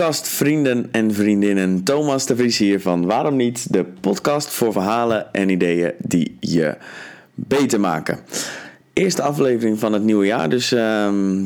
Podcastvrienden 0.00 0.88
en 0.92 1.14
vriendinnen, 1.14 1.82
Thomas 1.82 2.26
de 2.26 2.36
Vries 2.36 2.58
hier 2.58 2.80
van 2.80 3.06
Waarom 3.06 3.36
Niet, 3.36 3.72
de 3.72 3.84
podcast 4.00 4.48
voor 4.48 4.72
verhalen 4.72 5.32
en 5.32 5.48
ideeën 5.48 5.92
die 5.98 6.36
je 6.40 6.76
beter 7.34 7.80
maken. 7.80 8.18
Eerste 8.92 9.22
aflevering 9.22 9.78
van 9.78 9.92
het 9.92 10.02
nieuwe 10.02 10.26
jaar, 10.26 10.48
dus 10.48 10.72
ehm, 10.72 11.42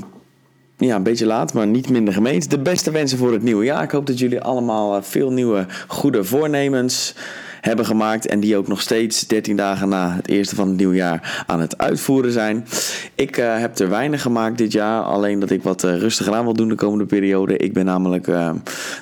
ja, 0.77 0.97
een 0.97 1.03
beetje 1.03 1.27
laat, 1.27 1.53
maar 1.53 1.67
niet 1.67 1.89
minder 1.89 2.15
gemeend. 2.15 2.51
De 2.51 2.59
beste 2.59 2.91
wensen 2.91 3.19
voor 3.19 3.33
het 3.33 3.43
nieuwe 3.43 3.65
jaar. 3.65 3.83
Ik 3.83 3.91
hoop 3.91 4.07
dat 4.07 4.19
jullie 4.19 4.41
allemaal 4.41 4.97
eh, 4.97 5.03
veel 5.03 5.31
nieuwe 5.31 5.67
goede 5.87 6.25
voornemens 6.25 7.15
hebben 7.65 7.87
gemaakt. 7.87 8.27
En 8.27 8.41
die 8.41 8.57
ook 8.57 8.69
nog 8.69 8.81
steeds 8.81 9.27
13 9.27 9.57
dagen 9.57 9.89
na 9.89 10.15
het 10.15 10.29
eerste 10.29 10.55
van 10.55 10.69
het 10.69 10.77
nieuwe 10.77 10.95
jaar 10.95 11.45
aan 11.47 11.61
het 11.61 11.79
uitvoeren 11.79 12.33
zijn. 12.33 12.67
Ik 13.15 13.39
uh, 13.39 13.59
heb 13.59 13.79
er 13.79 13.89
weinig 13.89 14.23
gemaakt 14.23 14.59
dit 14.59 14.73
jaar. 14.73 15.03
Alleen 15.03 15.39
dat 15.39 15.51
ik 15.51 15.63
wat 15.63 15.85
uh, 15.85 15.99
rustiger 15.99 16.35
aan 16.35 16.45
wil 16.45 16.53
doen 16.53 16.69
de 16.69 16.75
komende 16.75 17.07
periode. 17.07 17.57
Ik 17.57 17.73
ben 17.73 17.85
namelijk 17.85 18.27
uh, 18.27 18.51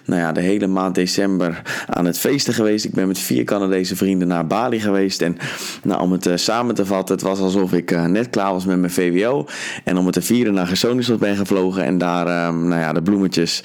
nou 0.05 0.21
ja, 0.21 0.33
de 0.33 0.41
hele 0.41 0.67
maand 0.67 0.95
december 0.95 1.63
aan 1.87 2.05
het 2.05 2.19
feesten 2.19 2.55
geweest. 2.55 2.85
Ik 2.85 2.93
ben 2.93 3.07
met 3.07 3.19
vier 3.19 3.45
Canadese 3.45 3.97
vrienden 3.97 4.29
naar 4.29 4.47
Bali 4.47 4.81
geweest. 4.81 5.23
En 5.23 5.37
nou, 5.83 6.01
om 6.01 6.13
het 6.13 6.31
samen 6.35 6.75
te 6.75 6.87
vatten, 6.87 7.15
het 7.15 7.25
was 7.25 7.41
alsof 7.41 7.73
ik 7.73 8.07
net 8.07 8.31
klaar 8.31 8.53
was 8.53 8.65
met 8.65 8.79
mijn 8.79 8.93
VWO. 8.93 9.47
En 9.85 9.97
om 9.97 10.05
het 10.05 10.15
te 10.15 10.23
vieren 10.23 10.55
naar 10.55 10.67
Gersonisos 10.67 11.19
ben 11.19 11.37
gevlogen. 11.37 11.85
En 11.85 11.99
daar 11.99 12.55
nou 12.55 12.81
ja, 12.81 12.93
de 12.93 13.03
bloemetjes 13.03 13.65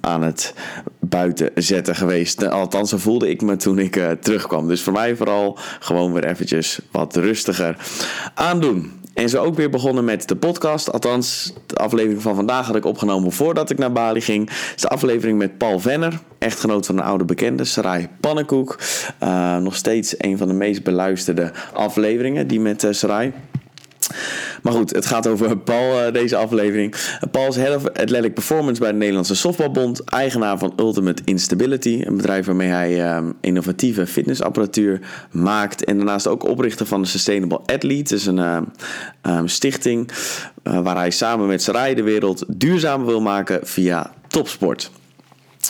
aan 0.00 0.22
het 0.22 0.54
buiten 1.10 1.50
zetten 1.54 1.94
geweest. 1.94 2.48
Althans, 2.48 2.90
zo 2.90 2.96
voelde 2.96 3.30
ik 3.30 3.42
me 3.42 3.56
toen 3.56 3.78
ik 3.78 3.96
uh, 3.96 4.10
terugkwam. 4.10 4.68
Dus 4.68 4.82
voor 4.82 4.92
mij 4.92 5.16
vooral 5.16 5.58
gewoon 5.80 6.12
weer 6.12 6.24
eventjes 6.24 6.78
wat 6.90 7.16
rustiger 7.16 7.76
aandoen. 8.34 8.98
En 9.14 9.28
zo 9.28 9.42
ook 9.42 9.56
weer 9.56 9.70
begonnen 9.70 10.04
met 10.04 10.28
de 10.28 10.36
podcast. 10.36 10.92
Althans, 10.92 11.52
de 11.66 11.74
aflevering 11.74 12.22
van 12.22 12.34
vandaag 12.34 12.66
had 12.66 12.76
ik 12.76 12.84
opgenomen 12.84 13.32
voordat 13.32 13.70
ik 13.70 13.78
naar 13.78 13.92
Bali 13.92 14.20
ging. 14.20 14.48
Het 14.48 14.72
is 14.76 14.82
de 14.82 14.88
aflevering 14.88 15.38
met 15.38 15.58
Paul 15.58 15.78
Venner, 15.78 16.20
echtgenoot 16.38 16.86
van 16.86 16.98
een 16.98 17.04
oude 17.04 17.24
bekende, 17.24 17.64
Sarai 17.64 18.08
Pannenkoek. 18.20 18.78
Uh, 19.22 19.56
nog 19.56 19.76
steeds 19.76 20.14
een 20.18 20.38
van 20.38 20.48
de 20.48 20.54
meest 20.54 20.82
beluisterde 20.82 21.52
afleveringen, 21.72 22.46
die 22.46 22.60
met 22.60 22.82
uh, 22.82 22.92
Sarai. 22.92 23.32
Maar 24.62 24.72
goed, 24.72 24.90
het 24.90 25.06
gaat 25.06 25.26
over 25.26 25.58
Paul 25.58 26.06
uh, 26.06 26.12
deze 26.12 26.36
aflevering. 26.36 26.94
Paul 27.30 27.48
is 27.48 27.56
Head 27.56 27.76
of 27.76 27.88
Athletic 27.88 28.34
Performance 28.34 28.80
bij 28.80 28.90
de 28.90 28.96
Nederlandse 28.96 29.34
Softbalbond. 29.34 30.04
Eigenaar 30.04 30.58
van 30.58 30.72
Ultimate 30.76 31.22
Instability. 31.24 32.02
Een 32.04 32.16
bedrijf 32.16 32.46
waarmee 32.46 32.68
hij 32.68 33.16
um, 33.16 33.34
innovatieve 33.40 34.06
fitnessapparatuur 34.06 35.00
maakt. 35.30 35.84
En 35.84 35.96
daarnaast 35.96 36.26
ook 36.26 36.44
oprichter 36.44 36.86
van 36.86 37.02
de 37.02 37.08
Sustainable 37.08 37.60
Athlete. 37.66 38.14
Dus 38.14 38.26
een 38.26 38.38
uh, 38.38 38.58
um, 39.22 39.48
stichting 39.48 40.10
uh, 40.64 40.80
waar 40.80 40.96
hij 40.96 41.10
samen 41.10 41.46
met 41.46 41.62
Sarai 41.62 41.94
de 41.94 42.02
wereld 42.02 42.44
duurzamer 42.48 43.06
wil 43.06 43.20
maken 43.20 43.60
via 43.62 44.10
topsport. 44.28 44.90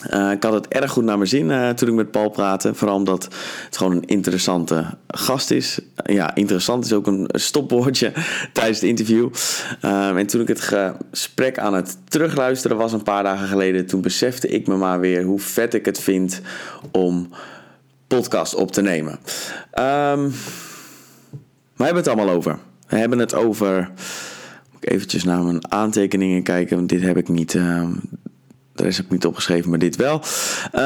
Uh, 0.09 0.31
ik 0.31 0.43
had 0.43 0.53
het 0.53 0.69
erg 0.69 0.91
goed 0.91 1.05
naar 1.05 1.17
mijn 1.17 1.29
zin 1.29 1.49
uh, 1.49 1.69
toen 1.69 1.89
ik 1.89 1.95
met 1.95 2.11
Paul 2.11 2.31
praatte. 2.31 2.75
Vooral 2.75 2.97
omdat 2.97 3.29
het 3.65 3.77
gewoon 3.77 3.93
een 3.93 4.07
interessante 4.07 4.85
gast 5.09 5.51
is. 5.51 5.79
Uh, 5.79 6.15
ja, 6.15 6.35
interessant 6.35 6.85
is 6.85 6.93
ook 6.93 7.07
een 7.07 7.29
stopwoordje 7.33 8.13
tijdens 8.53 8.81
het 8.81 8.89
interview. 8.89 9.29
en 9.81 10.27
toen 10.27 10.41
ik 10.41 10.49
het 10.49 10.61
gesprek 10.61 11.59
aan 11.59 11.75
het 11.75 11.97
terugluisteren 12.09 12.77
was 12.77 12.93
een 12.93 13.03
paar 13.03 13.23
dagen 13.23 13.49
geleden... 13.49 13.87
toen 13.87 14.01
besefte 14.01 14.49
ik 14.49 14.67
me 14.67 14.77
maar 14.77 15.01
weer 15.01 15.23
hoe 15.23 15.41
vet 15.41 15.75
ik 15.75 15.85
het 15.85 16.01
vind 16.01 16.41
om 16.91 17.29
podcast 18.07 18.55
op 18.55 18.73
te 18.73 18.83
nemen. 18.83 19.13
Um, 19.13 20.33
we 21.77 21.85
hebben 21.85 22.03
het 22.03 22.09
allemaal 22.09 22.35
over. 22.35 22.59
We 22.87 22.97
hebben 22.97 23.19
het 23.19 23.35
over... 23.35 23.91
Moet 24.73 24.85
ik 24.85 24.91
eventjes 24.91 25.25
naar 25.25 25.43
mijn 25.43 25.73
aantekeningen 25.73 26.43
kijken, 26.43 26.77
want 26.77 26.89
dit 26.89 27.03
heb 27.03 27.17
ik 27.17 27.29
niet... 27.29 27.59
De 28.81 28.87
rest 28.87 28.99
heb 28.99 29.07
ik 29.07 29.13
niet 29.13 29.27
opgeschreven, 29.27 29.71
maar 29.71 29.79
dit 29.79 29.97
wel. 29.97 30.23
Uh, 30.75 30.81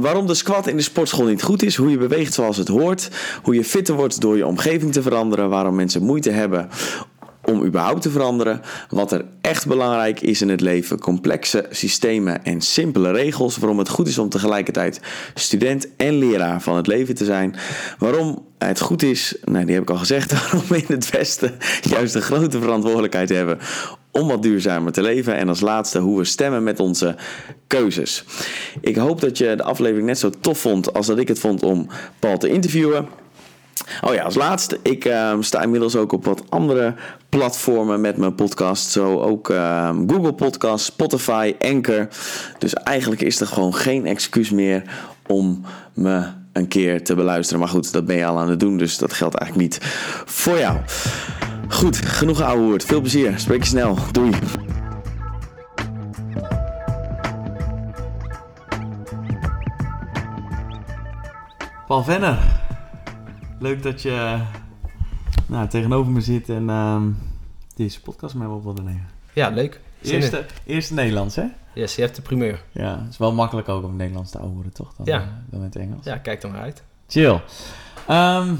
waarom 0.00 0.26
de 0.26 0.34
squat 0.34 0.66
in 0.66 0.76
de 0.76 0.82
sportschool 0.82 1.26
niet 1.26 1.42
goed 1.42 1.62
is. 1.62 1.76
Hoe 1.76 1.90
je 1.90 1.98
beweegt 1.98 2.34
zoals 2.34 2.56
het 2.56 2.68
hoort. 2.68 3.10
Hoe 3.42 3.54
je 3.54 3.64
fitter 3.64 3.94
wordt 3.94 4.20
door 4.20 4.36
je 4.36 4.46
omgeving 4.46 4.92
te 4.92 5.02
veranderen. 5.02 5.48
Waarom 5.48 5.74
mensen 5.74 6.02
moeite 6.02 6.30
hebben 6.30 6.68
om 7.44 7.64
überhaupt 7.64 8.02
te 8.02 8.10
veranderen. 8.10 8.60
Wat 8.88 9.12
er 9.12 9.24
echt 9.40 9.66
belangrijk 9.66 10.20
is 10.20 10.42
in 10.42 10.48
het 10.48 10.60
leven. 10.60 10.98
Complexe 10.98 11.66
systemen 11.70 12.44
en 12.44 12.60
simpele 12.60 13.12
regels. 13.12 13.56
Waarom 13.56 13.78
het 13.78 13.88
goed 13.88 14.08
is 14.08 14.18
om 14.18 14.28
tegelijkertijd 14.28 15.00
student 15.34 15.88
en 15.96 16.18
leraar 16.18 16.62
van 16.62 16.76
het 16.76 16.86
leven 16.86 17.14
te 17.14 17.24
zijn. 17.24 17.56
Waarom 17.98 18.44
het 18.58 18.80
goed 18.80 19.02
is, 19.02 19.36
nou 19.44 19.64
die 19.64 19.74
heb 19.74 19.82
ik 19.82 19.90
al 19.90 19.96
gezegd, 19.96 20.32
waarom 20.40 20.62
we 20.68 20.76
in 20.76 20.94
het 20.94 21.10
Westen 21.10 21.54
juist 21.80 22.14
een 22.14 22.22
grote 22.22 22.60
verantwoordelijkheid 22.60 23.28
hebben 23.28 23.58
om 24.16 24.28
wat 24.28 24.42
duurzamer 24.42 24.92
te 24.92 25.02
leven. 25.02 25.36
En 25.36 25.48
als 25.48 25.60
laatste 25.60 25.98
hoe 25.98 26.18
we 26.18 26.24
stemmen 26.24 26.62
met 26.62 26.80
onze 26.80 27.16
keuzes. 27.66 28.24
Ik 28.80 28.96
hoop 28.96 29.20
dat 29.20 29.38
je 29.38 29.54
de 29.56 29.62
aflevering 29.62 30.06
net 30.06 30.18
zo 30.18 30.30
tof 30.40 30.58
vond 30.58 30.92
als 30.92 31.06
dat 31.06 31.18
ik 31.18 31.28
het 31.28 31.38
vond 31.38 31.62
om 31.62 31.88
Paul 32.18 32.38
te 32.38 32.48
interviewen. 32.48 33.08
Oh 34.00 34.14
ja, 34.14 34.22
als 34.22 34.34
laatste, 34.34 34.78
ik 34.82 35.04
uh, 35.04 35.36
sta 35.40 35.62
inmiddels 35.62 35.96
ook 35.96 36.12
op 36.12 36.24
wat 36.24 36.42
andere 36.48 36.94
platformen 37.28 38.00
met 38.00 38.16
mijn 38.16 38.34
podcast. 38.34 38.90
Zo 38.90 39.20
ook 39.20 39.48
uh, 39.48 39.88
Google 40.06 40.32
Podcast, 40.34 40.84
Spotify, 40.84 41.54
Anchor. 41.58 42.08
Dus 42.58 42.74
eigenlijk 42.74 43.20
is 43.20 43.40
er 43.40 43.46
gewoon 43.46 43.74
geen 43.74 44.06
excuus 44.06 44.50
meer 44.50 44.82
om 45.26 45.64
me 45.94 46.22
een 46.52 46.68
keer 46.68 47.04
te 47.04 47.14
beluisteren. 47.14 47.60
Maar 47.60 47.68
goed, 47.68 47.92
dat 47.92 48.06
ben 48.06 48.16
je 48.16 48.26
al 48.26 48.38
aan 48.38 48.50
het 48.50 48.60
doen, 48.60 48.76
dus 48.76 48.98
dat 48.98 49.12
geldt 49.12 49.34
eigenlijk 49.34 49.70
niet 49.70 49.84
voor 50.24 50.58
jou. 50.58 50.78
Goed, 51.68 51.96
genoeg 51.96 52.40
ouwe 52.40 52.62
woord. 52.62 52.84
Veel 52.84 53.00
plezier. 53.00 53.38
Spreek 53.38 53.62
je 53.62 53.68
snel. 53.68 53.96
Doei. 54.12 54.32
Paul 61.86 62.02
Venner. 62.02 62.38
Leuk 63.58 63.82
dat 63.82 64.02
je 64.02 64.38
nou, 65.46 65.68
tegenover 65.68 66.12
me 66.12 66.20
zit 66.20 66.48
en 66.48 66.68
uh, 66.68 67.02
deze 67.74 68.02
podcast 68.02 68.34
met 68.34 68.48
me 68.48 68.54
op 68.54 68.62
wilde 68.62 68.82
nemen. 68.82 69.08
Ja, 69.32 69.48
leuk. 69.48 69.80
Eerste, 70.02 70.44
eerste 70.64 70.94
Nederlands, 70.94 71.36
hè? 71.36 71.44
Yes, 71.74 71.96
je 71.96 72.02
hebt 72.02 72.16
de 72.16 72.22
primeur. 72.22 72.62
Ja, 72.72 72.98
het 72.98 73.10
is 73.10 73.18
wel 73.18 73.32
makkelijk 73.32 73.68
ook 73.68 73.82
om 73.82 73.88
het 73.88 73.98
Nederlands 73.98 74.30
te 74.30 74.38
ouwen, 74.38 74.72
toch? 74.72 74.94
Dan, 74.96 75.06
ja. 75.06 75.20
Uh, 75.20 75.26
dan 75.50 75.60
met 75.60 75.74
het 75.74 75.82
Engels. 75.82 76.04
Ja, 76.04 76.16
kijk 76.16 76.42
er 76.42 76.50
maar 76.50 76.60
uit. 76.60 76.82
Chill. 77.08 77.40
Um, 78.10 78.58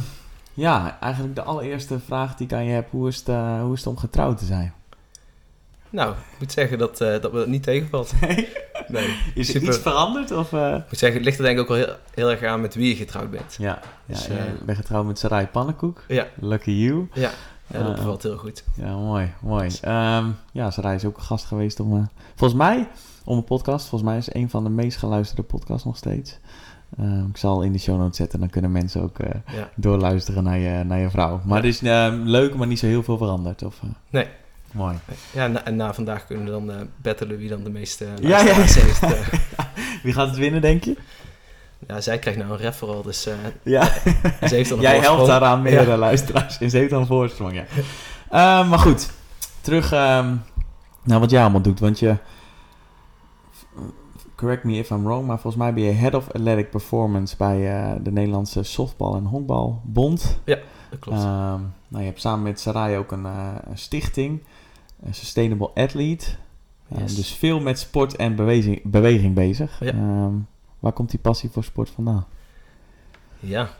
ja, 0.56 0.98
eigenlijk 1.00 1.34
de 1.34 1.42
allereerste 1.42 2.00
vraag 2.00 2.34
die 2.34 2.46
ik 2.46 2.52
aan 2.52 2.64
je 2.64 2.72
heb. 2.72 2.90
Hoe 2.90 3.08
is 3.08 3.16
het, 3.16 3.28
uh, 3.28 3.60
hoe 3.60 3.72
is 3.72 3.78
het 3.78 3.88
om 3.88 3.96
getrouwd 3.96 4.38
te 4.38 4.44
zijn? 4.44 4.72
Nou, 5.90 6.12
ik 6.12 6.38
moet 6.38 6.52
zeggen 6.52 6.78
dat, 6.78 7.00
uh, 7.00 7.20
dat 7.20 7.32
me 7.32 7.38
dat 7.38 7.46
niet 7.46 7.62
tegenvalt. 7.62 8.12
Nee? 8.88 9.06
nee. 9.06 9.16
Is 9.34 9.54
er 9.54 9.62
iets 9.62 9.78
veranderd? 9.78 10.30
Of, 10.30 10.52
uh... 10.52 10.74
Ik 10.74 10.84
moet 10.88 10.98
zeggen, 10.98 11.18
het 11.18 11.24
ligt 11.24 11.38
er 11.38 11.44
denk 11.44 11.56
ik 11.56 11.62
ook 11.62 11.68
wel 11.68 11.76
heel, 11.76 11.96
heel 12.14 12.30
erg 12.30 12.42
aan 12.42 12.60
met 12.60 12.74
wie 12.74 12.88
je 12.88 12.96
getrouwd 12.96 13.30
bent. 13.30 13.56
Ja, 13.58 13.80
dus, 14.06 14.26
ja 14.26 14.34
ik 14.34 14.64
ben 14.64 14.76
getrouwd 14.76 15.06
met 15.06 15.18
Sarai 15.18 15.46
Pannenkoek. 15.46 16.04
Ja. 16.08 16.26
Lucky 16.34 16.70
you. 16.70 17.08
Ja, 17.12 17.30
ja 17.66 17.82
dat 17.82 17.94
bevalt 17.94 18.22
heel 18.22 18.36
goed. 18.36 18.64
Ja, 18.74 18.96
mooi, 18.96 19.32
mooi. 19.40 19.66
Um, 19.66 20.36
ja, 20.52 20.70
Sarai 20.70 20.94
is 20.94 21.04
ook 21.04 21.16
een 21.16 21.22
gast 21.22 21.44
geweest 21.44 21.80
om... 21.80 22.10
volgens 22.34 22.60
mij, 22.60 22.88
om 23.24 23.36
een 23.36 23.44
podcast. 23.44 23.88
Volgens 23.88 24.10
mij 24.10 24.18
is 24.18 24.26
het 24.26 24.34
een 24.34 24.50
van 24.50 24.64
de 24.64 24.70
meest 24.70 24.98
geluisterde 24.98 25.42
podcasts 25.42 25.84
nog 25.84 25.96
steeds. 25.96 26.38
Uh, 27.00 27.24
ik 27.28 27.36
zal 27.36 27.62
in 27.62 27.72
de 27.72 27.78
show 27.78 27.98
notes 27.98 28.16
zetten, 28.16 28.40
dan 28.40 28.50
kunnen 28.50 28.72
mensen 28.72 29.02
ook 29.02 29.18
uh, 29.18 29.28
ja. 29.56 29.70
doorluisteren 29.74 30.44
naar 30.44 30.58
je, 30.58 30.84
naar 30.84 30.98
je 30.98 31.10
vrouw. 31.10 31.40
Maar 31.44 31.62
ja. 31.62 31.64
het 31.64 31.74
is 31.74 31.82
uh, 31.82 32.08
leuk, 32.24 32.54
maar 32.54 32.66
niet 32.66 32.78
zo 32.78 32.86
heel 32.86 33.02
veel 33.02 33.16
veranderd. 33.16 33.62
Of, 33.62 33.80
nee. 34.10 34.26
Mooi. 34.72 34.96
Ja, 35.32 35.46
na, 35.46 35.64
en 35.64 35.76
na 35.76 35.94
vandaag 35.94 36.26
kunnen 36.26 36.44
we 36.44 36.50
dan 36.50 36.88
battelen 37.02 37.38
wie 37.38 37.48
dan 37.48 37.62
de 37.62 37.70
meeste 37.70 38.06
ja, 38.20 38.40
ja. 38.40 38.54
heeft. 38.54 39.00
wie 40.02 40.12
gaat 40.12 40.28
het 40.28 40.36
winnen, 40.36 40.60
denk 40.60 40.84
je? 40.84 40.96
Ja, 41.86 42.00
zij 42.00 42.18
krijgt 42.18 42.38
nou 42.38 42.52
een 42.52 42.58
referral, 42.58 43.02
dus 43.02 43.28
ja. 43.62 43.84
ze 44.48 44.54
heeft 44.54 44.68
dan 44.68 44.78
een 44.78 44.84
Jij 44.90 44.98
helpt 44.98 45.26
daaraan 45.26 45.62
meerdere 45.62 45.96
luisteraars 45.96 46.58
en 46.58 46.70
ze 46.70 46.76
heeft 46.76 46.90
dan 46.90 47.00
een 47.00 47.06
voorsprong, 47.06 47.64
ja. 48.30 48.62
maar 48.62 48.78
goed, 48.78 49.10
terug 49.60 49.92
um, 49.92 50.42
naar 51.02 51.20
wat 51.20 51.30
jij 51.30 51.40
allemaal 51.40 51.60
doet, 51.60 51.80
want 51.80 51.98
je 51.98 52.16
correct 54.36 54.64
me 54.64 54.72
if 54.72 54.90
I'm 54.90 55.04
wrong, 55.04 55.26
maar 55.26 55.38
volgens 55.38 55.62
mij 55.62 55.74
ben 55.74 55.82
je 55.82 55.92
Head 55.92 56.14
of 56.14 56.26
Athletic 56.26 56.70
Performance 56.70 57.36
bij 57.36 57.84
uh, 57.90 57.94
de 58.02 58.12
Nederlandse 58.12 58.62
Softbal- 58.62 59.16
en 59.16 59.24
Honkbalbond. 59.24 60.38
Ja, 60.44 60.58
dat 60.90 60.98
klopt. 60.98 61.18
Um, 61.18 61.26
nou, 61.88 62.02
je 62.02 62.04
hebt 62.04 62.20
samen 62.20 62.42
met 62.42 62.60
Sarai 62.60 62.96
ook 62.96 63.12
een, 63.12 63.24
uh, 63.24 63.54
een 63.64 63.78
stichting, 63.78 64.42
een 65.02 65.14
Sustainable 65.14 65.70
Athlete. 65.74 66.26
Yes. 66.88 67.16
Dus 67.16 67.32
veel 67.32 67.60
met 67.60 67.78
sport 67.78 68.16
en 68.16 68.36
beweging, 68.36 68.82
beweging 68.82 69.34
bezig. 69.34 69.80
Ja. 69.80 69.92
Um, 69.92 70.46
waar 70.78 70.92
komt 70.92 71.10
die 71.10 71.20
passie 71.20 71.50
voor 71.50 71.64
sport 71.64 71.90
vandaan? 71.90 72.26
Ja, 73.38 73.70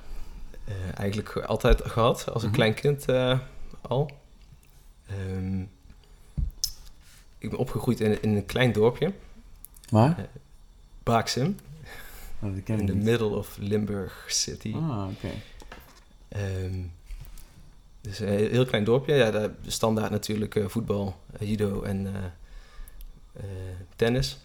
uh, 0.68 0.74
eigenlijk 0.94 1.36
altijd 1.36 1.82
gehad, 1.84 2.30
als 2.32 2.42
een 2.42 2.48
mm-hmm. 2.48 2.52
klein 2.52 2.74
kind 2.74 3.06
al. 3.80 4.10
Um, 5.30 5.70
ik 7.38 7.50
ben 7.50 7.58
opgegroeid 7.58 8.00
in, 8.00 8.22
in 8.22 8.36
een 8.36 8.46
klein 8.46 8.72
dorpje. 8.72 9.12
Waar? 9.90 10.28
Baaksum. 11.10 11.56
Oh, 12.42 12.50
in 12.64 12.86
the 12.86 12.94
middle 12.94 13.36
of 13.36 13.56
Limburg 13.60 14.24
City. 14.28 14.72
Ah, 14.74 15.08
oké. 15.10 15.26
Okay. 16.30 16.64
Um, 16.64 16.92
dus 18.00 18.18
een 18.18 18.28
heel 18.28 18.64
klein 18.66 18.84
dorpje. 18.84 19.14
Ja, 19.14 19.30
daar 19.30 19.50
standaard 19.66 20.10
natuurlijk 20.10 20.54
uh, 20.54 20.66
voetbal, 20.68 21.16
uh, 21.40 21.48
judo 21.48 21.82
en 21.82 22.06
uh, 22.06 23.44
tennis. 23.96 24.38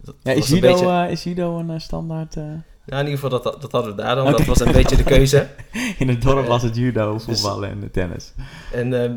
dat 0.00 0.14
Ja, 0.22 0.32
is 0.32 0.48
judo, 0.48 0.60
beetje- 0.72 0.86
eh, 1.04 1.10
is 1.10 1.22
judo 1.22 1.58
een 1.58 1.70
eh, 1.70 1.78
standaard... 1.78 2.36
eh, 2.36 2.42
Ja, 2.84 2.98
in 2.98 3.04
ieder 3.06 3.18
geval, 3.20 3.42
dat, 3.42 3.60
dat 3.62 3.72
hadden 3.72 3.96
we 3.96 4.02
daar 4.02 4.14
dan. 4.14 4.30
Dat 4.30 4.44
was 4.44 4.60
een 4.60 4.72
beetje 4.72 4.96
de 4.96 5.02
keuze. 5.04 5.48
in 5.98 6.08
het 6.08 6.22
dorp 6.22 6.42
Eh, 6.42 6.48
was 6.48 6.62
het 6.62 6.76
judo, 6.76 7.12
dus- 7.12 7.24
voetballen 7.24 7.70
en 7.70 7.80
de 7.80 7.90
tennis. 7.90 8.32
En 8.72 9.02
ehm, 9.02 9.16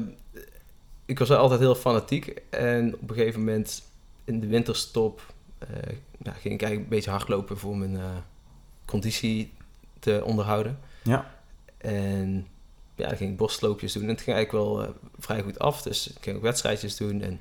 ik 1.06 1.20
was 1.20 1.32
altijd 1.32 1.60
heel 1.60 1.76
fanatiek. 1.76 2.42
En 2.50 2.96
op 3.02 3.10
een 3.10 3.16
gegeven 3.16 3.40
moment 3.40 3.84
in 4.24 4.40
de 4.40 4.48
winterstop 4.48 5.20
eh, 5.20 5.34
ja, 6.18 6.32
ging 6.32 6.54
ik 6.54 6.62
eigenlijk 6.62 6.82
een 6.82 6.88
beetje 6.90 7.10
hardlopen 7.10 7.58
voor 7.58 7.78
mijn 7.78 7.96
eh, 7.96 8.18
conditie 8.86 9.54
te 10.00 10.22
onderhouden. 10.26 10.80
Ja. 11.04 11.32
En 11.78 12.48
ja, 12.96 13.08
dan 13.08 13.18
ging 13.18 13.32
ik 13.32 13.38
bosloopjes 13.38 13.94
doen. 13.94 14.04
En 14.04 14.10
het 14.10 14.22
ging 14.22 14.36
eigenlijk 14.36 14.66
wel 14.66 14.84
eh, 14.84 14.90
vrij 15.18 15.42
goed 15.42 15.60
af. 15.60 15.82
Dus 15.82 16.08
ik 16.08 16.18
ging 16.22 16.36
ook 16.36 16.42
wedstrijdjes 16.42 16.98
doen 16.98 17.22
en 17.22 17.40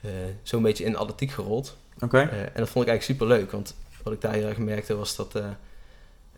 eh 0.00 0.10
zo'n 0.42 0.62
beetje 0.62 0.84
in 0.84 0.96
atletiek 0.96 1.30
gerold. 1.30 1.76
Oké. 2.00 2.18
Eh, 2.18 2.40
en 2.40 2.52
dat 2.54 2.68
vond 2.68 2.84
ik 2.84 2.90
eigenlijk 2.90 3.02
super 3.02 3.26
leuk, 3.26 3.50
want 3.50 3.74
wat 4.02 4.12
ik 4.12 4.20
daar 4.20 4.32
heel 4.32 4.48
erg 4.48 4.58
merkte 4.58 4.96
was 4.96 5.16
dat, 5.16 5.34
eh, 5.34 5.50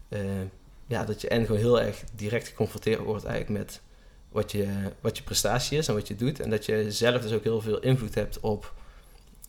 eh, 0.08 0.46
ja, 0.86 1.04
dat 1.04 1.20
je 1.20 1.28
en 1.28 1.46
gewoon 1.46 1.60
heel 1.60 1.80
erg 1.80 2.02
direct 2.14 2.48
geconfronteerd 2.48 3.00
wordt 3.00 3.24
eigenlijk 3.24 3.64
met 3.64 3.80
wat 4.28 4.52
je, 4.52 4.68
wat 5.00 5.16
je 5.16 5.22
prestatie 5.22 5.78
is 5.78 5.88
en 5.88 5.94
wat 5.94 6.08
je 6.08 6.16
doet. 6.16 6.40
En 6.40 6.50
dat 6.50 6.66
je 6.66 6.92
zelf 6.92 7.22
dus 7.22 7.32
ook 7.32 7.44
heel 7.44 7.60
veel 7.60 7.80
invloed 7.80 8.14
hebt 8.14 8.40
op 8.40 8.74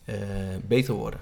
eh, 0.05 0.17
beter 0.63 0.93
worden. 0.93 1.19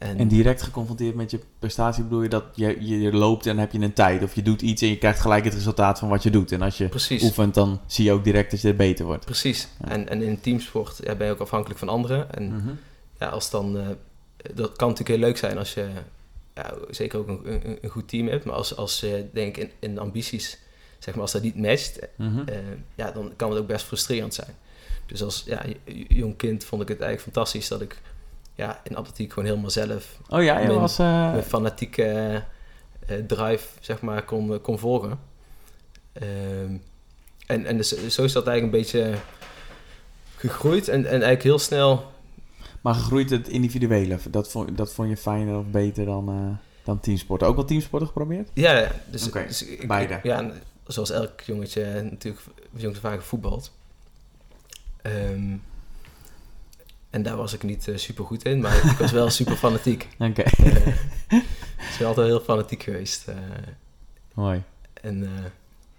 En, 0.00 0.18
En 0.18 0.28
direct 0.28 0.62
geconfronteerd 0.62 1.14
met 1.14 1.30
je 1.30 1.40
prestatie 1.58 2.02
bedoel 2.02 2.22
je 2.22 2.28
dat 2.28 2.44
je, 2.54 2.86
je 3.00 3.12
loopt 3.12 3.46
en 3.46 3.58
heb 3.58 3.72
je 3.72 3.78
een 3.80 3.92
tijd. 3.92 4.22
Of 4.22 4.34
je 4.34 4.42
doet 4.42 4.62
iets 4.62 4.82
en 4.82 4.88
je 4.88 4.98
krijgt 4.98 5.20
gelijk 5.20 5.44
het 5.44 5.54
resultaat 5.54 5.98
van 5.98 6.08
wat 6.08 6.22
je 6.22 6.30
doet. 6.30 6.52
En 6.52 6.62
als 6.62 6.78
je 6.78 6.88
precies, 6.88 7.22
oefent, 7.22 7.54
dan 7.54 7.80
zie 7.86 8.04
je 8.04 8.12
ook 8.12 8.24
direct 8.24 8.50
dat 8.50 8.60
je 8.60 8.74
beter 8.74 9.04
wordt. 9.04 9.24
precies. 9.24 9.68
Ja. 9.84 9.88
En, 9.88 10.08
en 10.08 10.22
in 10.22 10.40
teamsport 10.40 11.00
ja, 11.04 11.14
ben 11.14 11.26
je 11.26 11.32
ook 11.32 11.40
afhankelijk 11.40 11.78
van 11.78 11.88
anderen. 11.88 12.34
En 12.34 12.54
Mhm. 12.56 12.68
ja, 13.18 13.28
als 13.28 13.50
dan, 13.50 13.78
eh, 13.78 13.86
dat 14.54 14.76
kan 14.76 14.88
natuurlijk 14.88 15.18
heel 15.18 15.26
leuk 15.28 15.36
zijn 15.36 15.58
als 15.58 15.74
je 15.74 15.88
ja, 16.54 16.74
zeker 16.90 17.18
ook 17.18 17.28
een, 17.28 17.40
een, 17.44 17.78
een 17.80 17.90
goed 17.90 18.08
team 18.08 18.26
hebt. 18.28 18.44
Maar 18.44 18.54
als, 18.54 18.76
als 18.76 19.00
je 19.00 19.26
denk 19.32 19.56
in, 19.56 19.70
in 19.78 19.98
ambities, 19.98 20.58
zeg 20.98 21.14
maar, 21.14 21.22
als 21.22 21.32
dat 21.32 21.42
niet 21.42 21.56
matcht, 21.56 21.98
Mhm. 22.16 22.40
eh, 22.48 22.56
ja, 22.94 23.10
dan 23.10 23.32
kan 23.36 23.50
het 23.50 23.58
ook 23.58 23.66
best 23.66 23.84
frustrerend 23.86 24.34
zijn. 24.34 24.54
Dus 25.06 25.22
als 25.22 25.42
ja, 25.46 25.62
jong 26.08 26.36
kind 26.36 26.64
vond 26.64 26.82
ik 26.82 26.88
het 26.88 27.00
eigenlijk 27.00 27.32
fantastisch 27.34 27.68
dat 27.68 27.80
ik 27.80 28.00
ja, 28.60 28.80
in 28.84 28.96
atletiek 28.96 29.32
gewoon 29.32 29.48
helemaal 29.48 29.70
zelf 29.70 30.18
Oh 30.28 30.42
ja, 30.42 30.58
je 30.58 30.66
mijn- 30.66 30.78
was... 30.80 30.98
eh, 30.98 31.30
mijn 31.30 31.42
fanatieke 31.42 32.04
eh, 33.06 33.16
drive 33.26 33.66
zeg 33.80 34.00
maar, 34.00 34.24
kon, 34.24 34.60
kon 34.60 34.78
volgen. 34.78 35.18
Ehm, 36.12 36.76
en 37.46 37.66
en 37.66 37.76
dus, 37.76 37.88
zo 38.08 38.24
is 38.24 38.32
dat 38.32 38.46
eigenlijk 38.46 38.62
een 38.62 38.80
beetje 38.80 39.18
gegroeid 40.36 40.88
en, 40.88 40.98
en 41.04 41.10
eigenlijk 41.10 41.42
heel 41.42 41.58
snel 41.58 42.10
Maar 42.80 42.94
gegroeid 42.94 43.30
het 43.30 43.48
individuele, 43.48 44.18
dat 44.30 44.50
vond, 44.50 44.76
dat 44.76 44.92
vond 44.92 45.08
je 45.08 45.16
fijner 45.16 45.56
of 45.58 45.66
beter 45.66 46.04
dan, 46.04 46.28
eh, 46.28 46.56
dan 46.84 47.00
teamsporten? 47.00 47.46
Ook 47.48 47.56
wel 47.56 47.64
teamsporten 47.64 48.08
geprobeerd? 48.08 48.50
Ja, 48.54 48.90
dus, 49.10 49.30
dus 49.32 49.64
ik, 49.66 49.88
beide. 49.88 50.14
ik- 50.14 50.24
ja, 50.24 50.50
zoals 50.86 51.10
elk 51.10 51.40
jongetje 51.40 52.02
natuurlijk 52.10 52.42
jongens 52.76 53.00
vaak 53.00 53.20
gevoetbald. 53.20 53.72
Ehm, 55.02 55.56
en 57.10 57.22
daar 57.22 57.36
was 57.36 57.52
ik 57.52 57.62
niet 57.62 57.90
super 57.94 58.24
goed 58.24 58.44
in, 58.44 58.60
maar 58.60 58.76
ik 58.90 58.98
was 58.98 59.10
wel 59.12 59.30
super 59.40 59.56
fanatiek. 59.56 60.08
Oké, 60.18 60.42
Eh, 60.42 60.86
ik 61.92 61.96
ben 61.98 62.06
altijd 62.06 62.26
heel 62.26 62.40
fanatiek 62.40 62.82
geweest. 62.82 63.28
eh, 63.28 63.36
mooi. 64.34 64.62
en 65.02 65.22
eh, 65.24 65.44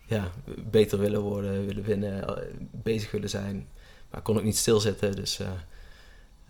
ja, 0.06 0.32
beter 0.58 1.00
willen 1.00 1.22
worden, 1.22 1.66
willen 1.66 1.84
winnen, 1.84 2.28
eh, 2.28 2.44
bezig 2.72 3.12
willen 3.12 3.30
zijn. 3.30 3.68
Maar 4.10 4.20
ik 4.20 4.26
kon 4.26 4.38
ook 4.38 4.44
niet 4.44 4.58
stilzitten, 4.58 5.16
dus 5.16 5.40
eh, 5.40 5.48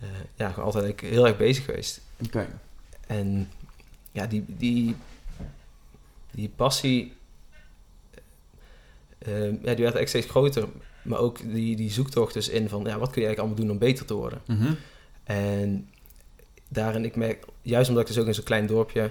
eh, 0.00 0.08
ja, 0.34 0.48
gewoon 0.50 0.64
altijd 0.64 1.00
heel 1.00 1.26
erg 1.26 1.36
bezig 1.36 1.64
geweest. 1.64 2.00
Oké. 2.24 2.48
En 3.06 3.50
ja, 4.12 4.26
die, 4.26 4.44
die, 4.46 4.96
die 6.30 6.48
passie, 6.56 7.12
eh, 9.18 9.62
ja, 9.62 9.74
die 9.74 9.84
werd 9.84 9.94
echt 9.94 10.08
steeds 10.08 10.26
groter. 10.26 10.68
Maar 11.02 11.18
ook 11.18 11.52
die, 11.52 11.76
die 11.76 11.90
zoektocht 11.90 12.34
dus 12.34 12.48
in 12.48 12.68
van, 12.68 12.84
ja, 12.84 12.98
wat 12.98 13.10
kun 13.10 13.22
je 13.22 13.26
eigenlijk 13.26 13.38
allemaal 13.38 13.56
doen 13.56 13.70
om 13.70 13.78
beter 13.78 14.06
te 14.06 14.14
worden? 14.14 14.40
Mhm. 14.46 14.72
En 15.24 15.88
daarin, 16.68 17.04
ik 17.04 17.16
merk, 17.16 17.44
juist 17.62 17.88
omdat 17.88 18.02
ik 18.02 18.08
dus 18.08 18.18
ook 18.18 18.26
in 18.26 18.34
zo'n 18.34 18.44
klein 18.44 18.66
dorpje 18.66 19.10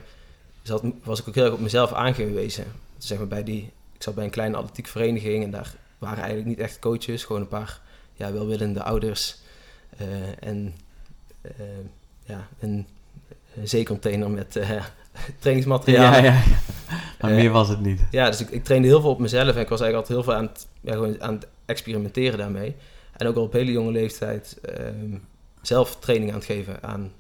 zat, 0.62 0.84
was 1.04 1.20
ik 1.20 1.28
ook 1.28 1.36
heel 1.36 1.44
erg 1.46 1.54
op 1.54 1.60
mezelf 1.60 1.94
aangewezen. 1.94 2.66
Zeg 2.98 3.18
maar 3.18 3.28
bij 3.28 3.44
die, 3.44 3.72
ik 3.94 4.04
zat 4.04 4.16
bij 4.16 4.24
een 4.24 4.30
kleine 4.30 4.58
atletiek 4.58 4.88
vereniging 4.88 5.44
en 5.44 5.52
daar 5.52 5.76
waren 5.98 6.18
eigenlijk 6.18 6.48
niet 6.48 6.60
echt 6.60 6.80
coaches, 6.80 7.24
gewoon 7.24 7.42
een 7.42 7.48
paar 7.48 7.82
ja, 8.14 8.32
welwillende 8.34 8.84
ouders. 8.84 9.38
eh, 9.98 10.08
en 10.44 10.74
eh, 11.42 11.52
ja, 12.26 12.48
een, 12.60 12.88
een 13.56 13.68
zeecontainer 13.68 14.30
met 14.30 14.56
eh, 14.56 14.86
trainingsmateriaal. 15.40 16.14
Ja, 16.14 16.24
ja. 16.24 16.42
Maar 17.20 17.32
Eh, 17.32 17.38
meer 17.38 17.52
was 17.52 17.68
het 17.70 17.80
niet. 17.82 18.02
Ja, 18.12 18.26
dus 18.26 18.42
ik, 18.42 18.50
ik 18.50 18.64
trainde 18.64 18.88
heel 18.88 19.02
veel 19.02 19.10
op 19.10 19.20
mezelf 19.20 19.56
en 19.56 19.62
ik 19.62 19.70
was 19.70 19.82
eigenlijk 19.82 19.96
altijd 20.10 20.18
heel 20.18 20.24
veel 20.24 20.34
aan 20.34 20.44
het, 20.54 20.68
ja, 20.82 20.94
gewoon 20.94 21.22
aan 21.22 21.34
het 21.34 21.48
experimenteren 21.66 22.38
daarmee. 22.38 22.76
En 23.18 23.28
ook 23.28 23.36
al 23.36 23.44
op 23.44 23.54
hele 23.54 23.72
jonge 23.72 23.92
leeftijd 23.92 24.58
ehm, 24.62 25.18
zelf 25.62 25.96
training 26.00 26.32
aan 26.32 26.38
het 26.38 26.46
geven 26.46 26.84
aan 26.84 27.12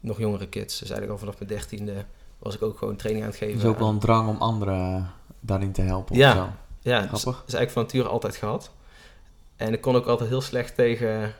nog 0.00 0.18
jongere 0.18 0.48
kids. 0.48 0.78
Dus 0.78 0.90
eigenlijk 0.90 1.12
al 1.12 1.18
vanaf 1.18 1.38
mijn 1.38 1.50
dertiende 1.50 2.04
was 2.38 2.54
ik 2.54 2.62
ook 2.62 2.78
gewoon 2.78 2.96
training 2.96 3.24
aan 3.24 3.30
het 3.30 3.40
geven. 3.40 3.54
Dus 3.58 3.64
ook 3.68 3.78
wel 3.78 3.88
een 3.88 3.98
drang 3.98 4.28
om 4.28 4.36
anderen 4.36 5.10
daarin 5.40 5.72
te 5.72 5.82
helpen 5.82 6.16
Ja. 6.16 6.30
of 6.30 6.36
zo. 6.36 6.48
ja, 6.80 7.00
dus, 7.00 7.08
Grappig. 7.08 7.44
dus 7.44 7.54
eigenlijk 7.54 7.70
van 7.70 7.82
nature 7.82 8.08
altijd 8.08 8.36
gehad. 8.36 8.70
En 9.56 9.72
ik 9.72 9.80
kon 9.80 9.96
ook 9.96 10.06
altijd 10.06 10.28
heel 10.28 10.40
slecht 10.40 10.74
tegen 10.74 11.32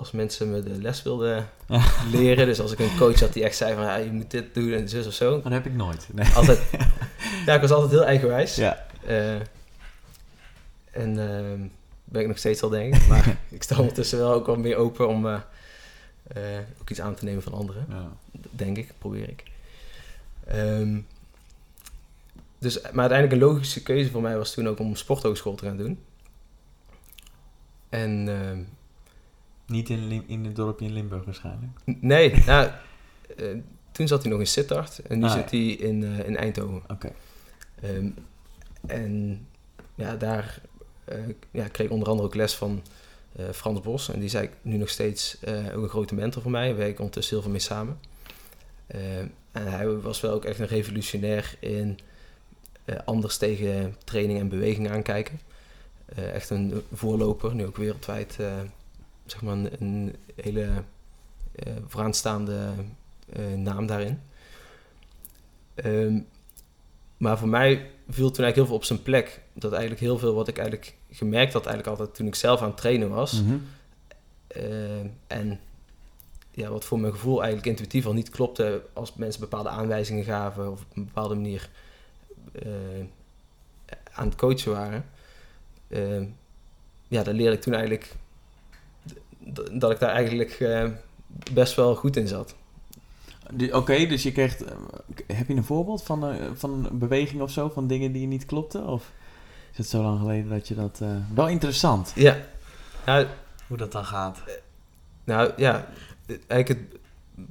als 0.00 0.10
mensen 0.10 0.50
me 0.50 0.62
de 0.62 0.80
les 0.80 1.02
wilden 1.02 1.48
leren. 2.12 2.46
Dus 2.46 2.60
als 2.60 2.72
ik 2.72 2.78
een 2.78 2.96
coach 2.98 3.20
had 3.20 3.32
die 3.32 3.44
echt 3.44 3.56
zei 3.56 3.74
van 3.74 3.82
ja, 3.82 3.96
je 3.96 4.12
moet 4.12 4.30
dit 4.30 4.54
doen 4.54 4.72
en 4.72 4.88
zus 4.88 5.06
of 5.06 5.12
zo. 5.12 5.42
Dat 5.42 5.52
heb 5.52 5.66
ik 5.66 5.74
nooit. 5.74 6.08
Nee. 6.12 6.28
Altijd, 6.34 6.60
ja, 7.46 7.54
ik 7.54 7.60
was 7.60 7.70
altijd 7.70 7.90
heel 7.90 8.04
eigenwijs. 8.04 8.56
Ja. 8.56 8.86
Eh, 9.06 9.34
en 10.90 11.18
ehm, 11.18 11.60
ben 12.04 12.20
ik 12.20 12.26
nog 12.26 12.38
steeds 12.38 12.62
al, 12.62 12.68
denk 12.68 12.94
ik. 12.94 13.06
Maar 13.06 13.36
ik 13.48 13.62
sta 13.62 13.78
ondertussen 13.78 14.18
wel 14.18 14.32
ook 14.32 14.46
wel 14.46 14.56
meer 14.56 14.76
open 14.76 15.08
om 15.08 15.26
eh, 15.26 15.40
eh, 16.26 16.64
ook 16.80 16.90
iets 16.90 17.00
aan 17.00 17.14
te 17.14 17.24
nemen 17.24 17.42
van 17.42 17.52
anderen. 17.52 17.86
Ja. 17.88 18.08
Denk 18.50 18.76
ik, 18.76 18.92
probeer 18.98 19.28
ik. 19.28 19.42
Ehm, 20.46 21.00
dus, 22.58 22.80
maar 22.80 23.10
uiteindelijk 23.10 23.32
een 23.32 23.48
logische 23.48 23.82
keuze 23.82 24.10
voor 24.10 24.22
mij 24.22 24.36
was 24.36 24.54
toen 24.54 24.68
ook 24.68 24.78
om 24.78 24.96
sporthogeschool 24.96 25.54
te 25.54 25.64
gaan 25.64 25.76
doen. 25.76 25.98
En 27.88 28.28
ehm, 28.28 28.62
Niet 29.70 29.88
in, 29.88 30.08
Lim- 30.08 30.24
in 30.26 30.44
het 30.44 30.56
dorpje 30.56 30.84
in 30.86 30.92
Limburg 30.92 31.24
waarschijnlijk. 31.24 31.70
nee, 31.84 32.34
nou, 32.46 32.70
eh, 33.36 33.46
toen 33.92 34.08
zat 34.08 34.22
hij 34.22 34.30
nog 34.30 34.40
in 34.40 34.46
Sittard 34.46 34.98
en 34.98 35.18
nu 35.18 35.24
Ah, 35.24 35.32
zit 35.32 35.50
hij 35.50 35.66
in, 35.66 36.04
eh, 36.04 36.26
in 36.26 36.36
Eindhoven. 36.36 36.82
Oké. 36.88 37.12
Ehm, 37.82 38.08
en 38.86 39.46
ja, 39.94 40.16
daar 40.16 40.60
eh, 41.04 41.18
ja, 41.50 41.68
kreeg 41.68 41.86
ik 41.86 41.92
onder 41.92 42.08
andere 42.08 42.28
ook 42.28 42.34
les 42.34 42.54
van 42.54 42.82
Frans 43.52 43.80
Bos. 43.80 44.08
En 44.08 44.14
die 44.14 44.24
is 44.24 44.34
eigenlijk 44.34 44.64
nu 44.64 44.76
nog 44.76 44.88
steeds 44.88 45.36
ook 45.74 45.82
een 45.82 45.88
grote 45.88 46.14
mentor 46.14 46.42
voor 46.42 46.50
mij. 46.50 46.68
We 46.70 46.74
werken 46.78 46.98
ondertussen 46.98 47.34
heel 47.34 47.42
veel 47.42 47.50
mee 47.52 47.60
samen. 47.60 47.98
En 49.52 49.66
hij 49.66 49.88
was 49.88 50.20
wel 50.20 50.32
ook 50.32 50.44
echt 50.44 50.58
een 50.58 50.66
revolutionair 50.66 51.54
in 51.60 51.98
anders 53.04 53.36
tegen 53.36 53.96
training 54.04 54.38
en 54.38 54.48
beweging 54.48 54.90
aankijken. 54.90 55.40
Echt 56.14 56.50
een 56.50 56.82
voorloper, 56.92 57.54
nu 57.54 57.66
ook 57.66 57.76
wereldwijd 57.76 58.36
zeg 59.30 59.42
maar 59.42 59.54
een, 59.54 59.70
een 59.78 60.16
hele 60.34 60.68
eh, 61.54 61.72
vooraanstaande 61.86 62.72
eh, 63.32 63.52
naam 63.54 63.86
daarin. 63.86 64.20
Ehm, 65.74 66.18
maar 67.16 67.38
voor 67.38 67.48
mij 67.48 67.90
viel 68.08 68.30
toen 68.30 68.44
eigenlijk 68.44 68.54
heel 68.54 68.66
veel 68.66 68.74
op 68.74 68.84
zijn 68.84 69.02
plek. 69.02 69.40
Dat 69.52 69.70
eigenlijk 69.70 70.00
heel 70.00 70.18
veel 70.18 70.34
wat 70.34 70.48
ik 70.48 70.58
eigenlijk 70.58 70.94
gemerkt 71.10 71.52
had, 71.52 71.66
eigenlijk 71.66 71.98
altijd 71.98 72.16
toen 72.16 72.26
ik 72.26 72.34
zelf 72.34 72.60
aan 72.60 72.68
het 72.68 72.76
trainen 72.76 73.10
was. 73.10 73.42
Mhm. 73.42 73.56
eh, 74.46 75.00
en 75.26 75.60
ja, 76.50 76.70
wat 76.70 76.84
voor 76.84 77.00
mijn 77.00 77.12
gevoel 77.12 77.38
eigenlijk 77.38 77.68
intuïtief 77.68 78.06
al 78.06 78.12
niet 78.12 78.30
klopte 78.30 78.82
als 78.92 79.14
mensen 79.14 79.40
bepaalde 79.40 79.68
aanwijzingen 79.68 80.24
gaven 80.24 80.70
of 80.72 80.80
op 80.80 80.96
een 80.96 81.04
bepaalde 81.04 81.34
manier 81.34 81.70
aan 84.12 84.26
het 84.26 84.36
coachen 84.36 84.72
waren. 84.72 85.04
Eh, 85.88 86.22
ja, 87.08 87.22
daar 87.22 87.34
leerde 87.34 87.56
ik 87.56 87.60
toen 87.60 87.74
eigenlijk 87.74 88.16
dat 89.72 89.90
ik 89.90 89.98
daar 89.98 90.10
eigenlijk 90.10 90.50
eh, 90.50 90.84
best 91.52 91.74
wel 91.74 91.94
goed 91.96 92.16
in 92.16 92.28
zat. 92.28 92.54
Oké, 93.72 94.06
dus 94.06 94.22
je 94.22 94.32
kreeg... 94.32 94.56
eh, 94.62 94.72
heb 95.26 95.48
je 95.48 95.54
een 95.54 95.64
voorbeeld 95.64 96.02
van, 96.02 96.26
eh, 96.30 96.34
van 96.54 96.70
een 96.90 96.98
beweging 96.98 97.42
of 97.42 97.50
zo? 97.50 97.68
Van 97.68 97.86
dingen 97.86 98.12
die 98.12 98.26
niet 98.26 98.44
klopten? 98.46 98.86
Of 98.86 99.10
is 99.72 99.78
het 99.78 99.86
zo 99.88 100.02
lang 100.02 100.18
geleden 100.20 100.48
dat 100.50 100.68
je 100.68 100.74
dat... 100.74 100.98
eh, 101.02 101.08
Wel 101.34 101.48
interessant, 101.48 102.12
Ja, 102.14 102.36
nou, 103.06 103.26
hoe 103.66 103.76
dat 103.76 103.92
dan 103.92 104.04
gaat. 104.04 104.38
Nou 105.24 105.52
ja, 105.56 105.88
het- 106.26 106.40
eigenlijk 106.46 106.80
het 106.90 106.98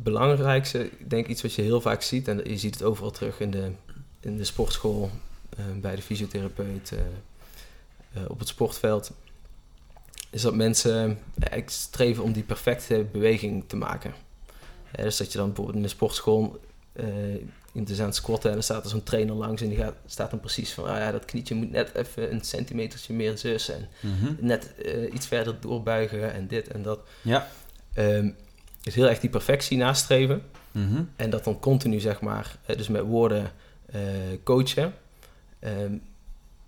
belangrijkste, 0.04 0.86
ik 0.86 1.10
denk 1.10 1.28
iets 1.28 1.42
wat 1.42 1.54
je 1.54 1.62
heel 1.62 1.82
vaak 1.82 2.02
ziet, 2.02 2.28
en 2.28 2.42
je 2.44 2.58
ziet 2.58 2.74
het 2.74 2.84
overal 2.84 3.12
terug 3.12 3.40
in 3.40 3.52
de, 3.52 3.72
in 4.20 4.38
de 4.38 4.44
sportschool, 4.44 5.10
eh, 5.58 5.64
bij 5.82 5.96
de 5.96 6.02
fysiotherapeut, 6.02 6.92
eh, 6.92 7.00
eh, 8.14 8.30
op 8.30 8.40
het 8.40 8.48
sportveld, 8.48 9.12
is 10.30 10.42
dat 10.42 10.56
mensen 10.56 11.18
eigenlijk 11.40 11.70
streven 11.70 12.24
om 12.24 12.32
die 12.32 12.44
perfecte 12.44 13.06
beweging 13.12 13.64
te 13.68 13.76
maken. 13.76 14.14
Hè, 14.84 15.04
dus 15.04 15.18
dat 15.18 15.32
je 15.32 15.38
dan 15.38 15.48
bijvoorbeeld 15.48 15.78
in 15.78 15.84
de 15.84 15.88
sportschool 15.90 16.60
uh, 16.94 17.06
iemand 17.72 17.90
is 17.92 18.00
aan 18.00 18.06
het 18.06 18.16
squatten 18.16 18.50
en 18.50 18.56
dan 18.56 18.64
staat 18.64 18.84
er 18.84 18.90
zo'n 18.90 19.04
trainer 19.04 19.36
langs 19.36 19.62
en 19.62 19.70
die 19.70 19.78
gaat, 19.78 19.94
staat 20.06 20.30
dan 20.30 20.40
precies 20.40 20.74
van, 20.74 20.84
ah 20.86 20.98
ja, 20.98 21.12
dat 21.12 21.26
knietje 21.26 21.56
moet 21.56 21.72
net 21.72 21.96
even 21.96 22.32
een 22.32 22.42
centimetertje 22.44 23.14
meer 23.14 23.38
zus 23.38 23.70
en 23.70 23.88
Mhm. 24.02 24.34
net 24.40 24.76
eh, 24.76 25.14
iets 25.14 25.28
verder 25.28 25.56
doorbuigen 25.60 26.34
en 26.34 26.48
dit 26.48 26.68
en 26.68 26.82
dat. 26.84 27.00
Ja. 27.22 27.48
Ehm, 27.94 28.30
dus 28.82 28.96
heel 28.96 29.10
erg 29.10 29.20
die 29.20 29.30
perfectie 29.30 29.78
nastreven 29.78 30.42
Mhm. 30.72 31.04
en 31.16 31.30
dat 31.30 31.44
dan 31.44 31.60
continu, 31.60 32.00
zeg 32.00 32.22
maar, 32.22 32.58
eh, 32.66 32.78
dus 32.78 32.88
met 32.88 33.02
woorden 33.02 33.52
eh, 33.92 34.02
coachen. 34.44 34.94
Ehm, 35.60 35.94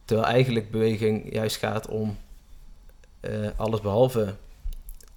terwijl 0.06 0.28
eigenlijk 0.28 0.72
beweging 0.72 1.34
juist 1.34 1.56
gaat 1.58 1.88
om 1.88 2.18
eh, 3.22 3.48
alles 3.56 3.82
behalve 3.82 4.36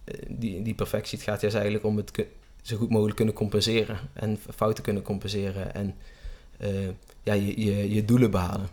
eh, 0.04 0.14
die, 0.28 0.62
die 0.62 0.74
perfectie. 0.74 1.18
Het 1.18 1.26
gaat 1.26 1.40
juist 1.40 1.56
eigenlijk 1.56 1.84
om 1.86 1.96
het 1.96 2.26
zo 2.62 2.76
goed 2.76 2.90
mogelijk 2.90 3.16
kunnen 3.16 3.34
compenseren 3.34 3.98
en 4.12 4.38
fouten 4.54 4.84
kunnen 4.84 5.02
compenseren 5.02 5.74
en 5.74 5.94
eh, 6.56 6.88
ja, 7.22 7.32
je, 7.32 7.60
je, 7.64 7.94
je 7.94 8.04
doelen 8.04 8.30
behalen. 8.30 8.68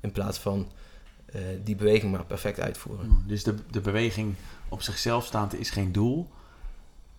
In 0.00 0.12
plaats 0.12 0.38
van 0.38 0.68
die 1.64 1.76
beweging 1.76 2.12
maar 2.12 2.24
perfect 2.24 2.60
uitvoeren. 2.60 3.24
Dus 3.26 3.42
de, 3.44 3.54
de 3.70 3.80
beweging 3.80 4.34
op 4.68 4.82
zichzelf 4.82 5.26
staand 5.26 5.58
is 5.58 5.70
geen 5.70 5.92
doel. 5.92 6.28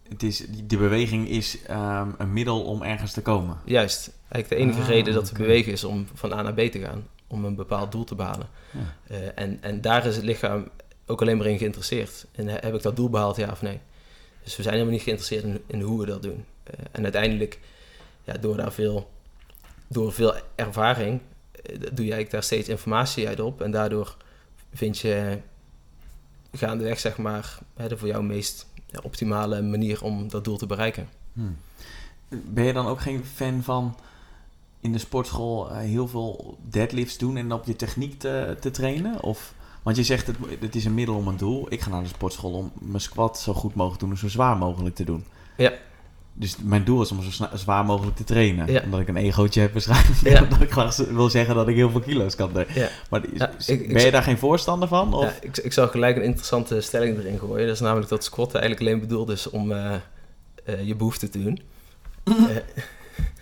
Het 0.10 0.24
is, 0.24 0.46
de 0.64 0.78
beweging 0.78 1.30
is 1.30 1.62
ehm, 1.64 2.10
een 2.18 2.34
middel 2.34 2.64
om 2.64 2.82
ergens 2.84 3.12
te 3.12 3.22
komen. 3.22 3.58
Juist. 3.66 4.12
Eigenlijk 4.30 4.50
de 4.50 4.56
enige 4.56 4.82
Ah, 4.82 4.88
reden 4.88 5.14
dat 5.14 5.24
we 5.24 5.30
oké. 5.30 5.42
bewegen 5.42 5.72
is 5.72 5.84
om 5.84 6.08
van 6.14 6.34
A 6.34 6.42
naar 6.42 6.54
B 6.54 6.60
te 6.60 6.80
gaan. 6.80 7.08
Om 7.28 7.46
een 7.46 7.56
bepaald 7.56 7.92
doel 7.92 8.04
te 8.04 8.16
behalen. 8.16 8.48
Ja. 8.72 9.16
Eh, 9.16 9.28
en, 9.36 9.58
en 9.62 9.82
daar 9.82 10.06
is 10.06 10.16
het 10.16 10.26
lichaam 10.26 10.68
ook 11.08 11.22
alleen 11.22 11.38
maar 11.38 11.48
in 11.48 11.58
geïnteresseerd. 11.58 12.26
En 12.32 12.48
he- 12.48 12.58
heb 12.62 12.74
ik 12.76 12.82
dat 12.82 12.96
doel 12.96 13.10
behaald, 13.10 13.36
ja 13.36 13.50
of 13.52 13.62
nee? 13.62 13.80
Dus 14.44 14.56
we 14.56 14.62
zijn 14.62 14.74
helemaal 14.74 14.96
niet 14.96 15.04
geïnteresseerd 15.04 15.60
in, 15.68 15.82
hoe 15.82 16.00
we 16.00 16.06
dat 16.06 16.22
doen. 16.22 16.46
Eh, 16.64 16.74
en 16.92 17.04
uiteindelijk, 17.04 17.60
ja, 18.24 18.34
door 18.34 18.58
daar 18.58 18.72
veel, 18.72 19.10
door 19.88 20.14
veel 20.14 20.34
ervaring, 20.56 21.22
eh, 21.52 21.80
doe 21.80 21.90
eigenlijk 21.98 22.32
daar 22.32 22.44
steeds 22.44 22.70
informatie 22.70 23.28
uit 23.28 23.40
op. 23.40 23.62
En 23.62 23.72
daardoor 23.72 24.18
vind 24.74 24.98
je 24.98 25.38
gaandeweg, 26.54 27.00
zeg 27.00 27.18
maar, 27.18 27.60
de 27.88 27.98
voor 27.98 28.08
jou 28.08 28.24
meest 28.24 28.68
optimale 29.04 29.62
manier 29.62 30.04
om 30.04 30.30
dat 30.30 30.44
doel 30.44 30.58
te 30.58 30.66
bereiken. 30.66 31.10
Hmm. 31.34 31.58
Ben 32.30 32.64
je 32.64 32.74
dan 32.74 32.88
ook 32.88 33.02
geen 33.02 33.26
fan 33.26 33.64
van 33.64 33.98
in 34.80 34.92
de 34.92 34.98
sportschool 34.98 35.70
eh, 35.70 35.78
heel 35.78 36.08
veel 36.08 36.58
deadlifts 36.70 37.18
doen 37.18 37.38
en 37.38 37.52
op 37.52 37.66
je 37.66 37.76
techniek 37.76 38.20
te, 38.20 38.58
te 38.60 38.72
trainen? 38.72 39.22
Of, 39.22 39.54
want 39.88 40.00
je 40.00 40.06
zegt 40.06 40.28
het, 40.28 40.36
het 40.60 40.76
is 40.76 40.86
een 40.86 40.94
middel 40.94 41.16
om 41.16 41.28
een 41.28 41.38
doel. 41.38 41.66
Ik 41.70 41.82
ga 41.82 41.90
naar 41.90 42.02
de 42.02 42.08
sportschool 42.08 42.52
om 42.52 42.72
mijn 42.80 43.02
squat 43.02 43.40
zo 43.40 43.54
goed 43.54 43.76
mogelijk 43.76 44.00
te 44.00 44.06
doen 44.06 44.14
en 44.14 44.20
zo 44.22 44.28
zwaar 44.28 44.58
mogelijk 44.58 44.96
te 44.96 45.04
doen. 45.04 45.26
Ja. 45.58 45.72
Dus 46.34 46.56
mijn 46.64 46.84
doel 46.84 47.02
is 47.02 47.12
om 47.12 47.22
zo 47.24 47.46
zwaar 47.54 47.86
mogelijk 47.86 48.16
te 48.18 48.24
trainen. 48.24 48.72
Ja. 48.72 48.82
Omdat 48.84 49.00
ik 49.00 49.08
een 49.08 49.18
egootje 49.18 49.62
heb 49.62 49.72
waarschijnlijk. 49.74 50.20
Ja. 50.24 50.42
Omdat 50.44 50.62
ik 50.62 50.72
graag 50.72 50.96
wil 50.96 51.30
zeggen 51.30 51.56
dat 51.56 51.68
ik 51.68 51.76
heel 51.76 51.90
veel 51.90 52.00
kilo's 52.00 52.36
kan 52.36 52.54
doen. 52.54 52.66
Ja. 52.74 52.90
Maar 53.10 53.22
is- 53.58 53.68
ik- 53.70 53.94
ben 53.94 54.06
je 54.06 54.12
daar 54.12 54.24
geen 54.24 54.38
voorstander 54.38 54.88
van? 54.88 55.14
Of? 55.14 55.24
Ja, 55.24 55.34
ik, 55.42 55.58
ik 55.58 55.74
zou 55.74 55.90
gelijk 55.90 56.16
een 56.16 56.24
interessante 56.24 56.82
stelling 56.82 57.18
erin 57.18 57.40
gooien. 57.40 57.66
Dat 57.66 57.76
is 57.76 57.82
namelijk 57.82 58.10
dat 58.10 58.24
squatten 58.24 58.60
eigenlijk 58.62 58.90
alleen 58.90 59.08
bedoeld 59.08 59.30
is 59.30 59.50
om 59.50 59.72
eh, 59.72 59.94
eh, 60.64 60.84
je 60.88 60.96
behoefte 60.96 61.30
te 61.30 61.44
doen. 61.44 61.60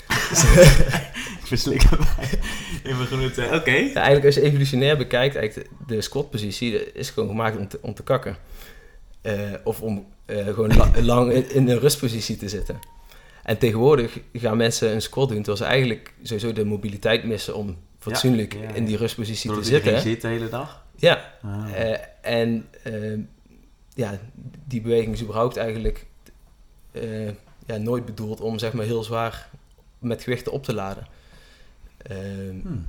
Eh, 0.08 1.15
verslik 1.52 1.90
mij 1.90 2.30
in. 2.84 3.54
Oké. 3.54 3.72
ja, 3.72 3.94
eigenlijk 3.94 4.26
als 4.26 4.36
je 4.36 4.42
evolutionair 4.42 4.98
bekijkt, 4.98 5.36
eigenlijk 5.36 5.70
de, 5.88 5.96
de 5.96 6.02
squatpositie 6.02 6.94
is 6.94 7.10
gewoon 7.10 7.30
gemaakt 7.30 7.58
om 7.58 7.68
te, 7.68 7.78
om 7.82 7.94
te 7.94 8.04
kakken. 8.04 8.38
Eh, 9.22 9.34
of 9.64 9.82
om 9.82 10.06
eh, 10.26 10.46
gewoon 10.46 10.76
la- 10.76 10.92
lang 11.14 11.32
in, 11.32 11.50
in 11.50 11.70
een 11.70 11.80
rustpositie 11.80 12.38
te 12.38 12.50
zitten. 12.50 12.80
En 13.44 13.58
tegenwoordig 13.58 14.20
gaan 14.34 14.58
mensen 14.58 14.92
een 14.92 15.02
squat 15.02 15.28
doen 15.28 15.38
terwijl 15.38 15.58
ze 15.58 15.64
eigenlijk 15.64 16.14
sowieso 16.24 16.54
de 16.54 16.66
mobiliteit 16.66 17.24
missen 17.24 17.56
om 17.56 17.78
fatsoenlijk 18.00 18.54
ja, 18.54 18.62
ja. 18.62 18.70
in 18.74 18.86
die 18.86 18.98
rustpositie 18.98 19.48
Doordat 19.50 19.66
te 19.68 19.74
zitten. 19.74 20.02
zit 20.02 20.22
de 20.22 20.28
hele 20.28 20.50
dag? 20.50 20.84
Ja, 20.96 21.34
Ah. 21.42 21.82
Eh, 21.92 22.00
en 22.22 22.68
eh, 22.84 22.94
ja, 23.94 24.20
die 24.68 24.82
beweging 24.82 25.14
is 25.14 25.22
überhaupt 25.22 25.58
eigenlijk 25.58 26.06
eh, 26.92 27.28
ja, 27.66 27.78
nooit 27.78 28.06
bedoeld 28.06 28.42
om 28.42 28.60
zeg 28.60 28.74
maar 28.74 28.86
heel 28.86 29.04
zwaar 29.04 29.50
met 30.00 30.24
gewichten 30.24 30.52
op 30.52 30.64
te 30.64 30.74
laden. 30.74 31.08
Eh, 32.08 32.18
Hmm. 32.62 32.88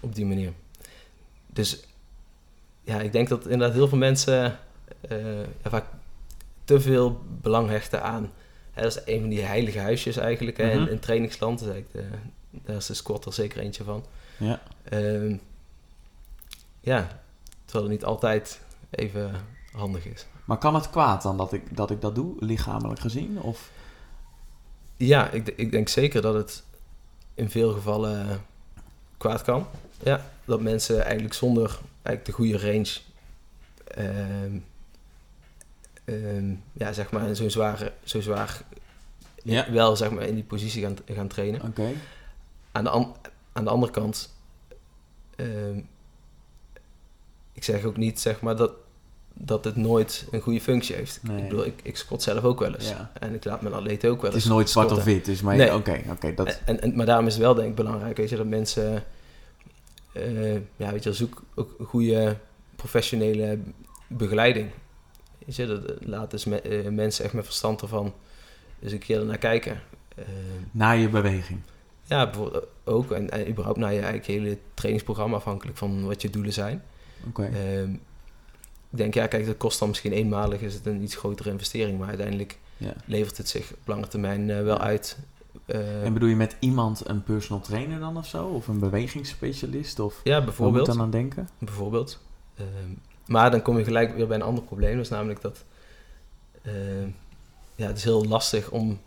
Op 0.00 0.14
die 0.14 0.26
manier. 0.26 0.52
Dus 1.46 1.82
ja, 2.82 3.00
ik 3.00 3.12
denk 3.12 3.28
dat 3.28 3.42
inderdaad 3.46 3.76
heel 3.76 3.88
veel 3.88 3.98
mensen 3.98 4.58
eh, 5.00 5.18
vaak 5.64 5.84
te 6.64 6.80
veel 6.80 7.20
belang 7.40 7.68
hechten 7.68 8.02
aan. 8.02 8.30
Hè, 8.72 8.82
dat 8.82 8.96
is 8.96 9.02
een 9.14 9.20
van 9.20 9.28
die 9.28 9.42
heilige 9.42 9.78
huisjes 9.78 10.16
eigenlijk 10.16 10.56
hè, 10.56 10.70
in, 10.70 10.80
Mhm. 10.82 10.90
in 10.90 10.98
trainingsland. 10.98 11.58
De, 11.58 11.84
daar 12.50 12.76
is 12.76 12.86
de 12.86 12.94
squat 12.94 13.26
er 13.26 13.32
zeker 13.32 13.60
eentje 13.60 13.84
van. 13.84 14.04
Ja. 14.36 14.60
Ehm, 14.82 15.36
ja, 16.80 17.20
terwijl 17.64 17.84
het 17.90 17.92
niet 17.98 18.04
altijd 18.04 18.60
even 18.90 19.30
handig 19.72 20.06
is. 20.06 20.26
Maar 20.44 20.58
kan 20.58 20.74
het 20.74 20.90
kwaad 20.90 21.22
dan 21.22 21.36
dat 21.36 21.52
ik 21.52 21.76
dat, 21.76 21.90
ik 21.90 22.00
dat 22.00 22.14
doe, 22.14 22.34
lichamelijk 22.38 23.00
gezien? 23.00 23.40
Of? 23.40 23.70
Ja, 24.96 25.30
ik, 25.30 25.48
ik 25.56 25.70
denk 25.70 25.88
zeker 25.88 26.22
dat 26.22 26.34
het 26.34 26.62
in 27.38 27.50
veel 27.50 27.72
gevallen 27.72 28.44
kwaad 29.16 29.42
kan. 29.42 29.66
Ja, 30.02 30.30
dat 30.44 30.60
mensen 30.60 31.02
eigenlijk 31.04 31.34
zonder 31.34 31.78
eigenlijk 32.02 32.24
de 32.24 32.32
goede 32.32 32.58
range, 32.72 32.98
ehm, 36.04 36.54
ja, 36.72 36.92
zeg 36.92 37.10
maar, 37.10 37.34
zo 37.34 37.48
zwaar, 37.48 37.92
zo 38.04 38.20
zwaar 38.20 38.62
Ja. 39.42 39.70
wel 39.72 39.96
zeg 39.96 40.10
maar, 40.10 40.22
in 40.24 40.34
die 40.34 40.44
positie 40.44 40.82
gaan, 40.82 40.96
gaan 41.06 41.28
trainen. 41.28 41.62
Oké. 41.62 41.92
Aan 42.72 42.84
de, 42.84 42.90
an- 42.90 43.14
aan 43.52 43.64
de 43.64 43.70
andere 43.70 43.92
kant, 43.92 44.34
ehm, 45.36 45.80
ik 47.52 47.64
zeg 47.64 47.84
ook 47.84 47.96
niet 47.96 48.20
zeg 48.20 48.40
maar 48.40 48.56
dat, 48.56 48.72
dat 49.40 49.64
het 49.64 49.76
nooit 49.76 50.26
een 50.30 50.40
goede 50.40 50.60
functie 50.60 50.94
heeft. 50.94 51.20
Nee. 51.22 51.36
Ik 51.42 51.48
bedoel, 51.48 51.64
ik, 51.64 51.80
ik 51.82 51.96
squat 51.96 52.22
zelf 52.22 52.44
ook 52.44 52.58
wel 52.60 52.74
eens. 52.74 52.88
Ja. 52.88 53.10
En 53.20 53.34
ik 53.34 53.44
laat 53.44 53.62
mijn 53.62 53.74
atleten 53.74 54.10
ook 54.10 54.16
wel 54.16 54.24
Het 54.24 54.34
eens 54.34 54.44
is 54.44 54.50
nooit 54.50 54.70
zwart 54.70 54.92
of 54.92 55.04
wit, 55.04 55.24
dus 55.24 55.40
maar 55.40 55.56
Nee. 55.56 55.74
oké, 55.74 56.00
oké, 56.10 56.34
dat... 56.34 56.60
En, 56.64 56.80
en, 56.80 56.96
maar 56.96 57.06
daarom 57.06 57.26
is 57.26 57.32
het 57.34 57.42
wel 57.42 57.54
denk 57.54 57.68
ik 57.68 57.74
belangrijk, 57.74 58.16
weet 58.16 58.28
je, 58.28 58.36
dat 58.36 58.46
mensen, 58.46 59.04
eh, 60.12 60.54
ja, 60.54 60.92
weet 60.92 61.02
je, 61.04 61.12
zoek 61.12 61.42
ook 61.54 61.74
goede 61.86 62.36
professionele 62.76 63.58
begeleiding. 64.08 64.70
Weet 65.46 65.56
je, 65.56 65.66
dat, 65.66 65.80
laat 66.00 66.30
dus 66.30 66.44
me- 66.44 66.60
eh, 66.60 66.88
mensen 66.90 67.24
echt 67.24 67.34
met 67.34 67.44
verstand 67.44 67.82
ervan 67.82 68.14
eens 68.82 68.92
een 68.92 68.98
keer 68.98 69.24
naar 69.24 69.38
kijken. 69.38 69.80
Eh, 70.16 70.24
Na 70.70 70.90
je 70.90 71.08
beweging. 71.08 71.60
ja, 72.04 72.24
bijvoorbeeld 72.24 72.66
ook, 72.84 73.10
en, 73.12 73.30
en 73.30 73.48
überhaupt 73.48 73.78
naar 73.78 73.90
je 73.92 73.96
eigenlijk 73.98 74.26
hele 74.26 74.58
trainingsprogramma, 74.74 75.36
afhankelijk 75.36 75.76
van 75.76 76.04
wat 76.06 76.22
je 76.22 76.30
doelen 76.30 76.52
zijn. 76.52 76.82
Oké. 77.28 77.42
Ehm, 77.44 77.90
ik 78.90 78.96
denk, 78.98 79.14
ja, 79.14 79.26
kijk, 79.26 79.46
dat 79.46 79.56
kost 79.56 79.78
dan 79.78 79.88
misschien 79.88 80.12
eenmalig, 80.12 80.60
is 80.60 80.74
het 80.74 80.86
een 80.86 81.02
iets 81.02 81.16
grotere 81.16 81.50
investering, 81.50 81.98
maar 81.98 82.08
uiteindelijk 82.08 82.58
Ja. 82.76 82.92
levert 83.04 83.36
het 83.36 83.48
zich 83.48 83.72
op 83.72 83.78
lange 83.86 84.08
termijn 84.08 84.50
eh, 84.50 84.62
wel 84.62 84.78
uit. 84.78 85.18
Eh, 85.66 86.04
En 86.04 86.12
bedoel 86.12 86.28
je 86.28 86.36
met 86.36 86.56
iemand 86.60 87.08
een 87.08 87.22
personal 87.22 87.60
trainer 87.62 88.00
dan 88.00 88.16
of 88.16 88.26
zo? 88.26 88.46
Of 88.46 88.68
een 88.68 88.78
bewegingsspecialist? 88.78 90.00
Of 90.00 90.20
ja, 90.24 90.36
moet 90.36 90.44
bijvoorbeeld. 90.44 90.86
ik 90.88 90.92
dan 90.94 91.02
aan 91.02 91.10
denken? 91.10 91.48
bijvoorbeeld. 91.58 92.20
Ehm, 92.56 92.66
maar 93.26 93.50
dan 93.50 93.62
kom 93.62 93.78
je 93.78 93.84
gelijk 93.84 94.14
weer 94.16 94.26
bij 94.26 94.36
een 94.36 94.42
ander 94.42 94.64
probleem. 94.64 94.96
Dat 94.96 95.04
is 95.04 95.10
namelijk 95.10 95.40
dat 95.40 95.64
ehm, 96.62 97.08
ja, 97.74 97.86
het 97.86 97.96
is 97.96 98.04
heel 98.04 98.24
lastig 98.24 98.70
om 98.70 98.98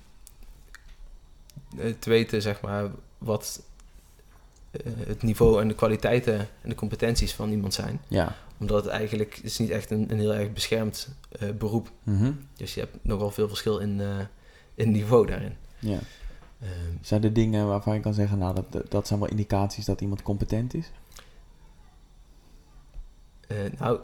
eh, 1.78 1.94
te 2.00 2.10
weten, 2.10 2.42
zeg 2.42 2.62
maar, 2.62 2.92
wat 3.18 3.62
het 5.08 5.22
niveau 5.24 5.62
en 5.62 5.68
de 5.68 5.74
kwaliteiten 5.76 6.40
en 6.62 6.70
de 6.70 6.76
competenties 6.76 7.34
van 7.34 7.52
iemand 7.52 7.74
zijn. 7.74 8.02
Ja. 8.08 8.36
Omdat 8.60 8.84
het 8.84 8.94
eigenlijk 8.94 9.36
het 9.36 9.44
is 9.44 9.58
niet 9.60 9.70
echt 9.70 9.92
een, 9.92 10.12
een 10.12 10.20
heel 10.20 10.34
erg 10.34 10.54
beschermd 10.54 11.10
eh, 11.40 11.50
beroep. 11.50 11.92
Mhm. 12.04 12.32
Dus 12.58 12.74
je 12.74 12.80
hebt 12.80 12.98
nogal 13.02 13.32
veel 13.32 13.48
verschil 13.48 13.78
in, 13.80 14.02
eh, 14.02 14.08
in 14.76 14.92
niveau 14.92 15.28
daarin. 15.28 15.54
ja. 15.80 16.00
Ehm, 16.62 16.72
Zijn 17.02 17.24
er 17.24 17.34
dingen 17.34 17.68
waarvan 17.68 17.94
je 17.96 18.00
kan 18.00 18.14
zeggen, 18.14 18.38
nou, 18.38 18.56
dat, 18.70 18.92
dat 18.92 19.08
zijn 19.08 19.20
wel 19.20 19.30
indicaties 19.30 19.86
dat 19.86 20.02
iemand 20.02 20.22
competent 20.22 20.74
is? 20.74 20.92
eh, 23.48 23.58
nou, 23.80 24.00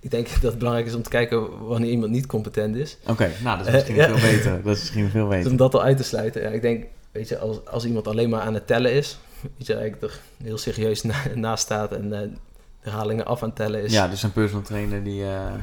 ik 0.00 0.10
denk 0.10 0.28
dat 0.42 0.42
het 0.42 0.58
belangrijk 0.58 0.86
is 0.88 0.94
om 0.94 1.02
te 1.02 1.10
kijken 1.10 1.66
wanneer 1.66 1.90
iemand 1.90 2.10
niet 2.12 2.26
competent 2.26 2.76
is. 2.76 2.98
Oké, 3.06 3.30
nou, 3.42 3.58
dat 3.58 3.66
is 3.66 3.72
Eh, 3.72 3.78
misschien 3.78 3.96
veel 4.04 4.30
beter. 4.30 4.62
Dat 4.62 4.74
is 4.76 4.80
misschien 4.80 5.10
veel 5.10 5.26
Dus 5.28 5.36
beter. 5.36 5.50
om 5.50 5.56
dat 5.56 5.74
al 5.74 5.82
uit 5.82 5.96
te 5.96 6.02
sluiten. 6.02 6.42
Ja, 6.42 6.48
ik 6.48 6.62
denk, 6.62 6.86
weet 7.12 7.28
je, 7.28 7.38
als, 7.38 7.66
als 7.66 7.84
iemand 7.84 8.06
alleen 8.06 8.28
maar 8.28 8.40
aan 8.40 8.54
het 8.54 8.66
tellen 8.66 8.92
is, 8.92 9.18
weet 9.56 9.66
je, 9.66 9.74
eigenlijk 9.74 10.12
er 10.12 10.20
heel 10.42 10.58
serieus 10.58 11.02
na, 11.02 11.14
naast 11.34 11.64
staat 11.64 11.92
en 11.92 12.22
eh, 12.22 12.28
herhalingen 12.80 13.26
af 13.26 13.42
aan 13.42 13.48
het 13.48 13.56
tellen 13.56 13.82
is. 13.82 13.92
Ja, 13.92 14.08
dus 14.08 14.22
een 14.22 14.32
personal 14.32 14.64
trainer 14.64 15.04
die 15.04 15.22
eh, 15.22 15.46
eh, 15.46 15.54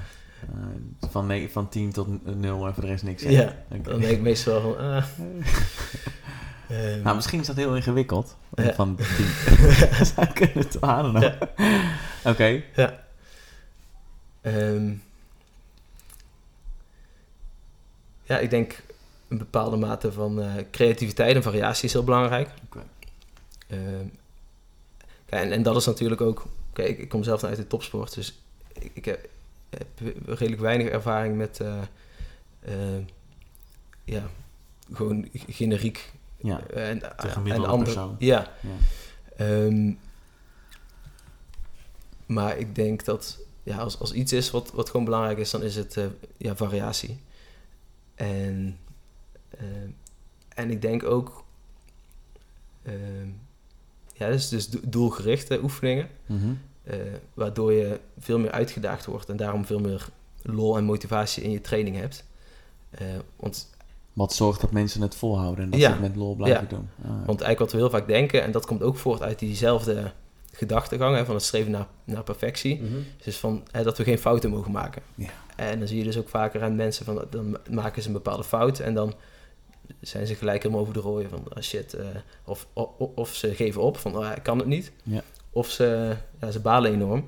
van, 1.10 1.48
van 1.52 1.70
10 1.70 1.92
tot 1.92 2.36
0 2.36 2.68
en 2.68 2.74
voor 2.74 2.84
de 2.84 2.90
rest 2.90 3.04
niks 3.04 3.22
zegt. 3.22 3.34
Ja, 3.34 3.56
dan 3.70 4.00
denk 4.00 4.12
ik 4.12 4.22
meestal 4.22 4.62
van, 4.62 4.78
ah, 4.78 5.04
ehm, 6.70 7.02
Nou, 7.02 7.16
misschien 7.16 7.40
is 7.40 7.48
dat 7.48 7.56
heel 7.56 7.76
ingewikkeld. 7.76 8.36
Ja. 8.56 8.74
Van 8.74 8.96
10. 8.96 9.06
Zou 10.16 10.28
kunnen 10.34 10.58
het 10.58 10.82
aan. 10.82 11.34
Oké. 12.24 12.64
ja. 12.76 13.06
Ehm, 14.42 14.94
ja, 18.24 18.38
ik 18.38 18.50
denk 18.50 18.82
een 19.28 19.38
bepaalde 19.38 19.78
mate 19.78 20.12
van 20.12 20.42
eh, 20.42 20.54
creativiteit 20.72 21.36
en 21.36 21.44
variatie 21.44 21.86
is 21.86 21.94
heel 21.94 22.04
belangrijk. 22.04 22.50
Oké. 22.66 22.84
Ehm, 23.68 24.08
en, 25.26 25.52
en 25.52 25.64
dat 25.64 25.76
is 25.76 25.86
natuurlijk 25.86 26.22
ook... 26.22 26.46
Kijk, 26.74 26.90
ik, 26.90 26.98
ik 26.98 27.10
kom 27.10 27.24
zelf 27.24 27.44
uit 27.44 27.58
de 27.58 27.68
topsport, 27.68 28.14
dus 28.14 28.42
ik, 28.74 28.92
ik 28.94 29.06
heb, 29.06 29.30
heb 29.70 29.88
redelijk 30.26 30.62
weinig 30.62 30.88
ervaring 30.88 31.38
met... 31.38 31.60
eh, 31.60 31.82
eh, 32.60 33.06
ja, 34.04 34.24
gewoon 34.94 35.28
generiek 35.32 36.12
Ja, 36.38 36.62
en, 36.68 37.18
en. 37.18 38.16
Ja, 38.20 38.52
ja. 38.62 38.70
Ehm, 39.36 39.94
maar 42.26 42.58
ik 42.58 42.76
denk 42.76 43.06
dat 43.06 43.40
ja, 43.64 43.78
als, 43.78 44.00
als 44.00 44.12
iets 44.12 44.34
is 44.34 44.52
wat, 44.52 44.72
wat 44.72 44.90
gewoon 44.90 45.06
belangrijk 45.06 45.38
is, 45.38 45.52
dan 45.52 45.64
is 45.64 45.76
het 45.76 46.00
ja, 46.38 46.56
variatie. 46.56 47.20
En, 48.16 48.78
ehm, 49.50 49.90
en 50.56 50.72
ik 50.72 50.82
denk 50.82 51.04
ook, 51.04 51.44
ehm, 52.84 53.28
ja, 54.14 54.28
dus, 54.30 54.50
dus 54.50 54.70
do- 54.70 54.80
doelgerichte 54.84 55.60
oefeningen, 55.64 56.10
Mhm. 56.26 56.48
eh, 56.84 56.96
waardoor 57.34 57.74
je 57.74 58.00
veel 58.20 58.40
meer 58.40 58.52
uitgedaagd 58.52 59.06
wordt 59.06 59.30
en 59.30 59.38
daarom 59.38 59.66
veel 59.66 59.80
meer 59.80 60.08
lol 60.42 60.78
en 60.78 60.84
motivatie 60.84 61.44
in 61.44 61.52
je 61.52 61.62
training 61.62 61.96
hebt. 61.96 62.26
Eh, 62.90 63.06
want 63.36 63.76
Wat 64.14 64.34
zorgt 64.34 64.62
dat 64.62 64.72
mensen 64.72 65.02
het 65.02 65.16
volhouden 65.16 65.64
en 65.64 65.70
dat 65.70 65.80
Ja. 65.80 65.86
ze 65.88 65.92
het 65.94 66.02
met 66.02 66.16
lol 66.16 66.36
blijven 66.36 66.64
Ja. 66.64 66.70
doen. 66.70 66.90
Ah, 67.02 67.08
Want 67.10 67.28
eigenlijk 67.42 67.60
wat 67.60 67.72
we 67.72 67.78
heel 67.78 67.90
vaak 67.90 68.08
denken, 68.08 68.44
en 68.44 68.52
dat 68.52 68.66
komt 68.66 68.84
ook 68.84 68.98
voort 68.98 69.22
uit 69.22 69.40
diezelfde 69.40 70.12
gedachtegang 70.54 71.16
hè, 71.16 71.26
van 71.26 71.36
het 71.36 71.44
streven 71.44 71.72
naar, 71.72 71.88
naar 72.04 72.24
perfectie, 72.24 72.82
is 73.18 73.24
dus 73.24 73.38
van 73.38 73.64
hè, 73.72 73.84
dat 73.84 73.98
we 73.98 74.04
geen 74.04 74.18
fouten 74.18 74.50
mogen 74.50 74.72
maken. 74.72 75.02
Ja. 75.16 75.30
En 75.56 75.80
dan 75.80 75.88
zie 75.88 75.98
je 75.98 76.04
dus 76.04 76.18
ook 76.18 76.30
vaker 76.30 76.64
aan 76.64 76.76
mensen 76.76 77.06
van 77.06 77.26
dan 77.30 77.58
maken 77.70 78.02
ze 78.02 78.08
een 78.08 78.14
bepaalde 78.14 78.44
fout 78.44 78.80
en 78.80 78.94
dan 78.94 79.14
zijn 80.02 80.28
ze 80.28 80.36
gelijk 80.36 80.62
helemaal 80.62 80.82
over 80.82 80.94
de 80.94 81.00
rooien 81.00 81.30
van 81.30 81.44
ah, 81.54 81.62
shit. 81.62 81.94
eh, 81.94 82.06
of, 82.44 82.68
of, 82.74 82.90
of 82.98 83.36
ze 83.36 83.56
geven 83.56 83.82
op 83.82 83.98
van 83.98 84.16
ah, 84.16 84.36
ik 84.36 84.44
kan 84.44 84.58
het 84.58 84.68
niet. 84.68 84.92
Ja. 85.04 85.24
Of 85.50 85.70
ze, 85.70 86.16
ja, 86.42 86.52
ze 86.52 86.60
balen 86.60 86.92
enorm. 86.92 87.28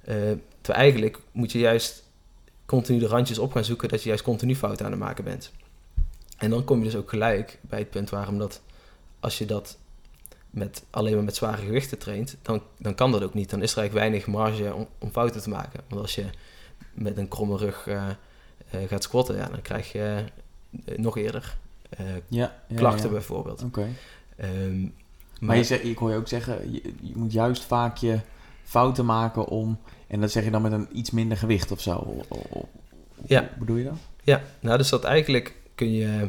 Eh, 0.00 0.14
terwijl 0.60 0.78
eigenlijk 0.78 1.18
moet 1.32 1.52
je 1.52 1.58
juist 1.58 2.04
continu 2.66 2.98
de 2.98 3.06
randjes 3.06 3.38
op 3.38 3.52
gaan 3.52 3.64
zoeken 3.64 3.88
dat 3.88 4.02
je 4.02 4.08
juist 4.08 4.24
continu 4.24 4.56
fouten 4.56 4.84
aan 4.84 4.90
het 4.90 5.00
maken 5.00 5.24
bent. 5.24 5.52
En 6.36 6.50
dan 6.50 6.64
kom 6.64 6.78
je 6.78 6.84
dus 6.84 6.96
ook 6.96 7.08
gelijk 7.08 7.58
bij 7.60 7.78
het 7.78 7.90
punt 7.90 8.10
waarom 8.10 8.38
dat 8.38 8.62
als 9.20 9.38
je 9.38 9.46
dat 9.46 9.78
met, 10.50 10.84
alleen 10.90 11.14
maar 11.14 11.24
met 11.24 11.36
zware 11.36 11.62
gewichten 11.62 11.98
traint, 11.98 12.36
dan, 12.42 12.62
dan 12.78 12.94
kan 12.94 13.12
dat 13.12 13.22
ook 13.22 13.34
niet. 13.34 13.50
Dan 13.50 13.62
is 13.62 13.72
er 13.72 13.78
eigenlijk 13.78 14.08
weinig 14.08 14.26
marge 14.26 14.74
om, 14.74 14.88
om 14.98 15.10
fouten 15.10 15.42
te 15.42 15.48
maken. 15.48 15.80
Want 15.88 16.00
als 16.00 16.14
je 16.14 16.24
met 16.92 17.16
een 17.16 17.28
kromme 17.28 17.56
rug 17.56 17.86
eh, 17.86 18.06
gaat 18.86 19.02
squatten, 19.02 19.36
ja, 19.36 19.48
dan 19.48 19.62
krijg 19.62 19.92
je 19.92 20.24
nog 20.96 21.16
eerder 21.16 21.56
Ja, 21.96 22.04
ja, 22.28 22.76
klachten 22.76 23.10
bijvoorbeeld. 23.10 23.62
Oké. 23.62 23.86
Ehm, 24.36 24.86
Maar 25.40 25.56
je 25.56 25.64
zegt, 25.64 25.84
ik 25.84 25.98
hoor 25.98 26.10
je 26.10 26.16
ook 26.16 26.28
zeggen, 26.28 26.72
je, 26.72 26.82
je 27.00 27.12
moet 27.14 27.32
juist 27.32 27.64
vaak 27.64 27.96
je 27.96 28.20
fouten 28.64 29.04
maken 29.04 29.46
om... 29.46 29.78
En 30.06 30.20
dat 30.20 30.30
zeg 30.30 30.44
je 30.44 30.50
dan 30.50 30.62
met 30.62 30.72
een 30.72 30.88
iets 30.92 31.10
minder 31.10 31.36
gewicht 31.38 31.70
of 31.70 31.80
zo? 31.80 31.90
O- 31.92 32.24
o- 32.28 32.42
o- 32.58 32.68
Ja. 33.26 33.40
Hoe 33.40 33.58
bedoel 33.58 33.76
je 33.76 33.84
dat? 33.84 33.96
Ja, 34.22 34.42
nou 34.60 34.78
dus 34.78 34.88
dat 34.88 35.04
eigenlijk 35.04 35.54
kun 35.74 35.92
je... 35.92 36.28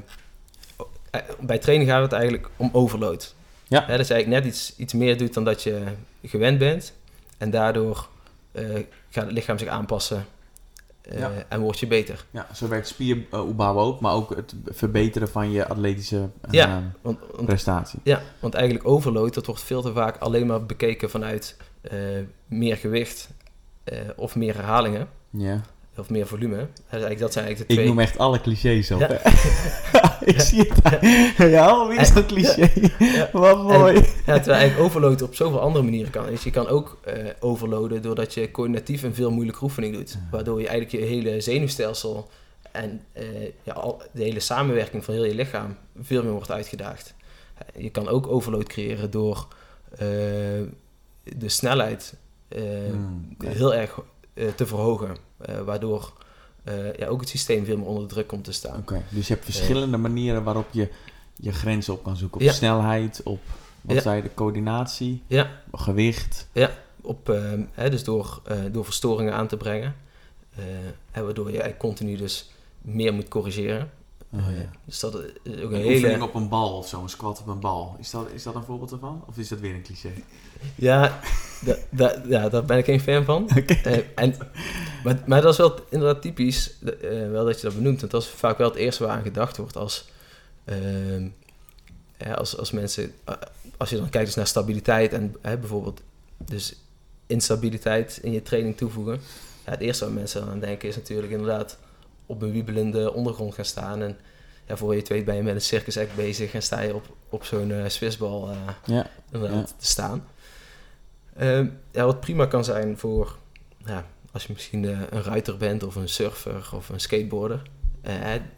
eh, 1.11 1.21
Bij 1.39 1.57
training 1.57 1.89
gaat 1.89 2.01
het 2.01 2.11
eigenlijk 2.11 2.49
om 2.57 2.69
overload. 2.73 3.35
Ja. 3.67 3.85
Hè, 3.85 3.97
dat 3.97 4.07
je 4.07 4.13
eigenlijk 4.13 4.43
net 4.43 4.53
iets, 4.53 4.75
iets 4.75 4.93
meer 4.93 5.17
doet 5.17 5.33
dan 5.33 5.43
dat 5.43 5.63
je 5.63 5.83
gewend 6.23 6.57
bent. 6.57 6.93
En 7.37 7.49
daardoor 7.49 8.07
eh, 8.51 8.63
gaat 9.09 9.23
het 9.25 9.33
lichaam 9.33 9.57
zich 9.57 9.67
aanpassen 9.67 10.25
eh, 11.09 11.19
Ja. 11.19 11.31
en 11.49 11.59
word 11.59 11.79
je 11.79 11.87
beter. 11.87 12.25
Ja, 12.31 12.47
zo 12.53 12.67
werkt 12.67 12.87
spieropbouw 12.87 13.77
ook, 13.79 13.99
maar 13.99 14.13
ook 14.13 14.35
het 14.35 14.53
verbeteren 14.65 15.29
van 15.29 15.51
je 15.51 15.67
atletische 15.67 16.29
eh, 16.41 16.51
Ja. 16.51 16.91
Want, 17.01 17.19
want, 17.31 17.45
prestatie. 17.45 17.99
ja, 18.03 18.21
want 18.39 18.53
eigenlijk 18.53 18.87
overload, 18.87 19.33
dat 19.33 19.45
wordt 19.45 19.61
veel 19.61 19.81
te 19.81 19.93
vaak 19.93 20.17
alleen 20.17 20.47
maar 20.47 20.65
bekeken 20.65 21.09
vanuit 21.09 21.57
eh, 21.81 21.97
meer 22.45 22.77
gewicht 22.77 23.29
eh, 23.83 23.97
of 24.15 24.35
meer 24.35 24.55
herhalingen. 24.55 25.07
Ja. 25.29 25.61
Of 25.97 26.09
meer 26.09 26.27
volume. 26.27 26.67
Eigenlijk, 26.89 27.19
dat 27.19 27.33
zijn 27.33 27.45
eigenlijk 27.45 27.57
de 27.57 27.63
Ik 27.63 27.79
twee... 27.79 27.87
noem 27.87 27.99
echt 27.99 28.17
alle 28.17 28.41
clichés 28.41 28.91
op. 28.91 28.99
Ja. 28.99 29.21
ik 30.33 30.39
zie 30.39 30.59
het. 30.69 30.99
Ja, 31.37 31.65
alweer 31.65 32.05
zo'n 32.05 32.25
cliché. 32.25 32.69
Ja. 32.99 33.29
Wat 33.39 33.63
mooi. 33.63 33.95
Ja, 33.95 34.35
terwijl 34.35 34.59
eigenlijk 34.59 34.79
overloaden 34.79 35.25
op 35.25 35.35
zoveel 35.35 35.59
andere 35.59 35.83
manieren 35.83 36.11
kan. 36.11 36.25
Dus 36.25 36.43
je 36.43 36.51
kan 36.51 36.67
ook 36.67 36.97
eh 37.03 37.13
overloaden 37.39 38.01
doordat 38.01 38.33
je 38.33 38.51
coördinatief 38.51 39.03
een 39.03 39.13
veel 39.15 39.31
moeilijke 39.31 39.63
oefening 39.63 39.95
doet. 39.95 40.17
Waardoor 40.31 40.61
je 40.61 40.67
eigenlijk 40.67 41.03
je 41.03 41.11
hele 41.11 41.41
zenuwstelsel 41.41 42.29
en 42.71 43.01
eh, 43.13 43.23
ja, 43.63 43.73
al, 43.73 44.01
de 44.11 44.23
hele 44.23 44.39
samenwerking 44.39 45.03
van 45.03 45.13
heel 45.13 45.25
je 45.25 45.35
lichaam 45.35 45.77
veel 46.01 46.23
meer 46.23 46.31
wordt 46.31 46.51
uitgedaagd. 46.51 47.13
Eh, 47.57 47.83
Je 47.83 47.89
kan 47.89 48.07
ook 48.07 48.27
overload 48.27 48.67
creëren 48.67 49.11
door 49.11 49.47
de 51.23 51.49
snelheid 51.49 52.13
Hmm, 52.55 53.35
heel 53.45 53.75
erg 53.75 53.99
te 54.47 54.65
verhogen. 54.65 55.15
Eh, 55.37 55.59
waardoor 55.61 56.13
eh, 56.63 56.93
ja, 56.93 57.07
ook 57.07 57.19
het 57.19 57.29
systeem 57.29 57.65
veel 57.65 57.77
meer 57.77 57.85
onder 57.87 58.07
druk 58.07 58.27
komt 58.27 58.43
te 58.43 58.51
staan. 58.51 58.77
Oké, 58.79 59.01
dus 59.09 59.27
je 59.27 59.33
hebt 59.33 59.45
verschillende 59.45 59.97
manieren 59.97 60.43
waarop 60.43 60.67
je 60.71 60.89
je 61.35 61.51
grenzen 61.51 61.93
op 61.93 62.03
kan 62.03 62.17
zoeken. 62.17 62.39
Op 62.39 62.45
Ja. 62.45 62.53
snelheid, 62.53 63.21
op, 63.23 63.39
wat 63.81 63.95
Ja. 63.95 64.01
zei 64.01 64.21
de 64.21 64.33
coördinatie, 64.33 65.21
Ja. 65.27 65.49
gewicht. 65.73 66.47
op, 67.01 67.29
eh, 67.29 67.53
hè, 67.71 67.89
dus 67.89 68.03
door, 68.03 68.41
eh, 68.45 68.57
door 68.71 68.85
verstoringen 68.85 69.33
aan 69.33 69.47
te 69.47 69.57
brengen. 69.57 69.95
eh, 71.11 71.21
waardoor 71.21 71.45
je 71.45 71.51
eigenlijk 71.51 71.79
continu 71.79 72.15
dus 72.17 72.49
meer 72.81 73.13
moet 73.13 73.27
corrigeren. 73.27 73.89
Oh, 74.31 74.47
Eh, 74.47 74.57
ja. 74.57 74.69
dus 74.85 74.99
dat 74.99 75.13
is 75.15 75.21
ook 75.21 75.31
Een 75.43 75.57
een 75.61 75.73
oefening 75.85 76.01
hele... 76.03 76.23
op 76.23 76.33
een 76.35 76.49
bal 76.49 76.77
of 76.77 76.87
zo, 76.87 77.01
een 77.01 77.09
squat 77.09 77.39
op 77.39 77.47
een 77.47 77.59
bal. 77.59 77.95
Is 77.99 78.09
dat, 78.09 78.27
is 78.33 78.43
dat 78.43 78.55
een 78.55 78.63
voorbeeld 78.63 78.91
ervan? 78.91 79.23
Of 79.27 79.37
is 79.37 79.47
dat 79.47 79.59
weer 79.59 79.73
een 79.73 79.81
cliché? 79.83 80.09
Ja, 80.75 81.19
da, 81.61 81.75
da- 81.89 82.21
ja, 82.27 82.49
daar 82.49 82.65
ben 82.65 82.77
ik 82.77 82.85
geen 82.85 82.99
fan 83.01 83.23
van. 83.25 83.49
Eh, 83.83 83.97
en, 84.15 84.35
maar, 85.03 85.23
maar 85.25 85.41
dat 85.41 85.51
is 85.51 85.57
wel 85.57 85.75
inderdaad 85.89 86.21
typisch, 86.21 86.73
eh, 87.01 87.09
wel 87.29 87.45
dat 87.45 87.55
je 87.61 87.67
dat 87.67 87.75
benoemt. 87.75 87.99
Want 87.99 88.11
dat 88.11 88.21
is 88.21 88.27
vaak 88.27 88.57
wel 88.57 88.67
het 88.69 88.77
eerste 88.77 89.03
waar 89.05 89.15
aan 89.17 89.23
gedacht 89.23 89.57
wordt 89.57 89.75
als, 89.75 90.07
ehm, 90.65 91.27
ja, 92.17 92.33
als, 92.33 92.57
als 92.57 92.71
mensen... 92.71 93.11
eh, 93.25 93.33
als 93.77 93.89
je 93.89 93.97
dan 93.97 94.09
kijkt 94.09 94.25
dus 94.27 94.35
naar 94.35 94.47
stabiliteit 94.47 95.13
en 95.13 95.35
hè, 95.41 95.57
bijvoorbeeld 95.57 96.01
dus 96.37 96.75
instabiliteit 97.27 98.19
in 98.21 98.31
je 98.31 98.41
training 98.41 98.77
toevoegen. 98.77 99.19
Ja, 99.65 99.71
het 99.71 99.79
eerste 99.79 100.05
waar 100.05 100.13
mensen 100.13 100.43
aan 100.47 100.59
denken 100.59 100.87
is 100.89 100.95
natuurlijk 100.95 101.31
inderdaad 101.31 101.77
op 102.29 102.41
een 102.41 102.51
wiebelende 102.51 103.13
ondergrond 103.13 103.53
gaan 103.53 103.65
staan. 103.65 104.01
En 104.01 104.17
ja, 104.67 104.77
voor 104.77 104.93
je 104.93 104.99
het 104.99 105.09
weet 105.09 105.25
ben 105.25 105.35
je 105.35 105.41
met 105.43 105.55
een 105.55 105.61
circus 105.61 105.97
act 105.97 106.15
bezig 106.15 106.53
en 106.53 106.61
sta 106.61 106.81
je 106.81 106.95
op, 106.95 107.15
op 107.29 107.43
zo'n 107.45 107.71
eh 107.71 107.87
Swissbal 107.87 108.49
eh, 108.49 108.57
Ja, 108.85 109.07
inderdaad 109.31 109.75
te 109.77 109.85
staan. 109.85 110.23
Ehm, 111.37 111.67
ja, 111.91 112.05
wat 112.05 112.19
prima 112.19 112.45
kan 112.45 112.63
zijn 112.63 112.97
voor 112.97 113.37
ja, 113.85 114.05
als 114.31 114.43
je 114.45 114.53
misschien 114.53 114.85
eh, 114.85 114.99
een 115.09 115.23
ruiter 115.23 115.57
bent 115.57 115.83
of 115.83 115.95
een 115.95 116.09
surfer 116.09 116.69
of 116.75 116.89
een 116.89 116.99
skateboarder. 116.99 117.61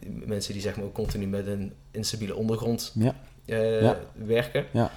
Mensen 0.06 0.52
die 0.52 0.62
zeg 0.62 0.76
maar 0.76 0.84
ook 0.84 0.94
continu 0.94 1.26
met 1.26 1.46
een 1.46 1.72
instabiele 1.90 2.34
ondergrond 2.34 2.92
Ja. 2.94 3.14
Ja. 3.44 3.98
werken. 4.14 4.66
Ja. 4.70 4.90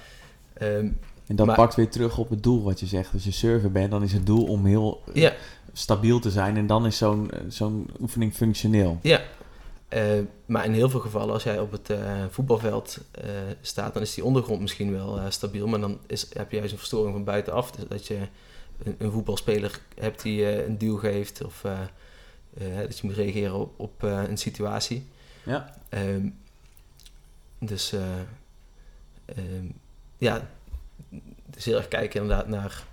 Ehm, 0.52 0.88
en 1.26 1.36
dat 1.36 1.46
Maar- 1.46 1.56
pakt 1.56 1.74
weer 1.74 1.88
terug 1.88 2.18
op 2.18 2.30
het 2.30 2.42
doel 2.42 2.62
wat 2.62 2.80
je 2.80 2.86
zegt. 2.86 3.12
Als 3.12 3.24
je 3.24 3.30
surfer 3.30 3.72
bent, 3.72 3.90
dan 3.90 4.02
is 4.02 4.12
het 4.12 4.26
doel 4.26 4.44
om 4.46 4.64
heel 4.66 5.02
ja, 5.12 5.32
stabiel 5.76 6.18
te 6.18 6.30
zijn. 6.30 6.56
En 6.56 6.66
dan 6.66 6.86
is 6.86 6.96
zo'n 6.96 7.30
eh, 7.30 7.40
zo'n 7.48 7.90
oefening 8.00 8.34
functioneel. 8.34 8.98
ja. 9.02 9.22
Eh, 9.88 10.02
maar 10.46 10.64
in 10.64 10.72
heel 10.72 10.90
veel 10.90 11.00
gevallen, 11.00 11.32
als 11.32 11.42
jij 11.42 11.60
op 11.60 11.72
het 11.72 11.90
eh, 11.90 12.24
voetbalveld 12.30 12.98
staat, 13.60 13.94
dan 13.94 14.02
is 14.02 14.14
die 14.14 14.24
ondergrond 14.24 14.60
misschien 14.60 14.92
wel 14.92 15.20
stabiel. 15.28 15.66
Maar 15.66 15.80
dan 15.80 15.98
is, 16.06 16.26
heb 16.32 16.50
je 16.50 16.56
juist 16.56 16.72
een 16.72 16.78
verstoring 16.78 17.12
van 17.12 17.24
buitenaf. 17.24 17.70
Dus 17.70 17.84
dat 17.88 18.06
je 18.06 18.18
een, 18.84 18.94
een 18.98 19.10
voetbalspeler 19.10 19.80
hebt 19.98 20.22
die 20.22 20.64
een 20.64 20.78
duw 20.78 20.96
geeft. 20.96 21.44
Of 21.44 21.64
dat 22.86 22.98
je 22.98 23.06
moet 23.06 23.16
reageren 23.16 23.54
op, 23.54 23.80
op 23.80 24.02
een 24.02 24.36
situatie. 24.38 25.06
Ja. 25.44 25.74
Ehm, 25.88 26.28
dus 27.58 27.92
eh, 27.92 28.20
ehm, 29.24 29.66
ja, 30.18 30.48
dus 31.46 31.64
heel 31.64 31.76
erg 31.76 31.88
kijken 31.88 32.20
inderdaad 32.20 32.48
naar, 32.48 32.84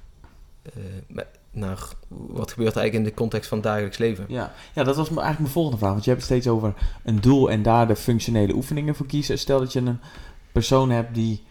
naar 1.53 1.79
wat 2.07 2.51
gebeurt 2.51 2.75
er 2.75 2.79
eigenlijk 2.81 2.93
in 2.93 3.03
de 3.03 3.21
context 3.21 3.49
van 3.49 3.57
het 3.57 3.67
dagelijks 3.67 3.97
leven. 3.97 4.25
Ja. 4.27 4.51
ja, 4.73 4.83
dat 4.83 4.95
was 4.95 5.07
eigenlijk 5.07 5.39
mijn 5.39 5.51
volgende 5.51 5.77
vraag. 5.77 5.91
Want 5.91 6.03
je 6.03 6.09
hebt 6.09 6.21
het 6.23 6.31
steeds 6.31 6.47
over 6.47 6.73
een 7.03 7.21
doel 7.21 7.49
en 7.49 7.61
daar 7.63 7.87
de 7.87 7.95
functionele 7.95 8.53
oefeningen 8.53 8.95
voor 8.95 9.05
kiezen. 9.05 9.39
Stel 9.39 9.59
dat 9.59 9.73
je 9.73 9.79
een 9.79 9.99
persoon 10.51 10.89
hebt 10.89 11.15
die 11.15 11.43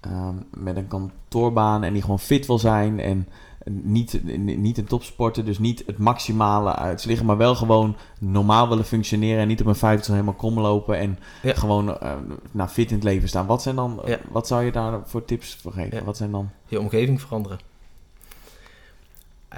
ehm, 0.00 0.34
met 0.56 0.76
een 0.76 0.88
kantoorbaan 0.88 1.82
en 1.84 1.92
die 1.92 2.02
gewoon 2.02 2.18
fit 2.18 2.46
wil 2.46 2.58
zijn 2.58 3.00
en 3.00 3.28
niet, 3.70 4.20
niet 4.56 4.78
een 4.78 4.84
topsporter, 4.84 5.44
dus 5.44 5.58
niet 5.58 5.82
het 5.86 5.98
maximale 5.98 6.74
uit 6.74 7.04
lichaam, 7.04 7.26
maar 7.26 7.36
wel 7.36 7.54
gewoon 7.54 7.96
normaal 8.20 8.68
willen 8.68 8.84
functioneren 8.84 9.40
en 9.40 9.48
niet 9.48 9.60
op 9.60 9.66
een 9.66 9.74
50 9.76 10.12
helemaal 10.12 10.34
krom 10.34 10.60
lopen 10.60 10.98
en 10.98 11.18
Ja. 11.42 11.54
gewoon 11.54 11.98
eh, 12.00 12.12
nou, 12.50 12.68
fit 12.68 12.88
in 12.88 12.94
het 12.94 13.04
leven 13.04 13.28
staan. 13.28 13.46
Wat 13.46 13.62
zijn 13.62 13.76
dan, 13.76 14.00
Ja. 14.04 14.18
wat 14.30 14.46
zou 14.46 14.64
je 14.64 14.72
daar 14.72 15.00
voor 15.04 15.24
tips 15.24 15.56
voor 15.62 15.72
geven? 15.72 15.98
Ja. 15.98 16.04
Wat 16.04 16.16
zijn 16.16 16.30
dan? 16.30 16.50
Je 16.66 16.80
omgeving 16.80 17.20
veranderen. 17.20 17.58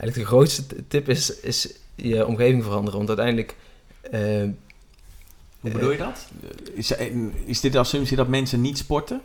Eigenlijk 0.01 0.31
de 0.31 0.37
grootste 0.37 0.65
tip 0.89 1.09
is, 1.09 1.41
is 1.41 1.69
je 1.95 2.27
omgeving 2.27 2.63
veranderen. 2.65 2.97
Want 2.97 3.09
uiteindelijk, 3.09 3.57
eh, 4.01 4.21
Hoe 5.61 5.71
bedoel 5.71 5.91
je 5.91 5.99
dat? 5.99 6.29
Is, 6.73 6.93
is 7.45 7.61
dit 7.61 7.73
de 7.73 7.79
assumptie 7.79 8.17
dat 8.17 8.29
mensen 8.29 8.61
niet 8.61 8.79
sporten? 8.79 9.21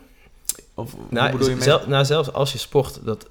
Of 0.74 0.94
nou, 1.08 1.32
bedoel 1.32 1.50
je 1.50 1.62
zelf, 1.62 1.86
nou, 1.86 2.04
zelfs 2.04 2.32
als 2.32 2.52
je 2.52 2.58
sport, 2.58 3.00
dat 3.04 3.28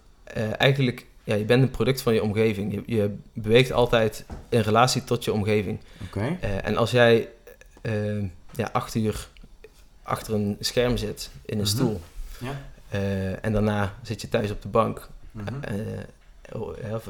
eigenlijk 0.58 1.06
ja, 1.24 1.36
je 1.36 1.46
bent 1.46 1.64
een 1.64 1.72
product 1.72 2.02
van 2.02 2.14
je 2.14 2.24
omgeving. 2.24 2.74
Je, 2.74 2.84
je 2.86 3.16
beweegt 3.34 3.72
altijd 3.72 4.26
in 4.50 4.60
relatie 4.60 5.04
tot 5.04 5.24
je 5.24 5.34
omgeving. 5.34 5.80
Okay. 6.06 6.38
Uh, 6.44 6.68
en 6.68 6.78
als 6.78 6.92
jij 6.92 7.30
uh, 7.82 8.24
ja, 8.52 8.70
acht 8.72 8.96
uur 8.96 9.28
achter 10.04 10.34
een 10.34 10.58
scherm 10.60 10.98
zit 10.98 11.30
in 11.46 11.60
een 11.60 11.64
mhm. 11.64 11.74
stoel 11.74 12.02
ja. 12.38 12.62
uh, 12.94 13.46
en 13.46 13.54
daarna 13.54 13.94
zit 14.02 14.22
je 14.22 14.30
thuis 14.30 14.52
op 14.52 14.62
de 14.62 14.68
bank, 14.68 15.10
mm 15.32 15.46
-hmm. 15.48 15.60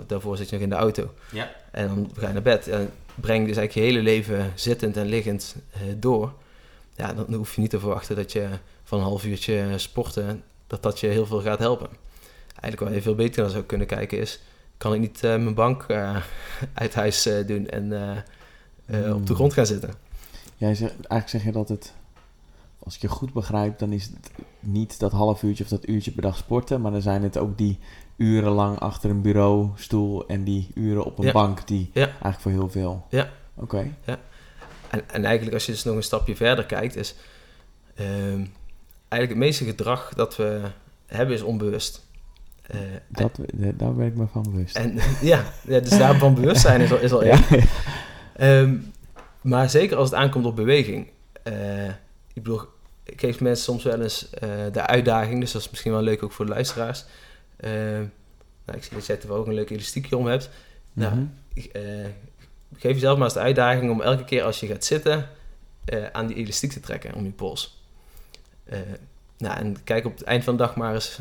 Daarvoor 0.08 0.38
zit 0.38 0.50
je 0.50 0.54
nog 0.54 0.64
in 0.64 0.70
de 0.70 0.76
auto 0.76 1.14
ja. 1.32 1.52
en 1.72 1.88
dan 1.88 2.12
ga 2.18 2.28
je 2.28 2.34
naar 2.34 2.42
bed 2.42 2.68
en 2.68 2.92
breng 3.16 3.48
dus 3.48 3.58
eigenlijk 3.58 3.74
je 3.74 3.94
hele 3.94 4.02
leven 4.02 4.52
zittend 4.56 4.98
en 4.98 5.06
liggend 5.06 5.56
door, 5.98 6.34
ja, 6.96 7.14
dan 7.14 7.34
hoef 7.34 7.56
je 7.56 7.62
niet 7.62 7.70
te 7.70 7.80
verwachten 7.80 8.16
dat 8.16 8.32
je 8.32 8.48
van 8.84 8.98
een 8.98 9.06
half 9.06 9.26
uurtje 9.26 9.74
sporten, 9.76 10.44
dat 10.68 10.84
dat 10.84 11.00
je 11.00 11.08
heel 11.08 11.26
veel 11.26 11.42
gaat 11.42 11.60
helpen 11.60 11.90
eigenlijk 12.64 12.80
waar 12.80 12.94
je 12.94 13.02
veel 13.02 13.16
beter 13.16 13.42
naar 13.42 13.52
zou 13.52 13.64
kunnen 13.64 13.88
kijken 13.88 14.20
is... 14.20 14.40
kan 14.78 14.94
ik 14.94 15.00
niet 15.00 15.24
uh, 15.24 15.30
mijn 15.30 15.54
bank 15.54 15.86
uh, 15.88 16.24
uit 16.74 16.94
huis 16.94 17.28
uh, 17.28 17.48
doen 17.48 17.68
en 17.68 17.92
hmm. 18.86 19.12
op 19.12 19.28
de 19.28 19.36
grond 19.36 19.54
gaan 19.54 19.66
zitten? 19.66 19.94
Jij 20.56 20.76
zegt, 20.76 20.94
eigenlijk 20.94 21.30
zeg 21.30 21.44
je 21.44 21.52
dat 21.52 21.70
het... 21.70 21.94
Als 22.80 22.96
ik 22.96 23.02
je 23.02 23.08
goed 23.08 23.34
begrijp, 23.34 23.80
dan 23.80 23.92
is 23.92 24.04
het 24.04 24.32
niet 24.66 25.00
dat 25.00 25.12
half 25.12 25.44
uurtje 25.44 25.64
of 25.64 25.70
dat 25.70 25.88
uurtje 25.88 26.12
per 26.12 26.22
dag 26.22 26.38
sporten... 26.38 26.82
maar 26.82 26.92
dan 26.92 27.02
zijn 27.02 27.24
het 27.24 27.38
ook 27.38 27.58
die 27.58 27.80
uren 28.18 28.52
lang 28.52 28.80
achter 28.80 29.10
een 29.10 29.22
bureaustoel... 29.22 30.28
en 30.28 30.44
die 30.44 30.70
uren 30.74 31.04
op 31.04 31.20
een 31.20 31.32
bank 31.32 31.68
die 31.68 31.90
ja. 31.94 32.06
eigenlijk 32.06 32.40
voor 32.40 32.52
heel 32.52 32.70
veel... 32.70 33.06
Ja. 33.10 33.30
Oké. 33.56 33.96
Ja. 34.06 34.20
En, 34.90 35.10
en 35.10 35.26
eigenlijk 35.26 35.54
als 35.54 35.66
je 35.66 35.72
dus 35.72 35.84
nog 35.84 35.96
een 35.96 36.04
stapje 36.04 36.36
verder 36.36 36.66
kijkt... 36.66 36.96
is 36.96 37.16
ehm, 37.96 38.46
eigenlijk 39.08 39.30
het 39.30 39.38
meeste 39.38 39.66
gedrag 39.66 40.14
dat 40.14 40.36
we 40.36 40.62
hebben 41.06 41.36
is 41.36 41.42
onbewust. 41.42 42.06
Uh, 42.76 42.80
dat, 43.08 43.40
daar 43.54 43.94
ben 43.94 44.08
ik 44.08 44.16
me 44.16 44.26
van 44.28 44.44
bewust. 44.44 44.76
En, 44.76 45.00
ja, 45.22 45.44
dus 45.64 45.90
daarvan 45.90 46.34
bewust 46.34 46.62
zijn 46.62 46.82
is 46.82 46.92
al, 46.92 47.00
is 47.00 47.12
al 47.12 47.24
één. 47.30 47.44
Ehm, 48.36 48.78
maar 49.42 49.70
zeker 49.70 49.98
als 49.98 50.10
het 50.10 50.20
aankomt 50.20 50.46
op 50.46 50.56
beweging. 50.56 51.08
Uh, 51.44 51.88
ik 52.34 52.44
bedoel, 52.44 52.62
ik 53.04 53.20
geef 53.20 53.40
mensen 53.40 53.64
soms 53.64 53.84
wel 53.84 54.02
eens 54.02 54.30
uh, 54.44 54.50
de 54.72 54.86
uitdaging, 54.86 55.40
dus 55.40 55.52
dat 55.52 55.62
is 55.62 55.70
misschien 55.70 55.92
wel 55.92 56.02
leuk 56.02 56.24
ook 56.24 56.32
voor 56.32 56.46
de 56.46 56.52
luisteraars. 56.52 57.06
Ehm, 57.58 58.06
nou, 58.66 58.78
ik 58.78 58.84
zie 58.84 58.94
dat 58.94 59.06
jij 59.06 59.22
er 59.22 59.32
ook 59.32 59.48
een 59.48 59.54
leuk 59.54 59.70
elastiekje 59.70 60.18
om 60.18 60.28
hebt. 60.28 60.50
Nou, 60.94 61.16
mm 61.16 61.42
ik, 61.54 61.72
geef 62.78 62.94
jezelf 62.94 63.18
maar 63.18 63.26
eens 63.26 63.34
de 63.34 63.40
uitdaging 63.40 63.92
om 63.92 64.02
elke 64.02 64.24
keer 64.24 64.44
als 64.44 64.60
je 64.60 64.68
gaat 64.68 64.86
zitten 64.86 65.30
aan 66.12 66.28
die 66.28 66.36
elastiek 66.36 66.72
te 66.72 66.80
trekken 66.80 67.14
om 67.14 67.24
je 67.24 67.32
pols. 67.32 67.84
nou, 69.38 69.58
en 69.58 69.84
kijk 69.84 70.06
op 70.06 70.14
het 70.14 70.24
eind 70.24 70.44
van 70.44 70.58
de 70.58 70.64
dag 70.64 70.76
maar 70.76 70.94
eens 70.94 71.20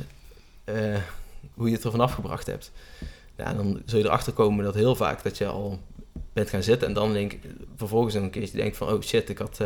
hoe 1.54 1.68
je 1.68 1.74
het 1.74 1.84
ervan 1.84 2.00
afgebracht 2.00 2.46
hebt. 2.46 2.72
Ja, 3.36 3.54
dan 3.54 3.82
zul 3.86 3.98
je 3.98 4.04
erachter 4.04 4.32
komen 4.32 4.64
dat 4.64 4.74
heel 4.74 4.94
vaak 4.94 5.22
dat 5.22 5.38
je 5.38 5.46
al 5.46 5.80
bent 6.32 6.48
gaan 6.48 6.62
zitten 6.62 6.88
en 6.88 6.94
dan 6.94 7.12
denk 7.12 7.38
vervolgens 7.76 8.14
een 8.14 8.30
keertje 8.30 8.56
denkt 8.56 8.76
van 8.76 8.88
oh 8.88 9.02
shit, 9.02 9.28
ik 9.28 9.38
had 9.38 9.60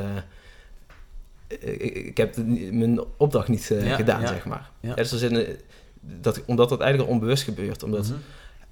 ik, 1.49 1.95
ik, 1.95 2.17
heb 2.17 2.37
mijn 2.71 3.01
opdracht 3.17 3.49
niet 3.49 3.71
uh, 3.71 3.95
gedaan, 3.95 4.27
zeg 4.27 4.45
maar. 4.45 4.71
Ja. 4.81 4.95
dus 4.95 5.13
er 5.13 5.19
zit 5.19 5.65
dat, 6.01 6.43
omdat 6.47 6.69
dat 6.69 6.81
eigenlijk 6.81 7.11
al 7.11 7.17
onbewust 7.17 7.43
gebeurt, 7.43 7.83
omdat 7.83 8.05
mm 8.05 8.11
-hmm. 8.11 8.23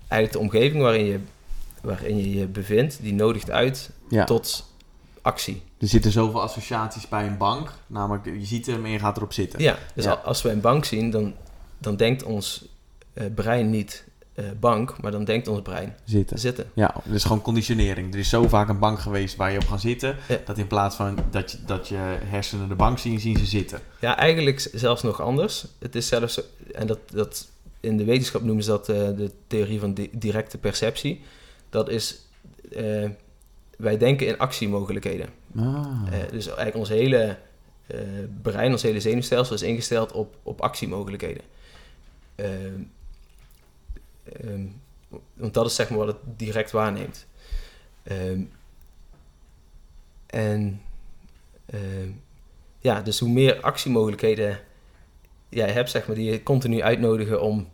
eigenlijk 0.08 0.32
de 0.32 0.38
omgeving 0.38 0.82
waarin 0.82 1.04
je, 1.04 1.18
waarin 1.82 2.16
je 2.16 2.38
je 2.38 2.46
bevindt, 2.46 2.98
die 3.02 3.14
nodigt 3.14 3.50
uit 3.50 3.90
tot 4.24 4.72
actie. 5.22 5.62
Er 5.78 5.88
zitten 5.88 6.10
zoveel 6.10 6.42
associaties 6.42 7.08
bij 7.08 7.26
een 7.26 7.36
bank, 7.36 7.72
namelijk 7.86 8.24
je 8.24 8.44
ziet 8.44 8.66
hem 8.66 8.84
en 8.84 8.90
je 8.90 8.98
gaat 8.98 9.16
erop 9.16 9.32
zitten. 9.32 9.60
Ja, 9.60 9.78
dus 9.94 10.06
als 10.06 10.42
we 10.42 10.50
een 10.50 10.60
bank 10.60 10.84
zien, 10.84 11.10
dan, 11.10 11.34
dan 11.78 11.96
denkt 11.96 12.22
ons 12.22 12.64
uh, 13.14 13.24
brein 13.34 13.70
niet 13.70 14.04
uh, 14.34 14.44
bank, 14.60 15.00
maar 15.00 15.10
dan 15.10 15.24
denkt 15.24 15.48
ons 15.48 15.62
brein 15.62 15.96
zitten. 16.04 16.38
zitten. 16.38 16.70
Ja, 16.72 16.94
dus 17.04 17.22
gewoon 17.22 17.42
conditionering. 17.42 18.12
Er 18.12 18.18
is 18.18 18.28
zo 18.28 18.48
vaak 18.48 18.68
een 18.68 18.78
bank 18.78 19.00
geweest 19.00 19.36
waar 19.36 19.52
je 19.52 19.58
op 19.58 19.66
gaat 19.66 19.80
zitten, 19.80 20.16
dat 20.44 20.58
in 20.58 20.66
plaats 20.66 20.96
van 20.96 21.18
dat 21.30 21.50
je, 21.50 21.58
dat 21.66 21.88
je 21.88 21.96
hersenen 22.24 22.68
de 22.68 22.74
bank 22.74 22.98
zien, 22.98 23.20
zien 23.20 23.36
ze 23.36 23.46
zitten. 23.46 23.80
Ja, 24.00 24.16
eigenlijk 24.16 24.70
zelfs 24.72 25.02
nog 25.02 25.20
anders. 25.20 25.66
Het 25.78 25.94
is 25.94 26.08
zelfs, 26.08 26.40
en 26.72 26.86
dat, 26.86 26.98
dat 27.12 27.48
in 27.80 27.96
de 27.96 28.04
wetenschap 28.04 28.42
noemen 28.42 28.64
ze 28.64 28.70
dat 28.70 28.88
uh, 28.88 28.96
de 28.96 29.30
theorie 29.46 29.80
van 29.80 29.94
di 29.94 30.10
directe 30.12 30.58
perceptie. 30.58 31.22
Dat 31.70 31.88
is, 31.88 32.20
wij 33.76 33.98
denken 33.98 34.26
in 34.26 34.38
actiemogelijkheden. 34.38 35.28
Ah. 35.56 36.02
dus 36.30 36.46
eigenlijk 36.46 36.76
ons 36.76 36.88
hele 36.88 37.36
brein, 38.42 38.72
ons 38.72 38.82
hele 38.82 39.00
zenuwstelsel 39.00 39.54
is 39.54 39.62
ingesteld 39.62 40.12
op, 40.12 40.36
op 40.42 40.60
actiemogelijkheden. 40.60 41.42
Ehm, 44.32 44.66
want 45.34 45.54
dat 45.54 45.66
is 45.66 45.74
zeg 45.74 45.88
maar 45.88 45.98
wat 45.98 46.06
het 46.06 46.16
direct 46.36 46.70
waarneemt. 46.70 47.26
Ehm, 48.02 48.40
en 50.26 50.80
ehm, 51.66 52.08
ja, 52.78 53.00
dus 53.02 53.18
hoe 53.18 53.28
meer 53.28 53.60
actiemogelijkheden 53.60 54.60
jij 55.48 55.70
hebt, 55.70 55.90
zeg 55.90 56.06
maar, 56.06 56.16
die 56.16 56.30
je 56.30 56.42
continu 56.42 56.82
uitnodigen 56.82 57.42
om 57.42 57.68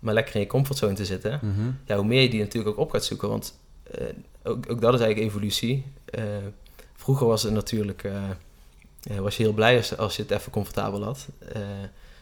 maar 0.00 0.14
lekker 0.14 0.34
in 0.34 0.40
je 0.40 0.46
comfortzone 0.46 0.94
te 0.94 1.04
zitten, 1.04 1.40
mhm. 1.42 1.70
ja, 1.84 1.96
hoe 1.96 2.04
meer 2.04 2.22
je 2.22 2.28
die 2.28 2.40
natuurlijk 2.40 2.76
ook 2.76 2.84
op 2.84 2.90
gaat 2.90 3.04
zoeken. 3.04 3.28
Want 3.28 3.58
uh, 3.98 4.06
ook, 4.42 4.70
ook, 4.70 4.80
dat 4.80 4.94
is 4.94 5.00
eigenlijk 5.00 5.30
evolutie. 5.30 5.84
Uh, 6.18 6.24
vroeger 6.94 7.26
was 7.26 7.42
het 7.42 7.52
natuurlijk, 7.52 8.04
uh, 8.04 9.18
was 9.18 9.36
je 9.36 9.42
heel 9.42 9.52
blij 9.52 9.76
als, 9.76 9.96
als, 9.96 10.16
je 10.16 10.22
het 10.22 10.30
even 10.30 10.52
comfortabel 10.52 11.02
had. 11.02 11.26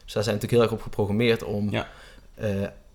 dus 0.04 0.12
daar 0.12 0.22
zijn 0.22 0.34
natuurlijk 0.34 0.50
heel 0.50 0.62
erg 0.62 0.72
op 0.72 0.82
geprogrammeerd 0.82 1.42
om 1.42 1.70
ja 1.70 1.88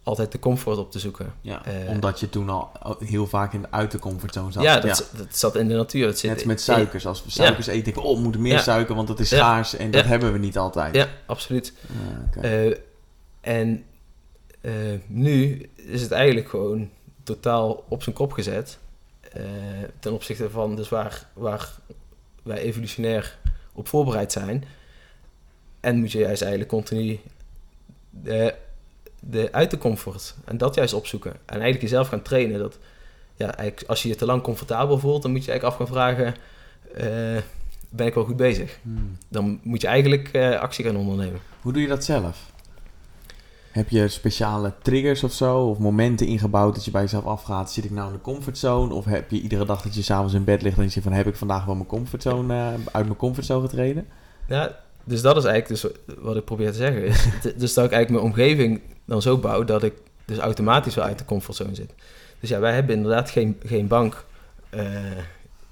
altijd 0.10 0.32
de 0.32 0.40
comfort 0.40 0.78
op 0.78 0.92
te 0.92 1.00
zoeken. 1.00 1.34
Ja, 1.42 1.62
uh, 1.68 1.90
omdat 1.90 2.20
je 2.20 2.30
toen 2.30 2.50
al 2.50 2.72
heel 3.00 3.28
vaak 3.28 3.54
in, 3.54 3.66
uit 3.70 3.92
de 3.92 4.00
comfortzone 4.00 4.52
zat. 4.52 4.64
Ja, 4.64 4.80
dat, 4.80 5.10
dat 5.18 5.38
zat 5.38 5.56
in 5.56 5.68
de 5.68 5.74
natuur. 5.74 6.06
Dat 6.06 6.18
zit 6.18 6.36
Net 6.36 6.46
met 6.46 6.62
suikers. 6.62 7.06
Als 7.06 7.24
we 7.24 7.32
suikers 7.32 7.68
eten, 7.68 7.84
denk 7.84 7.98
ik, 7.98 8.04
oh, 8.04 8.16
we 8.16 8.22
moeten 8.22 8.42
meer 8.42 8.60
suiker, 8.60 8.96
want 8.96 9.08
dat 9.08 9.20
is 9.20 9.30
schaars. 9.30 9.76
En 9.76 9.92
dat 9.92 10.06
hebben 10.06 10.32
we 10.32 10.38
niet 10.38 10.58
altijd. 10.58 10.96
Ja, 10.96 11.08
absoluut. 11.26 11.74
Okay. 12.28 12.44
Uh, 12.44 12.72
eh, 12.72 12.78
en 13.42 13.84
uh, 14.62 14.74
nu 15.08 15.70
is 15.76 16.02
het 16.02 16.12
eigenlijk 16.12 16.50
gewoon 16.50 16.90
totaal 17.24 17.84
op 17.88 18.04
zijn 18.04 18.16
kop 18.16 18.32
gezet. 18.32 18.78
ten 20.00 20.14
opzichte 20.14 20.50
van 20.50 20.76
dus 20.76 20.90
waar, 20.90 21.28
waar 21.34 21.70
wij 22.44 22.58
evolutionair 22.58 23.38
op 23.74 23.88
voorbereid 23.88 24.32
zijn. 24.32 24.64
En 25.80 26.00
moet 26.00 26.12
je 26.12 26.20
juist 26.20 26.42
eigenlijk 26.42 26.72
continu 26.72 27.20
de, 29.20 29.50
uit 29.52 29.72
de 29.72 29.78
comfort. 29.78 30.36
En 30.46 30.58
dat 30.58 30.76
juist 30.76 30.94
opzoeken. 30.94 31.32
En 31.32 31.40
eigenlijk 31.46 31.82
jezelf 31.82 32.08
gaan 32.08 32.22
trainen. 32.22 32.60
Dat, 32.60 32.78
ja, 33.36 33.56
eigenlijk 33.56 33.90
als 33.90 34.04
je 34.04 34.10
je 34.10 34.16
te 34.16 34.26
lang 34.26 34.42
comfortabel 34.42 35.00
voelt, 35.00 35.22
dan 35.22 35.32
moet 35.32 35.46
je 35.46 35.52
eigenlijk 35.52 35.80
af 35.80 35.88
gaan 35.88 35.96
vragen... 35.96 36.36
Uh, 36.98 37.42
ben 37.90 38.08
ik 38.08 38.14
wel 38.14 38.24
goed 38.24 38.36
bezig? 38.36 38.80
Hmm. 38.82 39.18
Dan 39.28 39.60
moet 39.64 39.82
je 39.82 39.88
eigenlijk 39.88 40.30
uh, 40.34 40.60
actie 40.60 40.86
gaan 40.86 40.96
ondernemen. 40.96 41.40
Hoe 41.62 41.74
doe 41.74 41.82
je 41.82 41.88
dat 41.88 42.04
zelf? 42.04 42.52
Heb 43.72 43.90
je 43.90 44.08
speciale 44.08 44.74
triggers 44.82 45.24
of 45.24 45.34
zo? 45.34 45.60
Of 45.60 45.78
momenten 45.78 46.28
ingebouwd 46.28 46.76
dat 46.76 46.86
je 46.86 46.92
bij 46.92 47.02
jezelf 47.02 47.26
afgaat? 47.26 47.72
Zit 47.72 47.86
ik 47.86 47.92
nou 47.92 48.08
in 48.08 48.14
de 48.14 48.22
comfortzone? 48.22 48.94
Of 48.94 49.06
heb 49.06 49.32
je 49.32 49.42
iedere 49.42 49.66
dag 49.66 49.82
dat 49.82 49.96
je 49.96 50.02
s'avonds 50.02 50.34
in 50.34 50.44
bed 50.44 50.62
ligt 50.62 50.78
en 50.78 50.84
je 50.84 50.90
zegt 50.90 51.06
van... 51.06 51.16
heb 51.16 51.28
ik 51.28 51.36
vandaag 51.36 51.66
wel 51.66 51.76
mijn 51.76 51.88
comfortzone, 51.88 52.54
uh, 52.54 52.68
uit 52.92 53.06
mijn 53.06 53.18
comfortzone 53.18 53.68
getreden? 53.68 54.08
Ja, 54.48 54.80
dus 55.04 55.22
dat 55.22 55.38
is 55.38 55.44
eigenlijk 55.44 55.82
dus 55.82 55.92
wat 56.20 56.36
ik 56.36 56.46
probeer 56.46 56.72
te 56.72 56.78
zeggen. 56.78 57.04
Is, 57.04 57.28
dus 57.58 57.74
dat 57.74 57.86
ik 57.86 57.92
eigenlijk 57.92 58.10
mijn 58.10 58.24
omgeving 58.24 58.82
dan 59.10 59.22
zo 59.22 59.38
bouw 59.38 59.64
dat 59.64 59.84
ik 59.84 59.94
dus 60.26 60.38
automatisch 60.38 60.96
wel 60.96 61.06
uit 61.06 61.18
de 61.18 61.26
comfortzone 61.26 61.76
zit. 61.76 61.94
Dus 62.40 62.50
ja, 62.50 62.60
wij 62.60 62.74
hebben 62.74 62.96
inderdaad 62.96 63.30
geen, 63.30 63.60
geen 63.66 63.88
bank 63.88 64.26
uh, 64.74 65.18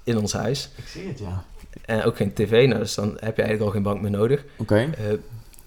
in 0.04 0.18
ons 0.18 0.32
huis. 0.32 0.70
Ik 0.76 0.86
zie 0.86 1.08
het, 1.08 1.18
ja. 1.18 1.44
En 1.84 2.02
ook 2.02 2.16
geen 2.16 2.32
tv, 2.32 2.66
nou, 2.66 2.80
dus 2.80 2.94
dan 2.94 3.08
heb 3.08 3.36
je 3.36 3.42
eigenlijk 3.42 3.60
al 3.60 3.70
geen 3.70 3.82
bank 3.82 4.00
meer 4.00 4.10
nodig. 4.10 4.44
Oké. 4.56 4.62
Okay. 4.62 4.88
Uh, 4.98 5.12
eh, 5.12 5.18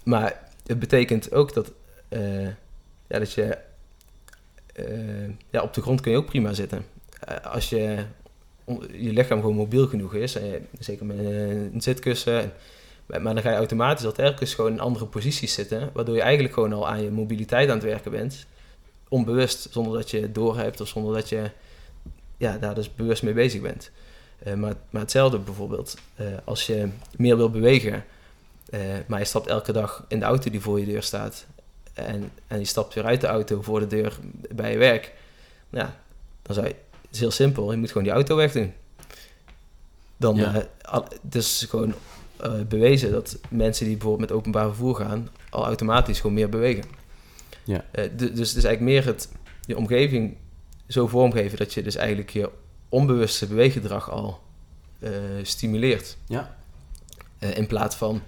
maar 0.04 0.40
het 0.66 0.78
betekent 0.78 1.32
ook 1.32 1.54
dat, 1.54 1.72
uh, 2.08 2.46
ja, 3.06 3.18
dat 3.18 3.32
je... 3.32 3.58
ja, 5.50 5.62
op 5.62 5.74
de 5.74 5.82
grond 5.82 6.00
kun 6.00 6.12
je 6.12 6.18
ook 6.18 6.26
prima 6.26 6.52
zitten. 6.52 6.84
als 7.42 7.70
je, 7.70 8.04
je 8.92 9.12
lichaam 9.12 9.40
gewoon 9.40 9.56
mobiel 9.56 9.86
genoeg 9.86 10.14
is, 10.14 10.34
en 10.34 10.46
je, 10.46 10.60
zeker 10.78 11.06
met 11.06 11.18
een 11.18 11.82
zitkussen... 11.82 12.52
Maar 13.06 13.34
dan 13.34 13.42
ga 13.42 13.50
je 13.50 13.56
automatisch 13.56 14.06
al 14.06 14.16
ergens 14.16 14.54
gewoon 14.54 14.72
in 14.72 14.80
andere 14.80 15.06
posities 15.06 15.52
zitten, 15.54 15.90
waardoor 15.92 16.14
je 16.14 16.22
eigenlijk 16.22 16.54
gewoon 16.54 16.72
al 16.72 16.88
aan 16.88 17.02
je 17.02 17.10
mobiliteit 17.10 17.68
aan 17.68 17.74
het 17.74 17.84
werken 17.84 18.10
bent. 18.10 18.46
Onbewust, 19.08 19.66
zonder 19.70 19.92
dat 19.92 20.10
je 20.10 20.20
het 20.20 20.34
doorhebt 20.34 20.80
of 20.80 20.88
zonder 20.88 21.14
dat 21.14 21.28
je 21.28 21.50
ja, 22.36 22.58
daar 22.58 22.74
dus 22.74 22.94
bewust 22.94 23.22
mee 23.22 23.34
bezig 23.34 23.60
bent. 23.60 23.90
Uh, 24.46 24.54
maar, 24.54 24.74
maar 24.90 25.00
hetzelfde 25.02 25.38
bijvoorbeeld, 25.38 25.96
uh, 26.20 26.26
als 26.44 26.66
je 26.66 26.88
meer 27.16 27.36
wil 27.36 27.50
bewegen, 27.50 28.04
uh, 28.70 28.80
maar 29.06 29.18
je 29.18 29.24
stapt 29.24 29.46
elke 29.46 29.72
dag 29.72 30.04
in 30.08 30.18
de 30.18 30.24
auto 30.24 30.50
die 30.50 30.60
voor 30.60 30.80
je 30.80 30.86
deur 30.86 31.02
staat 31.02 31.46
en, 31.94 32.30
en 32.46 32.58
je 32.58 32.64
stapt 32.64 32.94
weer 32.94 33.04
uit 33.04 33.20
de 33.20 33.26
auto 33.26 33.62
voor 33.62 33.80
de 33.80 33.86
deur 33.86 34.18
bij 34.54 34.72
je 34.72 34.78
werk, 34.78 35.12
ja, 35.70 35.96
dan 36.42 36.54
zou 36.54 36.66
je, 36.66 36.74
het 37.00 37.10
is 37.10 37.20
heel 37.20 37.30
simpel, 37.30 37.70
je 37.70 37.76
moet 37.76 37.88
gewoon 37.88 38.02
die 38.02 38.12
auto 38.12 38.36
wegdoen 38.36 38.72
dan 40.16 40.36
Ja. 40.36 40.54
eh, 40.54 40.62
al- 40.82 41.06
het 41.22 41.34
is 41.34 41.66
gewoon 41.68 41.94
eh, 42.42 42.52
bewezen 42.68 43.10
dat 43.12 43.38
mensen 43.48 43.84
die 43.86 43.96
bijvoorbeeld 43.96 44.28
met 44.30 44.38
openbaar 44.38 44.66
vervoer 44.66 44.94
gaan, 44.96 45.28
al 45.50 45.64
automatisch 45.64 46.20
gewoon 46.20 46.36
meer 46.36 46.48
bewegen. 46.48 46.84
Ja. 47.64 47.84
Eh, 47.90 48.04
du- 48.16 48.32
dus 48.32 48.48
het 48.48 48.56
is 48.58 48.64
eigenlijk 48.64 48.80
meer 48.80 49.06
het 49.06 49.28
je 49.66 49.76
omgeving 49.76 50.36
zo 50.88 51.06
vormgeven 51.06 51.58
dat 51.58 51.74
je 51.74 51.82
dus 51.82 51.96
eigenlijk 51.96 52.30
je 52.30 52.50
onbewuste 52.88 53.46
beweeggedrag 53.46 54.10
al 54.10 54.40
eh, 54.98 55.10
stimuleert. 55.42 56.16
Ja. 56.26 56.56
In 57.54 57.66
plaats 57.66 57.96
van 57.96 58.22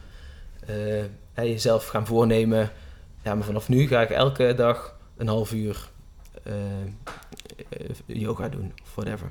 jezelf 1.35 1.87
gaan 1.87 2.07
voornemen, 2.07 2.71
ja, 3.25 3.35
maar 3.35 3.45
vanaf 3.45 3.69
nu 3.69 3.87
ga 3.87 4.03
ik 4.03 4.11
elke 4.11 4.55
dag 4.57 4.97
een 5.17 5.29
half 5.29 5.53
uur 5.53 5.91
yoga 8.07 8.49
doen, 8.49 8.73
of 8.83 8.95
whatever. 8.95 9.31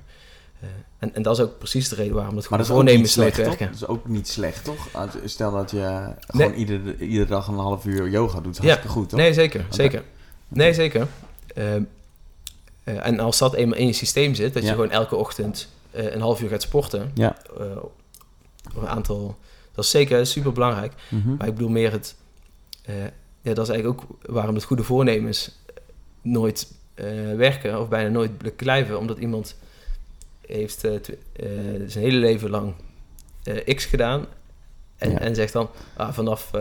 Eh, 0.64 0.70
en, 1.00 1.16
en 1.16 1.22
dat 1.22 1.38
is 1.38 1.44
ook 1.44 1.58
precies 1.58 1.90
de 1.90 1.96
reden 1.96 2.14
waarom 2.16 2.36
goede 2.46 2.58
dat 2.68 2.68
voornemens 2.76 3.16
nooit 3.16 3.34
slecht, 3.34 3.48
werken. 3.50 3.66
Dat 3.66 3.76
is 3.76 3.88
ook 3.88 4.08
niet 4.08 4.28
slecht, 4.28 4.64
toch? 4.64 4.88
Als- 4.94 5.16
Stel 5.26 5.52
dat 5.52 5.72
je 5.72 5.78
Nee. 5.78 6.14
gewoon 6.48 6.54
iedere, 6.54 6.98
iedere 6.98 7.26
dag 7.30 7.48
een 7.48 7.54
half 7.58 7.86
uur 7.86 8.10
yoga 8.10 8.34
doet. 8.34 8.44
Dat 8.44 8.54
is 8.54 8.60
hartstikke 8.60 8.88
goed, 8.98 9.10
toch? 9.10 9.20
Nee, 9.20 9.34
zeker. 9.34 9.66
Zeker. 9.70 10.04
Nee, 10.48 10.74
zeker. 10.74 11.08
Ehm, 11.56 11.84
eh, 12.84 13.06
en 13.06 13.20
als 13.20 13.38
dat 13.38 13.54
eenmaal 13.54 13.78
in 13.78 13.88
je 13.88 13.94
systeem 13.94 14.36
zit, 14.36 14.54
dat 14.54 14.62
je 14.64 14.68
Ja. 14.68 14.76
gewoon 14.76 14.92
elke 14.92 15.16
ochtend 15.16 15.70
eh, 15.92 16.12
een 16.14 16.22
half 16.22 16.42
uur 16.42 16.50
gaat 16.50 16.62
sporten, 16.62 17.12
Ja. 17.14 17.36
een 18.76 18.88
aantal, 18.88 19.36
dat 19.74 19.84
is 19.86 19.92
zeker 19.92 20.26
super 20.28 20.52
belangrijk. 20.52 20.94
Mhm. 21.10 21.36
Maar 21.36 21.48
ik 21.48 21.54
bedoel 21.54 21.70
meer 21.70 21.92
het, 21.92 22.16
ja, 23.42 23.54
dat 23.54 23.68
is 23.68 23.74
eigenlijk 23.74 24.02
ook 24.02 24.18
waarom 24.34 24.56
het 24.56 24.64
goede 24.64 24.84
voornemens 24.84 25.52
nooit 26.22 26.72
werken 27.36 27.80
of 27.80 27.88
bijna 27.90 28.10
nooit 28.10 28.38
beklijven, 28.38 29.00
omdat 29.00 29.18
iemand 29.18 29.56
heeft 30.48 30.84
eh, 30.84 30.94
eh, 30.96 31.02
zijn 31.88 32.04
hele 32.04 32.18
leven 32.18 32.50
lang 32.50 32.74
eh, 33.44 33.76
X 33.76 33.86
gedaan 33.86 34.26
en, 34.98 35.12
Ja. 35.12 35.20
en 35.20 35.36
zegt 35.36 35.54
dan, 35.54 35.70
ah, 35.98 36.14
vanaf 36.14 36.52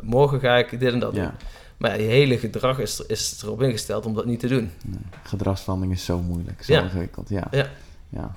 morgen 0.00 0.40
ga 0.40 0.56
ik 0.56 0.80
dit 0.80 0.92
en 0.92 0.98
dat 0.98 1.14
doen. 1.14 1.30
Maar 1.76 2.00
je 2.00 2.06
hele 2.06 2.38
gedrag 2.38 2.78
is, 2.78 3.00
is 3.00 3.40
erop 3.42 3.62
ingesteld 3.62 4.06
om 4.06 4.14
dat 4.14 4.24
niet 4.24 4.40
te 4.40 4.48
doen. 4.48 4.70
Nee, 4.84 4.98
Gedragsverandering 5.22 5.96
is 5.96 6.04
zo 6.04 6.18
moeilijk, 6.18 6.62
zo 6.64 6.72
Ja. 6.72 6.82
ingewikkeld. 6.82 7.28
Ja. 7.28 7.46
Ja. 7.50 7.66
Ja. 8.08 8.36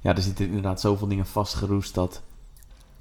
ja, 0.00 0.16
er 0.16 0.22
zitten 0.22 0.46
inderdaad 0.46 0.80
zoveel 0.80 1.08
dingen 1.08 1.26
vastgeroest 1.26 1.94
dat 1.94 2.20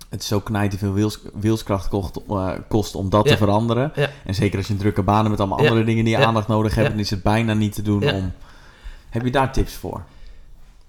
het 0.10 0.24
zo 0.24 0.40
knijt 0.40 0.76
veel 0.78 0.94
wils, 0.94 1.20
wilskracht 1.34 1.88
kost, 1.88 2.20
kost 2.68 2.96
om 2.96 3.10
dat 3.10 3.26
Ja. 3.26 3.32
te 3.32 3.38
veranderen. 3.38 3.92
Ja. 3.96 4.10
En 4.26 4.36
zeker 4.36 4.58
als 4.58 4.68
je 4.68 4.74
een 4.74 4.80
drukke 4.80 5.04
banen 5.04 5.32
met 5.32 5.40
allemaal 5.40 5.58
andere 5.58 5.84
dingen 5.84 6.06
die 6.06 6.18
je 6.18 6.26
aandacht 6.26 6.48
nodig 6.48 6.76
hebt, 6.76 6.90
dan 6.90 7.00
is 7.00 7.10
het 7.10 7.24
bijna 7.24 7.54
niet 7.54 7.74
te 7.74 7.82
doen 7.82 8.12
om... 8.12 8.32
Heb 9.10 9.24
je 9.24 9.32
daar 9.32 9.54
tips 9.54 9.74
voor? 9.74 10.04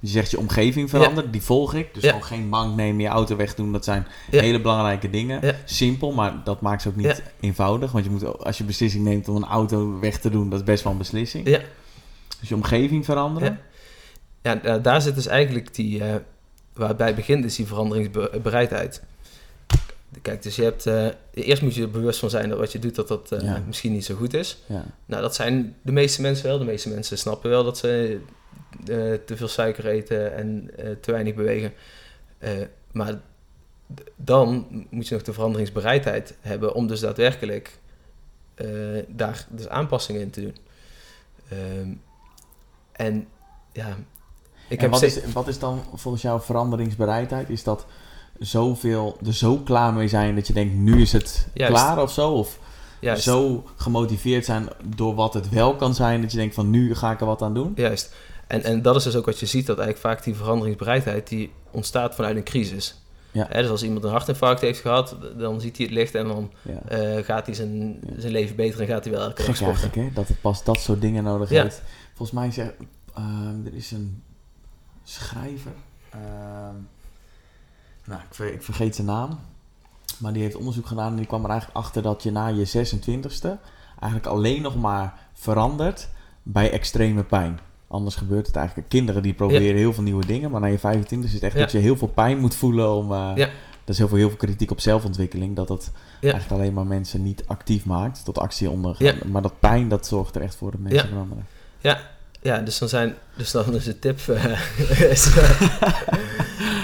Je 0.02 0.08
zegt 0.08 0.30
je 0.30 0.38
omgeving 0.38 0.90
veranderen, 0.90 1.30
die 1.30 1.42
volg 1.42 1.74
ik. 1.74 1.94
Dus 1.94 2.04
gewoon 2.04 2.24
geen 2.24 2.50
bank 2.50 2.76
nemen, 2.76 3.02
je 3.02 3.08
auto 3.08 3.36
wegdoen. 3.36 3.72
Dat 3.72 3.84
zijn 3.84 4.06
hele 4.30 4.60
belangrijke 4.60 5.10
dingen. 5.10 5.56
Simpel, 5.64 6.12
maar 6.12 6.40
dat 6.44 6.60
maakt 6.60 6.82
ze 6.82 6.88
ook 6.88 6.96
niet 6.96 7.22
eenvoudig. 7.40 7.92
Want 7.92 8.04
je 8.04 8.10
moet, 8.10 8.38
als 8.38 8.58
je 8.58 8.64
beslissing 8.64 9.04
neemt 9.04 9.28
om 9.28 9.36
een 9.36 9.44
auto 9.44 9.98
weg 10.00 10.18
te 10.18 10.30
doen, 10.30 10.50
dat 10.50 10.58
is 10.58 10.64
best 10.64 10.82
wel 10.82 10.92
een 10.92 10.98
beslissing. 10.98 11.48
Ja. 11.48 11.60
Dus 12.40 12.48
je 12.48 12.54
omgeving 12.54 13.04
veranderen. 13.04 13.58
Ja, 14.42 14.78
daar 14.78 15.02
zit 15.02 15.14
dus 15.14 15.26
eigenlijk 15.26 15.74
die, 15.74 16.04
eh, 16.04 16.14
waar 16.72 16.96
bij 16.96 17.14
begint, 17.14 17.44
is 17.44 17.56
die 17.56 17.66
veranderingsbereidheid. 17.66 19.02
Kijk, 20.22 20.42
dus 20.42 20.56
je 20.56 20.62
hebt, 20.62 20.86
eh, 20.86 21.06
eerst 21.34 21.62
moet 21.62 21.74
je 21.74 21.82
er 21.82 21.90
bewust 21.90 22.18
van 22.18 22.30
zijn 22.30 22.48
dat 22.48 22.58
wat 22.58 22.72
je 22.72 22.78
doet, 22.78 22.94
dat 22.94 23.08
dat 23.08 23.32
eh, 23.32 23.40
Ja. 23.40 23.62
misschien 23.66 23.92
niet 23.92 24.04
zo 24.04 24.14
goed 24.14 24.34
is. 24.34 24.58
Ja. 24.66 24.84
Nou, 25.06 25.22
dat 25.22 25.34
zijn 25.34 25.74
de 25.82 25.92
meeste 25.92 26.20
mensen 26.22 26.46
wel. 26.46 26.58
De 26.58 26.64
meeste 26.64 26.88
mensen 26.88 27.18
snappen 27.18 27.50
wel 27.50 27.64
dat 27.64 27.78
ze 27.78 28.20
eh, 28.80 29.12
te 29.26 29.36
veel 29.36 29.48
suiker 29.48 29.86
eten 29.86 30.34
en 30.34 30.70
eh, 30.76 30.90
te 31.00 31.10
weinig 31.10 31.34
bewegen. 31.34 31.72
Eh, 32.38 32.50
maar 32.92 33.20
dan 34.16 34.66
moet 34.90 35.08
je 35.08 35.14
nog 35.14 35.22
de 35.22 35.32
veranderingsbereidheid 35.32 36.34
hebben 36.40 36.74
om 36.74 36.86
dus 36.86 37.00
daadwerkelijk 37.00 37.80
daar 39.08 39.46
dus 39.50 39.68
aanpassingen 39.68 40.20
in 40.20 40.30
te 40.30 40.40
doen. 40.40 40.56
Ehm, 41.48 41.90
en 42.92 43.28
ja, 43.72 43.96
ik 44.68 44.76
en 44.76 44.82
heb 44.82 44.90
wat, 44.90 45.02
is, 45.02 45.24
wat 45.32 45.48
is 45.48 45.58
dan 45.58 45.82
volgens 45.94 46.22
jou 46.22 46.40
veranderingsbereidheid? 46.40 47.50
Is 47.50 47.62
dat 47.62 47.86
zoveel, 48.38 49.18
er 49.26 49.34
zo 49.34 49.56
klaar 49.56 49.92
mee 49.92 50.08
zijn 50.08 50.34
dat 50.34 50.46
je 50.46 50.52
denkt, 50.52 50.74
nu 50.74 51.00
is 51.00 51.12
het 51.12 51.46
Juist. 51.54 51.72
klaar 51.72 52.02
of 52.02 52.12
zo? 52.12 52.30
Of 52.30 52.58
juist, 53.00 53.22
zo 53.22 53.64
gemotiveerd 53.76 54.44
zijn 54.44 54.68
door 54.96 55.14
wat 55.14 55.34
het 55.34 55.48
wel 55.48 55.76
kan 55.76 55.94
zijn, 55.94 56.20
dat 56.20 56.30
je 56.30 56.38
denkt 56.38 56.54
van 56.54 56.70
nu 56.70 56.94
ga 56.94 57.12
ik 57.12 57.20
er 57.20 57.26
wat 57.26 57.42
aan 57.42 57.54
doen? 57.54 57.72
juist. 57.76 58.14
En, 58.46 58.62
en 58.64 58.82
dat 58.82 58.96
is 58.96 59.02
dus 59.02 59.16
ook 59.16 59.26
wat 59.26 59.40
je 59.40 59.46
ziet, 59.46 59.66
dat 59.66 59.78
eigenlijk 59.78 60.06
vaak 60.14 60.24
die 60.24 60.34
veranderingsbereidheid 60.34 61.28
die 61.28 61.52
ontstaat 61.70 62.14
vanuit 62.14 62.36
een 62.36 62.44
crisis. 62.44 62.96
Ja. 63.30 63.46
Hè, 63.48 63.60
dus 63.62 63.70
als 63.70 63.82
iemand 63.82 64.04
een 64.04 64.10
hartinfarct 64.10 64.60
heeft 64.60 64.80
gehad, 64.80 65.16
dan 65.38 65.60
ziet 65.60 65.76
hij 65.76 65.86
het 65.86 65.94
licht 65.94 66.14
en 66.14 66.26
dan 66.28 66.52
Ja. 66.62 66.82
eh, 66.88 67.24
gaat 67.24 67.46
hij 67.46 67.54
zijn, 67.54 68.00
zijn 68.16 68.32
leven 68.32 68.56
beter 68.56 68.80
en 68.80 68.86
gaat 68.86 69.04
hij 69.04 69.12
wel 69.12 69.22
elke 69.22 69.44
dag 69.46 69.56
sporten. 69.56 69.90
hè? 70.02 70.10
Dat 70.14 70.28
het 70.28 70.40
pas 70.40 70.64
dat 70.64 70.80
soort 70.80 71.00
dingen 71.00 71.24
nodig 71.24 71.48
heeft. 71.48 71.82
Volgens 72.14 72.38
mij 72.38 72.50
zegt, 72.50 72.72
ehm, 73.14 73.66
er 73.66 73.74
is 73.74 73.90
een 73.90 74.22
schrijver, 75.04 75.72
ehm, 76.10 76.74
nou, 78.04 78.20
ik, 78.20 78.34
ver- 78.34 78.52
ik 78.52 78.62
vergeet 78.62 78.94
zijn 78.94 79.06
naam, 79.06 79.38
maar 80.18 80.32
die 80.32 80.42
heeft 80.42 80.56
onderzoek 80.56 80.86
gedaan 80.86 81.10
en 81.10 81.16
die 81.16 81.26
kwam 81.26 81.44
er 81.44 81.50
eigenlijk 81.50 81.78
achter 81.78 82.02
dat 82.02 82.22
je 82.22 82.30
na 82.30 82.46
je 82.46 82.64
26e 82.64 83.58
eigenlijk 84.00 84.26
alleen 84.32 84.62
nog 84.62 84.76
maar 84.76 85.18
verandert 85.32 86.08
bij 86.42 86.70
extreme 86.70 87.24
pijn. 87.24 87.58
Anders 87.92 88.14
gebeurt 88.14 88.46
het 88.46 88.56
eigenlijk. 88.56 88.88
Kinderen 88.88 89.22
die 89.22 89.32
proberen 89.34 89.76
heel 89.76 89.92
veel 89.92 90.02
nieuwe 90.02 90.26
dingen, 90.26 90.50
maar 90.50 90.60
na 90.60 90.66
je 90.66 90.78
25 90.78 91.28
is 91.28 91.34
het 91.34 91.42
echt 91.44 91.54
Ja. 91.54 91.60
dat 91.60 91.72
je 91.72 91.78
heel 91.78 91.96
veel 91.96 92.08
pijn 92.08 92.38
moet 92.38 92.54
voelen 92.54 92.90
om... 92.94 93.12
eh, 93.12 93.30
Ja. 93.34 93.46
Dat 93.84 93.94
is 93.94 93.98
heel 93.98 94.08
veel, 94.08 94.16
heel 94.16 94.28
veel 94.28 94.36
kritiek 94.36 94.70
op 94.70 94.80
zelfontwikkeling, 94.80 95.56
dat 95.56 95.68
dat 95.68 95.90
Ja. 96.20 96.32
eigenlijk 96.32 96.60
alleen 96.62 96.72
maar 96.74 96.86
mensen 96.86 97.22
niet 97.22 97.44
actief 97.46 97.84
maakt, 97.84 98.24
tot 98.24 98.38
actie 98.38 98.70
onder. 98.70 98.94
Ja. 98.98 99.14
Maar 99.26 99.42
dat 99.42 99.60
pijn, 99.60 99.88
dat 99.88 100.06
zorgt 100.06 100.34
er 100.34 100.42
echt 100.42 100.54
voor 100.54 100.70
dat 100.70 100.80
mensen 100.80 101.02
Ja. 101.02 101.08
veranderen. 101.08 101.46
Ja, 102.42 102.58
dus 102.58 102.78
dan, 102.78 102.88
zijn, 102.88 103.14
dus 103.36 103.50
dan 103.50 103.74
is 103.74 103.84
de 103.84 103.98
tip... 103.98 104.18
eh, 104.28 104.44
is, 105.10 105.26
eh, 105.26 105.32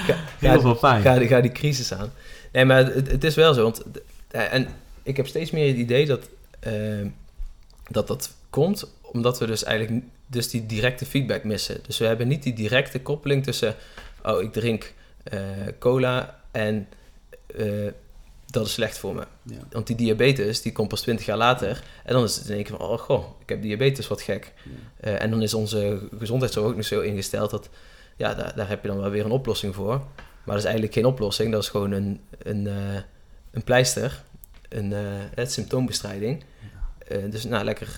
ga, 0.06 0.14
Heel 0.48 0.60
veel 0.60 0.74
pijn. 0.74 1.02
ga, 1.02 1.18
die- 1.18 1.28
ga 1.28 1.40
die 1.40 1.52
crisis 1.52 1.92
aan. 1.94 2.10
Nee, 2.52 2.64
maar 2.64 2.78
het, 2.86 3.10
het 3.10 3.24
is 3.24 3.34
wel 3.34 3.54
zo. 3.54 3.62
Want, 3.62 3.82
eh, 4.30 4.52
en 4.54 4.68
ik 5.02 5.16
heb 5.16 5.26
steeds 5.26 5.50
meer 5.50 5.66
het 5.68 5.76
idee 5.76 6.06
dat, 6.06 6.28
eh, 6.60 6.72
dat 7.90 8.06
dat 8.06 8.34
komt 8.50 8.90
omdat 9.12 9.38
we 9.38 9.46
dus 9.46 9.64
eigenlijk 9.64 10.04
dus 10.28 10.50
die 10.50 10.66
directe 10.66 11.06
feedback 11.06 11.44
missen. 11.44 11.80
Dus 11.86 11.98
we 11.98 12.04
hebben 12.04 12.28
niet 12.28 12.42
die 12.42 12.52
directe 12.52 13.00
koppeling 13.00 13.44
tussen... 13.44 13.74
Oh, 14.22 14.42
ik 14.42 14.52
drink 14.52 14.92
eh, 15.22 15.40
cola 15.78 16.40
en 16.50 16.88
eh, 17.56 17.86
dat 18.46 18.66
is 18.66 18.72
slecht 18.72 18.98
voor 18.98 19.14
me. 19.14 19.26
Ja. 19.42 19.58
Want 19.70 19.86
die 19.86 19.96
diabetes, 19.96 20.62
die 20.62 20.72
komt 20.72 20.88
pas 20.88 21.00
20 21.00 21.26
jaar 21.26 21.36
later. 21.36 21.82
En 22.04 22.12
dan 22.12 22.24
is 22.24 22.36
het 22.36 22.48
in 22.48 22.54
één 22.54 22.64
keer 22.64 22.76
van, 22.76 22.86
oh 22.86 22.98
goh, 22.98 23.24
ik 23.40 23.48
heb 23.48 23.62
diabetes, 23.62 24.08
wat 24.08 24.22
gek. 24.22 24.52
Eh, 25.00 25.22
en 25.22 25.30
dan 25.30 25.42
is 25.42 25.54
onze 25.54 26.08
gezondheidszorg 26.18 26.66
ook 26.66 26.76
nog 26.76 26.84
zo 26.84 27.00
ingesteld 27.00 27.50
dat, 27.50 27.68
ja, 28.16 28.34
daar, 28.34 28.56
daar 28.56 28.68
heb 28.68 28.82
je 28.82 28.88
dan 28.88 29.00
wel 29.00 29.10
weer 29.10 29.24
een 29.24 29.30
oplossing 29.30 29.74
voor. 29.74 29.96
Maar 30.44 30.56
dat 30.56 30.58
is 30.58 30.64
eigenlijk 30.64 30.94
geen 30.94 31.06
oplossing, 31.06 31.52
dat 31.52 31.62
is 31.62 31.68
gewoon 31.68 31.92
een, 31.92 32.20
een, 32.38 32.66
een 33.50 33.64
pleister, 33.64 34.22
een 34.68 34.92
het 35.34 35.52
symptoombestrijding. 35.52 36.44
Dus 37.30 37.44
nou, 37.44 37.64
lekker 37.64 37.94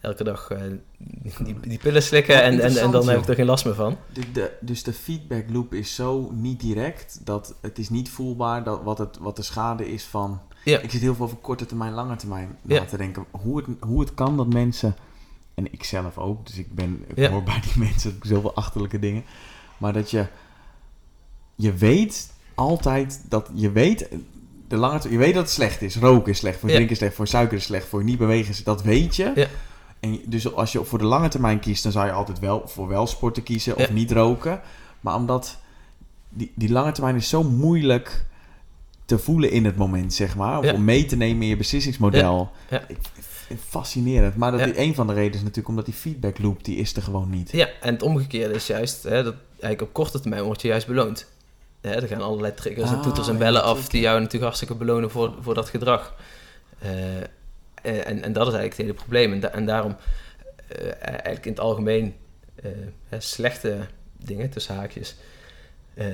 elke 0.00 0.24
dag 0.24 0.50
eh, 0.50 0.60
die, 0.98 1.60
die 1.60 1.78
pillen 1.78 2.02
slikken 2.02 2.42
en, 2.42 2.60
en, 2.60 2.76
en 2.76 2.90
dan 2.90 3.08
heb 3.08 3.20
ik 3.20 3.28
er 3.28 3.34
geen 3.34 3.46
last 3.46 3.64
meer 3.64 3.74
van. 3.74 3.96
De, 4.12 4.32
de, 4.32 4.52
dus 4.60 4.82
de 4.82 4.92
feedback 4.92 5.44
loop 5.52 5.74
is 5.74 5.94
zo 5.94 6.30
niet 6.32 6.60
direct 6.60 7.20
dat 7.24 7.54
het 7.60 7.78
is 7.78 7.88
niet 7.88 8.10
voelbaar 8.10 8.64
dat 8.64 8.82
wat, 8.82 8.98
het, 8.98 9.18
wat 9.18 9.36
de 9.36 9.42
schade 9.42 9.92
is 9.92 10.04
van. 10.04 10.40
Ja. 10.64 10.78
Ik 10.78 10.90
zit 10.90 11.00
heel 11.00 11.14
veel 11.14 11.24
over 11.24 11.36
korte 11.36 11.66
termijn, 11.66 11.92
lange 11.92 12.16
termijn 12.16 12.56
na 12.62 12.74
Ja. 12.74 12.84
te 12.84 12.96
denken. 12.96 13.24
Hoe 13.30 13.56
het, 13.56 13.66
hoe 13.80 14.00
het 14.00 14.14
kan 14.14 14.36
dat 14.36 14.52
mensen, 14.52 14.96
en 15.54 15.72
ik 15.72 15.84
zelf 15.84 16.18
ook, 16.18 16.46
dus 16.46 16.58
ik 16.58 16.74
ben 16.74 17.04
ik 17.14 17.26
hoor 17.26 17.42
bij 17.42 17.60
die 17.60 17.82
mensen 17.88 18.18
zoveel 18.22 18.54
achterlijke 18.54 18.98
dingen, 18.98 19.24
maar 19.78 19.92
dat 19.92 20.10
je, 20.10 20.26
je 21.54 21.72
weet 21.72 22.32
altijd 22.54 23.24
dat 23.28 23.50
je 23.54 23.70
weet. 23.70 24.08
De 24.68 24.76
lange, 24.76 25.10
je 25.10 25.18
weet 25.18 25.34
dat 25.34 25.42
het 25.42 25.52
slecht 25.52 25.82
is. 25.82 25.96
Roken 25.96 26.32
is 26.32 26.38
slecht, 26.38 26.58
voor 26.58 26.68
drinken 26.68 26.90
is 26.90 26.98
slecht, 26.98 27.14
voor 27.14 27.26
suiker 27.26 27.56
is 27.56 27.64
slecht, 27.64 27.86
voor 27.86 28.04
niet 28.04 28.18
bewegen 28.18 28.50
is 28.50 28.64
dat 28.64 28.82
weet 28.82 29.16
je. 29.16 29.32
Ja. 29.34 29.46
En 30.00 30.20
dus 30.26 30.54
als 30.54 30.72
je 30.72 30.84
voor 30.84 30.98
de 30.98 31.04
lange 31.04 31.28
termijn 31.28 31.60
kiest, 31.60 31.82
dan 31.82 31.92
zou 31.92 32.06
je 32.06 32.12
altijd 32.12 32.38
wel 32.38 32.68
voor 32.68 32.88
wel 32.88 33.06
sporten 33.06 33.42
kiezen 33.42 33.76
of 33.76 33.86
Ja. 33.86 33.92
niet 33.92 34.12
roken. 34.12 34.60
Maar 35.00 35.14
omdat 35.14 35.58
die, 36.28 36.52
die 36.54 36.70
lange 36.72 36.92
termijn 36.92 37.16
is 37.16 37.28
zo 37.28 37.42
moeilijk 37.42 38.24
te 39.04 39.18
voelen 39.18 39.50
in 39.50 39.64
het 39.64 39.76
moment, 39.76 40.14
zeg 40.14 40.36
maar. 40.36 40.58
Of 40.58 40.64
Ja. 40.64 40.72
om 40.72 40.84
mee 40.84 41.04
te 41.04 41.16
nemen 41.16 41.42
in 41.42 41.48
je 41.48 41.56
beslissingsmodel. 41.56 42.50
Ja. 42.70 42.82
Ik, 42.88 42.98
fascinerend. 43.68 44.36
Maar 44.36 44.50
dat 44.50 44.60
Ja. 44.60 44.66
die, 44.66 44.78
een 44.80 44.94
van 44.94 45.06
de 45.06 45.12
redenen 45.12 45.34
is 45.34 45.40
natuurlijk 45.40 45.68
omdat 45.68 45.84
die 45.84 45.94
feedback 45.94 46.38
loop, 46.38 46.64
die 46.64 46.76
is 46.76 46.96
er 46.96 47.02
gewoon 47.02 47.30
niet. 47.30 47.52
Ja, 47.52 47.68
en 47.80 47.92
het 47.92 48.02
omgekeerde 48.02 48.54
is 48.54 48.66
juist, 48.66 49.02
hè, 49.02 49.22
dat 49.22 49.34
eigenlijk 49.50 49.82
op 49.82 49.92
korte 49.92 50.20
termijn 50.20 50.42
word 50.42 50.62
je 50.62 50.68
juist 50.68 50.86
beloond. 50.86 51.26
Hè, 51.80 51.90
er 51.90 52.08
gaan 52.08 52.20
allerlei 52.22 52.54
triggers 52.54 52.90
en 52.90 52.96
Ah, 52.96 53.02
toeters 53.02 53.26
en 53.26 53.32
ja, 53.32 53.38
bellen 53.38 53.62
af 53.62 53.88
die 53.88 54.00
jou 54.00 54.14
natuurlijk 54.16 54.44
hartstikke 54.44 54.74
belonen 54.74 55.10
voor, 55.10 55.34
voor 55.40 55.54
dat 55.54 55.68
gedrag. 55.68 56.14
Eh, 56.78 56.90
en, 57.82 58.22
en 58.22 58.32
dat 58.32 58.46
is 58.46 58.52
eigenlijk 58.54 58.70
het 58.76 58.76
hele 58.76 58.92
probleem. 58.92 59.32
En, 59.32 59.40
da- 59.40 59.52
en 59.52 59.66
daarom 59.66 59.96
eh, 60.68 60.86
eigenlijk 61.00 61.44
in 61.46 61.50
het 61.52 61.60
algemeen 61.60 62.14
eh, 62.62 62.70
slechte 63.18 63.76
dingen, 64.24 64.50
tussen 64.50 64.74
haakjes, 64.74 65.16
eh, 65.94 66.06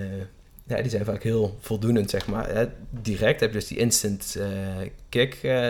ja, 0.66 0.80
die 0.82 0.90
zijn 0.90 1.04
vaak 1.04 1.22
heel 1.22 1.56
voldoenend, 1.60 2.10
zeg 2.10 2.26
maar. 2.26 2.48
Hè. 2.54 2.66
Direct 2.90 3.40
heb 3.40 3.48
je 3.52 3.58
dus 3.58 3.66
die 3.68 3.78
instant 3.78 4.36
eh, 4.40 4.48
kick, 5.08 5.34
eh, 5.34 5.68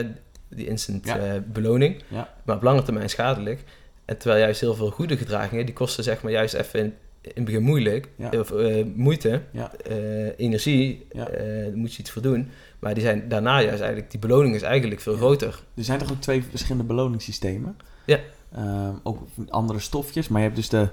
die 0.49 0.67
instant 0.67 1.07
Ja. 1.07 1.19
eh, 1.19 1.41
beloning. 1.47 2.03
Ja. 2.09 2.35
Maar 2.45 2.57
op 2.57 2.63
lange 2.63 2.83
termijn 2.83 3.09
schadelijk. 3.11 3.61
En 4.05 4.17
terwijl 4.19 4.41
juist 4.43 4.61
heel 4.61 4.75
veel 4.75 4.91
goede 4.91 5.17
gedragingen, 5.17 5.65
die 5.67 5.75
kosten 5.75 6.05
zeg 6.05 6.23
maar 6.23 6.33
juist 6.33 6.55
even 6.55 6.81
in, 6.81 6.87
in 7.21 7.31
het 7.35 7.45
begin 7.45 7.63
moeilijk. 7.63 8.09
Ja. 8.17 8.31
Of 8.41 8.51
eh, 8.53 8.85
moeite, 8.95 9.41
Ja. 9.51 9.73
eh, 9.77 10.39
energie, 10.39 11.07
Ja. 11.13 11.29
eh, 11.29 11.65
daar 11.65 11.77
moet 11.77 11.95
je 11.95 11.99
iets 12.01 12.11
voor 12.11 12.23
doen. 12.23 12.51
Maar 12.87 12.95
die 12.95 13.05
zijn 13.05 13.29
daarna 13.29 13.61
juist 13.63 13.81
eigenlijk, 13.81 14.11
die 14.11 14.21
beloning 14.21 14.55
is 14.55 14.63
eigenlijk 14.63 15.01
veel 15.01 15.13
Ja. 15.13 15.19
groter. 15.19 15.63
Er 15.75 15.85
zijn 15.85 15.99
toch 15.99 16.11
ook 16.11 16.21
twee 16.21 16.43
verschillende 16.51 16.85
beloningssystemen? 16.87 17.77
Ja. 18.05 18.19
Ehm, 18.53 18.93
ook 19.03 19.19
andere 19.49 19.79
stofjes, 19.81 20.29
maar 20.29 20.41
je 20.41 20.47
hebt 20.47 20.57
dus 20.59 20.69
de, 20.69 20.89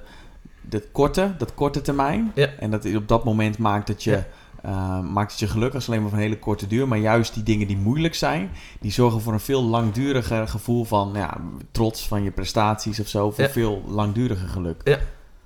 de 0.62 0.80
korte, 0.92 1.34
dat 1.38 1.54
korte 1.54 1.82
termijn. 1.82 2.32
Ja. 2.36 2.48
En 2.60 2.72
dat 2.72 2.96
op 2.96 3.08
dat 3.08 3.24
moment 3.24 3.58
maakt 3.58 3.88
het 3.88 4.04
je, 4.04 4.12
Ja. 4.12 4.26
ehm, 4.62 5.12
maakt 5.14 5.32
het 5.32 5.40
je 5.40 5.48
gelukkig. 5.48 5.74
Dat 5.74 5.82
is 5.82 5.88
alleen 5.88 6.02
maar 6.02 6.10
van 6.10 6.20
een 6.20 6.26
hele 6.26 6.40
korte 6.40 6.68
duur. 6.68 6.88
Maar 6.88 6.98
juist 6.98 7.34
die 7.34 7.44
dingen 7.44 7.68
die 7.68 7.78
moeilijk 7.78 8.16
zijn, 8.16 8.50
die 8.80 8.92
zorgen 8.92 9.22
voor 9.22 9.34
een 9.34 9.40
veel 9.40 9.64
langduriger 9.64 10.48
gevoel 10.48 10.84
van 10.84 11.12
ja, 11.16 11.38
trots 11.72 12.08
van 12.08 12.24
je 12.24 12.32
prestaties 12.32 13.00
of 13.00 13.08
zo. 13.08 13.32
Voor 13.32 13.44
Ja. 13.44 13.50
veel 13.50 13.84
langduriger 13.88 14.48
geluk. 14.48 15.00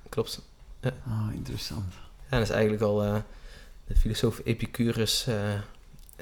Klopt. 0.08 0.42
Oh, 0.84 1.28
interessant. 1.34 1.92
Ja, 2.30 2.36
dat 2.38 2.46
is 2.48 2.50
eigenlijk 2.50 2.82
al 2.82 3.04
eh, 3.04 3.14
de 3.86 3.96
filosoof 3.96 4.40
Epicurus 4.44 5.26
eh, 5.26 5.34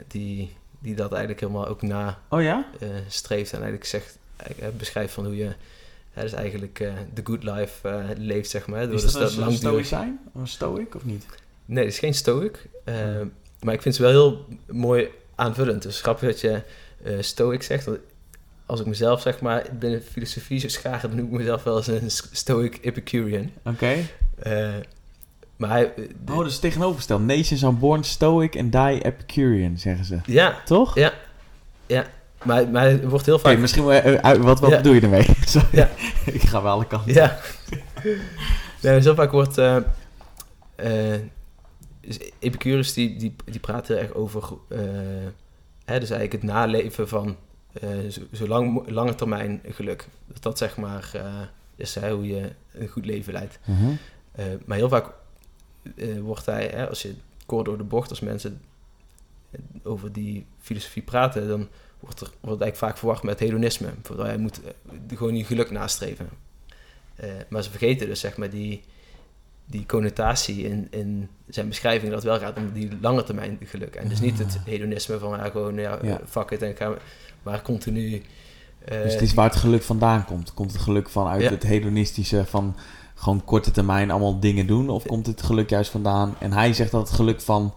die, 0.06 0.56
die 0.78 0.94
dat 0.94 1.10
eigenlijk 1.10 1.40
helemaal 1.40 1.66
ook 1.66 1.82
na 1.82 2.18
Oh 2.28 2.42
ja? 2.42 2.66
eh, 2.80 2.88
streeft 3.08 3.50
en 3.52 3.56
eigenlijk 3.58 3.84
zegt, 3.88 4.18
eh, 4.36 4.68
beschrijft 4.76 5.12
van 5.14 5.24
hoe 5.24 5.36
je 5.36 5.52
ja, 6.14 6.22
dus 6.22 6.32
eigenlijk 6.32 6.80
eh, 6.80 6.92
de 7.14 7.20
good 7.24 7.42
life 7.42 7.88
eh, 7.88 8.04
leeft, 8.16 8.50
zeg 8.50 8.66
maar. 8.66 8.84
Door 8.86 8.94
Is 8.94 9.02
dus 9.02 9.12
dat 9.12 9.32
een 9.32 9.38
langdurig- 9.38 9.58
stoïcijn? 9.58 10.18
Een 10.34 10.46
stoic 10.48 10.94
of 10.94 11.04
niet? 11.04 11.26
Nee, 11.64 11.84
het 11.84 11.92
is 11.92 11.98
geen 11.98 12.14
stoic. 12.14 12.66
eh, 12.84 13.20
maar 13.60 13.74
ik 13.74 13.82
vind 13.82 13.94
ze 13.94 14.02
wel 14.02 14.10
heel 14.10 14.46
mooi 14.76 15.08
aanvullend. 15.34 15.82
Dus 15.82 16.00
grappig 16.00 16.28
dat 16.28 16.40
je 16.40 16.62
eh 17.04 17.16
stoic 17.20 17.62
zegt. 17.62 17.84
Want 17.84 17.98
als 18.66 18.80
ik 18.80 18.86
mezelf 18.86 19.20
zeg 19.20 19.40
maar 19.40 19.66
binnen 19.78 20.02
filosofie 20.02 20.58
zo 20.58 20.68
scharen, 20.68 21.10
dan 21.10 21.18
noem 21.18 21.26
ik 21.26 21.38
mezelf 21.38 21.62
wel 21.62 21.76
eens 21.76 21.86
een 21.86 22.10
stoic 22.32 22.78
Epicurean. 22.82 23.50
Oké. 23.64 23.96
Eh, 24.38 24.74
maar 25.56 25.70
hij, 25.70 25.94
eh, 25.94 26.08
de- 26.24 26.32
Oh, 26.32 26.38
dat 26.38 26.46
is 26.46 26.58
tegenovergesteld. 26.58 27.26
Nations 27.26 27.64
are 27.64 27.72
born 27.72 28.04
stoic 28.04 28.56
and 28.58 28.72
die 28.72 29.04
Epicurean, 29.04 29.78
zeggen 29.78 30.04
ze. 30.04 30.18
ja, 30.26 30.62
Toch? 30.64 30.94
Ja. 30.94 31.12
maar, 32.42 32.68
maar 32.68 32.88
het 32.88 33.04
wordt 33.04 33.26
heel 33.26 33.38
vaak... 33.38 33.58
misschien 33.58 33.90
eh, 33.90 34.32
wat, 34.36 34.60
wat 34.60 34.70
Ja. 34.70 34.76
bedoel 34.76 34.92
je 34.92 35.00
ermee? 35.00 35.26
Sorry. 35.46 35.68
Ja. 35.72 35.90
ik 36.24 36.42
ga 36.42 36.62
wel 36.62 36.72
alle 36.72 36.86
kanten. 36.86 37.12
Ja. 37.14 37.38
nee, 38.82 39.00
zo 39.02 39.14
vaak 39.14 39.30
wordt... 39.30 39.58
eh 39.58 39.76
dus 42.00 42.18
Epicurus 42.38 42.92
die, 42.92 43.16
die, 43.16 43.34
die 43.44 43.60
praat 43.60 43.88
heel 43.88 43.96
erg 43.96 44.12
over... 44.12 44.42
hè, 45.84 46.00
dus 46.00 46.10
eigenlijk 46.10 46.32
het 46.32 46.42
naleven 46.42 47.08
van 47.08 47.36
zo, 48.08 48.20
zo 48.32 48.46
lang, 48.46 48.88
lange 48.90 49.14
termijn 49.14 49.60
geluk. 49.68 50.06
Dat 50.26 50.42
dat 50.42 50.58
zeg 50.58 50.76
maar 50.76 51.10
is 51.76 51.94
hè, 51.94 52.12
hoe 52.12 52.26
je 52.26 52.50
een 52.72 52.88
goed 52.88 53.06
leven 53.06 53.32
leidt. 53.32 53.58
Mhm. 53.64 53.90
Maar 54.64 54.76
heel 54.76 54.88
vaak 54.88 55.06
eh, 55.96 56.20
wordt 56.20 56.46
hij, 56.46 56.66
hè, 56.66 56.88
als 56.88 57.02
je 57.02 57.14
kort 57.46 57.64
door 57.64 57.78
de 57.78 57.84
bocht, 57.84 58.10
als 58.10 58.20
mensen 58.20 58.60
over 59.82 60.12
die 60.12 60.46
filosofie 60.60 61.02
praten, 61.02 61.48
dan 61.48 61.68
wordt 62.00 62.20
er 62.20 62.26
wordt 62.26 62.62
eigenlijk 62.62 62.76
vaak 62.76 62.98
verwacht 62.98 63.22
met 63.22 63.38
hedonisme. 63.38 63.88
Voordat 64.02 64.26
hij 64.26 64.36
moet 64.38 64.60
eh, 64.64 65.18
gewoon 65.18 65.36
je 65.36 65.44
geluk 65.44 65.70
nastreven. 65.70 66.28
Eh, 67.16 67.28
maar 67.48 67.62
ze 67.62 67.70
vergeten 67.70 68.06
dus 68.06 68.20
zeg 68.20 68.36
maar 68.36 68.50
die, 68.50 68.82
die 69.64 69.86
connotatie 69.86 70.62
in, 70.64 70.86
in 70.90 71.28
zijn 71.48 71.68
beschrijving 71.68 72.12
dat 72.12 72.22
het 72.22 72.30
wel 72.30 72.40
gaat 72.40 72.56
om 72.56 72.72
die 72.72 72.90
lange 73.00 73.22
termijn 73.24 73.58
geluk. 73.64 73.94
En 73.94 74.08
dus 74.08 74.20
niet 74.20 74.38
het 74.38 74.58
hedonisme 74.64 75.18
van 75.18 75.30
ja, 75.38 75.48
gewoon 75.50 75.74
ja, 75.74 75.98
Ja. 76.02 76.20
fuck 76.28 76.50
it 76.50 76.62
en 76.62 76.76
ga 76.76 76.94
maar 77.42 77.62
continu. 77.62 78.22
eh, 78.84 79.02
Dus 79.02 79.12
het 79.12 79.22
is 79.22 79.34
waar 79.34 79.48
het 79.50 79.58
geluk 79.58 79.82
vandaan 79.82 80.24
komt. 80.24 80.54
Komt 80.54 80.72
het 80.72 80.80
geluk 80.80 81.08
vanuit 81.08 81.42
Ja. 81.42 81.50
het 81.50 81.62
hedonistische 81.62 82.44
van 82.46 82.76
gewoon 83.18 83.44
korte 83.44 83.70
termijn 83.70 84.10
allemaal 84.10 84.40
dingen 84.40 84.66
doen? 84.66 84.88
Of 84.90 85.06
komt 85.06 85.26
het 85.26 85.42
geluk 85.42 85.70
juist 85.70 85.90
vandaan? 85.90 86.34
En 86.38 86.52
hij 86.52 86.72
zegt 86.72 86.90
dat 86.90 87.00
het 87.08 87.16
geluk 87.16 87.40
van 87.40 87.74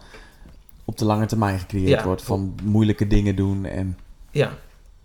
op 0.85 0.97
de 0.97 1.05
lange 1.05 1.25
termijn 1.25 1.59
gecreëerd 1.59 1.99
Ja. 1.99 2.05
wordt. 2.05 2.21
Van 2.21 2.55
moeilijke 2.63 3.07
dingen 3.07 3.35
doen 3.35 3.65
en... 3.65 3.97
ja. 4.31 4.57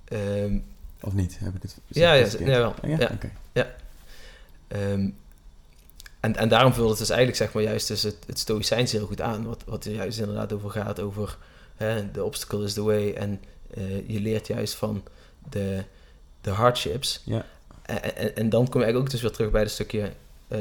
Ehm, 0.05 0.59
Of 1.01 1.13
niet? 1.13 1.39
Heb 1.39 1.55
ik 1.55 1.63
het 1.63 1.77
ja, 1.87 2.13
ja, 2.13 2.27
ja, 2.39 2.45
wel. 2.45 2.75
Oh, 2.83 2.91
ja? 2.91 2.97
Ja. 2.99 3.11
Oké. 3.13 3.31
Ehm, 4.69 5.09
en, 6.21 6.37
en 6.37 6.49
daarom 6.49 6.73
vult 6.73 6.89
het 6.91 6.99
dus 6.99 7.09
eigenlijk 7.09 7.39
zeg 7.39 7.53
maar 7.53 7.63
juist 7.63 7.89
dus 7.89 8.03
het, 8.03 8.17
het 8.27 8.39
stoïcijns 8.39 8.93
heel 8.93 9.07
goed 9.07 9.21
aan. 9.21 9.45
Wat, 9.47 9.63
wat 9.67 9.85
er 9.85 9.93
juist 9.93 10.19
inderdaad 10.19 10.53
over 10.53 10.71
gaat, 10.71 11.01
over 11.01 11.37
the 12.13 12.25
obstacle 12.25 12.65
is 12.65 12.73
the 12.73 12.83
way. 12.83 13.13
En 13.13 13.41
eh, 13.75 14.09
je 14.09 14.21
leert 14.21 14.47
juist 14.47 14.75
van 14.75 15.03
de, 15.49 15.83
de 16.41 16.51
hardships. 16.51 17.23
Ja. 17.25 17.47
En, 17.83 18.17
en, 18.17 18.37
en 18.37 18.49
dan 18.49 18.69
kom 18.69 18.81
je 18.81 18.85
eigenlijk 18.87 18.99
ook 19.05 19.11
dus 19.11 19.21
weer 19.23 19.31
terug 19.31 19.51
bij 19.51 19.61
het 19.63 19.71
stukje 19.71 20.13
eh, 20.49 20.61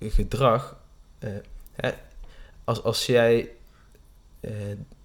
gedrag. 0.00 0.76
Eh, 1.18 1.30
hè, 1.74 1.90
als, 2.64 2.82
als 2.82 3.06
jij 3.06 3.50
eh, 4.40 4.52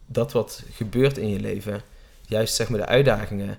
dat 0.05 0.31
wat 0.31 0.63
gebeurt 0.71 1.17
in 1.17 1.27
je 1.29 1.39
leven, 1.39 1.81
juist 2.25 2.55
zeg 2.55 2.69
maar 2.69 2.79
de 2.79 2.85
uitdagingen, 2.85 3.57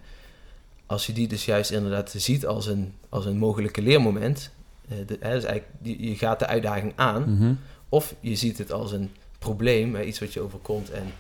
als 0.87 1.07
je 1.07 1.13
die 1.13 1.29
dus 1.29 1.45
juist 1.45 1.71
inderdaad 1.71 2.15
ziet 2.17 2.47
als 2.47 2.67
een, 2.67 2.95
als 3.09 3.25
een 3.27 3.37
mogelijke 3.37 3.83
leermoment, 3.83 4.51
de, 4.89 5.17
hè, 5.21 5.35
dus 5.35 5.45
eigenlijk, 5.45 5.67
je 5.83 6.17
gaat 6.17 6.39
de 6.39 6.47
uitdaging 6.47 6.93
aan, 6.97 7.35
Mhm. 7.35 7.55
of 7.89 8.15
je 8.21 8.37
ziet 8.37 8.59
het 8.59 8.73
als 8.73 8.93
een 8.93 9.11
probleem, 9.39 9.95
hè, 9.95 10.03
iets 10.03 10.19
wat 10.19 10.33
je 10.33 10.41
overkomt 10.41 10.91
en 10.91 11.13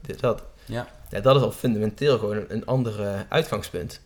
dit, 0.00 0.20
dat. 0.20 0.42
Ja. 0.64 0.88
Ja, 1.10 1.20
dat 1.20 1.36
is 1.36 1.42
al 1.42 1.52
fundamenteel 1.52 2.18
gewoon 2.18 2.36
een, 2.36 2.46
een 2.48 2.66
ander 2.66 3.24
uitgangspunt. 3.28 4.00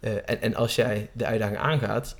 En, 0.00 0.42
en 0.42 0.54
als 0.54 0.74
jij 0.74 1.08
de 1.12 1.26
uitdaging 1.26 1.58
aangaat, 1.58 2.16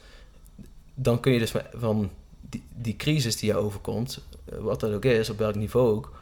dan 0.95 1.21
kun 1.21 1.33
je 1.33 1.39
dus 1.39 1.53
van 1.75 2.11
die, 2.41 2.63
die 2.75 2.97
crisis 2.97 3.37
die 3.37 3.51
je 3.51 3.57
overkomt, 3.57 4.21
eh, 4.45 4.59
wat 4.59 4.81
dat 4.81 4.93
ook 4.93 5.05
is, 5.05 5.31
op 5.31 5.39
welk 5.39 5.55
niveau 5.55 5.91
ook, 5.91 6.13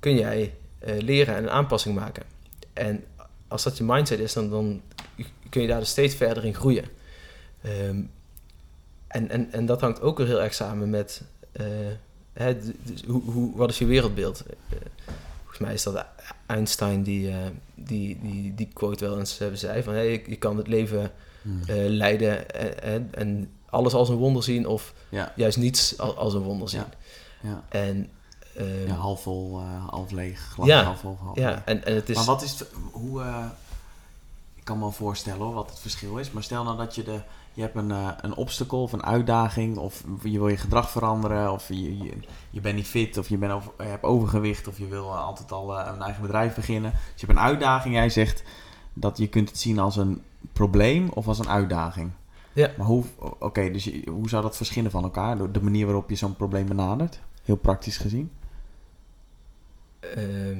kun 0.00 0.16
jij 0.16 0.54
eh, 0.78 1.00
leren 1.00 1.34
en 1.34 1.42
een 1.42 1.50
aanpassing 1.50 1.94
maken. 1.94 2.22
En 2.72 3.04
als 3.48 3.62
dat 3.62 3.76
je 3.76 3.84
mindset 3.84 4.18
is, 4.18 4.32
dan, 4.32 4.50
dan 4.50 4.80
kun 5.48 5.62
je 5.62 5.68
daar 5.68 5.80
dus 5.80 5.88
steeds 5.88 6.14
verder 6.14 6.44
in 6.44 6.54
groeien. 6.54 6.84
Ehm, 7.62 8.02
en, 9.06 9.30
en, 9.30 9.52
en 9.52 9.66
dat 9.66 9.80
hangt 9.80 10.00
ook 10.00 10.18
weer 10.18 10.26
heel 10.26 10.42
erg 10.42 10.54
samen 10.54 10.90
met 10.90 11.22
eh, 11.52 11.66
hè, 12.32 12.58
dus 12.58 13.02
hoe, 13.06 13.22
hoe, 13.22 13.56
wat 13.56 13.70
is 13.70 13.78
je 13.78 13.84
wereldbeeld? 13.84 14.42
Volgens 15.42 15.58
mij 15.58 15.72
is 15.72 15.82
dat 15.82 16.06
Einstein 16.46 17.02
die, 17.02 17.32
die, 17.74 18.18
die, 18.22 18.54
die 18.54 18.68
quote 18.72 19.04
wel 19.04 19.18
eens 19.18 19.40
zei 19.52 19.82
van 19.82 19.94
hey, 19.94 20.12
je, 20.12 20.22
je 20.26 20.36
kan 20.36 20.56
het 20.56 20.66
leven 20.66 21.12
eh, 21.66 21.76
leiden 21.76 22.50
en, 22.50 22.82
en, 22.82 23.08
en 23.10 23.50
alles 23.74 23.94
als 23.94 24.08
een 24.08 24.16
wonder 24.16 24.42
zien 24.42 24.66
of 24.66 24.94
ja. 25.08 25.32
juist 25.36 25.56
niets 25.58 25.98
als, 25.98 26.16
als 26.16 26.34
een 26.34 26.42
wonder 26.42 26.68
zien. 26.68 26.84
Ja. 27.40 27.50
Ja. 27.50 27.62
En 27.68 28.10
eh, 28.54 28.86
ja, 28.86 28.94
half 28.94 29.22
vol, 29.22 29.60
eh, 29.60 29.88
half 29.88 30.10
leeg. 30.10 30.50
Glas 30.52 30.66
Ja. 30.66 30.82
half 30.82 31.00
vol, 31.00 31.18
half 31.22 31.36
ja, 31.36 31.50
leeg. 31.50 31.62
en, 31.64 31.84
en 31.84 31.94
het 31.94 32.08
is... 32.08 32.16
Maar 32.16 32.24
wat 32.24 32.42
is 32.42 32.58
het, 32.58 32.68
hoe, 32.92 33.22
eh, 33.22 33.44
ik 34.54 34.64
kan 34.64 34.76
me 34.76 34.82
wel 34.82 34.92
voorstellen 34.92 35.40
hoor, 35.40 35.54
wat 35.54 35.70
het 35.70 35.78
verschil 35.78 36.16
is. 36.16 36.30
Maar 36.30 36.42
stel 36.42 36.64
nou 36.64 36.76
dat 36.76 36.94
je 36.94 37.02
de, 37.02 37.20
je 37.52 37.62
hebt 37.62 37.76
een, 37.76 37.90
eh, 37.90 38.08
een 38.20 38.34
obstacle 38.34 38.78
of 38.78 38.92
een 38.92 39.04
uitdaging, 39.04 39.76
of 39.76 40.04
je 40.22 40.38
wil 40.38 40.48
je 40.48 40.56
gedrag 40.56 40.90
veranderen, 40.90 41.52
of 41.52 41.68
je, 41.68 41.98
je, 41.98 42.12
je 42.50 42.60
bent 42.60 42.76
niet 42.76 42.86
fit, 42.86 43.18
of 43.18 43.28
je, 43.28 43.36
bent 43.36 43.52
over, 43.52 43.72
je 43.78 43.84
hebt 43.84 44.04
overgewicht, 44.04 44.68
of 44.68 44.78
je 44.78 44.86
wil 44.86 45.16
altijd 45.16 45.52
al 45.52 45.78
een 45.78 46.02
eigen 46.02 46.22
bedrijf 46.22 46.54
beginnen. 46.54 46.90
Dus 46.90 47.20
je 47.20 47.26
hebt 47.26 47.38
een 47.38 47.44
uitdaging, 47.44 47.94
jij 47.94 48.08
zegt 48.08 48.42
dat 48.92 49.18
je 49.18 49.26
kunt 49.26 49.48
het 49.48 49.58
zien 49.58 49.78
als 49.78 49.96
een 49.96 50.22
probleem 50.52 51.08
of 51.08 51.28
als 51.28 51.38
een 51.38 51.48
uitdaging. 51.48 52.10
Ja. 52.54 52.70
Maar 52.76 52.86
hoe, 52.86 53.04
oké, 53.38 53.70
dus 53.70 53.84
je- 53.84 54.10
hoe 54.10 54.28
zou 54.28 54.42
dat 54.42 54.56
verschillen 54.56 54.90
van 54.90 55.02
elkaar, 55.02 55.36
door 55.38 55.52
de 55.52 55.62
manier 55.62 55.84
waarop 55.84 56.10
je 56.10 56.16
zo'n 56.16 56.36
probleem 56.36 56.66
benadert? 56.66 57.20
Heel 57.44 57.56
praktisch 57.56 57.96
gezien. 57.96 58.30
Ehm, 60.00 60.58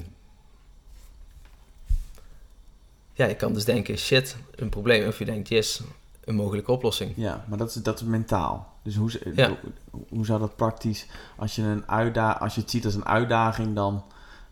ja, 3.12 3.26
je 3.26 3.34
kan 3.36 3.53
dus 3.53 3.64
denken, 3.64 3.99
shit, 3.99 4.36
een 4.55 4.68
probleem. 4.68 5.09
Of 5.09 5.18
je 5.18 5.24
denkt, 5.24 5.49
yes, 5.49 5.82
een 6.24 6.34
mogelijke 6.34 6.72
oplossing. 6.72 7.12
Ja, 7.16 7.45
maar 7.49 7.59
dat 7.59 7.68
is, 7.68 7.74
dat 7.74 8.01
is 8.01 8.07
mentaal. 8.07 8.72
Dus 8.82 8.97
hoe, 8.97 9.20
Ja. 9.34 9.49
hoe, 9.90 10.03
hoe 10.09 10.24
zou 10.26 10.40
dat 10.40 10.57
praktisch... 10.57 11.07
Als 11.36 11.55
je, 11.57 11.62
een 11.62 11.88
uitda 11.88 12.30
als 12.32 12.55
je 12.55 12.61
het 12.61 12.70
ziet 12.70 12.84
als 12.84 12.95
een 12.95 13.07
uitdaging, 13.07 13.74
dan... 13.74 14.05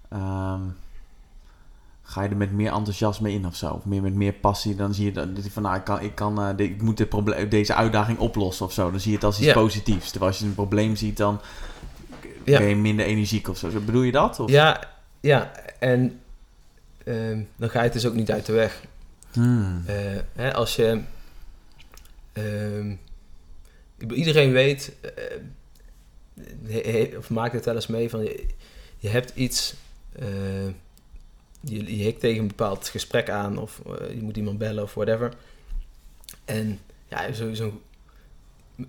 ehm, 0.09 0.61
ga 2.03 2.23
je 2.23 2.29
er 2.29 2.37
met 2.37 2.53
meer 2.53 2.73
enthousiasme 2.73 3.33
in 3.33 3.47
of 3.47 3.57
zo? 3.57 3.71
Of 3.73 3.85
meer, 3.85 4.03
met 4.03 4.15
meer 4.15 4.33
passie, 4.33 4.75
dan 4.75 4.95
zie 4.95 5.05
je 5.05 5.13
dat, 5.13 5.29
van... 5.51 5.63
Nou, 5.63 5.77
ik, 5.77 5.85
kan, 5.85 6.01
ik, 6.01 6.15
kan, 6.15 6.43
eh, 6.43 6.67
ik 6.67 6.83
moet 6.83 6.97
dit 6.97 7.09
probleem, 7.09 7.49
deze 7.49 7.75
uitdaging 7.75 8.19
oplossen 8.19 8.67
of 8.67 8.73
zo. 8.73 8.91
Dan 8.91 9.01
zie 9.01 9.11
je 9.11 9.17
het 9.17 9.25
als 9.25 9.41
iets 9.41 9.53
positiefs. 9.53 10.11
Terwijl 10.11 10.31
als 10.31 10.41
je 10.41 10.47
een 10.47 10.55
probleem 10.55 10.97
ziet, 10.97 11.17
dan 11.17 11.41
Ja. 12.45 12.59
ben 12.59 12.69
je 12.69 12.77
minder 12.77 13.07
energiek 13.07 13.49
of 13.49 13.59
zo. 13.59 13.69
Bedoel 13.85 14.03
je 14.03 14.13
dat? 14.13 14.41
Of? 14.41 14.51
Ja, 14.51 14.89
ja, 15.21 15.53
en 15.79 16.21
ehm, 17.05 17.41
dan 17.57 17.71
ga 17.71 17.79
je 17.79 17.85
het 17.85 17.93
dus 17.93 18.07
ook 18.07 18.15
niet 18.15 18.31
uit 18.31 18.47
de 18.47 18.53
weg. 18.53 18.85
Hmm. 19.33 19.83
Eh, 19.87 19.95
hè, 20.33 20.55
als 20.55 20.77
je... 20.77 21.01
ehm, 22.33 22.95
iedereen 24.15 24.53
weet... 24.53 24.93
eh, 26.69 27.19
of 27.19 27.31
maakt 27.31 27.53
het 27.53 27.65
wel 27.65 27.75
eens 27.75 27.87
mee 27.87 28.11
van 28.11 28.23
je, 28.23 28.47
je 28.99 29.09
hebt 29.09 29.33
iets, 29.35 29.75
je, 31.65 31.97
je 31.97 32.03
hikt 32.03 32.21
tegen 32.21 32.41
een 32.41 32.47
bepaald 32.49 32.89
gesprek 32.89 33.31
aan 33.31 33.59
of 33.59 33.81
eh, 33.87 34.15
je 34.15 34.23
moet 34.23 34.37
iemand 34.37 34.59
bellen 34.59 34.83
of 34.83 34.95
whatever. 34.95 35.33
En 36.45 36.67
ja, 37.09 37.19
je 37.19 37.25
hebt 37.25 37.37
sowieso 37.37 37.81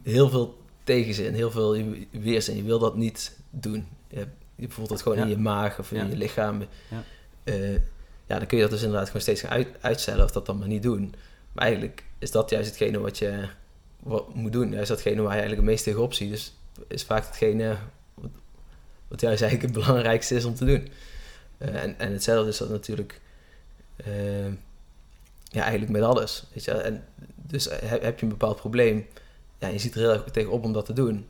heel 0.03 0.30
veel 0.30 0.57
tegenzin, 0.84 1.34
heel 1.34 1.51
veel 1.51 1.78
weerzin. 2.11 2.55
Je 2.55 2.63
wil 2.63 2.80
dat 2.80 2.95
niet 2.95 3.38
doen. 3.49 3.88
Je, 4.07 4.17
hebt- 4.17 4.36
je 4.55 4.69
voelt 4.69 4.89
het 4.89 5.01
gewoon 5.01 5.17
Ja. 5.17 5.24
in 5.24 5.30
je 5.30 5.38
maag 5.38 5.80
of 5.80 5.91
in 5.91 5.97
Ja. 5.97 6.05
je 6.09 6.17
lichaam. 6.17 6.63
Ja. 6.89 7.03
Eh, 7.43 7.74
ja, 8.28 8.38
dan 8.38 8.45
kun 8.47 8.57
je 8.57 8.63
dat 8.63 8.71
dus 8.71 8.82
inderdaad 8.82 9.07
gewoon 9.07 9.21
steeds 9.21 9.41
gaan 9.41 9.49
uit, 9.49 9.67
uitstellen 9.82 10.24
of 10.26 10.32
dat 10.32 10.45
dan 10.45 10.57
maar 10.57 10.67
niet 10.67 10.84
doen. 10.84 11.13
Maar 11.51 11.63
eigenlijk 11.65 12.03
is 12.19 12.32
dat 12.32 12.49
juist 12.49 12.67
hetgene 12.67 12.99
wat 12.99 13.17
je 13.17 13.47
wat 13.99 14.36
moet 14.36 14.51
doen. 14.51 14.71
Juist 14.71 14.88
datgene 14.89 15.15
waar 15.21 15.24
je 15.36 15.39
eigenlijk 15.41 15.61
het 15.61 15.69
meest 15.69 15.84
tegenop 15.84 16.13
ziet. 16.13 16.30
Dus 16.30 16.53
is 16.88 17.03
vaak 17.03 17.26
hetgene 17.26 17.78
wat, 18.13 18.30
wat 19.07 19.21
juist 19.21 19.41
eigenlijk 19.41 19.74
het 19.76 19.84
belangrijkste 19.86 20.36
is 20.36 20.45
om 20.45 20.55
te 20.55 20.65
doen. 20.65 20.88
Eh, 21.64 21.84
en, 21.84 21.99
en 21.99 22.11
hetzelfde 22.11 22.49
is 22.49 22.57
dat 22.57 22.70
natuurlijk 22.70 23.22
eh, 23.95 24.47
ja, 25.43 25.61
eigenlijk 25.61 25.91
met 25.91 26.01
alles. 26.01 26.43
Weet 26.53 26.64
je? 26.64 26.72
En 26.72 27.03
dus 27.36 27.66
heb, 27.66 28.01
heb 28.01 28.20
je 28.20 28.24
een 28.26 28.32
bepaald 28.32 28.57
probleem, 28.57 29.07
ja, 29.59 29.68
je 29.68 29.80
ziet 29.80 29.93
er 29.93 29.99
heel 29.99 30.11
erg 30.11 30.24
tegenop 30.24 30.64
om 30.64 30.74
dat 30.74 30.86
te 30.86 30.93
doen. 30.93 31.28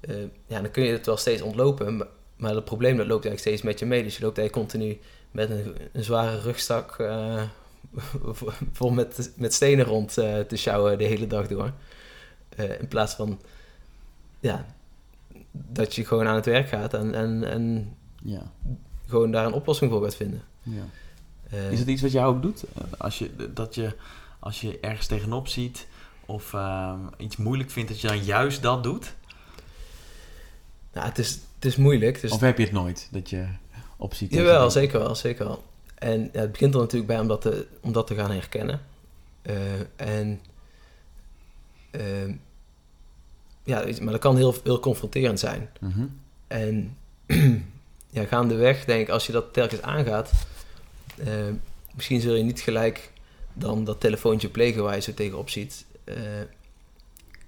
eh, 0.00 0.16
ja, 0.46 0.60
dan 0.60 0.70
kun 0.70 0.82
je 0.82 0.92
het 0.92 1.06
wel 1.06 1.16
steeds 1.16 1.42
ontlopen, 1.42 1.96
maar, 2.36 2.54
het 2.54 2.64
probleem 2.64 2.96
dat 2.96 3.06
loopt 3.06 3.24
eigenlijk 3.24 3.40
steeds 3.40 3.62
met 3.62 3.78
je 3.78 3.86
mee. 3.86 4.02
Dus 4.02 4.16
je 4.16 4.22
loopt 4.22 4.38
eigenlijk 4.38 4.68
continu 4.70 5.00
met 5.30 5.50
een, 5.50 5.76
zware 5.92 6.40
rugzak 6.40 6.98
eh, 6.98 7.42
vol 8.72 8.90
met, 8.90 9.32
met 9.36 9.54
stenen 9.54 9.84
rond 9.84 10.18
eh, 10.18 10.38
te 10.40 10.56
sjouwen 10.56 10.98
de 10.98 11.04
hele 11.04 11.26
dag 11.26 11.46
door. 11.46 11.72
Eh, 12.56 12.80
in 12.80 12.88
plaats 12.88 13.14
van 13.14 13.40
ja, 14.40 14.66
dat 15.52 15.94
je 15.94 16.04
gewoon 16.04 16.26
aan 16.26 16.34
het 16.34 16.44
werk 16.44 16.68
gaat 16.68 16.94
en, 16.94 17.14
en, 17.14 17.44
en 17.44 17.96
Ja. 18.22 18.52
Gewoon 19.08 19.30
daar 19.30 19.46
een 19.46 19.52
oplossing 19.52 19.90
voor 19.90 20.02
gaat 20.02 20.16
vinden. 20.16 20.42
ja. 20.62 20.82
Eh, 21.50 21.72
Is 21.72 21.78
het 21.78 21.88
iets 21.88 22.02
wat 22.02 22.12
jij 22.12 22.24
ook 22.24 22.42
doet? 22.42 22.64
Eh, 22.74 22.82
Als 22.98 23.18
je, 23.18 23.52
dat 23.54 23.74
je, 23.74 23.94
als 24.38 24.60
je 24.60 24.78
ergens 24.80 25.06
tegenop 25.06 25.48
ziet 25.48 25.86
of 26.26 26.54
ehm, 26.54 26.98
iets 27.16 27.36
moeilijk 27.36 27.70
vindt, 27.70 27.88
dat 27.88 28.00
je 28.00 28.06
dan 28.08 28.24
juist 28.24 28.62
dat 28.62 28.82
doet? 28.82 29.14
nou, 30.92 31.06
het, 31.06 31.18
is, 31.18 31.30
het 31.54 31.64
is 31.64 31.76
moeilijk. 31.76 32.20
Dus 32.20 32.30
Of 32.30 32.40
heb 32.40 32.58
je 32.58 32.64
het 32.64 32.72
nooit, 32.72 33.08
dat 33.10 33.30
je 33.30 33.46
op 33.96 34.14
ziet? 34.14 34.32
Jawel, 34.34 34.70
zeker 34.70 34.98
wel, 34.98 35.14
zeker 35.14 35.44
wel. 35.46 35.64
En 35.94 36.28
ja, 36.32 36.40
het 36.40 36.52
begint 36.52 36.74
er 36.74 36.80
natuurlijk 36.80 37.06
bij 37.10 37.20
om 37.20 37.28
dat 37.28 37.40
te, 37.40 37.66
om 37.80 37.92
dat 37.92 38.06
te 38.06 38.14
gaan 38.14 38.30
herkennen. 38.30 38.80
Eh, 39.42 39.56
en 39.96 40.40
ehm, 41.90 42.32
ja, 43.62 43.84
maar 44.00 44.12
dat 44.12 44.20
kan 44.20 44.36
heel, 44.36 44.54
heel 44.64 44.80
confronterend 44.80 45.38
zijn. 45.40 45.68
Mhm. 45.80 46.06
En 46.46 46.96
ja, 48.10 48.24
gaandeweg 48.24 48.84
denk 48.84 49.00
ik, 49.00 49.08
als 49.08 49.26
je 49.26 49.32
dat 49.32 49.52
telkens 49.52 49.82
aangaat, 49.82 50.32
eh, 51.16 51.48
misschien 51.94 52.20
zul 52.20 52.34
je 52.34 52.42
niet 52.42 52.60
gelijk 52.60 53.12
dan 53.52 53.84
dat 53.84 54.00
telefoontje 54.00 54.48
plegen 54.48 54.82
waar 54.82 54.94
je 54.94 55.00
zo 55.00 55.14
tegenop 55.14 55.50
ziet. 55.50 55.86
Eh, 56.04 56.16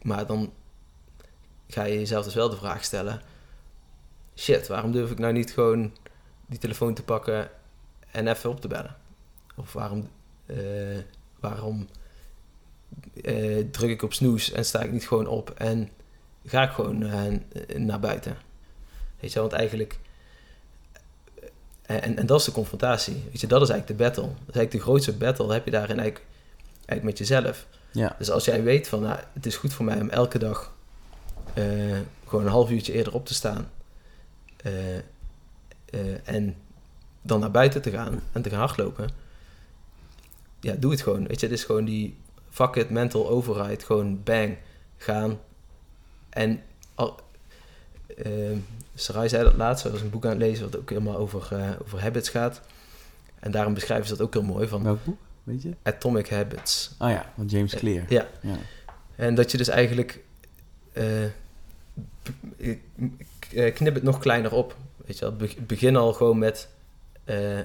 maar 0.03 0.27
dan 0.27 0.53
ga 1.69 1.85
je 1.85 1.99
jezelf 1.99 2.25
dus 2.25 2.35
wel 2.35 2.51
de 2.51 2.57
vraag 2.57 2.85
stellen: 2.85 3.23
shit, 4.37 4.67
waarom 4.69 4.93
durf 4.93 5.11
ik 5.11 5.19
nou 5.19 5.33
niet 5.33 5.53
gewoon 5.53 5.93
die 6.47 6.59
telefoon 6.59 6.95
te 6.95 7.03
pakken 7.03 7.51
en 8.11 8.29
even 8.29 8.51
op 8.51 8.61
te 8.61 8.69
bellen? 8.69 8.97
Of 9.57 9.73
waarom, 9.73 10.09
eh, 10.47 10.99
waarom 11.41 11.89
druk 13.71 13.91
ik 13.91 14.03
op 14.03 14.13
snoes 14.13 14.53
en 14.53 14.65
sta 14.65 14.83
ik 14.83 14.93
niet 14.93 15.09
gewoon 15.09 15.27
op 15.27 15.51
en 15.51 15.89
ga 16.47 16.63
ik 16.63 16.71
gewoon 16.71 16.99
naar 17.77 18.01
buiten? 18.01 18.37
Weet 19.21 19.33
je, 19.33 19.41
want 19.41 19.53
eigenlijk. 19.53 19.99
Eh, 21.91 22.05
En, 22.07 22.17
en 22.17 22.27
dat 22.27 22.39
is 22.39 22.45
de 22.45 22.53
confrontatie. 22.53 23.23
Weet 23.25 23.41
je, 23.41 23.47
dat 23.47 23.63
is 23.63 23.69
eigenlijk 23.69 23.99
de 23.99 24.05
battle. 24.05 24.23
Dat 24.23 24.49
is 24.49 24.55
eigenlijk 24.55 24.73
de 24.73 24.81
grootste 24.81 25.13
battle. 25.17 25.53
Heb 25.53 25.65
je 25.65 25.71
daarin 25.71 25.99
eigenlijk, 25.99 26.27
eigenlijk 26.87 27.03
met 27.03 27.19
jezelf. 27.29 27.67
Ja. 27.93 28.15
Dus 28.19 28.31
als 28.31 28.45
jij 28.45 28.63
weet 28.63 28.89
van, 28.89 29.01
nou, 29.03 29.19
het 29.33 29.47
is 29.47 29.57
goed 29.57 29.73
voor 29.73 29.85
mij 29.85 30.01
om 30.01 30.09
elke 30.11 30.39
dag 30.39 30.75
eh, 31.55 31.65
gewoon 32.27 32.45
een 32.45 32.51
half 32.51 32.71
uurtje 32.71 32.93
eerder 32.93 33.15
op 33.15 33.27
te 33.27 33.35
staan. 33.35 33.71
eh, 34.57 36.29
en 36.29 36.57
dan 37.23 37.41
naar 37.41 37.51
buiten 37.51 37.83
te 37.83 37.91
gaan 37.91 38.23
en 38.33 38.43
te 38.43 38.51
gaan 38.51 38.59
hardlopen. 38.59 39.09
Ja, 40.61 40.75
doe 40.75 40.91
het 40.91 41.03
gewoon. 41.03 41.27
Weet 41.27 41.41
je, 41.41 41.47
het 41.47 41.55
is 41.55 41.65
gewoon 41.65 41.85
die 41.85 42.17
fuck 42.51 42.75
it 42.75 42.91
mental 42.91 43.29
override. 43.29 43.85
Gewoon 43.85 44.23
bang, 44.23 44.57
gaan. 44.97 45.39
En 46.29 46.63
al, 46.95 47.21
eh, 48.25 48.33
Sarai 48.95 49.29
zei 49.29 49.45
dat 49.45 49.55
laatst, 49.55 49.85
ze 49.85 49.91
was 49.93 50.01
een 50.01 50.11
boek 50.11 50.25
aan 50.25 50.31
het 50.31 50.39
lezen 50.39 50.65
wat 50.65 50.77
ook 50.81 50.89
helemaal 50.89 51.17
over, 51.17 51.49
eh, 51.53 51.71
over 51.83 52.01
habits 52.01 52.29
gaat. 52.29 52.61
En 53.39 53.51
daarom 53.51 53.75
beschrijven 53.75 54.07
ze 54.07 54.17
dat 54.17 54.27
ook 54.27 54.33
heel 54.33 54.43
mooi 54.43 54.69
van 54.69 54.83
Welk 54.83 55.05
boek, 55.05 55.19
weet 55.43 55.63
je? 55.63 55.71
Atomic 55.83 56.29
Habits. 56.29 56.91
Oh 56.99 57.11
ja, 57.11 57.33
van 57.37 57.47
James 57.47 57.75
Clear. 57.75 58.05
Ja. 58.09 58.27
ja. 58.43 58.57
En 59.17 59.35
dat 59.35 59.51
je 59.51 59.57
dus 59.57 59.69
eigenlijk 59.69 60.21
eh, 60.93 61.05
knip 63.75 63.95
het 63.95 64.03
nog 64.03 64.19
kleiner 64.19 64.53
op. 64.55 64.77
Weet 65.07 65.19
je 65.19 65.25
wel, 65.25 65.37
Be- 65.37 65.55
begin 65.67 65.97
al 65.97 66.13
gewoon 66.13 66.39
met 66.39 66.69
eh, 67.25 67.59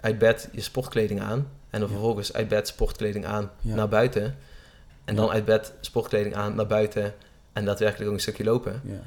uit 0.00 0.18
bed 0.18 0.48
je 0.52 0.60
sportkleding 0.60 1.20
aan. 1.20 1.48
En 1.70 1.80
dan 1.80 1.88
vervolgens 1.88 2.32
uit 2.32 2.48
bed 2.48 2.68
sportkleding 2.68 3.24
aan 3.26 3.50
Ja. 3.60 3.74
naar 3.74 3.88
buiten. 3.88 4.36
En 5.04 5.16
dan 5.16 5.30
uit 5.30 5.44
bed 5.44 5.72
sportkleding 5.80 6.34
aan 6.34 6.54
naar 6.54 6.66
buiten. 6.66 7.14
En 7.52 7.64
daadwerkelijk 7.64 8.08
ook 8.08 8.14
een 8.16 8.20
stukje 8.22 8.44
lopen. 8.44 8.80
Ja. 8.84 9.00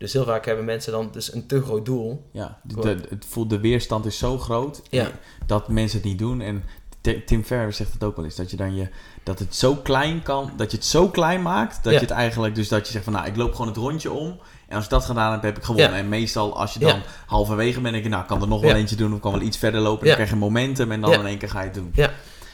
Dus 0.00 0.12
heel 0.12 0.24
vaak 0.24 0.44
hebben 0.46 0.64
mensen 0.64 0.92
dan 0.92 1.08
dus 1.12 1.32
een 1.34 1.46
te 1.46 1.62
groot 1.62 1.84
doel. 1.84 2.28
Ja, 2.32 2.60
de, 2.62 2.96
het 3.08 3.26
voelt, 3.28 3.50
de 3.50 3.60
weerstand 3.60 4.06
is 4.06 4.18
zo 4.18 4.38
groot 4.38 4.82
Ja. 4.90 5.10
dat 5.46 5.68
mensen 5.68 5.98
het 5.98 6.06
niet 6.08 6.18
doen. 6.18 6.40
En 6.40 6.64
Ti- 7.00 7.24
Tim 7.24 7.44
Ferriss 7.44 7.76
zegt 7.78 7.92
het 7.92 8.04
ook 8.04 8.16
wel 8.16 8.24
eens, 8.24 8.34
dat 8.36 8.50
je 8.50 8.56
dan 8.56 8.74
je, 8.74 8.88
dat 9.22 9.38
het 9.38 9.54
zo 9.54 9.74
klein 9.74 10.22
kan, 10.22 10.50
dat 10.56 10.70
je 10.70 10.76
het 10.76 10.86
zo 10.86 11.08
klein 11.08 11.42
maakt, 11.42 11.74
dat 11.84 11.92
Ja. 11.92 11.98
je 11.98 12.04
het 12.04 12.14
eigenlijk, 12.14 12.54
dus 12.54 12.68
dat 12.68 12.86
je 12.86 12.92
zegt 12.92 13.04
van 13.04 13.12
nou, 13.12 13.26
ik 13.26 13.36
loop 13.36 13.50
gewoon 13.52 13.66
het 13.66 13.76
rondje 13.76 14.10
om. 14.10 14.40
En 14.68 14.76
als 14.76 14.84
ik 14.84 14.90
dat 14.90 15.04
gedaan 15.04 15.32
heb, 15.32 15.42
heb 15.42 15.56
ik 15.56 15.62
gewonnen. 15.64 15.90
Ja. 15.90 15.96
En 15.98 16.08
meestal 16.08 16.56
als 16.58 16.74
je 16.74 16.80
Ja. 16.80 16.86
dan 16.86 17.00
halverwege 17.26 17.80
bent, 17.80 17.92
denk 17.92 18.04
je 18.04 18.10
nou, 18.10 18.24
kan 18.26 18.42
er 18.42 18.48
nog 18.48 18.60
wel 18.60 18.70
Ja. 18.70 18.76
eentje 18.76 18.96
doen 18.96 19.14
of 19.14 19.20
kan 19.20 19.32
wel 19.32 19.40
iets 19.40 19.56
verder 19.56 19.80
lopen. 19.80 20.00
Ja. 20.00 20.04
Dan 20.06 20.14
krijg 20.14 20.30
je 20.30 20.36
momentum 20.36 20.92
en 20.92 21.00
dan 21.00 21.10
Ja. 21.10 21.18
in 21.18 21.26
één 21.26 21.38
keer 21.38 21.48
ga 21.50 21.60
je 21.60 21.64
het 21.66 21.74
doen. 21.74 21.92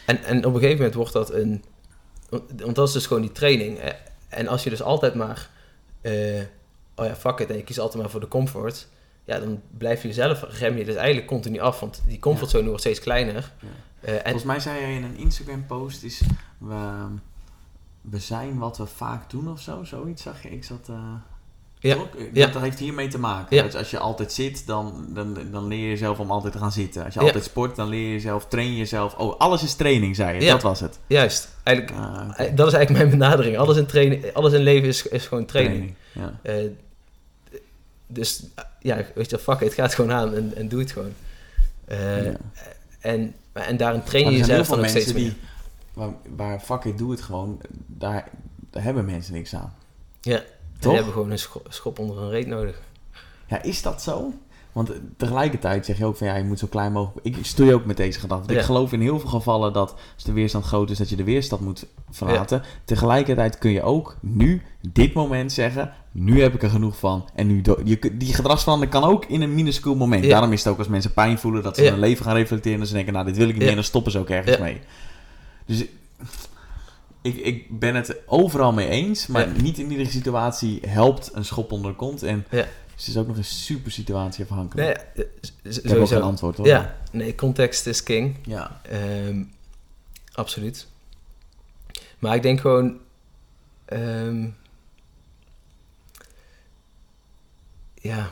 En, 0.06 0.24
en 0.24 0.38
op 0.46 0.54
een 0.54 0.60
gegeven 0.60 0.76
moment 0.76 0.94
wordt 0.94 1.12
dat 1.12 1.32
een... 1.32 1.64
Want 2.62 2.74
dat 2.74 2.86
is 2.88 2.92
dus 2.94 3.06
gewoon 3.06 3.22
die 3.22 3.32
training. 3.32 3.78
Eh, 3.78 3.92
En 4.28 4.48
als 4.48 4.64
je 4.64 4.70
dus 4.70 4.82
altijd 4.82 5.14
maar... 5.14 5.48
eh, 6.00 6.12
oh 6.96 7.06
ja, 7.06 7.14
fuck 7.16 7.38
it. 7.38 7.50
En 7.50 7.56
je 7.56 7.62
kiest 7.64 7.78
altijd 7.78 8.02
maar 8.02 8.10
voor 8.10 8.20
de 8.20 8.28
comfort. 8.28 8.88
Ja, 9.24 9.38
dan 9.38 9.60
blijf 9.78 10.02
je 10.02 10.12
zelf... 10.12 10.44
Rem 10.58 10.76
je 10.76 10.84
dus 10.84 10.94
eigenlijk 10.94 11.26
continu 11.26 11.58
af. 11.58 11.80
Want 11.80 12.02
die 12.06 12.18
comfortzone 12.18 12.66
wordt 12.66 12.80
steeds 12.80 13.00
kleiner. 13.00 13.52
Eh, 14.00 14.14
en, 14.14 14.20
Volgens 14.22 14.44
mij 14.44 14.60
zei 14.60 14.80
jij 14.80 14.94
in 14.94 15.04
een 15.04 15.16
Instagram 15.16 15.66
post 15.66 16.02
is, 16.02 16.22
we, 16.58 17.04
we 18.00 18.18
zijn 18.18 18.58
wat 18.58 18.78
we 18.78 18.86
vaak 18.86 19.30
doen 19.30 19.50
of 19.50 19.60
zo, 19.60 19.84
zoiets 19.84 20.22
zag 20.22 20.42
je. 20.42 20.48
Ik 20.50 20.64
zat... 20.64 20.88
eh, 20.88 20.96
Ja, 21.78 21.96
ja. 22.32 22.46
Dat 22.46 22.62
heeft 22.62 22.78
hiermee 22.78 23.08
te 23.08 23.18
maken. 23.18 23.56
Ja. 23.56 23.62
Dus 23.62 23.74
als 23.74 23.90
je 23.90 23.98
altijd 23.98 24.32
zit, 24.32 24.66
dan, 24.66 25.06
dan, 25.08 25.38
dan 25.50 25.66
leer 25.66 25.78
je 25.78 25.88
jezelf 25.88 26.18
om 26.18 26.30
altijd 26.30 26.52
te 26.52 26.58
gaan 26.58 26.72
zitten. 26.72 27.04
Als 27.04 27.14
je 27.14 27.20
Ja. 27.20 27.26
altijd 27.26 27.44
sport, 27.44 27.76
dan 27.76 27.88
leer 27.88 28.06
je 28.06 28.12
jezelf, 28.12 28.46
train 28.46 28.70
je 28.70 28.76
jezelf. 28.76 29.14
Oh, 29.14 29.38
alles 29.38 29.62
is 29.62 29.74
training, 29.74 30.16
zei 30.16 30.34
je. 30.38 30.44
Ja. 30.44 30.52
Dat 30.52 30.62
was 30.62 30.80
het. 30.80 30.98
Juist. 31.06 31.48
Eigenlijk, 31.62 31.96
Ah, 31.98 32.28
eh, 32.36 32.56
dat 32.56 32.66
is 32.66 32.72
eigenlijk 32.72 32.90
mijn 33.06 33.18
benadering. 33.18 33.58
Alles 33.58 33.76
in, 33.76 33.86
training, 33.86 34.32
alles 34.32 34.52
in 34.52 34.60
leven 34.62 34.88
is, 34.88 35.06
is 35.06 35.26
gewoon 35.26 35.44
training. 35.44 35.94
Ja. 36.12 36.32
Dus 38.06 38.44
ja, 38.80 39.04
weet 39.14 39.30
je, 39.30 39.38
fuck 39.38 39.60
het 39.60 39.94
gewoon 39.94 40.12
aan 40.12 40.34
en, 40.34 40.52
en 40.56 40.68
doe 40.68 40.80
het 40.80 40.92
gewoon. 40.92 41.12
Eh, 41.84 42.24
Ja. 42.24 42.36
en, 43.00 43.34
en 43.52 43.76
daarin 43.76 44.02
train 44.02 44.30
je 44.30 44.36
jezelf 44.38 44.68
dan 44.68 44.78
ook 44.78 44.86
steeds 44.86 45.12
meer. 45.12 45.22
die, 45.22 45.36
waar, 45.92 46.10
waar 46.36 46.60
fuck 46.60 46.84
it, 46.84 46.98
doe 46.98 47.10
het 47.10 47.20
gewoon, 47.22 47.60
daar, 47.86 48.28
daar 48.70 48.82
hebben 48.82 49.04
mensen 49.04 49.32
niks 49.34 49.54
aan. 49.54 49.74
Ja. 50.20 50.38
Toch? 50.38 50.44
Die 50.78 50.92
hebben 50.94 51.12
gewoon 51.12 51.30
een 51.30 51.38
scho- 51.38 51.62
schop 51.68 51.98
onder 51.98 52.18
een 52.18 52.30
reet 52.30 52.46
nodig. 52.46 52.80
Ja, 53.46 53.62
is 53.62 53.82
dat 53.82 54.02
zo? 54.02 54.32
Want 54.72 54.90
eh, 54.90 54.96
tegelijkertijd 55.16 55.86
zeg 55.86 55.98
je 55.98 56.04
ook 56.04 56.16
van 56.16 56.26
ja, 56.26 56.36
je 56.36 56.44
moet 56.44 56.58
zo 56.58 56.66
klein 56.66 56.92
mogelijk. 56.92 57.26
Ik 57.26 57.36
stoei 57.46 57.74
ook 57.74 57.84
met 57.84 57.96
deze 57.96 58.20
gedachte. 58.20 58.54
Ik 58.54 58.60
geloof 58.62 58.92
in 58.92 59.00
heel 59.00 59.20
veel 59.20 59.28
gevallen 59.28 59.72
dat 59.72 59.94
als 60.14 60.24
de 60.24 60.32
weerstand 60.32 60.64
groot 60.64 60.90
is, 60.90 60.98
dat 60.98 61.08
je 61.08 61.16
de 61.16 61.24
weerstand 61.24 61.62
moet 61.62 61.86
verlaten. 62.10 62.62
Tegelijkertijd 62.84 63.58
kun 63.58 63.70
je 63.70 63.82
ook 63.82 64.16
nu, 64.20 64.62
dit 64.92 65.12
moment 65.14 65.52
zeggen: 65.52 65.92
nu 66.18 66.42
heb 66.42 66.54
ik 66.54 66.62
er 66.62 66.70
genoeg 66.70 66.98
van. 66.98 67.28
En 67.34 67.46
nu 67.46 67.62
je, 67.84 68.16
die 68.16 68.34
gedragsverandering 68.34 68.94
kan 69.00 69.04
ook 69.10 69.24
in 69.24 69.40
een 69.42 69.54
minuscuul 69.54 69.94
moment. 69.94 70.24
Ja. 70.24 70.30
Daarom 70.30 70.52
is 70.52 70.64
het 70.64 70.72
ook 70.72 70.78
als 70.78 70.88
mensen 70.88 71.12
pijn 71.12 71.38
voelen 71.38 71.62
dat 71.62 71.76
ze 71.76 71.82
Ja. 71.82 71.90
hun 71.90 72.00
leven 72.00 72.24
gaan 72.24 72.36
reflecteren 72.36 72.80
en 72.80 72.86
ze 72.86 72.92
denken: 72.94 73.12
nou, 73.12 73.26
dit 73.26 73.36
wil 73.36 73.48
ik 73.48 73.54
niet 73.54 73.64
meer, 73.64 73.74
dan 73.74 73.84
stoppen 73.84 74.12
ze 74.12 74.18
ook 74.18 74.28
ergens 74.30 74.58
mee. 74.58 74.80
Dus 75.66 75.84
ik, 77.22 77.36
ik 77.36 77.78
ben 77.80 77.94
het 77.94 78.16
overal 78.26 78.72
mee 78.72 78.88
eens, 78.88 79.26
maar 79.26 79.48
niet 79.62 79.78
in 79.78 79.90
iedere 79.90 80.10
situatie 80.10 80.80
helpt 80.86 81.30
een 81.34 81.44
schop 81.44 81.72
onder 81.72 81.90
de 81.90 81.96
kont. 81.96 82.22
En 82.22 82.44
Ja. 82.50 82.56
het 82.96 83.06
is 83.06 83.16
ook 83.16 83.26
nog 83.26 83.36
een 83.36 83.44
super 83.44 83.90
situatie 83.92 84.44
afhankelijk. 84.44 85.06
Nee, 85.14 85.26
eh, 85.64 85.76
Ik 85.76 85.88
heb 85.88 85.98
ook 85.98 86.08
geen 86.08 86.22
antwoord 86.22 86.56
hoor. 86.56 86.66
Ja, 86.66 86.96
nee, 87.12 87.34
context 87.34 87.86
is 87.86 88.02
king. 88.02 88.36
Ja. 88.42 88.80
Ehm, 88.90 89.42
absoluut. 90.32 90.86
Maar 92.18 92.34
ik 92.34 92.42
denk 92.42 92.60
gewoon... 92.60 92.96
ehm, 93.84 94.46
ja. 98.06 98.30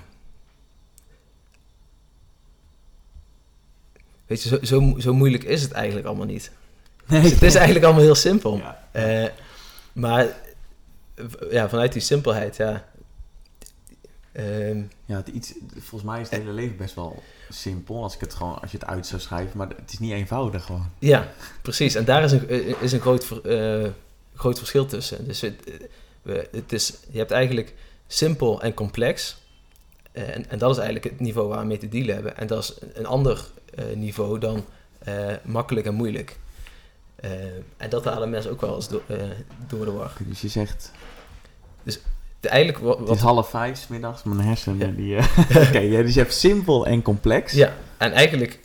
Weet 4.27 4.43
je, 4.43 4.49
zo, 4.49 4.59
zo, 4.63 4.95
zo 4.99 5.15
moeilijk 5.15 5.45
is 5.45 5.63
het 5.63 5.73
eigenlijk 5.73 6.07
allemaal 6.07 6.27
niet. 6.27 6.51
Nee, 7.07 7.21
Dus 7.23 7.31
het 7.31 7.43
is 7.43 7.55
eigenlijk 7.55 7.85
allemaal 7.85 8.03
heel 8.05 8.15
simpel. 8.15 8.57
Ja. 8.57 8.89
Eh, 8.93 9.29
maar 9.93 10.27
ja, 11.51 11.69
vanuit 11.69 11.93
die 11.93 12.03
simpelheid, 12.03 12.57
ja. 12.57 12.85
Ehm, 14.33 14.83
Ja, 15.05 15.17
het 15.17 15.29
iets, 15.29 15.53
volgens 15.79 16.03
mij 16.11 16.21
is 16.21 16.31
het 16.31 16.39
hele 16.39 16.53
leven 16.53 16.77
best 16.77 16.95
wel 16.95 17.23
simpel 17.49 18.03
als, 18.03 18.15
ik 18.15 18.21
het 18.21 18.35
gewoon, 18.35 18.61
als 18.61 18.71
je 18.71 18.79
het 18.79 18.87
uit 18.87 19.07
zou 19.07 19.21
schrijven. 19.21 19.59
Maar 19.59 19.69
het 19.69 19.93
is 19.93 19.99
niet 19.99 20.13
eenvoudig 20.13 20.65
gewoon. 20.65 20.91
ja, 20.99 21.29
precies. 21.63 21.95
En 21.95 22.05
daar 22.05 22.23
is 22.25 22.33
een, 22.33 22.49
eh, 22.49 22.83
is 22.83 22.93
een 22.93 23.01
groot, 23.01 23.41
eh, 23.45 23.87
groot 24.35 24.59
verschil 24.59 24.87
tussen. 24.87 25.27
Dus 25.27 25.41
het, 25.41 25.55
eh, 26.23 26.35
het 26.51 26.73
is, 26.73 26.93
je 27.11 27.19
hebt 27.19 27.31
eigenlijk 27.31 27.75
simpel 28.07 28.63
en 28.63 28.75
complex. 28.75 29.37
En, 30.15 30.51
en 30.51 30.59
dat 30.59 30.71
is 30.71 30.77
eigenlijk 30.77 31.05
het 31.05 31.21
niveau 31.21 31.49
waar 31.49 31.59
we 31.61 31.65
mee 31.67 31.79
te 31.79 31.89
dealen 31.89 32.15
hebben. 32.15 32.37
En 32.37 32.47
dat 32.47 32.63
is 32.63 32.75
een- 32.93 33.07
ander 33.07 33.45
eh, 33.75 33.85
niveau 33.97 34.39
dan 34.39 34.65
eh, 34.99 35.15
makkelijk 35.45 35.87
en 35.87 35.95
moeilijk. 35.95 36.37
Eh, 37.17 37.31
en 37.77 37.89
dat 37.91 38.05
halen 38.05 38.31
mensen 38.31 38.51
ook 38.51 38.61
wel 38.61 38.75
eens 38.75 38.89
door, 38.89 39.03
door 39.69 39.85
de 39.85 39.91
war. 39.91 40.13
Dus 40.27 40.41
je 40.41 40.49
zegt, 40.49 40.91
De, 42.41 42.49
eigenlijk 42.49 42.85
wat, 42.85 42.99
het 42.99 43.09
is 43.09 43.21
half 43.21 43.49
vijf 43.51 43.79
's 43.79 43.87
middags, 43.89 44.23
mijn 44.23 44.41
hersenen 44.41 44.79
Ja. 44.79 44.93
die... 44.97 45.17
Oké, 45.69 45.79
ja, 45.79 46.03
dus 46.03 46.15
je 46.15 46.21
hebt 46.21 46.35
simpel 46.35 46.87
en 46.87 47.03
complex. 47.03 47.53
Ja, 47.53 47.75
en 47.97 48.13
eigenlijk, 48.13 48.61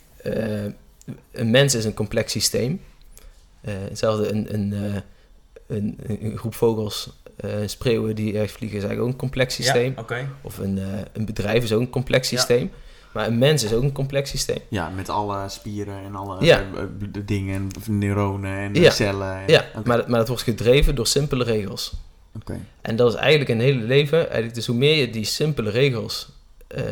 een 1.32 1.50
mens 1.50 1.74
is 1.74 1.84
een 1.84 1.94
complex 1.94 2.32
systeem. 2.32 2.80
Eh, 3.60 3.74
hetzelfde, 3.78 4.32
een, 4.32 4.54
een, 4.54 4.72
een, 5.66 5.98
een 6.08 6.38
groep 6.38 6.54
vogels, 6.54 7.19
eh, 7.40 7.50
spreeuwen 7.66 8.14
die 8.14 8.32
ergens 8.34 8.52
vliegen, 8.52 8.78
is 8.78 8.84
eigenlijk 8.84 9.00
ook 9.00 9.08
een 9.14 9.28
complex 9.28 9.54
systeem. 9.54 9.94
oké. 9.98 10.28
Of 10.42 10.58
een, 10.58 10.78
eh, 10.78 10.84
een 11.12 11.24
bedrijf 11.24 11.62
is 11.64 11.72
ook 11.72 11.80
een 11.80 11.90
complex 11.90 12.30
Ja. 12.30 12.36
systeem. 12.36 12.70
Maar 13.12 13.26
een 13.26 13.38
mens 13.38 13.62
is 13.64 13.72
ook 13.72 13.82
een 13.82 13.92
complex 13.92 14.30
systeem. 14.30 14.58
Ja, 14.68 14.88
met 14.88 15.08
alle 15.08 15.48
spieren 15.48 16.04
en 16.04 16.14
alle 16.14 16.44
Ja. 16.44 16.58
eh, 16.58 16.84
dingen, 17.24 17.70
en 17.86 17.98
neuronen 17.98 18.58
en 18.58 18.74
Ja. 18.74 18.90
cellen. 18.90 19.34
En, 19.34 19.42
Ja, 19.46 19.64
maar, 19.84 20.04
maar 20.06 20.18
dat 20.18 20.28
wordt 20.28 20.42
gedreven 20.42 20.94
door 20.94 21.06
simpele 21.06 21.44
regels. 21.44 21.92
Oké. 22.36 22.58
En 22.80 22.96
dat 22.96 23.12
is 23.12 23.18
eigenlijk 23.18 23.50
een 23.50 23.60
hele 23.60 23.82
leven. 23.82 24.18
Eigenlijk 24.18 24.54
dus 24.54 24.66
hoe 24.66 24.76
meer 24.76 24.94
je 24.96 25.10
die 25.10 25.24
simpele 25.24 25.70
regels 25.70 26.32
eh, 26.68 26.82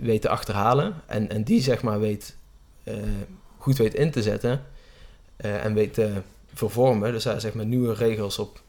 weet 0.00 0.20
te 0.22 0.28
achterhalen 0.28 0.94
en, 1.06 1.30
en 1.30 1.42
die 1.44 1.60
zeg 1.62 1.82
maar 1.82 2.00
weet, 2.00 2.36
eh, 2.84 2.94
goed 3.58 3.76
weet 3.76 3.94
in 3.94 4.10
te 4.10 4.22
zetten 4.22 4.62
eh, 5.36 5.64
en 5.64 5.74
weet 5.74 5.94
te 5.94 6.10
vervormen, 6.54 7.12
dus 7.12 7.22
daar 7.24 7.40
zeg 7.40 7.54
maar 7.54 7.66
nieuwe 7.66 7.94
regels 7.94 8.38
op, 8.38 8.60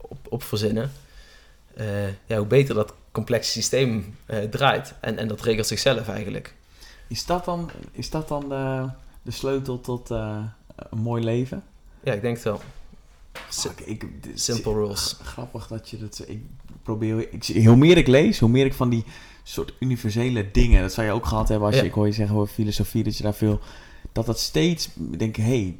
op, 0.00 0.18
op 0.28 0.42
verzinnen, 0.42 0.90
eh, 1.74 2.06
ja, 2.26 2.36
hoe 2.36 2.46
beter 2.46 2.74
dat 2.74 2.94
complexe 3.12 3.50
systeem 3.50 4.14
eh, 4.26 4.38
draait. 4.38 4.94
En, 5.00 5.18
en 5.18 5.28
dat 5.28 5.40
regelt 5.40 5.66
zichzelf 5.66 6.08
eigenlijk. 6.08 6.54
Is 7.06 7.26
dat 7.26 7.44
dan, 7.44 7.70
is 7.92 8.10
dat 8.10 8.28
dan 8.28 8.48
de, 8.48 8.88
de 9.22 9.30
sleutel 9.30 9.80
tot 9.80 10.10
eh, 10.10 10.38
een 10.76 10.98
mooi 10.98 11.24
leven? 11.24 11.64
Ja, 12.02 12.12
ik 12.12 12.22
denk 12.22 12.34
het 12.34 12.44
wel. 12.44 12.60
Ik, 13.84 14.22
dit- 14.22 14.40
simple 14.40 14.72
rules. 14.72 15.16
Grappig 15.32 15.66
dat 15.66 15.90
je 15.90 15.98
dat... 15.98 16.24
Ik 16.26 16.42
probeer... 16.82 17.32
Ik, 17.32 17.66
hoe 17.66 17.76
meer 17.76 17.96
ik 17.96 18.06
lees, 18.06 18.38
hoe 18.38 18.48
meer 18.48 18.66
ik 18.66 18.74
van 18.74 18.88
die 18.88 19.04
soort 19.42 19.72
universele 19.78 20.50
dingen... 20.50 20.82
Dat 20.82 20.92
zou 20.92 21.06
je 21.06 21.12
ook 21.12 21.26
gehad 21.26 21.48
hebben 21.48 21.66
als 21.66 21.76
je... 21.76 21.84
Ik 21.84 21.92
hoor 21.92 22.06
je 22.06 22.12
zeggen 22.12 22.36
over 22.36 22.54
filosofie, 22.54 23.04
dat 23.04 23.16
je 23.16 23.22
daar 23.22 23.34
veel... 23.34 23.60
Dat 24.12 24.26
dat 24.26 24.40
steeds... 24.40 24.88
Denk 24.94 25.36
hé, 25.36 25.42
hey, 25.42 25.76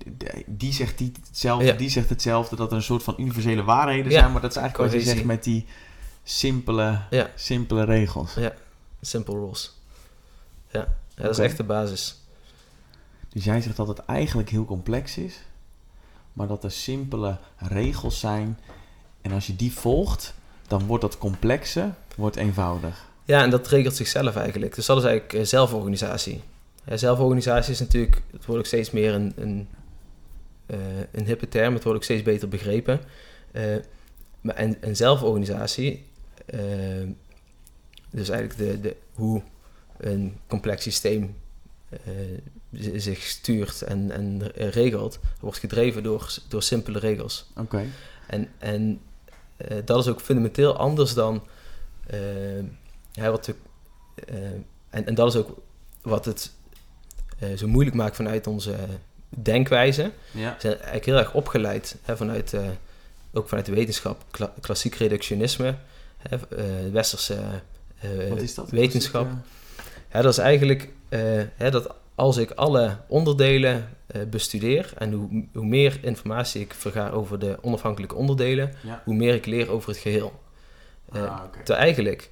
die 0.47 0.73
zegt 0.73 0.99
die 0.99 1.13
hetzelfde, 1.27 1.67
Ja. 1.67 1.73
die 1.73 1.89
zegt 1.91 2.09
hetzelfde. 2.09 2.57
Dat 2.57 2.71
er 2.71 2.77
een 2.77 2.83
soort 2.83 3.03
van 3.03 3.15
universele 3.19 3.63
waarheden 3.63 4.13
Ja. 4.13 4.19
zijn. 4.21 4.33
Maar 4.33 4.41
dat 4.41 4.51
is 4.51 4.57
eigenlijk 4.57 4.93
wat 4.93 5.03
je 5.03 5.09
zegt 5.09 5.25
met 5.25 5.45
die 5.45 5.67
simpele, 6.23 6.99
Ja. 7.11 7.31
simpele 7.35 7.85
regels. 7.85 8.35
Simple 9.01 9.35
rules. 9.35 9.73
Ja, 10.71 10.89
ja 11.15 11.23
dat 11.23 11.31
is 11.31 11.39
echt 11.39 11.57
de 11.57 11.65
basis. 11.65 12.17
Dus 13.29 13.45
jij 13.45 13.61
zegt 13.61 13.77
dat 13.77 13.89
het 13.89 13.99
eigenlijk 14.05 14.49
heel 14.51 14.65
complex 14.65 15.17
is, 15.17 15.41
maar 16.33 16.47
dat 16.47 16.65
er 16.65 16.71
simpele 16.71 17.39
regels 17.57 18.21
zijn. 18.21 18.59
En 19.23 19.33
als 19.33 19.47
je 19.47 19.57
die 19.57 19.73
volgt, 19.73 20.35
dan 20.67 20.87
wordt 20.87 21.03
dat 21.03 21.19
complexe 21.19 21.91
wordt 22.17 22.37
eenvoudig. 22.37 23.11
Ja, 23.25 23.43
en 23.43 23.51
dat 23.51 23.67
regelt 23.69 23.97
zichzelf 23.97 24.37
eigenlijk. 24.37 24.75
Dus 24.75 24.87
dat 24.87 24.97
is 24.99 25.05
eigenlijk 25.05 25.35
eh, 25.35 25.45
zelforganisatie. 25.45 26.43
Ja, 26.87 26.97
zelforganisatie 26.97 27.73
is 27.73 27.81
natuurlijk, 27.81 28.23
het 28.31 28.45
wordt 28.45 28.61
ook 28.61 28.67
steeds 28.67 28.91
meer 28.91 29.15
een, 29.15 29.33
een, 29.37 29.69
eh, 30.67 30.79
een 31.13 31.25
hippe 31.25 31.49
term, 31.49 31.75
het 31.75 31.83
wordt 31.83 31.99
ook 31.99 32.05
steeds 32.05 32.23
beter 32.23 32.49
begrepen. 32.49 33.01
Eh, 33.51 33.77
maar 34.41 34.55
en, 34.55 34.83
en 34.83 34.97
zelforganisatie, 34.97 36.05
eh, 36.47 36.61
dus 38.11 38.29
eigenlijk 38.29 38.59
de, 38.59 38.81
de, 38.81 38.97
hoe 39.15 39.43
een 39.97 40.37
complex 40.47 40.83
systeem 40.83 41.37
zich 42.97 43.23
stuurt 43.23 43.83
en, 43.83 44.11
en 44.11 44.51
regelt, 44.53 45.19
wordt 45.41 45.59
gedreven 45.59 46.03
door, 46.03 46.39
door 46.49 46.63
simpele 46.63 46.99
regels. 46.99 47.51
Oké. 47.57 47.85
En, 48.27 48.49
en 48.59 49.01
dat 49.85 49.99
is 49.99 50.09
ook 50.09 50.21
fundamenteel 50.21 50.77
anders 50.77 51.15
dan 51.15 51.43
ja, 53.13 53.31
wat 53.31 53.45
de, 53.45 53.55
en, 54.91 55.07
en 55.07 55.15
dat 55.15 55.29
is 55.29 55.37
ook 55.37 55.59
wat 56.03 56.25
het 56.25 56.53
eh, 57.43 57.57
zo 57.57 57.69
moeilijk 57.69 57.97
maakt 57.97 58.17
vanuit 58.17 58.47
onze 58.47 58.75
denkwijze. 59.29 60.11
Ja. 60.31 60.55
We 60.55 60.61
zijn 60.61 60.75
eigenlijk 60.75 61.05
heel 61.05 61.19
erg 61.19 61.35
opgeleid 61.35 61.97
hè, 62.03 62.17
vanuit, 62.17 62.53
eh, 62.53 62.61
ook 63.33 63.49
vanuit 63.49 63.67
de 63.67 63.75
wetenschap, 63.75 64.25
kla- 64.31 64.53
klassiek 64.61 64.95
reductionisme, 64.95 65.75
hè, 66.17 66.37
eh, 66.37 66.93
westerse 66.93 67.39
dat? 68.55 68.71
wetenschap. 68.71 69.29
Ja, 70.13 70.23
dat 70.23 70.33
is 70.33 70.39
eigenlijk 70.39 70.89
hè, 71.57 71.71
dat 71.71 71.95
als 72.15 72.37
ik 72.37 72.51
alle 72.51 72.97
onderdelen 73.07 73.89
bestudeer 74.31 74.93
en 74.99 75.13
hoe, 75.13 75.45
hoe 75.53 75.65
meer 75.67 75.99
informatie 76.03 76.61
ik 76.61 76.75
verga 76.75 77.11
over 77.11 77.39
de 77.39 77.59
onafhankelijke 77.61 78.15
onderdelen, 78.15 78.75
ja. 78.83 79.03
hoe 79.05 79.15
meer 79.15 79.35
ik 79.35 79.47
leer 79.47 79.71
over 79.71 79.89
het 79.89 79.99
geheel. 79.99 80.41
Ah. 81.13 81.41
Terwijl 81.53 81.79
eigenlijk, 81.79 82.31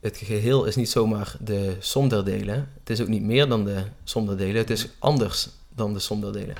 het 0.00 0.16
geheel 0.16 0.64
is 0.64 0.76
niet 0.76 0.90
zomaar 0.90 1.36
de 1.40 1.76
som 1.78 2.08
der 2.08 2.24
delen. 2.24 2.72
Het 2.78 2.90
is 2.90 3.00
ook 3.00 3.08
niet 3.08 3.22
meer 3.22 3.48
dan 3.48 3.64
de 3.64 3.84
som 4.04 4.26
der 4.26 4.36
delen. 4.36 4.56
Het 4.56 4.70
is 4.70 4.88
anders 4.98 5.48
dan 5.68 5.92
de 5.92 5.98
som 5.98 6.20
der 6.20 6.32
delen. 6.32 6.56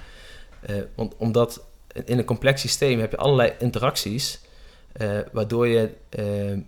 Eh, 0.60 0.76
want 0.94 1.16
omdat 1.16 1.64
in 2.04 2.18
een 2.18 2.24
complex 2.24 2.60
systeem 2.60 3.00
heb 3.00 3.10
je 3.10 3.16
allerlei 3.16 3.52
interacties, 3.58 4.40
eh, 4.92 5.18
waardoor 5.32 5.66
je, 5.66 5.90
eh, 6.08 6.58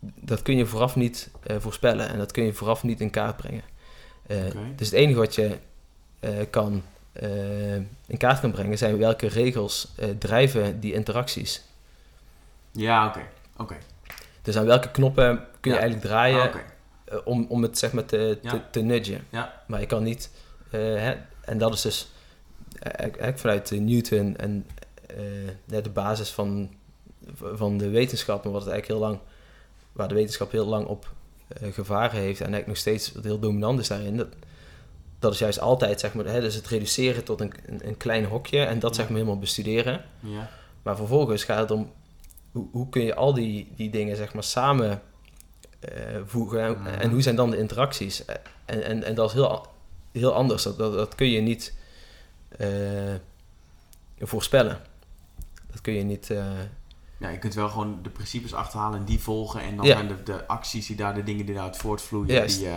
dat 0.00 0.42
kun 0.42 0.56
je 0.56 0.66
vooraf 0.66 0.96
niet 0.96 1.30
voorspellen 1.58 2.08
en 2.08 2.18
dat 2.18 2.32
kun 2.32 2.44
je 2.44 2.52
vooraf 2.52 2.82
niet 2.82 3.00
in 3.00 3.10
kaart 3.10 3.36
brengen. 3.36 3.62
Dus 4.76 4.90
het 4.90 4.92
enige 4.92 5.18
wat 5.18 5.34
je 5.34 5.58
kan, 6.50 6.82
in 8.06 8.16
kaart 8.18 8.40
kan 8.40 8.50
brengen 8.50 8.78
zijn 8.78 8.98
welke 8.98 9.26
regels 9.26 9.92
drijven 10.18 10.80
die 10.80 10.92
interacties. 10.92 11.62
Ja, 12.72 13.06
oké. 13.06 13.20
Oké. 13.56 13.76
Dus 14.46 14.56
aan 14.56 14.66
welke 14.66 14.90
knoppen 14.90 15.36
kun 15.36 15.70
je 15.70 15.76
Ja. 15.76 15.76
eigenlijk 15.82 16.06
draaien 16.10 16.52
Ah, 16.52 16.60
eh, 17.04 17.18
om, 17.24 17.46
om 17.48 17.62
het 17.62 17.78
zeg 17.78 17.92
maar 17.92 18.04
te, 18.04 18.38
te, 18.70 18.80
nudgen. 18.80 19.24
Maar 19.66 19.80
je 19.80 19.86
kan 19.86 20.02
niet, 20.02 20.30
eh, 20.70 20.80
hè, 20.80 21.14
en 21.40 21.58
dat 21.58 21.74
is 21.74 21.80
dus 21.82 22.08
eigenlijk 22.80 23.38
vanuit 23.38 23.72
eh, 23.72 23.78
Newton 23.80 24.36
en 24.36 24.66
ja, 25.66 25.80
de 25.80 25.90
basis 25.90 26.30
van, 26.30 26.70
van 27.34 27.78
de 27.78 27.88
wetenschap, 27.88 28.44
en 28.44 28.50
wat 28.50 28.62
het 28.62 28.70
eigenlijk 28.70 29.00
heel 29.00 29.08
lang, 29.10 29.20
waar 29.92 30.08
de 30.08 30.14
wetenschap 30.14 30.50
heel 30.52 30.66
lang 30.66 30.86
op 30.86 31.12
eh, 31.48 31.72
gevaren 31.72 32.20
heeft 32.20 32.40
en 32.40 32.52
eigenlijk 32.52 32.66
nog 32.66 32.76
steeds 32.76 33.12
wat 33.12 33.24
heel 33.24 33.38
dominant 33.38 33.78
is 33.80 33.88
daarin. 33.88 34.16
Dat, 34.16 34.28
dat 35.18 35.32
is 35.32 35.38
juist 35.38 35.60
altijd, 35.60 36.00
zeg 36.00 36.14
maar, 36.14 36.24
hè, 36.24 36.40
dus 36.40 36.54
het 36.54 36.66
reduceren 36.66 37.24
tot 37.24 37.40
een, 37.40 37.52
een, 37.66 37.86
een 37.86 37.96
klein 37.96 38.24
hokje 38.24 38.64
en 38.64 38.78
dat 38.78 38.90
Ja. 38.90 38.96
zeg 38.96 39.06
maar 39.08 39.18
helemaal 39.18 39.38
bestuderen. 39.38 40.04
Ja. 40.20 40.48
Maar 40.82 40.96
vervolgens 40.96 41.44
gaat 41.44 41.58
het 41.58 41.70
om 41.70 41.92
hoe, 42.56 42.66
hoe 42.72 42.88
kun 42.88 43.02
je 43.02 43.14
al 43.14 43.34
die, 43.34 43.72
die 43.76 43.90
dingen 43.90 44.16
zeg 44.16 44.34
maar 44.34 44.42
samen 44.44 45.02
eh, 45.80 45.90
voegen 46.26 46.60
en, 46.62 46.70
Mhm. 46.78 46.86
en 46.86 47.10
hoe 47.10 47.22
zijn 47.22 47.36
dan 47.36 47.50
de 47.50 47.58
interacties? 47.58 48.24
En, 48.64 48.84
en, 48.84 49.02
en 49.04 49.14
dat 49.14 49.28
is 49.28 49.34
heel, 49.34 49.66
heel 50.12 50.34
anders. 50.34 50.62
Dat, 50.62 50.78
dat, 50.78 50.92
dat 50.92 51.14
kun 51.14 51.30
je 51.30 51.40
niet 51.40 51.74
eh, 52.58 52.68
voorspellen. 54.18 54.80
Dat 55.70 55.80
kun 55.80 55.92
je 55.94 56.02
niet. 56.02 56.30
eh, 56.30 56.44
ja, 57.18 57.28
je 57.28 57.38
kunt 57.38 57.54
wel 57.54 57.68
gewoon 57.68 57.98
de 58.02 58.10
principes 58.10 58.54
achterhalen 58.54 58.98
en 58.98 59.04
die 59.04 59.20
volgen. 59.20 59.60
En 59.60 59.76
dan 59.76 59.86
Ja. 59.86 59.94
zijn 59.94 60.08
de, 60.08 60.22
de 60.22 60.46
acties 60.46 60.86
die 60.86 60.96
daar, 60.96 61.14
de 61.14 61.22
dingen 61.22 61.46
die 61.46 61.54
daaruit 61.54 61.76
voortvloeien. 61.76 62.46
Die, 62.46 62.68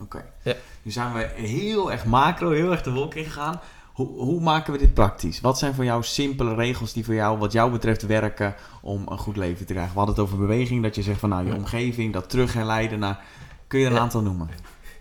Oké. 0.00 0.24
Ja. 0.42 0.54
Nu 0.82 0.90
zijn 0.90 1.12
we 1.12 1.30
heel 1.34 1.92
erg 1.92 2.04
macro, 2.04 2.50
heel 2.50 2.70
erg 2.70 2.82
de 2.82 2.90
wolk 2.92 3.14
ingegaan. 3.14 3.60
Hoe, 4.00 4.18
hoe 4.18 4.40
maken 4.40 4.72
we 4.72 4.78
dit 4.78 4.94
praktisch? 4.94 5.40
Wat 5.40 5.58
zijn 5.58 5.74
voor 5.74 5.84
jou 5.84 6.02
simpele 6.02 6.54
regels 6.54 6.92
die 6.92 7.04
voor 7.04 7.14
jou, 7.14 7.38
wat 7.38 7.52
jou 7.52 7.70
betreft, 7.70 8.06
werken 8.06 8.54
om 8.82 9.06
een 9.08 9.18
goed 9.18 9.36
leven 9.36 9.66
te 9.66 9.72
krijgen? 9.72 9.92
We 9.92 9.98
hadden 9.98 10.16
het 10.16 10.24
over 10.24 10.38
beweging, 10.38 10.82
dat 10.82 10.94
je 10.94 11.02
zegt 11.02 11.20
van 11.20 11.28
nou, 11.28 11.46
je 11.46 11.54
omgeving, 11.54 12.12
dat 12.12 12.30
terug 12.30 12.52
herleiden 12.52 12.98
naar... 12.98 13.20
Kun 13.66 13.78
je 13.78 13.84
er 13.84 13.90
een 13.90 13.96
Ja. 13.96 14.02
aantal 14.02 14.22
noemen? 14.22 14.48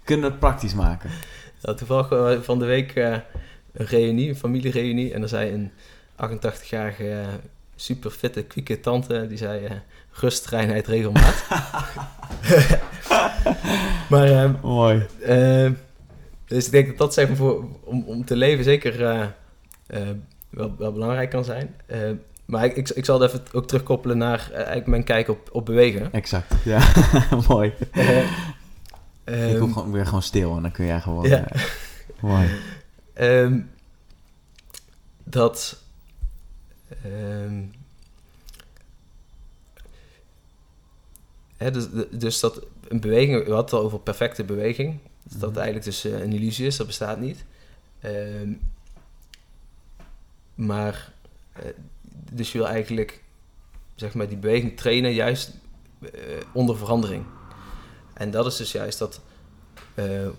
Kunnen 0.04 0.26
we 0.26 0.32
het 0.32 0.40
praktisch 0.40 0.74
maken? 0.74 1.10
ja, 1.62 1.74
toevallig 1.74 2.12
eh, 2.12 2.42
van 2.42 2.60
de 2.60 2.66
week 2.66 2.92
eh, 2.92 3.12
een 3.72 3.86
reunie, 3.86 4.30
een 4.30 4.36
familiereunie. 4.36 5.14
En 5.14 5.22
er 5.22 5.30
zei 5.30 5.54
een 5.54 5.72
88-jarige 6.38 7.24
super 7.76 8.12
fitte, 8.12 8.44
kwieke 8.44 8.80
tante. 8.80 9.28
Die 9.28 9.38
zei 9.38 9.66
eh, 9.66 9.76
rust, 10.12 10.48
reinheid, 10.48 10.88
regelmaat. 10.88 11.46
maar 14.10 14.56
Mooi. 14.62 15.06
Dus 16.50 16.66
ik 16.66 16.72
denk 16.72 16.88
dat 16.88 16.98
dat 16.98 17.14
zeg 17.14 17.36
voor, 17.36 17.66
om, 17.84 18.04
om 18.04 18.26
te 18.26 18.36
leven 18.36 18.64
zeker 18.64 19.06
eh, 19.06 19.22
eh, 19.88 20.10
wel, 20.50 20.76
wel 20.78 20.92
belangrijk 20.92 21.30
kan 21.30 21.44
zijn. 21.44 21.76
Eh, 21.86 22.12
maar 22.46 22.66
ik, 22.66 22.76
ik, 22.76 22.90
ik 22.90 23.06
zal 23.06 23.20
het 23.20 23.32
even 23.32 23.46
ook 23.52 23.68
terugkoppelen 23.68 24.18
naar 24.18 24.52
eigenlijk 24.52 24.88
mijn 24.88 25.04
kijk 25.04 25.28
op, 25.28 25.50
op 25.52 25.66
bewegen. 25.66 26.14
Exact. 26.14 26.54
Ja, 26.64 26.94
mooi. 27.48 27.74
Ik 27.80 28.26
ehm, 29.24 29.58
hoef 29.58 29.74
gewoon 29.74 29.92
weer 29.92 30.06
gewoon 30.06 30.22
stil 30.22 30.56
en 30.56 30.62
dan 30.62 30.72
kun 30.72 30.86
jij 30.86 31.02
gewoon... 31.02 31.28
Ja. 31.28 31.48
mooi. 32.20 32.50
Ehm, 33.14 33.60
dat. 35.24 35.82
ehm, 37.04 37.62
hè, 41.58 41.72
dus, 41.72 41.88
dus 42.12 42.40
dat 42.40 42.62
een 42.88 43.00
beweging, 43.00 43.32
we 43.32 43.38
hadden 43.38 43.58
het 43.58 43.74
al 43.74 43.82
over 43.82 44.00
perfecte 44.00 44.44
beweging. 44.44 45.00
Dat 45.30 45.40
dat 45.40 45.56
eigenlijk 45.56 45.86
dus 45.86 46.06
eh, 46.06 46.20
een 46.20 46.34
illusie 46.34 46.66
is, 46.66 46.78
dat 46.78 46.88
bestaat 46.88 47.20
niet. 47.20 47.46
Ehm, 48.00 48.54
maar, 50.56 51.12
eh, 51.54 51.66
dus 52.32 52.52
je 52.52 52.58
wil 52.58 52.68
eigenlijk, 52.68 53.24
zeg 53.96 54.14
maar, 54.14 54.28
die 54.28 54.38
beweging 54.38 54.78
trainen 54.78 55.14
juist 55.14 55.54
eh, 56.02 56.12
onder 56.54 56.78
verandering. 56.78 57.26
En 58.14 58.32
dat 58.32 58.46
is 58.46 58.56
dus 58.56 58.72
juist 58.72 59.00
dat, 59.00 59.22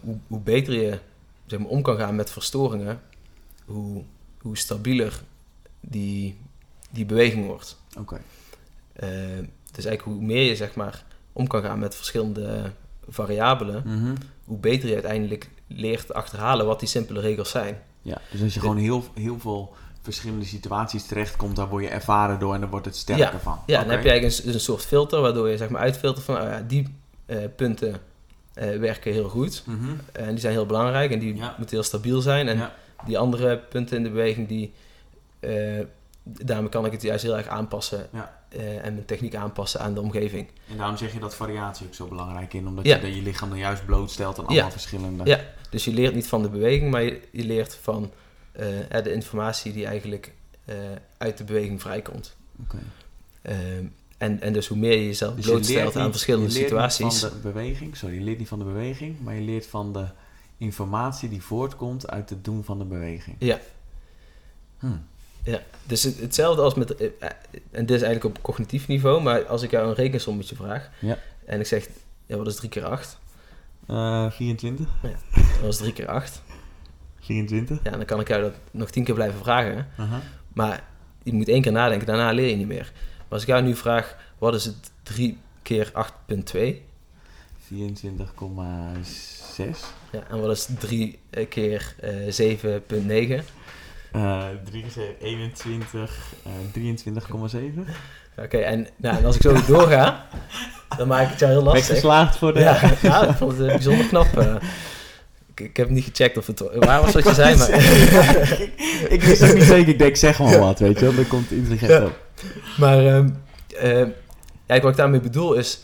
hoe, 0.01 0.19
hoe 0.27 0.41
beter 0.41 0.73
je 0.73 0.99
zeg 1.47 1.59
maar, 1.59 1.69
om 1.69 1.83
kan 1.83 1.97
gaan 1.97 2.15
met 2.15 2.31
verstoringen, 2.31 3.01
hoe, 3.65 4.05
hoe 4.41 4.57
stabieler 4.57 5.23
die, 5.81 6.39
die 6.91 7.07
beweging 7.07 7.47
wordt. 7.47 7.77
Oké. 7.99 8.21
Dus 9.73 9.85
eigenlijk 9.85 10.03
hoe 10.03 10.27
meer 10.27 10.43
je 10.43 10.57
zeg 10.57 10.75
maar, 10.75 11.05
om 11.33 11.47
kan 11.47 11.63
gaan 11.63 11.79
met 11.79 11.95
verschillende 11.95 12.73
variabelen, 13.11 13.83
Mhm. 13.87 14.15
hoe 14.45 14.59
beter 14.59 14.89
je 14.89 14.95
uiteindelijk 14.95 15.51
leert 15.67 16.07
te 16.07 16.15
achterhalen 16.15 16.67
wat 16.67 16.81
die 16.81 16.89
simpele 16.89 17.21
regels 17.21 17.51
zijn. 17.51 17.79
Ja, 18.03 18.19
dus 18.31 18.43
als 18.43 18.55
je 18.55 18.61
gewoon 18.61 18.77
heel, 18.77 19.05
heel 19.15 19.39
veel 19.39 19.75
verschillende 20.03 20.45
situaties 20.45 21.07
terechtkomt, 21.07 21.57
daar 21.57 21.69
word 21.69 21.83
je 21.85 21.89
ervaren 21.91 22.39
door 22.39 22.55
en 22.55 22.61
dan 22.61 22.71
wordt 22.71 22.87
het 22.87 22.97
sterker 22.97 23.41
van. 23.41 23.59
Ja, 23.67 23.81
dan 23.81 23.91
heb 23.91 24.03
je 24.03 24.11
eigenlijk 24.11 24.45
een, 24.47 24.55
een 24.55 24.61
soort 24.61 24.85
filter 24.85 25.21
waardoor 25.21 25.51
je 25.51 25.57
zeg 25.57 25.69
maar, 25.69 25.81
uitfiltert 25.81 26.25
van 26.25 26.37
oh 26.37 26.43
ja, 26.43 26.65
die 26.67 26.95
eh, 27.27 27.39
punten 27.57 28.01
eh, 28.55 28.79
werken 28.79 29.13
heel 29.13 29.29
goed. 29.29 29.63
Mhm. 29.67 29.79
En 30.13 30.29
die 30.31 30.39
zijn 30.41 30.53
heel 30.53 30.67
belangrijk 30.67 31.11
en 31.11 31.19
die 31.19 31.37
Ja. 31.37 31.55
moeten 31.59 31.77
heel 31.77 31.85
stabiel 31.85 32.21
zijn. 32.21 32.49
En 32.49 32.57
Ja. 32.57 32.75
die 33.07 33.19
andere 33.19 33.59
punten 33.59 33.97
in 33.97 34.03
de 34.03 34.09
beweging, 34.11 34.49
die, 34.49 34.73
eh, 35.41 35.81
daarmee 36.23 36.69
kan 36.69 36.87
ik 36.87 36.93
het 36.93 37.03
juist 37.03 37.23
heel 37.23 37.37
erg 37.37 37.47
aanpassen. 37.47 38.09
Eh, 38.51 38.85
en 38.85 38.95
mijn 38.95 39.05
techniek 39.05 39.35
aanpassen 39.35 39.81
aan 39.81 39.95
de 39.95 40.01
omgeving. 40.01 40.49
En 40.71 40.77
daarom 40.77 40.97
zeg 40.97 41.13
je 41.13 41.19
dat 41.19 41.35
variatie 41.35 41.87
ook 41.87 41.95
zo 41.95 42.07
belangrijk 42.07 42.55
in, 42.55 42.67
omdat 42.67 42.87
Ja. 42.87 42.97
je 42.97 43.15
je 43.17 43.23
lichaam 43.23 43.49
dan 43.49 43.59
juist 43.59 43.85
blootstelt 43.85 44.39
aan 44.39 44.45
Ja. 44.45 44.51
allemaal 44.51 44.71
verschillende... 44.71 45.25
Ja. 45.25 45.41
Dus 45.71 45.85
je 45.85 45.93
leert 45.93 46.15
niet 46.15 46.27
van 46.27 46.43
de 46.43 46.49
beweging, 46.49 46.91
maar 46.91 47.03
je, 47.03 47.21
je 47.31 47.45
leert 47.45 47.75
van 47.83 48.11
eh, 48.53 49.03
de 49.03 49.13
informatie 49.13 49.73
die 49.73 49.87
eigenlijk 49.87 50.33
eh, 50.65 50.77
uit 51.19 51.39
de 51.39 51.45
beweging 51.45 51.81
vrijkomt. 51.81 52.37
Oké. 52.63 52.79
Ehm, 53.43 53.85
en, 54.19 54.41
en 54.41 54.53
dus 54.53 54.67
hoe 54.67 54.79
meer 54.79 54.97
je 54.97 55.07
jezelf 55.07 55.35
Dus 55.35 55.45
je 55.45 55.51
blootstelt 55.51 55.97
aan 55.97 56.11
verschillende 56.11 56.47
je 56.47 56.53
leert 56.53 56.69
situaties. 56.69 57.05
Niet 57.05 57.15
van 57.15 57.31
de 57.31 57.49
beweging, 57.53 57.97
sorry, 57.97 58.15
je 58.15 58.21
leert 58.21 58.39
niet 58.39 58.49
van 58.49 58.59
de 58.59 58.65
beweging, 58.65 59.21
maar 59.21 59.35
je 59.35 59.41
leert 59.41 59.67
van 59.67 59.93
de 59.93 60.07
informatie 60.57 61.29
die 61.29 61.43
voortkomt 61.43 62.11
uit 62.11 62.31
het 62.31 62.45
doen 62.45 62.65
van 62.65 62.79
de 62.79 62.85
beweging. 62.85 63.37
Ja. 63.39 63.59
Hm. 65.45 65.57
Dus 65.87 66.03
het- 66.03 66.21
hetzelfde 66.21 66.63
als 66.63 66.75
met, 66.75 66.95
eh, 66.95 67.07
eh, 67.19 67.29
en 67.71 67.87
dit 67.87 67.97
is 67.97 68.03
eigenlijk 68.03 68.37
op 68.37 68.43
cognitief 68.43 68.87
niveau, 68.89 69.23
maar 69.23 69.47
als 69.47 69.63
ik 69.63 69.71
jou 69.71 69.89
een 69.89 69.95
rekensommetje 69.95 70.57
vraag 70.57 70.91
Ja. 70.99 71.19
en 71.45 71.61
ik 71.61 71.67
zeg, 71.67 71.89
ja, 72.27 72.37
wat 72.37 72.47
is 72.47 72.57
3 72.57 72.69
keer 72.71 72.85
8? 72.85 73.19
Eh, 73.87 74.31
24? 74.31 74.87
Dat 75.61 75.69
is 75.73 75.77
3 75.77 75.93
keer 75.93 76.09
8. 76.09 76.43
24? 77.21 77.79
Ja, 77.85 77.91
dan 77.91 78.05
kan 78.05 78.21
ik 78.21 78.29
jou 78.29 78.43
dat 78.43 78.53
nog 78.71 78.91
10 78.91 79.05
keer 79.05 79.15
blijven 79.15 79.39
vragen. 79.39 79.87
Aha. 79.97 80.21
Maar 80.53 80.85
je 81.23 81.33
moet 81.33 81.49
één 81.49 81.63
keer 81.63 81.73
nadenken, 81.73 82.07
daarna 82.07 82.31
leer 82.33 82.49
je 82.49 82.57
niet 82.57 82.67
meer. 82.67 82.93
Maar 82.95 83.27
als 83.29 83.43
ik 83.43 83.49
jou 83.49 83.63
nu 83.63 83.77
vraag, 83.77 84.17
wat 84.39 84.55
is 84.55 84.65
het 84.65 84.91
3 85.03 85.39
keer 85.63 85.91
8.2? 85.95 86.83
24,6. 87.69 89.81
Ja, 90.13 90.23
en 90.31 90.41
wat 90.41 90.51
is 90.51 90.69
3 90.79 91.19
keer 91.49 91.95
eh, 92.01 92.33
7.9? 92.33 93.45
Eh 94.13 94.45
3 94.65 94.85
keer 94.95 95.03
21, 95.21 96.19
eh 96.45 96.53
23,7. 97.53 97.61
Oké, 98.37 98.57
en, 98.59 98.87
nou, 98.97 99.17
en 99.17 99.25
als 99.25 99.37
ik 99.37 99.43
zo 99.43 99.57
doorga, 99.67 100.27
dan 100.97 101.09
maak 101.09 101.23
ik 101.25 101.31
het 101.31 101.39
jou 101.39 101.53
heel 101.53 101.63
Ben 101.63 101.73
lastig. 101.73 101.95
geslaagd 101.95 102.37
voor 102.37 102.53
de... 102.55 102.61
Ja, 102.61 102.81
ja, 103.03 103.27
ik 103.29 103.37
vond 103.37 103.53
het 103.59 103.61
eh, 103.67 103.73
bijzonder 103.75 104.07
knap. 104.07 104.37
eh. 104.39 104.55
ik, 105.55 105.61
ik 105.61 105.77
heb 105.77 105.89
niet 105.91 106.05
gecheckt 106.05 106.37
of 106.37 106.47
het 106.47 106.61
waar 106.75 107.01
was 107.03 107.13
wat 107.13 107.25
je 107.25 107.35
zei, 107.35 107.57
maar... 107.57 107.71
ik, 107.71 108.71
ik 109.17 109.23
wist 109.23 109.43
ook 109.43 109.55
niet 109.55 109.63
zeker. 109.63 109.89
Ik 109.89 109.99
denk, 109.99 110.17
zeg 110.17 110.39
maar 110.39 110.59
wat, 110.59 110.79
weet 110.79 110.99
je 110.99 111.05
wel. 111.05 111.15
Dan 111.15 111.27
komt 111.29 111.49
het 111.49 111.59
intelligent 111.59 111.91
Ja. 111.91 112.05
op. 112.05 112.19
Maar 112.77 113.07
ehm, 113.07 113.29
ja, 114.67 114.81
wat 114.81 114.91
ik 114.91 114.97
daarmee 114.97 115.21
bedoel 115.21 115.55
is, 115.55 115.81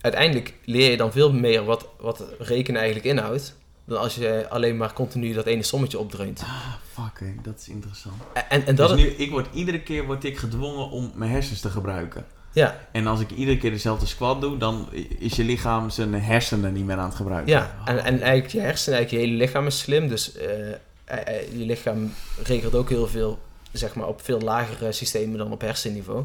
uiteindelijk 0.00 0.52
leer 0.64 0.90
je 0.90 0.96
dan 0.96 1.12
veel 1.12 1.32
meer 1.32 1.64
wat, 1.64 1.88
wat 2.00 2.24
rekenen 2.38 2.80
eigenlijk 2.80 3.10
inhoudt, 3.10 3.54
dan 3.88 3.98
als 3.98 4.14
je 4.14 4.46
alleen 4.48 4.76
maar 4.76 4.92
continu 4.92 5.32
dat 5.32 5.46
ene 5.46 5.62
sommetje 5.62 5.98
opdreunt. 5.98 6.40
Ah, 6.40 6.72
fuck, 6.92 7.20
hè, 7.20 7.34
dat 7.42 7.58
is 7.60 7.68
interessant. 7.68 8.14
En, 8.48 8.66
en 8.66 8.74
dat 8.74 8.88
dus 8.88 8.98
nu, 8.98 9.06
ik 9.06 9.30
word, 9.30 9.46
iedere 9.52 9.80
keer 9.80 10.06
word 10.06 10.24
ik 10.24 10.38
gedwongen 10.38 10.90
om 10.90 11.10
mijn 11.14 11.30
hersens 11.30 11.60
te 11.60 11.70
gebruiken. 11.70 12.26
ja, 12.52 12.80
En 12.92 13.06
als 13.06 13.20
ik 13.20 13.30
iedere 13.30 13.58
keer 13.58 13.70
dezelfde 13.70 14.06
squat 14.06 14.40
doe, 14.40 14.56
dan 14.56 14.88
is 15.18 15.36
je 15.36 15.44
lichaam 15.44 15.90
zijn 15.90 16.14
hersenen 16.14 16.72
niet 16.72 16.84
meer 16.84 16.96
aan 16.96 17.08
het 17.08 17.14
gebruiken. 17.14 17.52
ja. 17.52 17.76
En, 17.84 17.98
en 17.98 18.20
eigenlijk 18.20 18.46
je 18.52 18.60
hersenen, 18.60 18.98
eigenlijk 18.98 19.10
je 19.10 19.30
hele 19.30 19.44
lichaam 19.44 19.66
is 19.66 19.78
slim, 19.78 20.08
dus 20.08 20.36
eh, 20.36 20.70
eh, 20.70 20.76
eh, 21.08 21.58
je 21.58 21.64
lichaam 21.64 22.12
regelt 22.42 22.74
ook 22.74 22.88
heel 22.88 23.06
veel, 23.06 23.38
zeg 23.72 23.94
maar, 23.94 24.08
op 24.08 24.22
veel 24.22 24.40
lagere 24.40 24.92
systemen 24.92 25.38
dan 25.38 25.52
op 25.52 25.60
hersenniveau. 25.60 26.24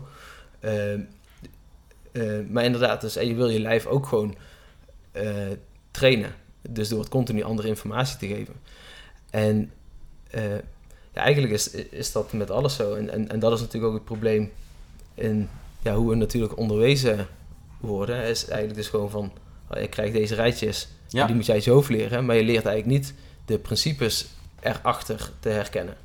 Eh, 0.60 1.00
maar 2.50 2.64
inderdaad, 2.64 3.02
dus, 3.02 3.16
en 3.16 3.28
je 3.28 3.34
wil 3.36 3.50
je 3.50 3.60
lijf 3.60 3.86
ook 3.86 4.06
gewoon 4.08 4.36
trainen. 5.92 6.36
Dus 6.70 6.90
door 6.90 7.00
het 7.00 7.10
continu 7.10 7.44
andere 7.44 7.68
informatie 7.68 8.18
te 8.18 8.28
geven. 8.28 8.54
En 9.30 9.72
eh, 10.30 10.56
ja, 11.14 11.22
eigenlijk 11.22 11.54
is, 11.54 11.72
is 11.72 12.12
dat 12.12 12.34
met 12.34 12.52
alles 12.52 12.76
zo. 12.76 12.94
En, 12.94 13.10
en, 13.10 13.30
en 13.30 13.40
dat 13.40 13.54
is 13.54 13.60
natuurlijk 13.60 13.86
ook 13.92 13.98
het 13.98 14.06
probleem 14.06 14.52
in 15.14 15.50
ja, 15.82 15.96
hoe 15.96 16.10
we 16.10 16.16
natuurlijk 16.16 16.58
onderwezen 16.58 17.28
worden. 17.80 18.24
Is 18.24 18.46
eigenlijk 18.46 18.76
dus 18.76 18.88
gewoon 18.88 19.10
van, 19.10 19.32
oh, 19.70 19.82
je 19.82 19.88
krijgt 19.88 20.14
deze 20.14 20.36
rijtjes, 20.36 20.88
Ja. 21.08 21.26
die 21.26 21.36
moet 21.36 21.46
jij 21.46 21.62
zo 21.62 21.84
leren. 21.88 22.26
Maar 22.26 22.36
je 22.36 22.44
leert 22.44 22.66
eigenlijk 22.66 23.00
niet 23.00 23.14
de 23.46 23.58
principes 23.60 24.26
erachter 24.60 25.32
te 25.40 25.50
herkennen. 25.50 25.96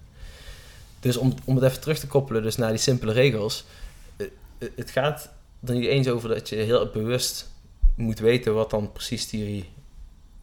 Dus 1.01 1.17
om, 1.17 1.35
om 1.45 1.55
het 1.55 1.65
even 1.65 1.81
terug 1.81 1.99
te 1.99 2.07
koppelen 2.07 2.43
dus 2.43 2.57
naar 2.57 2.71
die 2.71 2.79
simpele 2.79 3.13
regels. 3.13 3.65
eh, 4.17 4.27
eh, 4.59 4.69
Het 4.77 4.91
gaat 4.91 5.31
er 5.65 5.75
niet 5.75 5.85
eens 5.89 6.09
over 6.09 6.29
dat 6.29 6.49
je 6.49 6.57
heel 6.57 6.91
bewust 6.91 7.51
moet 7.95 8.19
weten 8.19 8.55
wat 8.55 8.71
dan 8.71 8.93
precies 8.93 9.29
die 9.29 9.65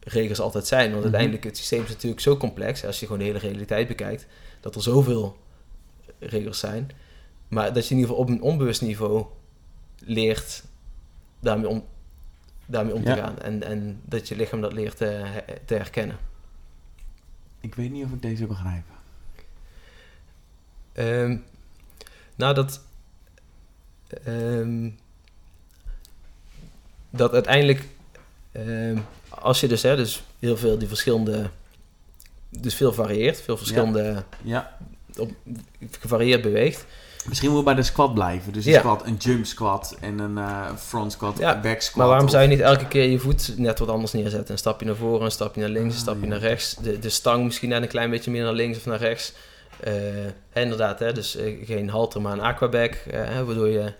regels 0.08 0.40
altijd 0.40 0.66
zijn. 0.66 0.84
Want 0.90 0.94
Mhm. 0.94 1.02
uiteindelijk, 1.02 1.44
het 1.44 1.56
systeem 1.56 1.82
is 1.82 1.88
natuurlijk 1.88 2.20
zo 2.22 2.36
complex, 2.36 2.84
als 2.84 3.00
je 3.00 3.06
gewoon 3.06 3.20
de 3.20 3.26
hele 3.26 3.38
realiteit 3.38 3.88
bekijkt, 3.88 4.26
dat 4.60 4.74
er 4.74 4.82
zoveel 4.82 5.36
regels 6.18 6.58
zijn. 6.58 6.90
Maar 7.48 7.72
dat 7.72 7.88
je 7.88 7.94
in 7.94 8.00
ieder 8.00 8.10
geval 8.14 8.24
op 8.26 8.30
een 8.30 8.42
onbewust 8.42 8.82
niveau 8.82 9.26
leert 9.98 10.64
daarmee 11.40 11.68
om, 11.68 11.84
daarmee 12.66 12.94
om 12.94 13.02
Ja. 13.04 13.14
te 13.14 13.20
gaan. 13.20 13.38
En, 13.38 13.62
en 13.62 14.00
dat 14.04 14.28
je 14.28 14.36
lichaam 14.36 14.60
dat 14.60 14.72
leert 14.72 14.96
te, 14.96 15.24
te 15.64 15.74
herkennen. 15.74 16.16
Ik 17.60 17.74
weet 17.74 17.90
niet 17.90 18.04
of 18.04 18.10
ik 18.12 18.22
deze 18.22 18.46
begrijp. 18.46 18.84
Ehm, 20.92 21.36
nou, 22.34 22.54
dat. 22.54 22.80
ehm, 24.24 24.90
dat 27.10 27.32
uiteindelijk. 27.32 27.84
ehm, 28.52 28.98
als 29.28 29.60
je 29.60 29.68
dus, 29.68 29.82
hè, 29.82 29.96
dus 29.96 30.22
heel 30.38 30.56
veel 30.56 30.78
die 30.78 30.88
verschillende. 30.88 31.50
Dus 32.48 32.74
veel 32.74 32.92
varieert, 32.92 33.40
veel 33.40 33.56
verschillende. 33.56 34.22
Ja. 34.42 34.76
Op, 35.18 35.30
gevarieerd 36.00 36.42
beweegt. 36.42 36.84
Misschien 37.28 37.48
moet 37.50 37.58
we 37.58 37.64
bij 37.64 37.74
de 37.74 37.82
squat 37.82 38.14
blijven. 38.14 38.52
Dus 38.52 38.64
een 38.64 38.72
Ja. 38.72 38.78
squat, 38.78 39.06
een 39.06 39.14
jump 39.16 39.44
squat 39.46 39.96
en 40.00 40.18
een 40.18 40.38
eh, 40.38 40.66
front 40.78 41.12
squat, 41.12 41.38
Ja, 41.38 41.60
back 41.60 41.80
squat. 41.80 41.96
Maar 41.96 42.06
waarom 42.06 42.24
of- 42.24 42.30
zou 42.30 42.42
je 42.42 42.48
niet 42.48 42.60
elke 42.60 42.86
keer 42.88 43.04
je 43.10 43.18
voet 43.18 43.54
net 43.58 43.78
wat 43.78 43.88
anders 43.88 44.12
neerzetten? 44.12 44.50
Een 44.52 44.58
stapje 44.58 44.86
naar 44.86 44.96
voren, 44.96 45.24
een 45.24 45.30
stapje 45.30 45.60
naar 45.60 45.70
links, 45.70 45.88
een 45.88 45.94
Ah, 45.94 46.02
stapje 46.02 46.22
ja. 46.22 46.28
naar 46.28 46.38
rechts. 46.38 46.74
De, 46.82 46.98
de 46.98 47.08
stang 47.08 47.44
misschien 47.44 47.68
net 47.68 47.82
een 47.82 47.88
klein 47.88 48.10
beetje 48.10 48.30
meer 48.30 48.42
naar 48.44 48.52
links 48.52 48.78
of 48.78 48.86
naar 48.86 48.98
rechts. 48.98 49.32
Hè, 50.50 50.60
inderdaad, 50.62 50.98
hè, 50.98 51.12
dus 51.12 51.36
eh, 51.36 51.66
geen 51.66 51.88
halter, 51.88 52.20
maar 52.20 52.32
een 52.32 52.40
aquaback. 52.40 52.98
waardoor 53.46 53.68
je 53.68 53.92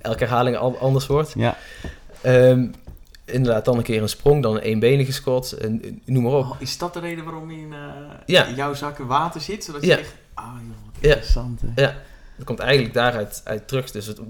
elke 0.00 0.24
herhaling 0.24 0.56
al- 0.56 0.78
anders 0.78 1.06
wordt. 1.06 1.32
Ja. 1.36 1.56
Ehm, 2.20 2.66
inderdaad, 3.24 3.64
dan 3.64 3.76
een 3.76 3.82
keer 3.82 4.02
een 4.02 4.08
sprong, 4.08 4.42
dan 4.42 4.54
een 4.54 4.60
eenbenige 4.60 5.12
squat, 5.12 5.52
en, 5.52 6.02
noem 6.04 6.22
maar 6.22 6.32
op. 6.32 6.44
Oh, 6.44 6.56
is 6.58 6.78
dat 6.78 6.94
de 6.94 7.00
reden 7.00 7.24
waarom 7.24 7.50
in, 7.50 7.72
eh, 7.72 7.78
Ja. 8.26 8.44
in 8.44 8.54
jouw 8.54 8.74
zakken 8.74 9.06
water 9.06 9.40
zit? 9.40 9.64
Zodat 9.64 9.80
je 9.80 9.86
Ja. 9.86 9.98
echt... 9.98 10.14
Ah 10.34 10.44
joh, 10.44 10.76
wat 10.84 10.94
Ja. 11.00 11.08
interessant 11.08 11.60
hè? 11.60 11.82
Ja. 11.82 11.96
dat 12.36 12.46
komt 12.46 12.58
eigenlijk 12.58 12.94
daaruit 12.94 13.40
uit 13.44 13.68
terug. 13.68 13.90
Dus 13.90 14.06
het, 14.06 14.20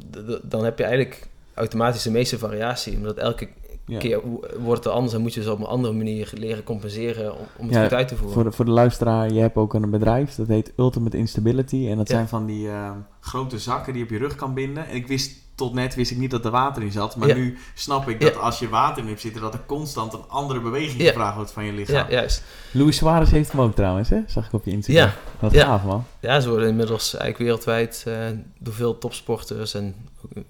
dan 0.42 0.64
heb 0.64 0.78
je 0.78 0.84
eigenlijk 0.84 1.28
automatisch 1.54 2.02
de 2.02 2.10
meeste 2.10 2.38
variatie. 2.38 2.96
Omdat 2.96 3.16
elke 3.16 3.48
ja. 3.86 3.98
keer 3.98 4.20
wordt 4.58 4.84
het 4.84 4.92
anders 4.92 5.14
en 5.14 5.20
moet 5.20 5.34
je 5.34 5.42
ze 5.42 5.52
op 5.52 5.58
een 5.58 5.66
andere 5.66 5.94
manier 5.94 6.30
leren 6.34 6.64
compenseren 6.64 7.38
om, 7.38 7.46
om 7.56 7.68
het 7.68 7.82
goed 7.82 7.92
uit 7.92 8.08
te 8.08 8.16
voeren. 8.16 8.34
Voor 8.34 8.44
de, 8.44 8.52
voor 8.52 8.64
de 8.64 8.70
luisteraar, 8.70 9.32
je 9.32 9.40
hebt 9.40 9.56
ook 9.56 9.74
een 9.74 9.90
bedrijf 9.90 10.34
dat 10.34 10.48
heet 10.48 10.72
Ultimate 10.76 11.16
Instability. 11.16 11.88
En 11.88 11.96
dat 11.96 12.08
zijn 12.08 12.28
van 12.28 12.46
die 12.46 12.66
uh, 12.66 12.90
grote 13.20 13.58
zakken 13.58 13.92
die 13.92 14.02
je 14.02 14.08
op 14.08 14.14
je 14.14 14.18
rug 14.26 14.34
kan 14.34 14.54
binden. 14.54 14.86
En 14.88 14.94
ik 14.94 15.06
wist 15.06 15.42
tot 15.54 15.74
net 15.74 15.94
wist 15.94 16.10
ik 16.10 16.16
niet 16.18 16.30
dat 16.30 16.44
er 16.44 16.50
water 16.50 16.82
in 16.82 16.92
zat. 16.92 17.16
Maar 17.16 17.34
nu 17.34 17.58
snap 17.74 18.08
ik 18.08 18.20
dat 18.20 18.36
als 18.36 18.58
je 18.58 18.68
water 18.68 19.02
in 19.02 19.08
hebt 19.08 19.20
zitten, 19.20 19.40
dat 19.40 19.54
er 19.54 19.66
constant 19.66 20.12
een 20.12 20.28
andere 20.28 20.60
beweging 20.60 21.02
gevraagd 21.02 21.36
wordt 21.36 21.50
van 21.50 21.64
je 21.64 21.72
lichaam. 21.72 21.94
Ja, 21.94 22.10
juist. 22.10 22.42
Louis 22.70 22.96
Suarez 22.96 23.30
heeft 23.30 23.52
hem 23.52 23.60
ook 23.60 23.74
trouwens, 23.74 24.08
hè? 24.08 24.20
Zag 24.26 24.46
ik 24.46 24.52
op 24.52 24.64
je 24.64 24.70
Instagram. 24.70 25.04
Ja. 25.04 25.14
Wat 25.40 25.56
gaaf, 25.56 25.84
man. 25.84 26.04
Ja, 26.20 26.40
ze 26.40 26.48
worden 26.48 26.68
inmiddels 26.68 27.14
eigenlijk 27.14 27.38
wereldwijd 27.38 28.04
uh, 28.08 28.26
door 28.58 28.74
veel 28.74 28.98
topsporters 28.98 29.74
en 29.74 29.94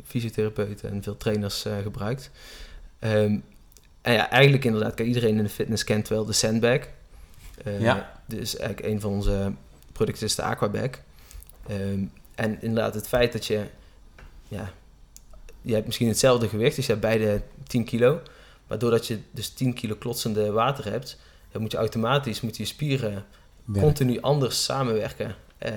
fysiotherapeuten 0.05 0.90
en 0.90 1.02
veel 1.02 1.16
trainers 1.16 1.66
uh, 1.66 1.72
gebruikt. 1.82 2.30
Um, 3.00 3.44
en 4.02 4.12
ja, 4.12 4.30
eigenlijk 4.30 4.64
inderdaad, 4.64 4.94
kijk, 4.94 5.09
iedereen 5.09 5.36
in 5.36 5.44
de 5.44 5.50
fitness 5.50 5.84
kent 5.84 6.09
wel 6.09 6.24
de 6.24 6.32
Sandbag. 6.32 6.80
Uh, 7.66 7.80
ja. 7.80 8.20
Dus 8.26 8.57
eigenlijk 8.57 8.88
een 8.88 9.00
van 9.00 9.11
onze 9.11 9.52
producten 9.92 10.26
is 10.26 10.34
de 10.34 10.42
Aquabag. 10.42 10.90
Um, 11.70 12.12
en 12.34 12.62
inderdaad, 12.62 12.94
het 12.94 13.09
feit 13.09 13.32
dat 13.32 13.46
je 13.46 13.64
ja, 14.48 14.70
je 15.64 15.74
hebt 15.74 15.86
misschien 15.86 16.08
hetzelfde 16.08 16.48
gewicht, 16.48 16.76
dus 16.76 16.86
je 16.86 16.92
hebt 16.92 17.04
beide 17.04 17.42
10 17.66 17.84
kilo. 17.84 18.20
Maar 18.66 18.78
doordat 18.78 19.06
je 19.06 19.18
dus 19.30 19.48
10 19.48 19.74
kilo 19.74 19.94
klotsende 19.94 20.50
water 20.50 20.90
hebt, 20.90 21.18
dan 21.52 21.62
moet 21.62 21.72
je 21.72 21.76
automatisch 21.78 22.40
moet 22.40 22.56
je 22.56 22.64
spieren 22.64 23.24
continu 23.72 24.20
anders 24.20 24.64
samenwerken. 24.64 25.34
Uh, 25.66 25.70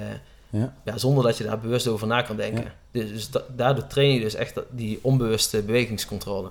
ja. 0.49 0.73
ja. 0.85 0.97
zonder 0.97 1.23
dat 1.23 1.37
je 1.37 1.43
daar 1.43 1.59
bewust 1.59 1.87
over 1.87 2.07
na 2.07 2.21
kan 2.21 2.35
denken. 2.35 2.73
Dus, 2.91 3.11
dus 3.11 3.29
daardoor 3.55 3.87
train 3.87 4.13
je 4.13 4.19
dus 4.19 4.35
echt 4.35 4.61
die 4.69 4.99
onbewuste 5.01 5.61
bewegingscontrole. 5.61 6.49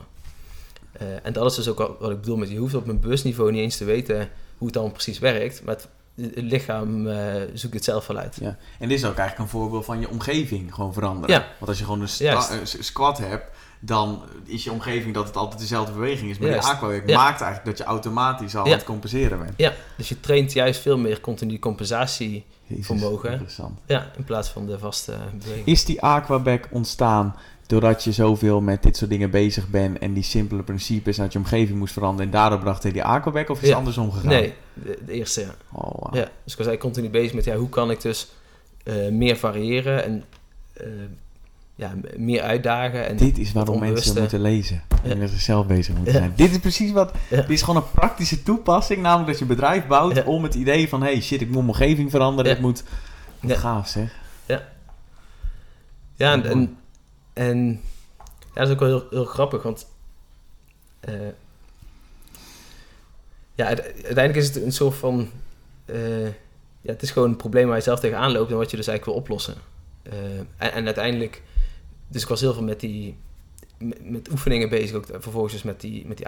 Uh, 1.02 1.08
en 1.22 1.32
dat 1.32 1.50
is 1.50 1.56
dus 1.56 1.68
ook 1.68 1.96
wat 2.00 2.10
ik 2.10 2.20
bedoel 2.20 2.36
met 2.36 2.50
je 2.50 2.56
hoeft 2.56 2.74
op 2.74 2.88
een 2.88 3.00
bewust 3.00 3.24
niet 3.24 3.38
eens 3.38 3.76
te 3.76 3.84
weten 3.84 4.28
hoe 4.58 4.66
het 4.66 4.76
dan 4.76 4.92
precies 4.92 5.18
werkt. 5.18 5.62
Maar 5.64 5.74
het, 5.74 5.88
het 6.20 6.32
lichaam 6.34 7.06
uh, 7.06 7.16
zoekt 7.54 7.74
het 7.74 7.84
zelf 7.84 8.06
wel 8.06 8.16
uit. 8.16 8.36
Ja. 8.40 8.56
En 8.78 8.88
dit 8.88 8.98
is 8.98 9.04
ook 9.04 9.16
eigenlijk 9.16 9.38
een 9.38 9.58
voorbeeld 9.58 9.84
van 9.84 10.00
je 10.00 10.08
omgeving 10.08 10.74
gewoon 10.74 10.92
veranderen. 10.92 11.36
Ja. 11.36 11.46
Want 11.58 11.68
als 11.68 11.78
je 11.78 11.84
gewoon 11.84 12.00
een, 12.00 12.66
squat 12.84 13.18
hebt, 13.18 13.50
dan 13.80 14.22
is 14.44 14.64
je 14.64 14.72
omgeving 14.72 15.14
dat 15.14 15.26
het 15.26 15.36
altijd 15.36 15.60
dezelfde 15.60 15.92
beweging 15.92 16.30
is. 16.30 16.38
Maar 16.38 16.48
juist. 16.48 16.64
die 16.64 16.74
aquawerk 16.74 17.12
maakt 17.12 17.40
eigenlijk 17.40 17.64
dat 17.64 17.78
je 17.78 17.92
automatisch 17.92 18.56
al 18.56 18.64
aan 18.64 18.70
het 18.70 18.84
compenseren 18.84 19.38
bent. 19.38 19.52
Ja, 19.56 19.72
dus 19.96 20.08
je 20.08 20.20
traint 20.20 20.52
juist 20.52 20.80
veel 20.80 20.98
meer 20.98 21.20
continu 21.20 21.58
compensatievermogen. 21.58 23.30
Interessant. 23.30 23.78
Ja, 23.86 24.10
in 24.16 24.24
plaats 24.24 24.48
van 24.48 24.66
de 24.66 24.78
vaste 24.78 25.16
beweging. 25.38 25.66
Is 25.66 25.84
die 25.84 26.02
aquaback 26.02 26.68
ontstaan 26.70 27.36
doordat 27.66 28.04
je 28.04 28.12
zoveel 28.12 28.60
met 28.60 28.82
dit 28.82 28.96
soort 28.96 29.10
dingen 29.10 29.30
bezig 29.30 29.68
bent 29.68 29.98
en 29.98 30.12
die 30.12 30.22
simpele 30.22 30.62
principes 30.62 31.20
uit 31.20 31.32
je 31.32 31.38
omgeving 31.38 31.78
moest 31.78 31.92
veranderen 31.92 32.26
en 32.26 32.38
daardoor 32.38 32.58
bracht 32.58 32.82
hij 32.82 32.92
die 32.92 33.04
aquaback 33.04 33.48
of 33.48 33.62
is 33.62 33.68
het 33.68 33.76
andersom 33.76 34.12
gegaan? 34.12 34.28
Nee, 34.28 34.52
de, 34.74 35.12
eerste 35.12 35.40
ja. 35.40 35.54
Oh, 35.72 35.82
wow. 35.82 36.14
ja. 36.14 36.20
Dus 36.20 36.52
ik 36.52 36.58
was 36.58 36.66
eigenlijk 36.66 36.80
continu 36.80 37.10
bezig 37.10 37.34
met 37.34 37.44
ja, 37.44 37.56
hoe 37.56 37.68
kan 37.68 37.90
ik 37.90 38.00
dus 38.00 38.28
uh, 38.84 39.08
meer 39.08 39.36
variëren 39.36 40.04
en 40.04 40.24
uh, 40.80 40.86
ja, 41.74 41.94
meer 42.16 42.42
uitdagen. 42.42 43.08
En 43.08 43.16
dit 43.16 43.38
is 43.38 43.52
waarom 43.52 43.78
mensen 43.78 44.20
moeten 44.20 44.40
lezen 44.40 44.82
en 45.02 45.18
met 45.18 45.30
zichzelf 45.30 45.66
bezig 45.66 45.94
moeten 45.94 46.12
zijn. 46.12 46.32
Dit 46.36 46.50
is 46.50 46.58
precies 46.58 46.92
wat, 46.92 47.12
dit 47.28 47.50
is 47.50 47.62
gewoon 47.62 47.82
een 47.82 47.90
praktische 47.90 48.42
toepassing, 48.42 49.02
namelijk 49.02 49.28
dat 49.28 49.38
je 49.38 49.44
bedrijf 49.44 49.86
bouwt 49.86 50.24
om 50.24 50.42
het 50.42 50.54
idee 50.54 50.88
van 50.88 51.02
hey 51.02 51.20
shit, 51.20 51.40
ik 51.40 51.46
moet 51.46 51.56
mijn 51.56 51.68
omgeving 51.68 52.10
veranderen, 52.10 52.52
ik 52.52 52.60
moet... 52.60 52.82
Gaaf 53.46 53.88
zeg. 53.88 54.14
Ja. 54.46 54.62
Ja, 56.14 56.32
en, 56.32 56.44
en 56.44 56.76
en 57.36 57.80
ja, 58.54 58.62
dat 58.62 58.66
is 58.66 58.72
ook 58.72 58.80
wel 58.80 58.88
heel, 58.88 59.06
heel 59.10 59.24
grappig, 59.24 59.62
want 59.62 59.86
uh, 61.08 61.28
ja, 63.54 63.66
uiteindelijk 63.66 64.36
is 64.36 64.46
het 64.46 64.56
een 64.56 64.72
soort 64.72 64.94
van... 64.94 65.28
Uh, 65.86 66.26
ja, 66.80 66.92
het 66.92 67.02
is 67.02 67.10
gewoon 67.10 67.28
een 67.28 67.36
probleem 67.36 67.66
waar 67.66 67.76
je 67.76 67.82
zelf 67.82 68.00
tegenaan 68.00 68.32
loopt 68.32 68.50
en 68.50 68.56
wat 68.56 68.70
je 68.70 68.76
dus 68.76 68.86
eigenlijk 68.86 69.18
wil 69.18 69.24
oplossen. 69.24 69.54
Uh, 70.12 70.38
en, 70.38 70.72
en, 70.72 70.84
uiteindelijk... 70.84 71.42
Dus 72.08 72.22
ik 72.22 72.28
was 72.28 72.40
heel 72.40 72.52
veel 72.52 72.62
met 72.62 72.80
die... 72.80 73.16
Met, 74.02 74.30
oefeningen 74.30 74.68
bezig, 74.68 74.96
ook 74.96 75.06
vervolgens 75.06 75.52
dus 75.52 75.62
met 75.62 75.80
die, 75.80 76.06
met 76.06 76.16
die 76.16 76.26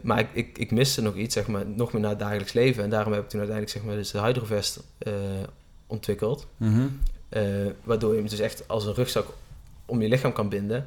maar 0.00 0.18
ik, 0.18 0.28
ik, 0.32 0.58
ik 0.58 0.70
miste 0.70 1.02
nog 1.02 1.14
iets, 1.14 1.34
zeg 1.34 1.46
maar, 1.46 1.66
nog 1.66 1.92
meer 1.92 2.02
naar 2.02 2.10
het 2.10 2.18
dagelijks 2.18 2.52
leven. 2.52 2.84
En 2.84 2.90
daarom 2.90 3.12
heb 3.12 3.22
ik 3.22 3.28
toen 3.28 3.40
uiteindelijk 3.40 3.78
zeg 3.78 3.86
maar, 3.86 3.96
dus 3.96 4.10
de 4.10 4.20
Hydrovest 4.20 4.80
ontwikkeld. 5.86 6.46
Mm 6.56 6.98
waardoor 7.84 8.10
je 8.10 8.18
hem 8.18 8.28
dus 8.28 8.38
echt 8.38 8.68
als 8.68 8.84
een 8.84 8.94
rugzak 8.94 9.26
om 9.86 10.02
je 10.02 10.08
lichaam 10.08 10.32
kan 10.32 10.48
binden. 10.48 10.86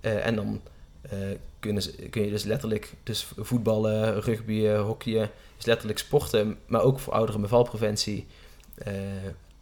Uh, 0.00 0.26
en 0.26 0.36
dan 0.36 0.60
uh, 1.12 1.18
kun, 1.58 1.82
kun 2.10 2.24
je 2.24 2.30
dus 2.30 2.44
letterlijk 2.44 2.94
dus 3.02 3.32
voetballen, 3.36 4.20
rugby, 4.20 4.68
hockeyen, 4.68 5.30
dus 5.56 5.66
letterlijk 5.66 5.98
sporten, 5.98 6.58
maar 6.66 6.82
ook 6.82 6.98
voor 6.98 7.12
ouderen 7.12 7.40
met 7.40 7.50
valpreventie. 7.50 8.26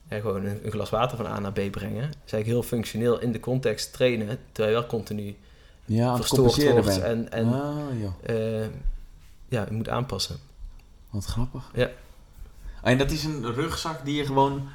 en 0.09 0.21
gewoon 0.21 0.45
een, 0.45 0.61
glas 0.71 0.91
water 0.91 1.17
van 1.17 1.27
A 1.27 1.41
naar 1.41 1.53
B 1.53 1.71
brengen. 1.71 2.09
Dus 2.09 2.33
eigenlijk 2.33 2.47
heel 2.47 2.63
functioneel 2.63 3.21
in 3.21 3.33
de 3.33 3.41
context 3.41 3.93
trainen, 3.93 4.39
terwijl 4.53 4.75
je 4.75 4.81
wel 4.81 4.91
continu 4.91 5.37
ja, 5.85 6.17
verstoord 6.17 6.71
wordt 6.71 7.01
en, 7.01 7.33
en 7.33 7.47
ah, 7.47 7.77
ja, 9.49 9.65
je 9.69 9.73
moet 9.73 9.89
aanpassen. 9.89 10.37
Wat 11.11 11.25
grappig. 11.25 11.71
Ja. 11.75 11.91
En 12.83 12.99
dat 12.99 13.11
is 13.11 13.25
een 13.25 13.55
rugzak 13.55 14.05
die 14.05 14.17
je 14.17 14.25
gewoon 14.25 14.69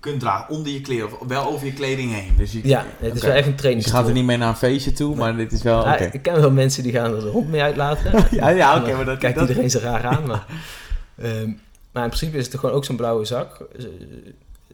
kunt 0.00 0.20
dragen 0.20 0.54
onder 0.54 0.72
je 0.72 0.80
kleren 0.80 1.20
of 1.20 1.26
wel 1.28 1.46
over 1.46 1.66
je 1.66 1.72
kleding 1.72 2.12
heen. 2.12 2.36
Dus 2.36 2.52
je, 2.52 2.68
ja, 2.68 2.86
het 2.98 3.14
is 3.14 3.22
wel 3.22 3.32
echt 3.32 3.46
een 3.46 3.54
training. 3.54 3.84
Je 3.84 3.90
gaat 3.90 4.06
er 4.06 4.12
niet 4.12 4.24
mee 4.24 4.36
naar 4.36 4.48
een 4.48 4.56
feestje 4.56 4.92
toe, 4.92 5.16
maar 5.16 5.36
dit 5.36 5.52
is 5.52 5.62
wel. 5.62 5.84
Ja, 5.84 5.98
Ik 5.98 6.22
ken 6.22 6.40
wel 6.40 6.50
mensen 6.50 6.82
die 6.82 6.92
gaan 6.92 7.14
er 7.14 7.20
de 7.20 7.28
hond 7.28 7.48
mee 7.48 7.62
uitlaten. 7.62 8.26
ja, 8.38 8.48
ja 8.48 8.80
oké, 8.80 8.94
maar 8.94 9.04
dat 9.04 9.18
kijkt 9.18 9.40
iedereen 9.40 9.70
ze 9.70 9.78
raar 9.78 10.04
aan. 10.04 10.26
Maar, 10.26 10.46
um, 11.22 11.60
maar 11.92 12.02
in 12.02 12.08
principe 12.08 12.36
is 12.36 12.46
het 12.46 12.58
gewoon 12.58 12.74
ook 12.74 12.84
zo'n 12.84 12.96
blauwe 12.96 13.24
zak, 13.24 13.66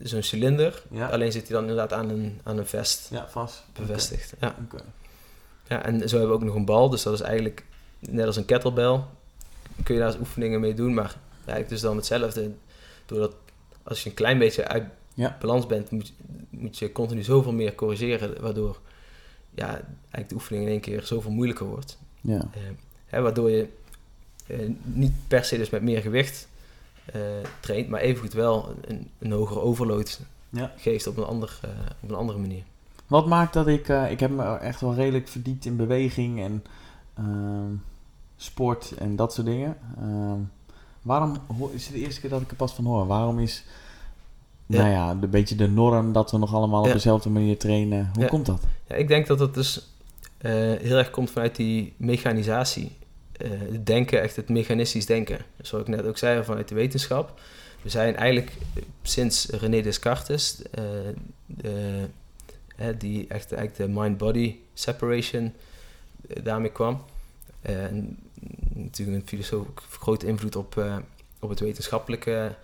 zo'n 0.03 0.23
cilinder. 0.23 0.83
Ja. 0.91 1.09
Alleen 1.09 1.33
zit 1.33 1.49
hij 1.49 1.57
dan 1.57 1.69
inderdaad 1.69 1.93
aan 1.93 2.09
een, 2.09 2.41
aan 2.43 2.59
een 2.59 2.67
vest. 2.67 3.09
Ja, 3.11 3.27
vast. 3.31 3.65
Bevestigd. 3.73 4.33
Ja. 4.41 4.55
Okay. 4.65 4.87
ja, 5.69 5.83
en 5.83 6.09
zo 6.09 6.19
hebben 6.19 6.37
we 6.37 6.43
ook 6.43 6.49
nog 6.49 6.55
een 6.55 6.65
bal, 6.65 6.91
dus 6.91 7.03
dat 7.03 7.15
is 7.15 7.21
eigenlijk 7.21 7.65
net 7.99 8.27
als 8.27 8.37
een 8.37 8.45
kettlebell. 8.45 9.01
Kun 9.83 9.95
je 9.95 10.01
daar 10.01 10.19
oefeningen 10.19 10.61
mee 10.61 10.75
doen, 10.75 10.95
maar 10.95 11.17
eigenlijk 11.37 11.69
dus 11.69 11.81
dan 11.81 11.97
hetzelfde. 11.97 12.51
Doordat 13.07 13.33
als 13.83 14.03
je 14.03 14.09
een 14.09 14.15
klein 14.15 14.39
beetje 14.39 14.69
uit 14.69 14.85
ja. 15.21 15.37
balans 15.41 15.67
bent, 15.67 15.91
moet, 15.91 16.13
moet 16.51 16.79
je 16.79 16.93
continu 16.93 17.23
zoveel 17.23 17.53
meer 17.53 17.75
corrigeren, 17.75 18.43
waardoor 18.43 18.81
ja, 19.55 19.69
eigenlijk 19.69 20.29
de 20.29 20.35
oefening 20.35 20.65
in 20.65 20.71
één 20.71 20.81
keer 20.81 21.03
zoveel 21.03 21.31
moeilijker 21.31 21.67
wordt. 21.67 21.99
Ja. 22.21 22.37
Uh, 22.37 22.63
hè, 23.07 23.21
waardoor 23.21 23.51
je 23.51 23.69
uh, 24.47 24.71
niet 24.83 25.13
per 25.29 25.45
se 25.45 25.57
dus 25.57 25.71
met 25.71 25.83
meer 25.83 26.01
gewicht 26.01 26.49
uh, 27.15 27.23
traint, 27.61 27.89
maar 27.89 28.01
evengoed 28.01 28.33
wel 28.33 28.75
een, 28.81 29.11
een 29.19 29.33
hogere 29.33 29.61
overload 29.61 30.21
ja. 30.49 30.73
geeft 30.77 31.07
op 31.07 31.17
een, 31.17 31.25
ander, 31.25 31.61
op 32.03 32.09
een 32.09 32.17
andere 32.17 32.39
manier. 32.39 32.63
Wat 33.07 33.27
maakt 33.27 33.53
dat 33.53 33.67
ik, 33.67 33.89
ik 33.89 34.21
heb 34.21 34.31
me 34.31 34.57
echt 34.57 34.81
wel 34.81 34.95
redelijk 34.95 35.29
verdiept 35.29 35.65
in 35.65 35.77
beweging 35.77 36.41
en 36.41 36.65
ehm, 37.15 37.73
sport 38.37 38.93
en 38.99 39.17
dat 39.17 39.35
soort 39.35 39.47
dingen. 39.47 39.77
Ehm, 39.97 40.41
waarom 41.03 41.37
is 41.73 41.87
het 41.87 41.95
de 41.95 42.01
eerste 42.01 42.21
keer 42.21 42.31
dat 42.31 42.41
ik 42.41 42.51
er 42.51 42.57
pas 42.57 42.75
van 42.75 42.85
hoor? 42.85 43.07
Waarom 43.07 43.39
is 43.39 43.65
nou 44.79 44.91
ja, 44.91 45.11
een 45.11 45.31
beetje 45.31 45.55
de 45.55 45.69
norm 45.69 46.13
dat 46.13 46.31
we 46.31 46.39
nog 46.39 46.55
allemaal 46.55 46.83
op 46.83 46.93
dezelfde 46.93 47.31
manier 47.31 47.59
trainen. 47.59 48.11
Hoe 48.15 48.27
komt 48.27 48.47
dat? 48.47 48.63
Ja, 48.87 48.95
ik 48.95 49.09
denk 49.09 49.27
dat 49.27 49.41
het 49.41 49.55
dus 49.55 49.91
uh, 50.41 50.53
heel 50.53 50.97
erg 50.97 51.11
komt 51.11 51.31
vanuit 51.31 51.57
die 51.57 51.95
mechanisatie. 51.97 52.97
Uh, 53.39 53.51
het 53.73 53.87
denken, 53.87 54.23
echt 54.23 54.37
het 54.37 54.49
mechanistisch 54.49 55.07
denken. 55.07 55.39
Zoals 55.61 55.85
ik 55.89 55.91
net 55.97 56.07
ook 56.07 56.19
zei, 56.19 56.45
vanuit 56.45 56.69
de 56.69 56.75
wetenschap. 56.75 57.41
We 57.83 57.89
zijn 57.89 58.17
eigenlijk 58.17 58.53
sinds 59.03 59.47
René 59.47 59.81
Descartes, 59.81 60.63
uh, 60.79 60.85
de, 61.47 62.09
die 62.99 63.27
echt 63.29 63.53
eigenlijk 63.53 63.77
de 63.77 64.01
mind-body 64.01 64.57
separation 64.75 65.53
daarmee 66.43 66.71
kwam. 66.71 67.03
En 67.63 68.19
natuurlijk 68.75 69.21
een 69.21 69.29
filosoof 69.29 69.67
grote 70.01 70.27
invloed 70.27 70.57
op, 70.57 70.85
op 71.41 71.49
het 71.49 71.61
wetenschappelijke 71.61 72.55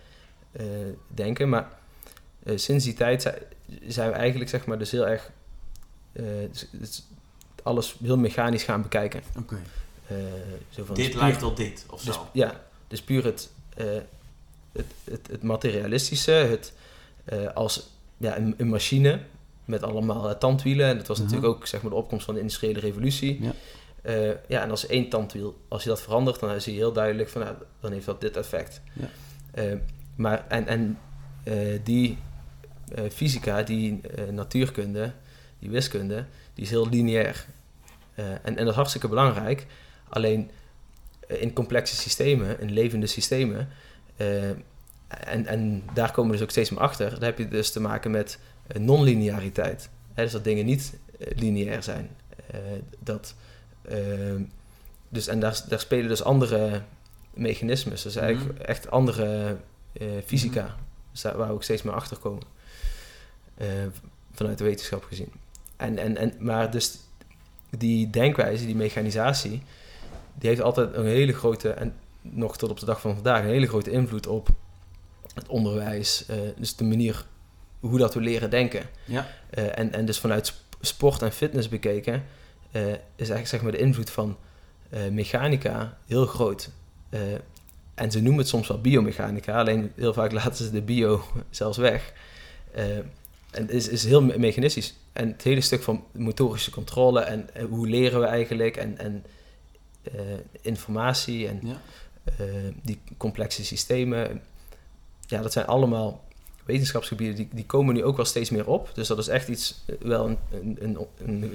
denken. 1.15 1.49
Maar 1.49 1.69
eh, 2.47 2.57
sinds 2.57 2.85
die 2.85 2.95
tijd 2.95 3.33
zijn 3.87 4.11
we 4.11 4.17
eigenlijk 4.17 4.51
zeg 4.51 4.67
maar 4.67 4.79
dus 4.79 4.91
heel 4.91 5.09
erg 5.09 5.31
uh, 6.13 6.25
dus, 6.71 7.03
alles 7.63 7.97
heel 8.03 8.17
mechanisch 8.19 8.63
gaan 8.63 8.83
bekijken. 8.83 9.23
Oké. 9.39 9.61
Okay. 10.77 10.95
dit 10.95 11.15
lijkt 11.15 11.43
op 11.43 11.57
dit, 11.57 11.87
of 11.91 12.03
dus, 12.03 12.15
zo? 12.15 12.29
Ja, 12.33 12.61
dus 12.89 13.03
puur 13.03 13.25
het, 13.25 13.51
het, 14.73 14.85
het, 15.05 15.27
het, 15.31 15.43
materialistische, 15.43 16.31
het 16.31 16.73
als 17.55 17.89
ja, 18.17 18.37
een, 18.37 18.55
een, 18.57 18.69
machine 18.69 19.21
met 19.65 19.83
allemaal 19.83 20.39
tandwielen. 20.39 20.87
En 20.87 20.97
dat 20.97 21.07
was 21.07 21.19
mhm. 21.19 21.27
natuurlijk 21.27 21.55
ook 21.55 21.67
zeg 21.67 21.83
maar, 21.83 21.91
de 21.91 21.97
opkomst 21.97 22.25
van 22.25 22.35
de 22.35 22.41
industriële 22.41 22.81
revolutie. 22.81 23.43
Ja. 23.43 23.53
Uh, 24.07 24.31
ja, 24.49 24.63
en 24.63 24.71
als 24.71 24.87
één 24.87 25.09
tandwiel, 25.09 25.57
als 25.69 25.83
je 25.83 25.89
dat 25.89 26.03
verandert, 26.03 26.41
dan 26.41 26.61
zie 26.61 26.73
je 26.73 26.79
heel 26.79 26.93
duidelijk 26.93 27.29
van, 27.29 27.41
nou, 27.41 27.55
dan 27.81 27.93
heeft 27.93 28.07
dat 28.07 28.21
dit 28.21 28.37
effect. 28.37 28.81
Ja. 28.93 29.09
Uh, 29.65 29.79
maar, 30.15 30.45
en, 30.49 30.67
en 30.67 30.99
uh, 31.45 31.79
die 31.85 32.11
eh, 32.11 32.17
fysica, 33.13 33.63
die 33.63 34.01
eh, 34.01 34.29
natuurkunde, 34.29 35.13
die 35.59 35.71
wiskunde, 35.71 36.25
die 36.55 36.65
is 36.65 36.71
heel 36.71 36.89
lineair. 36.89 37.47
Eh, 38.15 38.31
en, 38.31 38.41
en 38.43 38.57
dat 38.57 38.69
is 38.69 38.75
hartstikke 38.75 39.09
belangrijk. 39.09 39.67
Alleen 40.09 40.51
eh, 41.29 41.43
in 41.43 41.53
complexe 41.53 41.97
systemen, 41.97 42.61
in 42.61 42.73
levende 42.73 43.07
systemen, 43.07 43.69
eh, 44.17 44.49
en, 45.09 45.47
en 45.47 45.83
daar 45.95 46.13
komen 46.13 46.31
we 46.31 46.37
dus 46.37 46.45
ook 46.45 46.51
steeds 46.51 46.71
meer 46.71 46.81
achter, 46.81 47.11
dan 47.11 47.23
heb 47.23 47.39
je 47.39 47.49
dus 47.49 47.71
te 47.71 47.81
maken 47.81 48.11
met 48.11 48.39
eh, 48.67 48.81
non-lineariteit. 48.81 49.89
Dus 50.15 50.33
dat 50.33 50.45
dingen 50.45 50.65
niet 50.65 50.99
eh, 51.19 51.39
lineair 51.39 51.83
zijn. 51.83 52.11
Eh, 52.51 52.61
dat, 52.99 53.35
ehm, 53.83 54.43
dus, 55.09 55.27
en 55.27 55.41
daar, 55.41 55.61
daar 55.69 55.81
spelen 55.81 56.09
dus 56.09 56.23
andere 56.23 56.83
mechanismes. 57.35 58.03
Dus 58.03 58.17
eigenlijk 58.17 58.59
echt 58.59 58.91
andere 58.91 59.57
eh, 59.93 60.07
fysica, 60.25 60.77
dus 61.13 61.21
daar, 61.21 61.37
waar 61.37 61.49
we 61.49 61.53
ook 61.53 61.63
steeds 61.63 61.83
meer 61.83 61.95
achter 61.95 62.17
komen. 62.17 62.43
Eh, 63.57 63.67
vanuit 64.33 64.59
de 64.59 64.65
wetenschap 64.65 65.05
gezien. 65.05 65.33
En, 65.77 65.99
en, 65.99 66.17
en, 66.17 66.33
maar 66.39 66.71
dus 66.71 66.99
die 67.71 68.11
denkwijze, 68.11 68.67
die 68.67 68.77
mechanisatie, 68.77 69.63
die 70.35 70.49
heeft 70.49 70.61
altijd 70.61 70.95
een 70.95 71.07
hele 71.07 71.33
grote, 71.33 71.71
en 71.71 71.95
nog 72.21 72.57
tot 72.57 72.71
op 72.71 72.81
de 72.81 72.87
dag 72.87 73.01
van 73.01 73.15
vandaag, 73.15 73.43
een 73.43 73.49
hele 73.49 73.67
grote 73.69 73.91
invloed 73.91 74.27
op 74.27 74.49
het 75.35 75.49
onderwijs. 75.49 76.27
eh, 76.27 76.37
dus 76.57 76.77
de 76.77 76.85
manier 76.85 77.25
hoe 77.81 77.99
dat 77.99 78.15
we 78.15 78.21
leren 78.21 78.51
denken. 78.51 78.83
Ja. 79.05 79.27
Eh, 79.51 79.79
en, 79.79 79.93
en 79.93 80.05
dus 80.07 80.19
vanuit 80.19 80.47
sp- 80.47 80.77
sport 80.81 81.23
en 81.23 81.33
fitness 81.33 81.69
bekeken, 81.69 82.25
is 82.71 82.83
eigenlijk 83.17 83.47
zeg 83.47 83.63
maar 83.63 83.73
de 83.73 83.79
invloed 83.79 84.11
van 84.11 84.37
mechanica 85.11 85.99
heel 86.07 86.27
groot. 86.27 86.71
En 87.95 88.11
ze 88.11 88.21
noemen 88.21 88.41
het 88.41 88.49
soms 88.49 88.69
wel 88.69 88.81
biomechanica, 88.81 89.59
alleen 89.59 89.93
heel 89.95 90.13
vaak 90.13 90.33
laten 90.43 90.65
ze 90.65 90.71
de 90.71 90.83
bio 90.83 91.23
zelfs 91.51 91.79
weg. 91.79 92.13
En 93.57 93.63
het 93.63 93.71
is, 93.71 93.89
is 93.89 94.05
heel 94.05 94.23
me- 94.23 94.39
mechanistisch. 94.39 94.95
En 95.13 95.29
het 95.29 95.43
hele 95.43 95.61
stuk 95.61 95.83
van 95.83 96.05
motorische 96.13 96.71
controle 96.71 97.21
en, 97.21 97.55
eh, 97.55 97.65
hoe 97.65 97.89
leren 97.89 98.21
we 98.21 98.27
eigenlijk 98.27 98.77
en, 98.77 98.99
en 98.99 99.25
eh, 100.03 100.13
informatie 100.61 101.49
en 101.49 101.61
Ja. 101.63 101.81
eh, 102.25 102.45
die 102.83 102.99
complexe 103.17 103.65
systemen. 103.65 104.43
Ja, 105.27 105.43
dat 105.43 105.53
zijn 105.53 105.67
allemaal 105.67 106.25
wetenschapsgebieden 106.65 107.37
die, 107.37 107.49
die 107.53 107.67
komen 107.67 107.95
nu 107.95 108.05
ook 108.05 108.17
wel 108.17 108.25
steeds 108.25 108.51
meer 108.51 108.67
op. 108.67 108.91
Dus 108.95 109.09
dat 109.09 109.19
is 109.19 109.29
echt 109.29 109.49
iets, 109.49 109.85
wel 110.01 110.27
een, 110.27 110.77
een, 110.81 110.99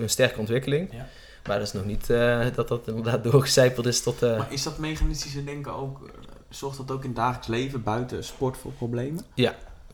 een, 0.01 0.09
sterke 0.09 0.39
ontwikkeling. 0.39 0.89
Ja. 0.93 1.07
Maar 1.47 1.57
dat 1.57 1.67
is 1.67 1.73
nog 1.73 1.85
niet 1.85 2.07
dat 2.55 2.67
dat 2.67 2.87
inderdaad 2.87 3.23
doorgecijpeld 3.31 3.85
is 3.85 4.01
tot... 4.01 4.21
Maar 4.21 4.53
is 4.53 4.63
dat 4.63 4.77
mechanistische 4.77 5.43
denken 5.43 5.73
ook, 5.73 6.09
zorgt 6.49 6.77
dat 6.77 6.91
ook 6.91 7.01
in 7.01 7.07
het 7.07 7.15
dagelijks 7.15 7.47
leven 7.47 7.83
buiten 7.83 8.23
sport 8.23 8.57
voor 8.57 8.71
problemen? 8.71 9.23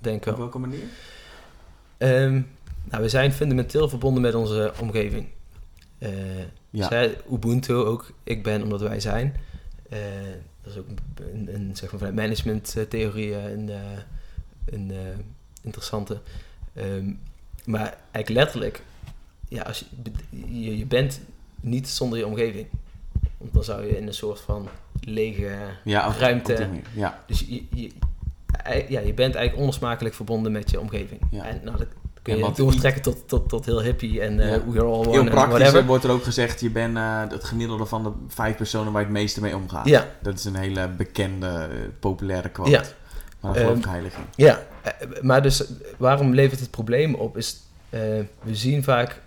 denk 0.02 0.22
ik 0.22 0.22
Op 0.22 0.26
wel. 0.26 0.38
welke 0.38 0.58
manier? 0.60 0.84
Ehm, 1.98 2.42
nou, 2.84 3.04
we 3.04 3.10
zijn 3.10 3.32
fundamenteel 3.34 3.90
verbonden 3.90 4.22
met 4.22 4.36
onze 4.36 4.74
omgeving. 4.82 5.28
Eh 5.98 6.10
Ja. 6.70 6.88
zij, 6.88 7.18
Ubuntu 7.32 7.74
ook, 7.74 8.12
ik 8.24 8.44
ben 8.44 8.64
omdat 8.64 8.82
wij 8.82 9.00
zijn. 9.00 9.36
Eh, 9.90 10.00
dat 10.62 10.74
is 10.74 10.80
ook 10.80 10.88
een, 11.34 11.50
een 11.54 11.76
zeg 11.76 11.90
maar 11.92 12.00
vanuit 12.00 12.16
managementtheorie 12.16 13.36
eh, 13.36 13.52
een, 13.52 13.72
een 14.66 14.92
interessante. 15.62 16.20
Ehm, 16.74 17.12
maar 17.66 17.98
eigenlijk 18.12 18.30
letterlijk, 18.30 18.82
ja, 19.48 19.62
als 19.62 19.80
je, 19.80 19.86
je, 20.62 20.78
je 20.78 20.86
bent 20.86 21.22
niet 21.62 21.88
zonder 21.90 22.20
je 22.20 22.26
omgeving. 22.28 22.68
Want 23.38 23.54
dan 23.54 23.64
zou 23.64 23.86
je 23.86 23.98
in 23.98 24.08
een 24.08 24.14
soort 24.14 24.40
van 24.40 24.68
lege 25.00 25.58
Ja, 25.84 26.14
ruimte. 26.18 26.70
Ja. 26.94 27.24
Dus 27.28 27.46
je, 27.72 27.92
ja, 28.88 29.00
je 29.00 29.14
bent 29.14 29.36
eigenlijk 29.36 29.58
onlosmakelijk 29.58 30.16
verbonden 30.16 30.52
met 30.52 30.70
je 30.72 30.80
omgeving. 30.80 31.22
Ja. 31.32 31.44
En 31.44 31.60
nou, 31.64 31.78
dat 31.78 31.88
kun 32.22 32.34
Ja, 32.34 32.40
je 32.40 32.46
want 32.46 32.56
doortrekken 32.58 33.02
tot, 33.02 33.28
tot, 33.28 33.50
tot 33.50 33.66
heel 33.66 33.82
hippie 33.82 34.22
en 34.22 34.40
eh 34.40 34.50
Ja. 34.50 34.64
we 34.66 34.80
are 34.80 34.88
all 34.88 35.06
one 35.06 35.12
Heel 35.12 35.24
praktisch 35.24 35.84
wordt 35.86 36.04
er 36.04 36.12
ook 36.12 36.24
gezegd, 36.24 36.60
je 36.60 36.70
bent 36.70 36.98
eh, 36.98 37.22
het 37.30 37.44
gemiddelde 37.44 37.86
van 37.86 38.04
de 38.04 38.12
vijf 38.28 38.56
personen 38.58 38.92
waar 38.92 39.02
je 39.02 39.08
het 39.08 39.18
meeste 39.18 39.42
mee 39.42 39.56
omgaat. 39.56 39.88
Ja, 39.88 40.08
Dat 40.22 40.34
is 40.38 40.46
een 40.46 40.56
hele 40.56 40.88
bekende, 40.98 41.48
eh, 41.48 41.78
populaire 42.00 42.50
quote. 42.50 42.70
Ja. 42.72 42.84
Maar 43.40 43.54
daar 43.54 43.62
geloof 43.62 43.70
Ehm, 43.78 43.80
ik 43.86 43.90
heilig 43.92 44.14
in. 44.14 44.24
ja, 44.36 44.60
maar 45.22 45.42
dus 45.42 45.64
waarom 45.98 46.34
levert 46.34 46.60
het 46.60 46.72
probleem 46.72 47.14
op? 47.16 47.38
Is 47.38 47.62
we 47.90 48.26
zien 48.56 48.84
vaak, 48.84 49.22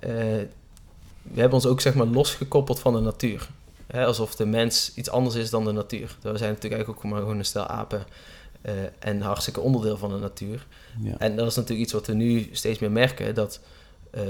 we 0.00 1.34
hebben 1.34 1.52
ons 1.52 1.66
ook 1.66 1.80
zeg 1.80 1.94
maar 1.94 2.06
losgekoppeld 2.06 2.80
van 2.80 2.92
de 2.92 3.00
natuur. 3.00 3.48
Alsof 3.94 4.36
de 4.36 4.46
mens 4.46 4.92
iets 4.94 5.10
anders 5.10 5.34
is 5.36 5.50
dan 5.50 5.64
de 5.64 5.72
natuur. 5.72 6.16
We 6.22 6.38
zijn 6.38 6.50
natuurlijk 6.52 6.72
eigenlijk 6.74 6.88
ook 7.04 7.10
maar 7.10 7.20
gewoon 7.20 7.38
een 7.38 7.44
stel 7.44 7.66
apen 7.66 8.04
eh, 8.60 8.72
en 8.98 9.20
hartstikke 9.20 9.60
onderdeel 9.60 9.96
van 9.96 10.10
de 10.10 10.18
natuur. 10.18 10.66
Ja. 11.02 11.14
En 11.18 11.36
dat 11.36 11.46
is 11.46 11.54
natuurlijk 11.54 11.82
iets 11.82 11.92
wat 11.92 12.06
we 12.06 12.14
nu 12.14 12.48
steeds 12.52 12.78
meer 12.78 12.90
merken, 12.90 13.34
dat 13.34 13.60
eh, 14.10 14.22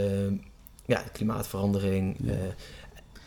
ja, 0.87 1.03
klimaatverandering. 1.12 2.16
Ja. 2.22 2.33
eh, 2.33 2.39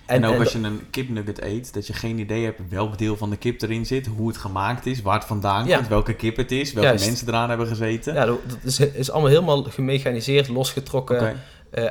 En, 0.05 0.25
ook 0.25 0.33
en- 0.33 0.39
als 0.39 0.51
je 0.51 0.59
een 0.59 0.89
kipnugget 0.89 1.41
eet, 1.41 1.73
dat 1.73 1.87
je 1.87 1.93
geen 1.93 2.19
idee 2.19 2.43
hebt 2.43 2.59
welk 2.69 2.97
deel 2.97 3.17
van 3.17 3.29
de 3.29 3.37
kip 3.37 3.61
erin 3.61 3.85
zit, 3.85 4.05
hoe 4.05 4.27
het 4.27 4.37
gemaakt 4.37 4.85
is, 4.85 5.01
waar 5.01 5.15
het 5.17 5.25
vandaan 5.27 5.67
Ja. 5.67 5.75
komt, 5.75 5.87
welke 5.87 6.13
kip 6.13 6.35
het 6.37 6.51
is, 6.51 6.73
welke 6.73 6.89
Juist. 6.89 7.05
mensen 7.05 7.27
eraan 7.27 7.49
hebben 7.49 7.67
gezeten. 7.67 8.13
ja, 8.13 8.25
dat 8.25 8.39
is, 8.63 8.79
is 8.79 9.11
allemaal 9.11 9.29
helemaal 9.29 9.63
gemechaniseerd, 9.63 10.47
losgetrokken. 10.47 11.39
Eh, 11.69 11.85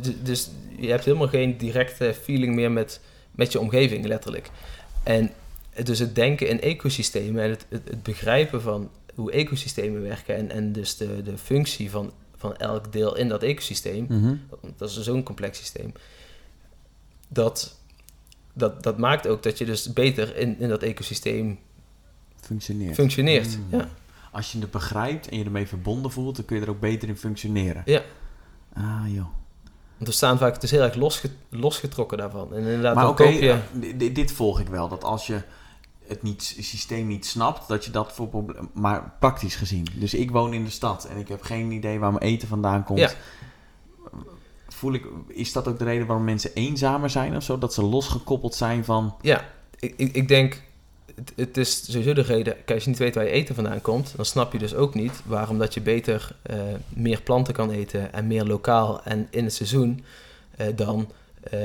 d- 0.00 0.26
dus 0.26 0.50
je 0.78 0.88
hebt 0.90 1.04
helemaal 1.04 1.28
geen 1.28 1.56
directe 1.56 2.14
feeling 2.22 2.54
meer 2.54 2.70
met, 2.70 3.00
met 3.30 3.52
je 3.52 3.60
omgeving, 3.60 4.06
letterlijk. 4.06 4.50
En 5.02 5.30
dus 5.84 5.98
het 5.98 6.14
denken 6.14 6.48
in 6.48 6.60
ecosystemen 6.60 7.42
en 7.42 7.50
het, 7.50 7.66
het, 7.68 7.88
het 7.88 8.02
begrijpen 8.02 8.62
van 8.62 8.90
hoe 9.14 9.32
ecosystemen 9.32 10.02
werken 10.02 10.36
en, 10.36 10.50
en 10.50 10.72
dus 10.72 10.96
de, 10.96 11.22
de 11.22 11.38
functie 11.38 11.90
van, 11.90 12.12
van 12.36 12.56
elk 12.56 12.92
deel 12.92 13.16
in 13.16 13.28
dat 13.28 13.42
ecosysteem, 13.42 14.06
Mhm. 14.08 14.34
dat 14.76 14.90
is 14.90 15.00
zo'n 15.00 15.22
complex 15.22 15.58
systeem, 15.58 15.92
dat, 17.28 17.78
dat, 18.52 18.82
dat 18.82 18.98
maakt 18.98 19.26
ook 19.28 19.42
dat 19.42 19.58
je 19.58 19.64
dus 19.64 19.92
beter 19.92 20.36
in, 20.36 20.58
in 20.60 20.68
dat 20.68 20.82
ecosysteem 20.82 21.58
Functioneert. 22.40 22.94
functioneert. 22.94 23.58
Mm. 23.58 23.78
Ja. 23.78 23.88
Als 24.32 24.52
je 24.52 24.58
het 24.58 24.70
begrijpt 24.70 25.28
en 25.28 25.38
je 25.38 25.44
ermee 25.44 25.66
verbonden 25.66 26.10
voelt, 26.10 26.36
dan 26.36 26.44
kun 26.44 26.56
je 26.56 26.62
er 26.62 26.70
ook 26.70 26.80
beter 26.80 27.08
in 27.08 27.16
functioneren. 27.16 27.82
Ja. 27.84 28.02
Ah 28.74 29.02
joh. 29.06 29.26
Want 29.96 30.08
we 30.08 30.12
staan 30.12 30.38
vaak 30.38 30.60
dus 30.60 30.70
heel 30.70 30.82
erg 30.82 30.94
losge, 30.94 31.30
losgetrokken 31.48 32.18
daarvan. 32.18 32.54
En 32.54 32.58
inderdaad, 32.60 32.94
Maar 32.94 33.08
oké, 33.08 33.24
je... 33.24 33.50
eh, 33.50 33.58
di- 33.72 33.96
di- 33.96 34.12
dit 34.12 34.32
volg 34.32 34.60
ik 34.60 34.68
wel. 34.68 34.88
Dat 34.88 35.04
als 35.04 35.26
je 35.26 35.40
het, 36.08 36.22
niet, 36.22 36.52
het 36.56 36.64
systeem 36.64 37.06
niet 37.06 37.26
snapt, 37.26 37.68
dat 37.68 37.84
je 37.84 37.90
dat 37.90 38.12
voor 38.12 38.28
probleem... 38.28 38.70
Maar 38.72 39.12
praktisch 39.18 39.54
gezien. 39.54 39.86
Dus 39.94 40.14
ik 40.14 40.30
woon 40.30 40.52
in 40.52 40.64
de 40.64 40.70
stad 40.70 41.04
en 41.04 41.16
ik 41.16 41.28
heb 41.28 41.42
geen 41.42 41.70
idee 41.70 41.98
waar 41.98 42.12
mijn 42.12 42.24
eten 42.24 42.48
vandaan 42.48 42.84
komt. 42.84 42.98
Ja. 42.98 43.10
Voel 44.68 44.92
ik, 44.92 45.06
is 45.28 45.52
dat 45.52 45.68
ook 45.68 45.78
de 45.78 45.84
reden 45.84 46.06
waarom 46.06 46.24
mensen 46.24 46.54
eenzamer 46.54 47.10
zijn 47.10 47.36
of 47.36 47.42
zo? 47.42 47.58
Dat 47.58 47.74
ze 47.74 47.82
losgekoppeld 47.82 48.54
zijn 48.54 48.84
van... 48.84 49.16
Ja, 49.20 49.44
ik, 49.78 49.94
ik, 49.96 50.14
ik 50.14 50.28
denk, 50.28 50.62
het, 51.14 51.32
het 51.36 51.56
is 51.56 51.92
sowieso 51.92 52.12
de 52.12 52.20
reden, 52.20 52.54
kijk, 52.54 52.70
als 52.70 52.84
je 52.84 52.90
niet 52.90 52.98
weet 52.98 53.14
waar 53.14 53.24
je 53.24 53.30
eten 53.30 53.54
vandaan 53.54 53.80
komt, 53.80 54.12
dan 54.16 54.24
snap 54.24 54.52
je 54.52 54.58
dus 54.58 54.74
ook 54.74 54.94
niet 54.94 55.22
waarom 55.24 55.58
dat 55.58 55.74
je 55.74 55.80
beter 55.80 56.36
eh, 56.42 56.58
meer 56.88 57.22
planten 57.22 57.54
kan 57.54 57.70
eten 57.70 58.12
en 58.12 58.26
meer 58.26 58.44
lokaal 58.44 59.02
en 59.02 59.26
in 59.30 59.44
het 59.44 59.54
seizoen 59.54 60.04
eh, 60.56 60.66
dan 60.76 61.10
eh, 61.50 61.60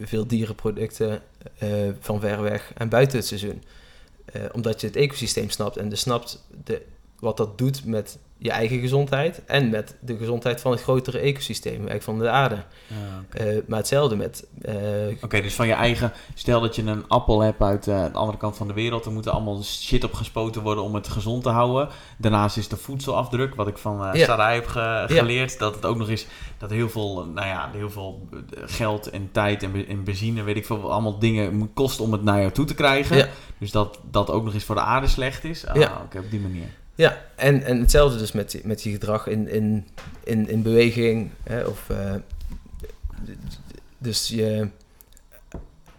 veel 0.00 0.26
dierenproducten 0.26 1.22
van 2.00 2.20
ver 2.20 2.42
weg 2.42 2.72
en 2.74 2.88
buiten 2.88 3.18
het 3.18 3.26
seizoen. 3.26 3.62
Eh, 4.32 4.42
omdat 4.52 4.80
je 4.80 4.86
het 4.86 4.96
ecosysteem 4.96 5.50
snapt 5.50 5.76
en 5.76 5.88
dus 5.88 6.00
snapt 6.00 6.44
de, 6.64 6.82
wat 7.20 7.36
dat 7.36 7.58
doet 7.58 7.84
met 7.84 8.18
je 8.42 8.50
eigen 8.50 8.80
gezondheid 8.80 9.44
en 9.44 9.70
met 9.70 9.96
de 10.00 10.16
gezondheid 10.16 10.60
van 10.60 10.70
het 10.70 10.82
grotere 10.82 11.18
ecosysteem, 11.18 11.72
eigenlijk 11.74 12.02
van 12.02 12.18
de 12.18 12.28
aarde. 12.30 12.56
Eh, 13.30 13.46
maar 13.66 13.78
hetzelfde 13.78 14.16
met 14.16 14.46
eh, 14.62 14.74
Oké, 15.22 15.40
dus 15.40 15.54
van 15.54 15.66
je 15.66 15.72
eigen... 15.72 16.12
Stel 16.34 16.60
dat 16.60 16.76
je 16.76 16.82
een 16.82 17.08
appel 17.08 17.40
hebt 17.40 17.60
uit 17.60 17.86
eh, 17.88 18.02
de 18.04 18.10
andere 18.18 18.38
kant 18.38 18.56
van 18.56 18.66
de 18.66 18.72
wereld. 18.72 19.04
Er 19.04 19.12
moet 19.12 19.26
er 19.26 19.32
allemaal 19.32 19.62
shit 19.62 20.04
op 20.04 20.14
gespoten 20.14 20.62
worden 20.62 20.84
om 20.84 20.94
het 20.94 21.08
gezond 21.08 21.42
te 21.42 21.48
houden. 21.48 21.88
Daarnaast 22.18 22.56
is 22.56 22.68
de 22.68 22.76
voedselafdruk, 22.76 23.54
wat 23.54 23.68
ik 23.68 23.78
van 23.78 23.96
Ja. 24.12 24.24
Sarai 24.24 24.54
heb 24.54 24.66
ge- 24.66 24.80
Ja. 24.80 25.06
geleerd. 25.06 25.58
Dat 25.58 25.74
het 25.74 25.86
ook 25.86 25.96
nog 25.96 26.08
is 26.08 26.26
dat 26.58 26.70
heel 26.70 26.88
veel, 26.88 27.26
nou 27.34 27.46
ja, 27.46 27.70
heel 27.72 27.90
veel 27.90 28.28
geld 28.64 29.10
en 29.10 29.28
tijd 29.32 29.62
en, 29.62 29.72
be- 29.72 29.86
en 29.86 30.04
benzine, 30.04 30.42
weet 30.42 30.56
ik 30.56 30.66
veel, 30.66 30.92
allemaal 30.92 31.18
dingen 31.18 31.56
moet 31.56 31.70
kosten 31.74 32.04
om 32.04 32.12
het 32.12 32.22
naar 32.22 32.38
jou 32.40 32.52
toe 32.52 32.64
te 32.64 32.74
krijgen. 32.74 33.16
Ja. 33.16 33.28
Dus 33.58 33.70
dat 33.70 33.98
dat 34.10 34.30
ook 34.30 34.44
nog 34.44 34.54
eens 34.54 34.64
voor 34.64 34.74
de 34.74 34.80
aarde 34.80 35.06
slecht 35.06 35.44
is. 35.44 35.66
Ah, 35.66 35.76
Ja. 35.76 36.00
oké, 36.04 36.18
op 36.18 36.30
die 36.30 36.40
manier. 36.40 36.78
Ja, 36.94 37.22
en, 37.36 37.62
en 37.62 37.80
hetzelfde 37.80 38.18
dus 38.18 38.32
met, 38.32 38.60
met 38.64 38.82
je 38.82 38.90
gedrag 38.90 39.26
in, 39.26 39.48
in, 39.48 39.86
in, 40.24 40.48
in 40.48 40.62
beweging. 40.62 41.30
Hè, 41.42 41.62
of, 41.64 41.90
eh, 41.90 42.14
dus 43.98 44.28
je... 44.28 44.68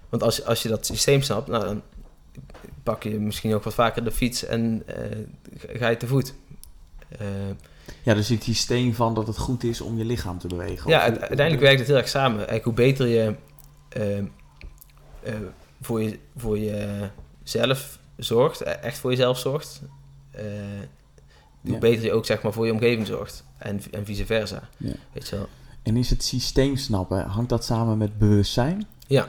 Want 0.09 0.23
als, 0.23 0.35
je- 0.35 0.45
als 0.45 0.61
je 0.63 0.69
dat 0.69 0.85
systeem 0.85 1.21
snapt, 1.21 1.47
nou, 1.47 1.63
dan 1.65 1.81
pak 2.83 3.03
je 3.03 3.19
misschien 3.19 3.53
ook 3.53 3.63
wat 3.63 3.73
vaker 3.73 4.03
de 4.03 4.11
fiets 4.11 4.45
en 4.45 4.83
eh, 4.85 5.17
ga 5.79 5.87
je 5.87 5.97
te 5.97 6.07
voet. 6.07 6.33
Eh, 7.09 7.27
Ja, 8.03 8.13
dus 8.13 8.29
het 8.29 8.43
systeem 8.43 8.93
van 8.93 9.13
dat 9.13 9.27
het 9.27 9.37
goed 9.37 9.63
is 9.63 9.81
om 9.81 9.97
je 9.97 10.05
lichaam 10.05 10.37
te 10.39 10.47
bewegen. 10.47 10.89
ja, 10.89 11.09
hoe- 11.09 11.19
uiteindelijk 11.19 11.59
werkt 11.61 11.79
het 11.79 11.87
heel 11.87 11.97
erg 11.97 12.07
samen. 12.09 12.37
Eigenlijk 12.47 12.63
hoe 12.63 12.73
beter 12.73 13.07
je 13.07 13.35
eh, 13.89 14.17
eh, 14.17 14.25
voor, 15.81 16.01
je, 16.01 16.19
voor 16.37 16.57
jezelf 16.59 17.99
zorgt, 18.17 18.61
eh, 18.61 18.83
echt 18.83 18.97
voor 18.97 19.09
jezelf 19.11 19.39
zorgt, 19.39 19.81
hoe 21.61 21.71
Ja. 21.71 21.77
beter 21.77 22.03
je 22.03 22.11
ook 22.13 22.25
zeg 22.25 22.41
maar 22.43 22.53
voor 22.53 22.65
je 22.65 22.71
omgeving 22.71 23.07
zorgt. 23.07 23.43
En, 23.57 23.81
en 23.91 24.05
vice 24.05 24.25
versa. 24.25 24.69
Ja. 24.77 24.93
Weet 25.11 25.27
je 25.27 25.35
wel? 25.35 25.47
En 25.83 25.97
is 25.97 26.09
het 26.09 26.23
systeem 26.23 26.75
snappen, 26.75 27.25
hangt 27.25 27.49
dat 27.49 27.65
samen 27.65 27.97
met 27.97 28.17
bewustzijn? 28.17 28.87
Ja. 29.07 29.27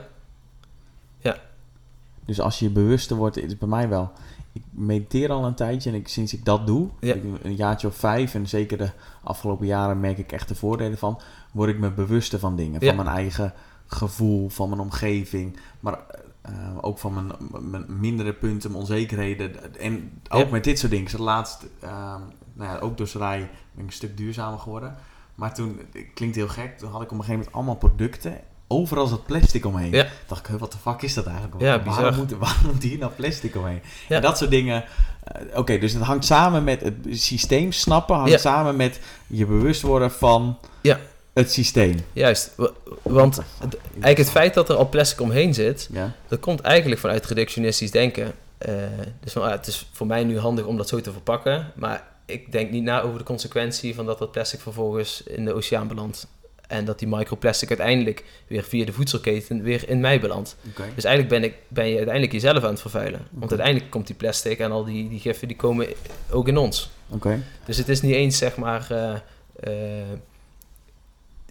Dus 2.25 2.39
als 2.41 2.59
je 2.59 2.69
bewuster 2.69 3.15
wordt, 3.17 3.37
is 3.37 3.49
het 3.49 3.59
bij 3.59 3.67
mij 3.67 3.89
wel. 3.89 4.11
Ik 4.51 4.61
mediteer 4.71 5.31
al 5.31 5.45
een 5.45 5.53
tijdje 5.55 5.89
en 5.89 5.95
ik, 5.95 6.07
sinds 6.07 6.33
ik 6.33 6.45
dat 6.45 6.67
doe, 6.67 6.89
Ja. 6.99 7.13
ik- 7.13 7.23
een 7.43 7.55
jaartje 7.55 7.87
of 7.87 7.95
vijf, 7.95 8.33
en 8.33 8.47
zeker 8.47 8.77
de 8.77 8.89
afgelopen 9.23 9.65
jaren 9.65 9.99
merk 9.99 10.17
ik 10.17 10.31
echt 10.31 10.47
de 10.47 10.55
voordelen 10.55 10.97
van, 10.97 11.19
word 11.51 11.69
ik 11.69 11.77
me 11.79 11.91
bewuster 11.91 12.39
van 12.39 12.55
dingen. 12.55 12.79
Ja. 12.81 12.87
Van 12.95 13.03
mijn 13.05 13.15
eigen 13.17 13.53
gevoel, 13.85 14.49
van 14.49 14.69
mijn 14.69 14.81
omgeving, 14.81 15.57
maar 15.79 15.99
eh, 16.43 16.53
ook 16.81 16.99
van 16.99 17.13
mijn, 17.13 17.31
mijn 17.71 17.85
mindere 17.99 18.33
punten, 18.33 18.71
mijn 18.71 18.81
onzekerheden. 18.83 19.75
En 19.79 20.21
ook 20.29 20.45
Ja. 20.45 20.51
met 20.51 20.63
dit 20.63 20.79
soort 20.79 20.91
dingen. 20.91 21.09
Zat 21.09 21.19
laatst, 21.19 21.65
eh, 21.79 22.15
nou 22.53 22.71
ja, 22.73 22.79
ook 22.79 22.97
door 22.97 23.07
Sarai 23.07 23.39
ben 23.71 23.83
ik 23.83 23.89
een 23.89 23.95
stuk 23.95 24.17
duurzamer 24.17 24.59
geworden. 24.59 24.95
Maar 25.35 25.53
toen, 25.53 25.79
het 25.93 26.05
klinkt 26.13 26.35
heel 26.35 26.47
gek, 26.47 26.77
toen 26.77 26.91
had 26.91 27.01
ik 27.01 27.11
op 27.11 27.17
een 27.17 27.23
gegeven 27.23 27.37
moment 27.37 27.55
allemaal 27.55 27.75
producten. 27.75 28.39
Overal 28.67 29.07
zat 29.07 29.25
plastic 29.25 29.65
omheen. 29.65 29.91
Ja. 29.91 30.07
dacht 30.27 30.49
ik, 30.49 30.59
wat 30.59 30.71
de 30.71 30.77
fuck 30.77 31.01
is 31.01 31.13
dat 31.13 31.25
eigenlijk? 31.25 31.61
Ja, 31.61 31.83
waarom, 31.83 32.15
moet, 32.15 32.31
waarom 32.31 32.65
moet 32.73 32.83
hier 32.83 32.97
nou 32.97 33.11
plastic 33.11 33.55
omheen? 33.55 33.81
En 34.09 34.21
dat 34.21 34.37
soort 34.37 34.49
dingen. 34.49 34.83
eh, 35.23 35.57
Oké, 35.57 35.77
dus 35.77 35.93
het 35.93 36.03
hangt 36.03 36.25
samen 36.25 36.63
met 36.63 36.81
het 36.81 36.95
systeem 37.09 37.71
snappen, 37.71 38.15
hangt 38.15 38.39
samen 38.39 38.75
met 38.75 38.99
je 39.27 39.45
bewust 39.45 39.81
worden 39.81 40.11
van 40.11 40.57
Ja. 40.81 40.99
Het 41.33 41.51
systeem. 41.51 41.95
Juist. 42.13 42.53
wa- 42.55 42.71
Want 43.01 43.41
eigenlijk 43.83 44.17
het 44.17 44.29
feit 44.29 44.53
dat 44.53 44.69
er 44.69 44.75
al 44.75 44.89
plastic 44.89 45.21
omheen 45.21 45.53
zit, 45.53 45.89
Ja, 45.91 46.15
dat 46.27 46.39
komt 46.39 46.61
eigenlijk 46.61 47.01
vanuit 47.01 47.25
reductionistisch 47.25 47.91
denken. 47.91 48.31
Eh, 48.57 48.73
dus 49.19 49.31
van, 49.33 49.41
ah, 49.43 49.51
het 49.51 49.67
is 49.67 49.87
voor 49.91 50.07
mij 50.07 50.23
nu 50.23 50.37
handig 50.39 50.65
om 50.65 50.77
dat 50.77 50.87
zo 50.89 51.01
te 51.01 51.11
verpakken, 51.11 51.71
maar 51.75 52.07
ik 52.25 52.51
denk 52.51 52.71
niet 52.71 52.83
na 52.83 53.01
over 53.01 53.17
de 53.17 53.23
consequentie 53.23 53.95
van 53.95 54.05
dat 54.05 54.19
dat 54.19 54.31
plastic 54.31 54.59
vervolgens 54.59 55.23
in 55.23 55.45
de 55.45 55.53
oceaan 55.53 55.87
belandt. 55.87 56.27
En 56.67 56.85
dat 56.85 56.99
die 56.99 57.07
microplastic 57.07 57.69
uiteindelijk 57.69 58.23
weer 58.47 58.63
via 58.63 58.85
de 58.85 58.93
voedselketen 58.93 59.61
weer 59.63 59.89
in 59.89 59.99
mij 59.99 60.19
belandt. 60.19 60.55
Dus 60.95 61.03
eigenlijk 61.03 61.27
ben, 61.39 61.43
ik, 61.49 61.55
ben 61.67 61.85
je 61.87 61.93
uiteindelijk 61.95 62.33
jezelf 62.33 62.63
aan 62.63 62.69
het 62.69 62.81
vervuilen. 62.81 63.27
Want 63.31 63.51
uiteindelijk 63.51 63.91
komt 63.91 64.07
die 64.07 64.15
plastic 64.15 64.59
en 64.59 64.71
al 64.71 64.83
die, 64.85 65.09
die 65.09 65.19
giffen 65.19 65.47
die 65.47 65.57
komen 65.57 65.87
ook 66.31 66.47
in 66.47 66.57
ons. 66.57 66.89
Oké. 67.09 67.41
Dus 67.65 67.77
het 67.77 67.89
is 67.89 68.01
niet 68.01 68.13
eens 68.15 68.37
zeg 68.37 68.55
maar. 68.55 68.87
eh, 68.91 69.13
eh, 69.59 70.07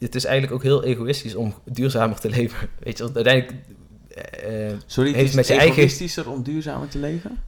het 0.02 0.14
is 0.14 0.24
eigenlijk 0.24 0.54
ook 0.54 0.62
heel 0.62 0.84
egoïstisch 0.84 1.34
om 1.34 1.54
duurzamer 1.64 2.20
te 2.20 2.28
leven. 2.28 2.68
Weet 2.84 2.98
je, 2.98 3.10
uiteindelijk. 3.14 3.52
eh, 4.14 4.72
Sorry, 4.86 5.12
het 5.12 5.20
is 5.28 5.34
met 5.34 5.46
je 5.46 5.52
eigen- 5.54 5.76
egoïstischer 5.76 6.30
om 6.30 6.42
duurzamer 6.42 6.88
te 6.88 6.98
leven? 6.98 7.38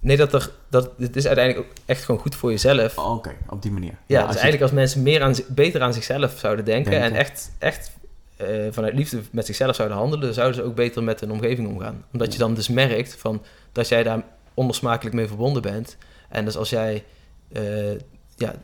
nee, 0.00 0.16
dat 0.16 0.34
er. 0.34 0.50
Dat, 0.70 0.90
het 0.98 1.16
is 1.16 1.26
uiteindelijk 1.26 1.66
ook 1.66 1.72
echt 1.86 2.04
gewoon 2.04 2.20
goed 2.20 2.34
voor 2.34 2.50
jezelf. 2.50 2.98
Oh, 2.98 3.10
Oké, 3.14 3.34
op 3.48 3.62
die 3.62 3.70
manier. 3.70 3.94
ja, 4.06 4.16
als 4.18 4.26
dus 4.26 4.34
je- 4.36 4.40
eigenlijk 4.42 4.62
als 4.62 4.72
mensen 4.80 5.02
meer 5.02 5.22
aan, 5.22 5.34
beter 5.48 5.82
aan 5.82 5.92
zichzelf 5.94 6.38
zouden 6.38 6.64
denken, 6.64 6.90
Denken. 6.90 7.10
en 7.10 7.16
echt, 7.18 7.52
echt 7.58 7.90
eh, 8.36 8.46
vanuit 8.70 8.94
liefde 8.94 9.20
met 9.30 9.46
zichzelf 9.46 9.74
zouden 9.76 9.96
handelen, 9.96 10.34
zouden 10.34 10.56
ze 10.56 10.62
ook 10.62 10.74
beter 10.74 11.02
met 11.02 11.20
hun 11.20 11.30
omgeving 11.30 11.68
omgaan. 11.68 12.04
Omdat 12.12 12.32
je 12.32 12.38
dan 12.38 12.54
dus 12.54 12.68
merkt 12.68 13.14
van, 13.18 13.42
dat 13.72 13.88
jij 13.88 14.02
daar 14.02 14.22
onlosmakelijk 14.54 15.14
mee 15.14 15.26
verbonden 15.26 15.62
bent. 15.62 15.96
En 16.28 16.44
dus 16.44 16.56
als 16.56 16.70
jij 16.70 17.04
ja, 18.36 18.54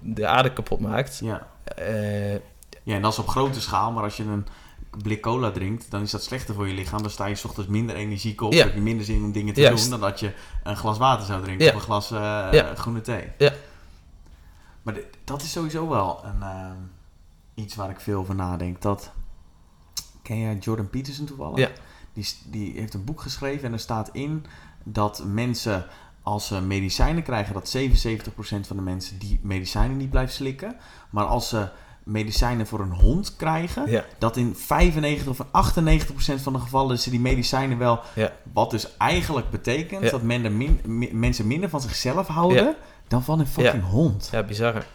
de 0.00 0.26
aarde 0.26 0.52
kapot 0.52 0.80
maakt, 0.80 1.20
Ja. 1.24 1.46
eh, 1.76 2.34
ja, 2.82 2.94
en 2.94 3.02
dat 3.02 3.12
is 3.12 3.18
op 3.18 3.28
grote 3.28 3.60
schaal, 3.60 3.92
maar 3.92 4.02
als 4.02 4.16
je 4.16 4.22
een 4.24 4.46
blik 5.02 5.20
cola 5.22 5.50
drinkt, 5.50 5.90
dan 5.90 6.02
is 6.02 6.10
dat 6.10 6.22
slechter 6.22 6.54
voor 6.54 6.68
je 6.68 6.74
lichaam. 6.74 7.02
Dan 7.02 7.10
sta 7.10 7.26
je 7.26 7.34
's 7.34 7.44
ochtends 7.44 7.70
minder 7.70 7.96
energiek 7.96 8.40
op, 8.40 8.52
Ja. 8.52 8.64
heb 8.64 8.74
je 8.74 8.80
minder 8.80 9.04
zin 9.04 9.22
om 9.22 9.32
dingen 9.32 9.54
te 9.54 9.60
Juist. 9.60 9.82
doen 9.90 10.00
dan 10.00 10.08
dat 10.10 10.20
je 10.20 10.32
een 10.62 10.76
glas 10.76 10.98
water 10.98 11.26
zou 11.26 11.42
drinken 11.42 11.64
Ja. 11.66 11.70
of 11.70 11.76
een 11.76 11.82
glas 11.84 12.10
eh, 12.10 12.18
Ja. 12.52 12.74
groene 12.74 13.00
thee. 13.00 13.28
Ja. 13.38 13.52
Maar 14.82 14.94
dat 15.24 15.42
is 15.42 15.52
sowieso 15.52 15.88
wel 15.88 16.24
een, 16.24 16.42
eh, 16.42 16.70
iets 17.54 17.74
waar 17.74 17.90
ik 17.90 18.00
veel 18.00 18.18
over 18.18 18.34
nadenk. 18.34 18.80
Dat, 18.82 19.10
ken 20.22 20.38
jij 20.38 20.56
Jordan 20.56 20.90
Peterson 20.90 21.26
toevallig? 21.26 21.58
Ja. 21.58 21.68
Die, 22.12 22.26
die 22.46 22.72
heeft 22.78 22.94
een 22.94 23.04
boek 23.04 23.20
geschreven 23.20 23.64
en 23.66 23.72
er 23.72 23.78
staat 23.78 24.08
in 24.12 24.44
dat 24.84 25.22
mensen 25.26 25.86
als 26.22 26.46
ze 26.46 26.60
medicijnen 26.60 27.22
krijgen, 27.22 27.54
dat 27.54 27.68
77% 27.68 28.66
van 28.66 28.76
de 28.76 28.82
mensen 28.82 29.18
die 29.18 29.40
medicijnen 29.42 29.96
niet 29.96 30.10
blijft 30.10 30.34
slikken. 30.34 30.76
Maar 31.10 31.24
als 31.24 31.48
ze 31.48 31.68
medicijnen 32.04 32.66
voor 32.66 32.80
een 32.80 32.92
hond 32.92 33.36
krijgen, 33.36 33.90
ja, 33.90 34.04
dat 34.18 34.36
in 34.36 34.54
95 34.56 35.28
of 35.28 35.38
98% 35.46 36.42
van 36.42 36.52
de 36.52 36.58
gevallen 36.58 36.98
ze 36.98 37.10
die 37.10 37.20
medicijnen 37.20 37.78
wel. 37.78 38.00
Ja. 38.14 38.32
Wat 38.52 38.70
dus 38.70 38.96
eigenlijk 38.96 39.50
betekent 39.50 40.10
dat 40.10 40.22
men 40.22 40.56
min- 40.56 40.80
mi- 40.84 41.10
mensen 41.12 41.46
minder 41.46 41.68
van 41.68 41.80
zichzelf 41.80 42.26
houden 42.26 42.74
dan 43.08 43.22
van 43.22 43.40
een 43.40 43.46
fucking 43.46 43.84
hond. 43.84 44.28
ja, 44.32 44.42
bizar. 44.42 44.86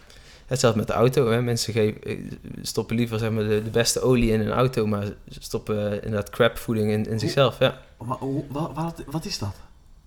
Hetzelfde 0.46 0.78
met 0.78 0.86
de 0.88 0.92
auto. 0.92 1.30
Hè. 1.30 1.42
Mensen 1.42 1.72
geven, 1.72 2.02
eh, 2.02 2.18
stoppen 2.62 2.96
liever 2.96 3.18
zeg 3.18 3.30
maar, 3.30 3.44
de, 3.44 3.62
de 3.62 3.70
beste 3.70 4.00
olie 4.00 4.30
in 4.32 4.40
een 4.40 4.50
auto, 4.52 4.86
maar 4.86 5.04
stoppen 5.28 5.86
eh, 5.90 5.94
inderdaad 5.94 6.30
crapvoeding 6.30 6.90
in, 6.90 7.06
in 7.06 7.18
zichzelf. 7.18 7.58
Ja. 7.58 7.78
Maar 8.04 8.16
hoe- 8.16 8.44
wa- 8.48 8.72
wat, 8.72 9.02
wat 9.10 9.24
is 9.24 9.38
dat? 9.38 9.54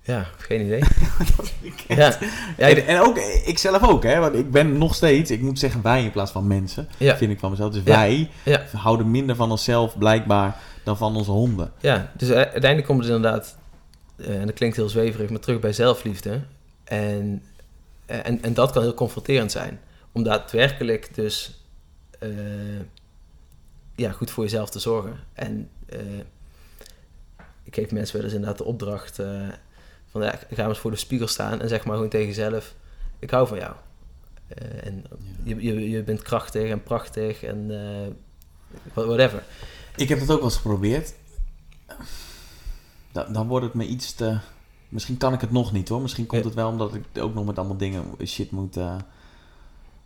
Ja, 0.01 0.27
geen 0.37 0.61
idee. 0.65 0.79
dat 1.37 1.51
Ja, 1.87 2.17
ja, 2.57 2.69
en, 2.69 2.77
ik- 2.77 2.85
en 2.85 2.99
ook 2.99 3.17
ik 3.45 3.57
zelf 3.57 3.87
ook, 3.89 4.03
hè? 4.03 4.19
Want 4.19 4.35
ik 4.35 4.51
ben 4.51 4.77
nog 4.77 4.95
steeds, 4.95 5.31
ik 5.31 5.41
moet 5.41 5.59
zeggen 5.59 5.81
wij 5.81 6.03
in 6.03 6.11
plaats 6.11 6.31
van 6.31 6.47
mensen, 6.47 6.87
ja, 6.97 7.17
vind 7.17 7.31
ik 7.31 7.39
van 7.39 7.49
mezelf. 7.49 7.73
Dus 7.73 7.83
wij 7.83 8.29
houden 8.71 9.11
minder 9.11 9.35
van 9.35 9.51
onszelf 9.51 9.97
blijkbaar 9.97 10.57
dan 10.83 10.97
van 10.97 11.15
onze 11.15 11.31
honden. 11.31 11.71
ja, 11.79 12.11
dus 12.17 12.29
uiteindelijk 12.31 12.85
komt 12.85 13.03
het 13.05 13.15
inderdaad, 13.15 13.57
eh, 14.15 14.39
en 14.39 14.45
dat 14.45 14.55
klinkt 14.55 14.75
heel 14.75 14.89
zweverig, 14.89 15.29
maar 15.29 15.39
terug 15.39 15.59
bij 15.59 15.73
zelfliefde. 15.73 16.41
En, 16.83 17.43
en, 18.05 18.41
en 18.43 18.53
dat 18.53 18.71
kan 18.71 18.81
heel 18.81 18.93
confronterend 18.93 19.51
zijn. 19.51 19.79
Om 20.11 20.23
daadwerkelijk 20.23 21.15
dus 21.15 21.63
eh, 22.19 22.29
ja, 23.95 24.11
goed 24.11 24.31
voor 24.31 24.43
jezelf 24.43 24.69
te 24.69 24.79
zorgen. 24.79 25.15
En 25.33 25.69
eh, 25.89 25.99
ik 27.63 27.75
geef 27.75 27.91
mensen 27.91 28.15
wel 28.15 28.25
eens 28.25 28.33
inderdaad 28.33 28.57
de 28.57 28.63
opdracht 28.63 29.19
eh, 29.19 29.47
van 30.11 30.21
ja, 30.21 30.39
ga 30.51 30.67
eens 30.67 30.79
voor 30.79 30.91
de 30.91 30.97
spiegel 30.97 31.27
staan 31.27 31.61
en 31.61 31.69
zeg 31.69 31.85
maar 31.85 31.95
gewoon 31.95 32.09
tegen 32.09 32.27
jezelf, 32.27 32.75
ik 33.19 33.29
hou 33.29 33.47
van 33.47 33.57
jou. 33.57 33.73
Eh, 34.47 34.85
en 34.85 35.03
je, 35.43 35.63
je, 35.63 35.89
je 35.89 36.03
bent 36.03 36.21
krachtig 36.21 36.69
en 36.69 36.83
prachtig 36.83 37.43
en 37.43 37.67
eh, 37.69 38.07
whatever. 38.93 39.43
Ik 39.95 40.09
heb 40.09 40.19
het 40.19 40.29
ook 40.29 40.37
wel 40.37 40.47
eens 40.47 40.55
geprobeerd. 40.55 41.13
Dan, 43.11 43.33
dan 43.33 43.47
wordt 43.47 43.65
het 43.65 43.73
me 43.73 43.85
iets 43.85 44.13
te... 44.13 44.37
Misschien 44.89 45.17
kan 45.17 45.33
ik 45.33 45.41
het 45.41 45.51
nog 45.51 45.71
niet 45.71 45.89
hoor. 45.89 46.01
Misschien 46.01 46.25
komt 46.25 46.43
het 46.43 46.53
wel 46.53 46.69
omdat 46.69 46.93
ik 46.93 47.03
ook 47.19 47.33
nog 47.33 47.45
met 47.45 47.57
allemaal 47.57 47.77
dingen 47.77 48.03
shit 48.25 48.51
moet... 48.51 48.77
eh, 48.77 48.95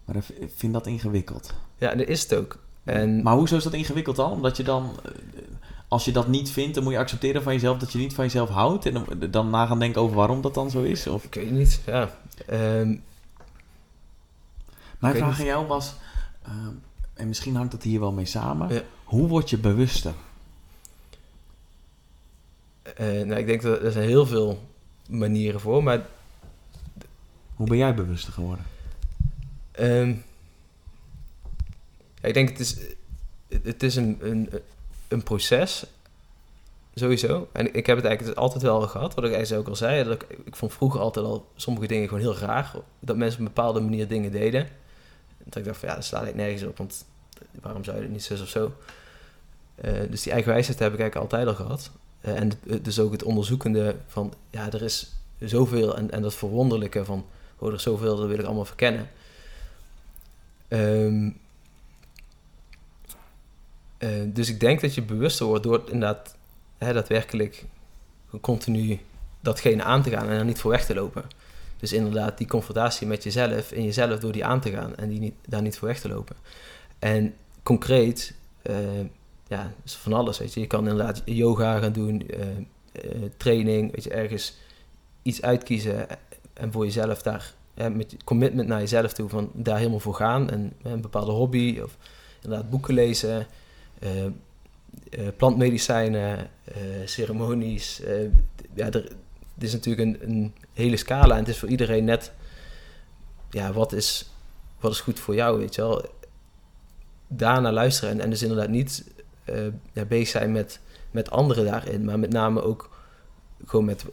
maar 0.06 0.16
ik 0.16 0.30
ik 0.30 0.51
vind 0.56 0.74
dat 0.74 0.88
ingewikkeld. 0.88 1.53
Ja, 1.78 1.95
dat 1.95 2.08
is 2.08 2.22
het 2.22 2.36
ook. 2.36 2.60
En 2.84 3.24
Maar 3.24 3.36
hoezo 3.36 3.56
is 3.56 3.64
dat 3.64 3.74
ingewikkeld 3.74 4.16
dan? 4.16 4.32
Omdat 4.32 4.58
je 4.58 4.64
dan... 4.64 4.99
Als 5.88 6.05
je 6.05 6.11
dat 6.11 6.27
niet 6.27 6.49
vindt, 6.51 6.75
dan 6.75 6.83
moet 6.83 6.93
je 6.93 6.99
accepteren 6.99 7.43
van 7.43 7.53
jezelf 7.53 7.77
dat 7.77 7.91
je 7.91 7.97
niet 7.97 8.13
van 8.13 8.23
jezelf 8.23 8.49
houdt. 8.49 8.86
En 8.86 8.93
dan, 8.93 9.05
dan 9.31 9.49
na 9.49 9.65
gaan 9.65 9.79
denken 9.79 10.01
over 10.01 10.15
waarom 10.15 10.41
dat 10.41 10.53
dan 10.53 10.69
zo 10.69 10.81
is. 10.83 11.07
Of... 11.07 11.23
ik 11.23 11.33
weet 11.33 11.51
niet, 11.51 11.81
ja. 11.86 12.09
Ehm, 12.47 12.95
Mijn 14.99 15.15
vraag 15.15 15.29
niet. 15.31 15.39
aan 15.39 15.45
jou 15.45 15.67
was... 15.67 15.93
eh, 16.43 16.51
en 17.13 17.27
misschien 17.27 17.55
hangt 17.55 17.73
het 17.73 17.83
hier 17.83 17.99
wel 17.99 18.11
mee 18.11 18.25
samen. 18.25 18.73
Ja. 18.73 18.81
Hoe 19.03 19.27
word 19.27 19.49
je 19.49 19.57
bewuster? 19.57 20.13
eh, 22.95 23.05
nou, 23.05 23.36
ik 23.36 23.45
denk 23.45 23.61
dat 23.61 23.81
er 23.81 23.91
zijn 23.91 24.07
heel 24.07 24.25
veel 24.25 24.63
manieren 25.09 25.59
voor, 25.59 25.83
maar 25.83 26.05
Hoe 27.55 27.67
ben 27.67 27.77
jij 27.77 27.95
bewuster 27.95 28.33
geworden? 28.33 28.65
ehm, 29.71 30.09
ja, 32.21 32.27
ik 32.27 32.33
denk 32.33 32.49
het 32.49 32.59
is, 32.59 32.77
het 33.63 33.83
is 33.83 33.95
een, 33.95 34.17
een, 34.21 34.49
een 35.16 35.24
proces, 35.24 35.86
sowieso. 36.93 37.47
En 37.51 37.74
ik 37.74 37.86
heb 37.86 37.97
het 37.97 38.05
eigenlijk 38.05 38.38
altijd 38.38 38.63
wel 38.63 38.82
gehad, 38.82 39.13
wat 39.13 39.24
ik 39.24 39.34
eigenlijk 39.34 39.61
ook 39.61 39.70
al 39.70 39.76
zei. 39.76 40.03
Dat 40.03 40.13
ik, 40.13 40.38
ik 40.45 40.55
vond 40.55 40.74
vroeger 40.74 40.99
altijd 40.99 41.26
al 41.26 41.47
sommige 41.55 41.88
dingen 41.88 42.07
gewoon 42.07 42.24
heel 42.24 42.38
raar. 42.38 42.72
Dat 42.99 43.18
mensen 43.18 43.39
op 43.39 43.47
een 43.47 43.53
bepaalde 43.53 43.80
manier 43.80 44.07
dingen 44.07 44.32
deden. 44.32 44.68
Dat 45.43 45.55
ik 45.55 45.66
dacht 45.66 45.78
van 45.78 45.89
ja, 45.89 45.95
dat 45.95 46.05
slaat 46.05 46.22
eigenlijk 46.22 46.49
nergens 46.49 46.70
op, 46.70 46.78
want 46.78 47.05
waarom 47.61 47.84
zou 47.84 47.97
je 47.97 48.03
het 48.03 48.11
niet 48.11 48.24
zus 48.24 48.41
of 48.41 48.47
zo? 48.47 48.72
Eh, 49.76 49.93
dus 50.09 50.24
die 50.24 50.32
eigen 50.32 50.51
wijsheid 50.51 50.80
heb 50.80 50.93
ik 50.93 50.99
eigenlijk 50.99 51.34
altijd 51.34 51.47
al 51.47 51.66
gehad. 51.66 51.91
Eh, 52.22 52.39
en 52.39 52.51
dus 52.82 52.99
ook 52.99 53.11
het 53.11 53.24
onderzoekende 53.24 53.95
van, 54.07 54.34
ja, 54.49 54.72
er 54.72 54.82
is 54.82 55.11
zoveel 55.39 55.97
en, 55.97 56.11
en 56.11 56.22
dat 56.22 56.34
verwonderlijke 56.34 57.05
van, 57.05 57.26
oh, 57.57 57.68
er 57.68 57.74
is 57.74 57.84
zoveel, 57.84 58.16
dat 58.16 58.28
wil 58.28 58.39
ik 58.39 58.45
allemaal 58.45 58.66
verkennen. 58.66 59.09
Ehm, 60.68 61.30
eh, 64.06 64.12
dus 64.26 64.49
ik 64.49 64.60
denk 64.60 64.82
dat 64.82 64.95
je 64.95 65.01
bewuster 65.01 65.45
wordt 65.45 65.64
door 65.64 65.82
inderdaad 65.86 66.36
hè, 66.78 66.93
daadwerkelijk 66.93 67.66
continu 68.41 68.99
datgene 69.41 69.84
aan 69.84 70.03
te 70.03 70.10
gaan 70.10 70.30
en 70.30 70.38
er 70.38 70.45
niet 70.45 70.60
voor 70.60 70.72
weg 70.72 70.86
te 70.86 70.93
lopen. 70.93 71.24
Dus 71.78 71.93
inderdaad 71.93 72.38
die 72.38 72.47
confrontatie 72.47 73.08
met 73.08 73.24
jezelf 73.24 73.72
en 73.72 73.84
jezelf 73.84 74.20
door 74.20 74.32
die 74.32 74.45
aan 74.45 74.62
te 74.62 74.72
gaan 74.72 74.95
en 74.95 75.10
die 75.10 75.20
niet, 75.20 75.34
daar 75.47 75.62
niet 75.62 75.78
voor 75.78 75.88
weg 75.88 75.99
te 75.99 76.08
lopen. 76.08 76.36
En 76.99 77.34
concreet, 77.64 78.36
eh, 78.62 78.76
ja, 79.47 79.74
is 79.84 79.93
van 79.93 80.14
alles. 80.14 80.38
Weet 80.38 80.53
je. 80.53 80.60
je 80.60 80.68
kan 80.68 80.88
inderdaad 80.88 81.22
yoga 81.26 81.80
gaan 81.80 81.93
doen, 81.93 82.28
eh, 82.28 82.47
training, 83.38 83.91
weet 83.91 84.03
je, 84.03 84.10
ergens 84.10 84.58
iets 85.22 85.41
uitkiezen 85.41 86.08
en 86.53 86.72
voor 86.72 86.86
jezelf 86.86 87.22
daar 87.22 87.53
met 87.74 88.16
commitment 88.24 88.68
naar 88.68 88.80
jezelf 88.80 89.14
toe, 89.14 89.30
van 89.30 89.51
daar 89.53 89.78
helemaal 89.78 89.99
voor 89.99 90.16
gaan. 90.16 90.49
En 90.49 90.74
een 90.82 91.01
bepaalde 91.01 91.32
hobby, 91.32 91.80
of 91.84 91.97
inderdaad 92.41 92.70
boeken 92.70 92.93
lezen, 92.93 93.47
plantmedicijnen, 95.37 96.49
eh, 96.63 96.81
ceremonies. 97.05 98.01
eh, 98.01 98.29
ja, 98.73 98.85
er, 98.85 99.03
het 99.53 99.63
is 99.63 99.73
natuurlijk 99.73 100.07
een, 100.07 100.31
een 100.31 100.53
hele 100.73 100.97
scala 100.97 101.33
en 101.33 101.39
het 101.39 101.47
is 101.47 101.59
voor 101.59 101.69
iedereen 101.69 102.03
net, 102.03 102.31
ja, 103.49 103.73
wat 103.73 103.93
is, 103.93 104.29
wat 104.79 104.91
is 104.91 104.99
goed 104.99 105.19
voor 105.19 105.35
jou, 105.35 105.59
weet 105.59 105.75
je 105.75 105.81
wel. 105.81 106.05
Daarna 107.27 107.71
luisteren 107.71 108.13
en, 108.13 108.21
en 108.21 108.29
dus 108.29 108.41
inderdaad 108.41 108.69
niet 108.69 109.11
eh, 109.43 109.67
ja, 109.93 110.05
bezig 110.05 110.27
zijn 110.27 110.51
met, 110.51 110.79
met 111.11 111.31
anderen 111.31 111.65
daarin, 111.65 112.05
maar 112.05 112.19
met 112.19 112.31
name 112.31 112.61
ook 112.61 112.89
gewoon 113.65 113.85
met, 113.85 114.05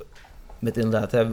met 0.59 0.77
inderdaad, 0.77 1.13
hè, 1.13 1.29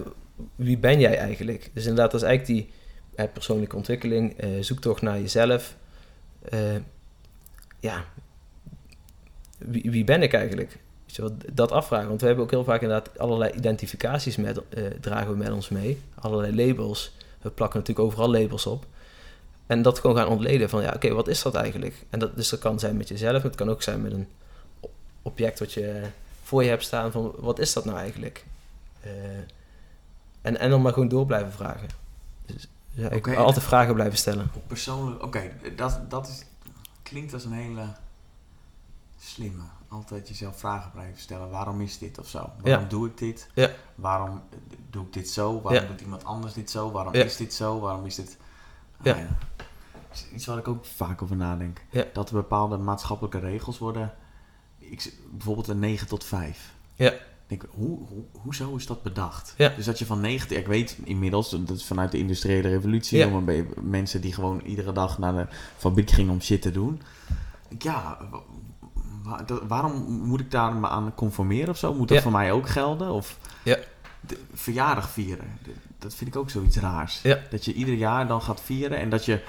wie 0.55 0.77
ben 0.77 0.99
jij 0.99 1.17
eigenlijk? 1.17 1.69
Dus 1.73 1.83
inderdaad, 1.83 2.11
dat 2.11 2.21
is 2.21 2.27
eigenlijk 2.27 2.59
die 2.59 2.73
eh, 3.15 3.25
persoonlijke 3.33 3.75
ontwikkeling, 3.75 4.37
eh, 4.37 4.49
zoektocht 4.59 5.01
naar 5.01 5.19
jezelf. 5.19 5.75
Eh, 6.49 6.75
ja, 7.79 8.05
wie, 9.59 9.91
wie 9.91 10.03
ben 10.03 10.21
ik 10.21 10.33
eigenlijk? 10.33 10.77
Dat 11.53 11.71
afvragen. 11.71 12.07
Want 12.07 12.21
we 12.21 12.27
hebben 12.27 12.45
ook 12.45 12.51
heel 12.51 12.63
vaak 12.63 12.81
inderdaad 12.81 13.19
allerlei 13.19 13.51
identificaties 13.51 14.35
met, 14.35 14.61
eh, 14.69 14.83
dragen 15.01 15.31
we 15.31 15.37
met 15.37 15.51
ons 15.51 15.69
mee. 15.69 16.01
Allerlei 16.15 16.67
labels. 16.67 17.11
We 17.41 17.49
plakken 17.49 17.79
natuurlijk 17.79 18.07
overal 18.07 18.31
labels 18.31 18.65
op. 18.65 18.85
En 19.67 19.81
dat 19.81 19.99
gewoon 19.99 20.15
gaan 20.15 20.27
ontleden 20.27 20.69
van, 20.69 20.81
ja, 20.81 20.93
oké, 20.95 21.13
wat 21.13 21.27
is 21.27 21.41
dat 21.41 21.55
eigenlijk? 21.55 22.05
En 22.09 22.19
dat, 22.19 22.35
dus 22.35 22.49
dat 22.49 22.59
kan 22.59 22.79
zijn 22.79 22.97
met 22.97 23.07
jezelf, 23.07 23.43
het 23.43 23.55
kan 23.55 23.69
ook 23.69 23.81
zijn 23.81 24.01
met 24.01 24.11
een 24.11 24.27
object 25.21 25.59
wat 25.59 25.73
je 25.73 26.01
voor 26.43 26.63
je 26.63 26.69
hebt 26.69 26.83
staan 26.83 27.11
van, 27.11 27.33
wat 27.37 27.59
is 27.59 27.73
dat 27.73 27.85
nou 27.85 27.97
eigenlijk? 27.97 28.45
Eh, 29.01 29.11
en, 30.41 30.59
en 30.59 30.69
dan 30.69 30.81
maar 30.81 30.93
gewoon 30.93 31.07
door 31.07 31.25
blijven 31.25 31.51
vragen. 31.51 31.87
Dus 32.45 32.67
ja, 32.91 33.09
ik 33.09 33.35
altijd 33.35 33.65
vragen 33.65 33.93
blijven 33.93 34.17
stellen. 34.17 34.51
Persoonlijk, 34.67 35.23
oké, 35.23 35.51
dat, 35.75 35.99
dat 36.09 36.27
is, 36.27 36.45
klinkt 37.03 37.33
als 37.33 37.45
een 37.45 37.51
hele 37.51 37.85
slimme. 39.19 39.63
Altijd 39.87 40.27
jezelf 40.27 40.59
vragen 40.59 40.91
blijven 40.91 41.19
stellen. 41.21 41.49
Waarom 41.49 41.81
is 41.81 41.97
dit 41.97 42.19
of 42.19 42.27
zo? 42.27 42.49
Waarom 42.61 42.87
doe 42.87 43.07
ik 43.07 43.17
dit? 43.17 43.49
Ja. 43.53 43.71
Waarom 43.95 44.41
doe 44.89 45.05
ik 45.05 45.13
dit 45.13 45.29
zo? 45.29 45.61
Waarom 45.61 45.87
doet 45.87 46.01
iemand 46.01 46.23
anders 46.23 46.53
dit 46.53 46.69
zo? 46.69 46.91
Waarom 46.91 47.13
is 47.13 47.35
dit 47.35 47.53
zo? 47.53 47.79
Waarom 47.79 48.05
is 48.05 48.15
dit... 48.15 48.37
Ah, 48.97 49.05
Ja. 49.05 49.27
Is 50.11 50.27
Iets 50.33 50.45
waar 50.45 50.57
ik 50.57 50.67
ook 50.67 50.85
vaak 50.85 51.21
over 51.21 51.35
nadenk. 51.35 51.81
Dat 52.13 52.29
er 52.29 52.35
bepaalde 52.35 52.77
maatschappelijke 52.77 53.39
regels 53.39 53.77
worden. 53.77 54.13
Ik, 54.77 55.13
bijvoorbeeld 55.31 55.67
een 55.67 55.79
9 55.79 56.07
tot 56.07 56.23
5. 56.23 56.73
Ja. 56.95 57.13
Denk, 57.47 57.65
hoe, 57.69 57.97
hoe, 58.07 58.23
hoezo 58.41 58.75
is 58.75 58.85
dat 58.85 59.03
bedacht? 59.03 59.53
Ja. 59.57 59.69
Dus 59.69 59.85
dat 59.85 59.99
je 59.99 60.05
van 60.05 60.19
9... 60.21 60.57
Ik 60.57 60.67
weet 60.67 60.97
inmiddels, 61.03 61.49
dat 61.49 61.69
is 61.69 61.85
vanuit 61.85 62.11
de 62.11 62.17
industriële 62.17 62.69
revolutie... 62.69 63.17
Ja. 63.17 63.41
mensen 63.81 64.21
die 64.21 64.33
gewoon 64.33 64.59
iedere 64.59 64.91
dag 64.91 65.17
naar 65.17 65.33
de 65.33 65.47
fabriek 65.77 66.09
gingen 66.11 66.31
om 66.31 66.41
shit 66.41 66.61
te 66.61 66.71
doen. 66.71 67.01
Ja, 67.79 68.17
wa- 69.29 69.37
wa- 69.37 69.43
dat- 69.43 69.61
waarom 69.67 69.93
moet 70.11 70.39
ik 70.39 70.51
daar 70.51 70.73
me 70.73 70.87
aan 70.87 71.11
conformeren 71.15 71.69
of 71.69 71.77
zo? 71.77 71.93
Moet 71.93 72.07
dat 72.07 72.17
Ja. 72.17 72.23
voor 72.23 72.31
mij 72.31 72.51
ook 72.51 72.69
gelden? 72.69 73.09
Of 73.11 73.37
Ja. 73.63 73.77
de 74.19 74.39
verjaardag 74.53 75.09
vieren. 75.09 75.59
Dat 75.99 76.15
vind 76.15 76.29
ik 76.29 76.35
ook 76.35 76.49
zoiets 76.49 76.77
raars. 76.77 77.19
Ja. 77.21 77.39
Dat 77.49 77.65
je 77.65 77.73
ieder 77.73 77.93
jaar 77.93 78.27
dan 78.27 78.41
gaat 78.41 78.61
vieren 78.61 78.97
en 78.97 79.09
dat 79.09 79.25
je 79.25 79.41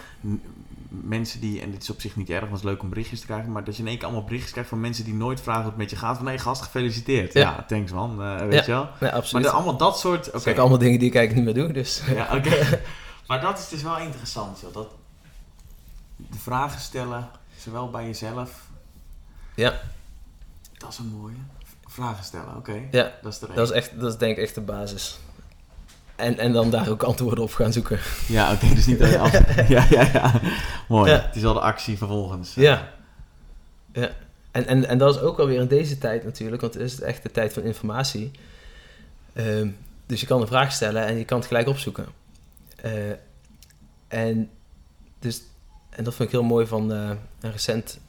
mensen 0.89 1.41
die, 1.41 1.61
en 1.61 1.71
dit 1.71 1.83
is 1.83 1.91
op 1.91 2.01
zich 2.01 2.17
niet 2.17 2.31
erg, 2.31 2.41
want 2.41 2.53
het 2.53 2.61
is 2.63 2.67
leuk 2.71 2.83
om 2.83 2.89
berichtjes 2.89 3.21
te 3.21 3.27
krijgen, 3.27 3.53
maar 3.53 3.65
dat 3.65 3.77
je 3.77 3.83
in 3.83 3.89
één 3.89 3.97
keer 3.97 4.07
allemaal 4.07 4.25
berichtjes 4.25 4.53
krijgt 4.53 4.71
van 4.71 4.81
mensen 4.81 5.05
die 5.05 5.15
nooit 5.15 5.41
vragen 5.41 5.61
hoe 5.63 5.71
het 5.71 5.79
met 5.81 5.91
je 5.91 5.97
gaat. 5.97 6.17
Van 6.17 6.25
nee, 6.25 6.39
gast, 6.39 6.63
gefeliciteerd. 6.63 7.33
Ja, 7.33 7.41
Ja. 7.41 7.65
thanks 7.69 7.93
man, 7.93 8.23
eh, 8.23 8.37
weet 8.47 8.65
je 8.67 8.71
wel. 8.73 8.83
Nee, 8.83 8.93
Maar 9.01 9.13
absoluut. 9.13 9.45
de, 9.45 9.51
allemaal 9.51 9.77
dat 9.77 9.99
soort. 9.99 10.33
Dat 10.33 10.43
zijn 10.43 10.55
ook 10.55 10.61
allemaal 10.61 10.79
dingen 10.79 10.99
die 10.99 11.09
ik 11.09 11.15
eigenlijk 11.15 11.47
niet 11.47 11.57
meer 11.57 11.65
doe, 11.65 11.75
dus... 11.75 12.03
Ja, 12.15 12.37
oké. 12.37 12.81
maar 13.29 13.41
dat 13.41 13.59
is 13.59 13.69
dus 13.69 13.83
wel 13.83 13.99
interessant, 13.99 14.61
joh. 14.61 14.73
Dat 14.75 14.89
de 16.17 16.39
vragen 16.39 16.81
stellen, 16.81 17.29
zowel 17.57 17.91
bij 17.91 18.07
jezelf. 18.07 18.69
Ja. 19.55 19.81
Dat 20.79 20.91
is 20.91 20.99
een 20.99 21.07
mooie. 21.07 21.37
Vragen 21.87 22.25
stellen, 22.25 22.57
oké. 22.57 22.81
Ja, 22.91 23.13
Dat 23.23 23.33
is 23.33 23.39
de 23.39 23.47
dat 23.55 23.69
is, 23.69 23.75
echt, 23.75 24.01
dat 24.01 24.13
is 24.13 24.19
denk 24.19 24.37
ik 24.37 24.43
echt 24.43 24.55
de 24.55 24.61
basis. 24.61 25.19
En, 26.17 26.39
en 26.39 26.53
dan 26.53 26.71
daar 26.71 26.89
ook 26.89 27.03
antwoorden 27.03 27.45
op 27.45 27.53
gaan 27.53 27.73
zoeken. 27.73 27.99
Ja, 28.29 28.53
oké, 28.53 28.75
dus 28.75 28.87
niet 28.87 28.99
je 28.99 29.19
af... 29.19 29.33
ja, 29.69 29.87
ja, 29.91 30.09
ja. 30.13 30.41
Mooi. 30.89 31.11
Ja. 31.11 31.21
Het 31.21 31.37
is 31.37 31.43
wel 31.43 31.53
de 31.53 31.61
actie 31.61 31.97
vervolgens. 31.97 32.55
Ja. 32.55 32.93
ja. 33.93 34.11
En, 34.51 34.67
en, 34.67 34.89
en 34.89 34.99
dat 34.99 35.15
is 35.15 35.21
ook 35.21 35.39
alweer 35.39 35.61
in 35.61 35.69
deze 35.69 35.99
tijd 35.99 36.25
natuurlijk, 36.25 36.61
want 36.61 36.75
het 36.75 36.83
is 36.83 37.01
echt 37.01 37.23
de 37.23 37.31
tijd 37.31 37.53
van 37.53 37.63
informatie. 37.63 38.31
Ehm, 39.33 39.69
dus 40.07 40.21
je 40.21 40.27
kan 40.27 40.41
een 40.41 40.47
vraag 40.47 40.73
stellen 40.73 41.07
en 41.07 41.17
je 41.17 41.25
kan 41.25 41.39
het 41.39 41.47
gelijk 41.47 41.69
opzoeken. 41.69 42.07
Eh, 42.77 42.93
en, 44.09 44.51
dus, 45.19 45.43
en 45.91 46.05
dat 46.05 46.15
vind 46.15 46.29
ik 46.29 46.35
heel 46.35 46.45
mooi 46.45 46.67
van 46.67 46.93
eh, 46.93 47.11
een 47.41 47.53
recent 47.53 48.01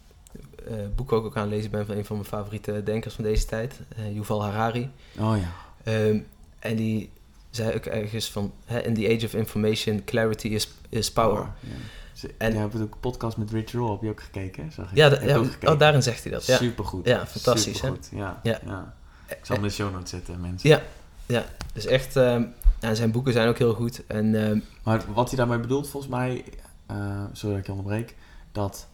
boek 0.96 1.12
ook, 1.12 1.26
ook 1.26 1.36
aan 1.36 1.42
het 1.44 1.52
lezen 1.52 1.72
ben 1.72 1.86
van 1.86 1.96
een 1.98 2.06
van 2.06 2.16
mijn 2.16 2.28
favoriete 2.28 2.84
denkers 2.84 3.14
van 3.16 3.24
deze 3.24 3.46
tijd, 3.46 3.80
eh, 3.96 4.14
Yuval 4.14 4.44
Harari. 4.44 4.90
Oh 5.20 5.36
ja. 5.38 5.52
Ehm, 5.84 6.20
en 6.60 6.76
die 6.76 7.10
zei 7.50 7.76
ook 7.76 7.86
ergens 7.86 8.32
van, 8.32 8.54
hè, 8.66 8.80
in 8.80 8.94
the 8.94 9.16
age 9.16 9.26
of 9.26 9.34
information, 9.34 10.04
clarity 10.04 10.48
is, 10.48 10.72
is 10.90 11.12
power. 11.12 11.42
Ja. 11.60 11.70
Ze- 12.14 12.34
En- 12.38 12.54
je 12.54 12.58
hebt 12.60 12.76
ook 12.76 12.82
een 12.94 13.00
podcast 13.00 13.38
met 13.38 13.52
Rich 13.52 13.72
Roll, 13.72 13.92
heb 13.92 14.02
je 14.02 14.10
ook 14.10 14.22
gekeken? 14.22 14.72
Zag 14.72 14.90
ik. 14.92 14.98
Ja, 14.98 15.08
ja 15.24 15.36
ook 15.36 15.46
gekeken? 15.52 15.74
oh, 15.74 15.80
daarin 15.80 16.04
zegt 16.04 16.24
hij 16.24 16.32
dat. 16.32 16.46
Ja. 16.46 16.58
Supergoed. 16.58 17.08
Ja, 17.08 17.28
fantastisch, 17.28 17.82
hè? 17.82 17.88
Ja, 18.12 18.40
Ja. 18.44 18.60
ja. 18.66 18.94
Ik 19.28 19.38
zal 19.42 19.56
hem 19.56 19.64
in 19.66 19.70
de 19.72 19.76
show 19.76 19.92
notes 19.94 20.10
zetten, 20.10 20.42
mensen. 20.42 20.70
Ja. 20.70 20.82
Ja, 21.26 21.46
dus 21.74 21.86
echt, 21.86 22.16
ehm, 22.16 22.44
ja, 22.80 22.94
zijn 22.94 23.12
boeken 23.12 23.34
zijn 23.34 23.48
ook 23.48 23.58
heel 23.58 23.74
goed. 23.74 24.06
En 24.08 24.36
ehm, 24.46 24.60
Maar 24.84 25.02
wat 25.14 25.28
hij 25.30 25.38
daarmee 25.38 25.60
bedoelt, 25.60 25.90
volgens 25.90 26.12
mij, 26.12 26.44
eh 26.86 27.24
sorry 27.32 27.50
dat 27.56 27.60
ik 27.60 27.66
je 27.66 27.72
onderbreek, 27.72 28.16
dat 28.52 28.88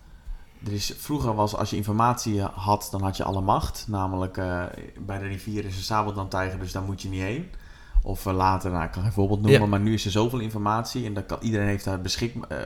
er 0.65 0.71
is, 0.73 0.93
vroeger 0.97 1.35
was 1.35 1.55
als 1.55 1.69
je 1.69 1.75
informatie 1.75 2.41
had, 2.41 2.87
dan 2.91 3.01
had 3.01 3.17
je 3.17 3.23
alle 3.23 3.41
macht. 3.41 3.85
Namelijk 3.87 4.37
eh, 4.37 4.63
bij 5.05 5.19
de 5.19 5.27
rivier 5.27 5.65
is 5.65 5.75
een 5.77 5.83
sabeltandtijger, 5.83 6.59
dus 6.59 6.71
daar 6.71 6.83
moet 6.83 7.01
je 7.01 7.09
niet 7.09 7.21
heen. 7.21 7.49
Of 8.03 8.25
eh, 8.25 8.33
later, 8.33 8.71
nou, 8.71 8.83
ik 8.83 8.91
kan 8.91 9.01
geen 9.03 9.11
voorbeeld 9.11 9.41
noemen, 9.41 9.59
Ja. 9.61 9.65
maar 9.67 9.79
nu 9.79 9.93
is 9.93 10.05
er 10.05 10.11
zoveel 10.11 10.39
informatie 10.39 11.05
en 11.05 11.13
dat 11.13 11.25
kan, 11.25 11.37
iedereen 11.41 11.67
heeft 11.67 11.83
daar 11.83 12.01
beschik, 12.01 12.35
eh, 12.49 12.57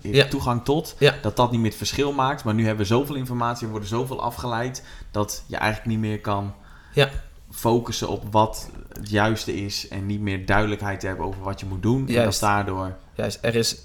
Ja. 0.00 0.24
toegang 0.28 0.64
tot. 0.64 0.94
Ja. 0.98 1.14
Dat 1.22 1.36
dat 1.36 1.50
niet 1.50 1.60
meer 1.60 1.68
het 1.68 1.78
verschil 1.78 2.12
maakt, 2.12 2.44
maar 2.44 2.54
nu 2.54 2.62
hebben 2.66 2.82
we 2.86 2.92
zoveel 2.94 3.14
informatie, 3.14 3.64
we 3.66 3.70
worden 3.70 3.88
zoveel 3.88 4.22
afgeleid, 4.22 4.84
dat 5.10 5.44
je 5.46 5.56
eigenlijk 5.56 5.90
niet 5.90 5.98
meer 6.00 6.20
kan 6.20 6.54
Ja. 6.94 7.08
focussen 7.50 8.08
op 8.08 8.24
wat 8.30 8.70
het 8.92 9.10
juiste 9.10 9.56
is 9.64 9.88
en 9.88 10.06
niet 10.06 10.20
meer 10.20 10.46
duidelijkheid 10.46 11.02
hebben 11.02 11.26
over 11.26 11.42
wat 11.42 11.60
je 11.60 11.66
moet 11.66 11.82
doen. 11.82 11.98
En 12.00 12.06
dat 12.06 12.14
Juist. 12.14 12.40
daardoor... 12.40 12.96
juist, 13.14 13.38
er 13.42 13.54
is 13.54 13.76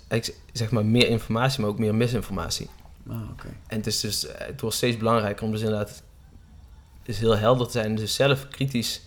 zeg 0.52 0.72
maar 0.72 0.86
meer 0.86 1.10
informatie, 1.10 1.62
maar 1.62 1.70
ook 1.70 1.80
meer 1.80 1.96
misinformatie. 1.96 2.70
Ah. 3.08 3.16
En 3.68 3.78
het, 3.78 3.88
is 3.88 4.00
dus, 4.00 4.28
eh, 4.28 4.48
het 4.48 4.62
wordt 4.62 4.76
steeds 4.76 4.98
belangrijker 4.98 5.46
om 5.46 5.52
dus 5.52 5.62
inderdaad 5.62 6.04
dus 7.04 7.20
heel 7.20 7.38
helder 7.38 7.66
te 7.66 7.72
zijn. 7.72 7.96
Dus 7.96 8.16
zelf 8.16 8.48
kritisch 8.48 9.02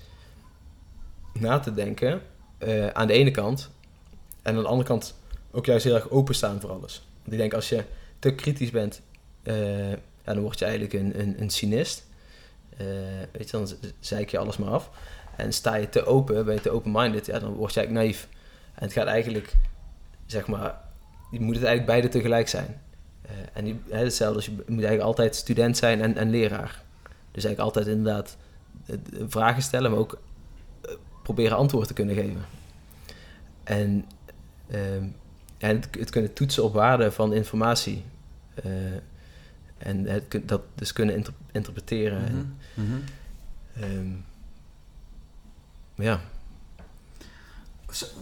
na 1.33 1.59
te 1.59 1.75
denken 1.75 2.23
eh, 2.59 2.87
aan 2.87 3.07
de 3.07 3.13
ene 3.13 3.31
kant. 3.31 3.71
En 4.43 4.57
aan 4.57 4.63
de 4.63 4.69
andere 4.69 4.89
kant 4.89 5.15
ook 5.51 5.67
juist 5.67 5.85
heel 5.85 5.95
erg 5.95 6.11
openstaan 6.11 6.61
voor 6.61 6.71
alles. 6.71 7.07
Want 7.21 7.33
ik 7.33 7.39
denk 7.39 7.55
als 7.55 7.69
je 7.69 7.85
te 8.19 8.35
kritisch 8.35 8.71
bent, 8.71 9.01
eh, 9.43 9.93
dan 10.25 10.41
word 10.41 10.59
je 10.59 10.65
eigenlijk 10.65 10.95
een, 10.95 11.21
een, 11.21 11.41
een 11.41 11.51
cynist. 11.51 12.05
Weet 13.33 13.51
je, 13.51 13.57
dan 13.57 13.69
zeik 14.01 14.31
je 14.31 14.39
alles 14.39 14.57
maar 14.57 14.71
af. 14.71 14.91
En 15.37 15.53
sta 15.53 15.75
je 15.75 15.89
te 15.89 16.05
open, 16.05 16.45
ben 16.45 16.55
je 16.55 16.61
te 16.61 16.71
open-minded, 16.71 17.27
ja, 17.27 17.39
dan 17.39 17.53
word 17.53 17.75
je 17.75 17.81
eigenlijk 17.81 18.07
naïef. 18.07 18.29
En 18.75 18.83
het 18.85 18.93
gaat 18.93 19.07
eigenlijk, 19.07 19.55
zeg 20.27 20.47
maar, 20.47 20.81
je 21.31 21.41
moet 21.41 21.55
het 21.55 21.65
eigenlijk 21.65 21.87
beide 21.87 22.09
tegelijk 22.09 22.49
zijn. 22.49 22.81
Eh, 23.27 23.33
en 23.53 23.83
hè, 23.89 23.99
hetzelfde 23.99 24.37
als 24.37 24.45
je 24.47 24.51
moet 24.53 24.67
eigenlijk 24.69 25.03
altijd 25.03 25.37
student 25.37 25.77
zijn 25.77 26.01
en, 26.01 26.17
en 26.17 26.31
leraar. 26.31 26.83
Dus 27.33 27.45
eigenlijk 27.45 27.59
altijd 27.59 27.87
inderdaad 27.97 28.37
eh, 28.87 28.97
vragen 29.29 29.63
stellen, 29.63 29.91
maar 29.91 30.01
ook 30.01 30.19
eh, 30.83 30.91
proberen 31.23 31.57
antwoord 31.57 31.87
te 31.89 31.95
kunnen 31.95 32.15
geven. 32.15 32.45
En, 33.65 34.05
ehm, 34.71 35.05
en 35.59 35.77
het, 35.77 35.89
het 35.99 36.11
kunnen 36.11 36.33
toetsen 36.33 36.65
op 36.65 36.73
waarde 36.73 37.13
van 37.13 37.33
informatie. 37.35 38.05
En 39.79 40.07
het, 40.07 40.41
dat 40.49 40.63
dus 40.75 40.93
kunnen 40.93 41.15
inter- 41.15 41.35
interpreteren. 41.53 42.27
En, 42.27 42.57
Mhm, 42.75 42.87
mhm. 42.91 43.01
ehm, 43.81 44.11
ja, 45.95 46.21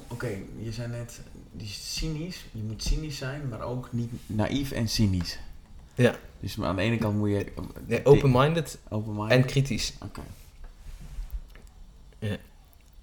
Oké, 0.09 0.27
je 0.59 0.73
zei 0.73 0.89
net, 0.89 1.21
die 1.57 1.67
is 1.69 1.95
cynisch, 1.99 2.45
je 2.53 2.63
moet 2.63 2.83
cynisch 2.83 3.17
zijn, 3.17 3.49
maar 3.49 3.61
ook 3.63 3.89
niet 3.93 4.11
naïef 4.27 4.71
en 4.71 4.89
cynisch. 4.89 5.39
Ja. 5.95 6.15
Dus 6.41 6.61
aan 6.61 6.77
de 6.77 6.83
ene 6.83 6.99
kant 6.99 7.17
moet 7.17 7.29
je... 7.29 7.53
ja, 7.87 7.99
open-minded 8.05 8.79
open 8.89 9.29
en 9.29 9.45
kritisch. 9.45 9.95
Oké. 10.03 10.21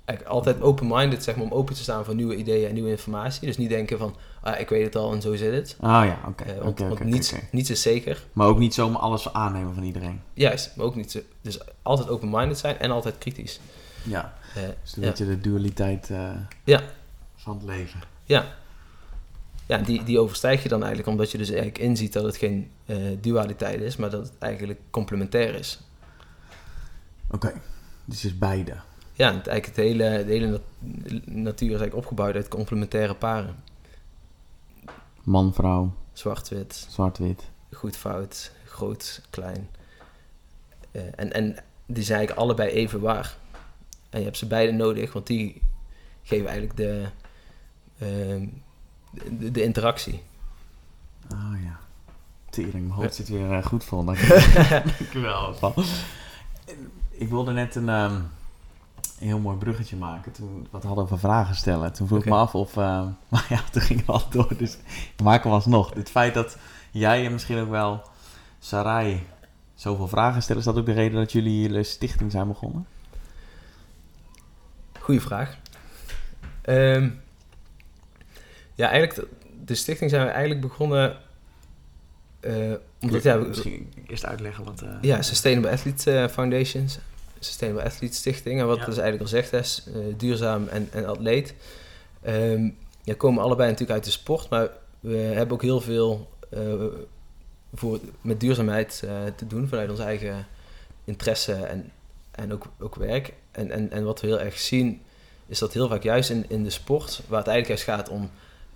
Eigenlijk 0.06 0.24
altijd 0.38 0.62
open-minded, 0.62 1.24
zeg 1.24 1.36
maar, 1.36 1.46
om 1.46 1.52
open 1.52 1.76
te 1.76 1.82
staan 1.82 2.06
voor 2.06 2.16
nieuwe 2.16 2.36
ideeën 2.36 2.68
en 2.68 2.74
nieuwe 2.74 2.90
informatie. 2.90 3.48
Dus 3.48 3.58
niet 3.58 3.70
denken 3.70 3.98
van, 3.98 4.16
ah, 4.42 4.60
ik 4.60 4.70
weet 4.70 4.84
het 4.86 4.96
al 4.96 5.14
en 5.14 5.22
zo 5.22 5.36
zit 5.36 5.54
het. 5.54 5.76
Ah 5.80 6.06
ja, 6.06 6.20
oké. 6.28 6.44
Eh, 6.44 6.62
want 6.88 7.04
niets 7.52 7.70
is 7.70 7.82
zeker. 7.82 8.24
Maar 8.34 8.48
ook 8.48 8.58
niet 8.60 8.74
zomaar 8.74 9.02
alles 9.02 9.34
aannemen 9.34 9.74
van 9.74 9.84
iedereen. 9.84 10.22
Juist, 10.34 10.76
maar 10.76 10.86
ook 10.86 10.96
niet 10.96 11.12
zo. 11.12 11.20
Dus 11.42 11.60
altijd 11.82 12.10
open-minded 12.10 12.58
zijn 12.58 12.80
en 12.80 12.92
altijd 12.92 13.18
kritisch. 13.18 13.60
Ja, 14.04 14.34
Eh, 14.56 14.62
dus 14.84 14.96
een 14.96 15.02
ja. 15.02 15.08
beetje 15.10 15.26
de 15.26 15.42
dualiteit 15.42 16.10
eh, 16.10 16.30
Ja. 16.64 16.82
van 17.36 17.54
het 17.56 17.64
leven. 17.64 18.00
Ja. 18.32 18.56
Ja, 19.68 19.78
die, 19.78 20.04
die 20.04 20.20
overstijg 20.20 20.64
je 20.64 20.70
dan 20.70 20.80
eigenlijk 20.80 21.10
omdat 21.10 21.32
je 21.32 21.38
dus 21.38 21.50
eigenlijk 21.50 21.78
inziet 21.78 22.14
dat 22.14 22.24
het 22.24 22.38
geen 22.38 22.72
eh, 22.86 22.98
dualiteit 23.22 23.82
is, 23.82 23.96
maar 23.96 24.10
dat 24.10 24.24
het 24.24 24.38
eigenlijk 24.40 24.80
complementair 24.90 25.56
is. 25.56 25.80
Oké, 27.30 27.54
dus 28.06 28.26
is 28.26 28.38
beide. 28.38 28.76
Ja, 29.14 29.34
het, 29.34 29.48
eigenlijk 29.48 29.66
het 29.66 29.76
hele, 29.76 30.26
de 30.26 30.32
hele 30.32 30.48
nat- 30.48 31.26
natuur 31.26 31.68
is 31.68 31.80
eigenlijk 31.80 31.96
opgebouwd 31.96 32.36
uit 32.36 32.48
complementaire 32.48 33.16
paren. 33.16 33.56
Man, 35.24 35.54
vrouw, 35.54 35.94
Zwart-wit, 36.14 36.86
zwart-wit. 36.90 37.44
goed, 37.72 37.96
fout, 37.98 38.52
groot, 38.66 39.22
klein. 39.30 39.70
Eh, 40.92 41.02
en, 41.16 41.34
en 41.34 41.56
die 41.86 42.04
zijn 42.04 42.18
eigenlijk 42.18 42.48
allebei 42.48 42.70
even 42.70 43.00
waar. 43.00 43.38
En 44.10 44.20
je 44.20 44.26
hebt 44.26 44.38
ze 44.38 44.48
beide 44.48 44.72
nodig, 44.72 45.14
want 45.14 45.28
die 45.28 45.62
geven 46.24 46.48
eigenlijk 46.48 46.78
de, 46.78 47.06
de, 49.12 49.52
de 49.52 49.64
interactie. 49.64 50.24
Ah 51.30 51.64
ja. 51.64 51.80
Tering, 52.50 52.74
mijn 52.74 52.90
hoofd 52.90 53.16
zit 53.16 53.30
weer 53.30 53.52
eh, 53.52 53.66
goed 53.66 53.84
vol. 53.84 54.04
Dank 54.04 54.18
je 55.14 55.20
wel. 55.20 55.54
Van. 55.54 55.74
Ik 57.10 57.30
wilde 57.30 57.52
net 57.52 57.76
een, 57.76 57.90
ehm, 57.90 58.16
een 58.16 59.28
heel 59.28 59.40
mooi 59.40 59.58
bruggetje 59.58 59.96
maken. 59.96 60.32
Toen 60.32 60.68
wat 60.72 60.84
hadden 60.84 61.08
we 61.08 61.18
vragen 61.18 61.56
stellen. 61.56 61.94
Toen 61.94 62.08
vroeg 62.08 62.20
ik 62.20 62.26
me 62.26 62.36
af 62.36 62.56
of... 62.56 62.78
ehm, 62.78 63.08
maar 63.30 63.46
ja, 63.50 63.62
toen 63.72 63.82
ging 63.82 64.00
het 64.00 64.10
al 64.10 64.30
door. 64.30 64.58
Dus 64.58 64.78
ik 65.18 65.24
maak 65.24 65.44
hem 65.44 65.52
alsnog. 65.52 65.94
Het 65.94 66.10
feit 66.10 66.34
dat 66.34 66.58
jij 66.92 67.26
en 67.26 67.32
misschien 67.32 67.60
ook 67.60 67.70
wel 67.70 68.02
Sarai 68.60 69.28
zoveel 69.76 70.08
vragen 70.08 70.42
stellen... 70.42 70.62
Is 70.62 70.68
dat 70.68 70.78
ook 70.78 70.86
de 70.86 70.92
reden 70.92 71.20
dat 71.20 71.32
jullie 71.32 71.62
jullie 71.62 71.84
stichting 71.84 72.32
zijn 72.32 72.48
begonnen? 72.48 72.88
Goeie 75.00 75.22
vraag. 75.22 75.58
Ehm, 76.62 77.10
ja, 78.82 78.90
eigenlijk, 78.90 79.28
de, 79.66 79.76
stichting 79.76 80.10
zijn 80.10 80.26
we 80.26 80.32
eigenlijk 80.32 80.62
begonnen... 80.62 81.18
eh, 82.40 82.54
omdat, 83.02 83.24
ja, 83.24 83.36
misschien 83.36 83.94
eerst 84.08 84.26
uitleggen 84.26 84.64
wat... 84.64 84.82
eh, 84.82 84.90
Ja, 85.02 85.22
Sustainable 85.22 85.72
Athlete 85.72 86.18
eh, 86.18 86.28
Foundations. 86.28 87.00
Sustainable 87.40 87.84
Athlete 87.84 88.16
Stichting. 88.16 88.60
En 88.60 88.68
wat 88.68 88.78
Ja. 88.78 88.86
dus 88.86 88.98
eigenlijk 88.98 89.24
al 89.24 89.42
zegt 89.42 89.54
is, 89.54 89.84
duurzaam 90.18 90.68
en, 90.68 90.88
en 90.92 91.06
atleet. 91.06 91.54
Ehm 92.22 92.70
ja, 93.04 93.14
komen 93.18 93.44
allebei 93.44 93.70
natuurlijk 93.70 93.98
uit 93.98 94.04
de 94.04 94.12
sport, 94.12 94.50
maar 94.50 94.70
we 95.00 95.16
hebben 95.18 95.54
ook 95.54 95.62
heel 95.62 95.82
veel 95.82 96.30
voor, 97.74 98.00
met 98.22 98.40
duurzaamheid 98.40 99.00
te 99.36 99.48
doen 99.48 99.68
vanuit 99.68 99.90
ons 99.90 100.00
eigen 100.00 100.48
interesse 101.04 101.54
en, 101.54 101.92
en 102.32 102.54
ook, 102.54 102.66
ook 102.80 102.96
werk. 102.96 103.34
En, 103.52 103.72
en, 103.72 103.92
en 103.92 104.04
wat 104.04 104.22
we 104.22 104.28
heel 104.28 104.40
erg 104.40 104.60
zien, 104.60 105.02
is 105.48 105.60
dat 105.60 105.74
heel 105.74 105.88
vaak 105.88 106.04
juist 106.04 106.30
in, 106.30 106.46
in 106.48 106.64
de 106.64 106.70
sport, 106.70 107.22
waar 107.28 107.40
het 107.40 107.48
eigenlijk 107.48 107.68
juist 107.68 108.00
gaat 108.00 108.10
om 108.10 108.30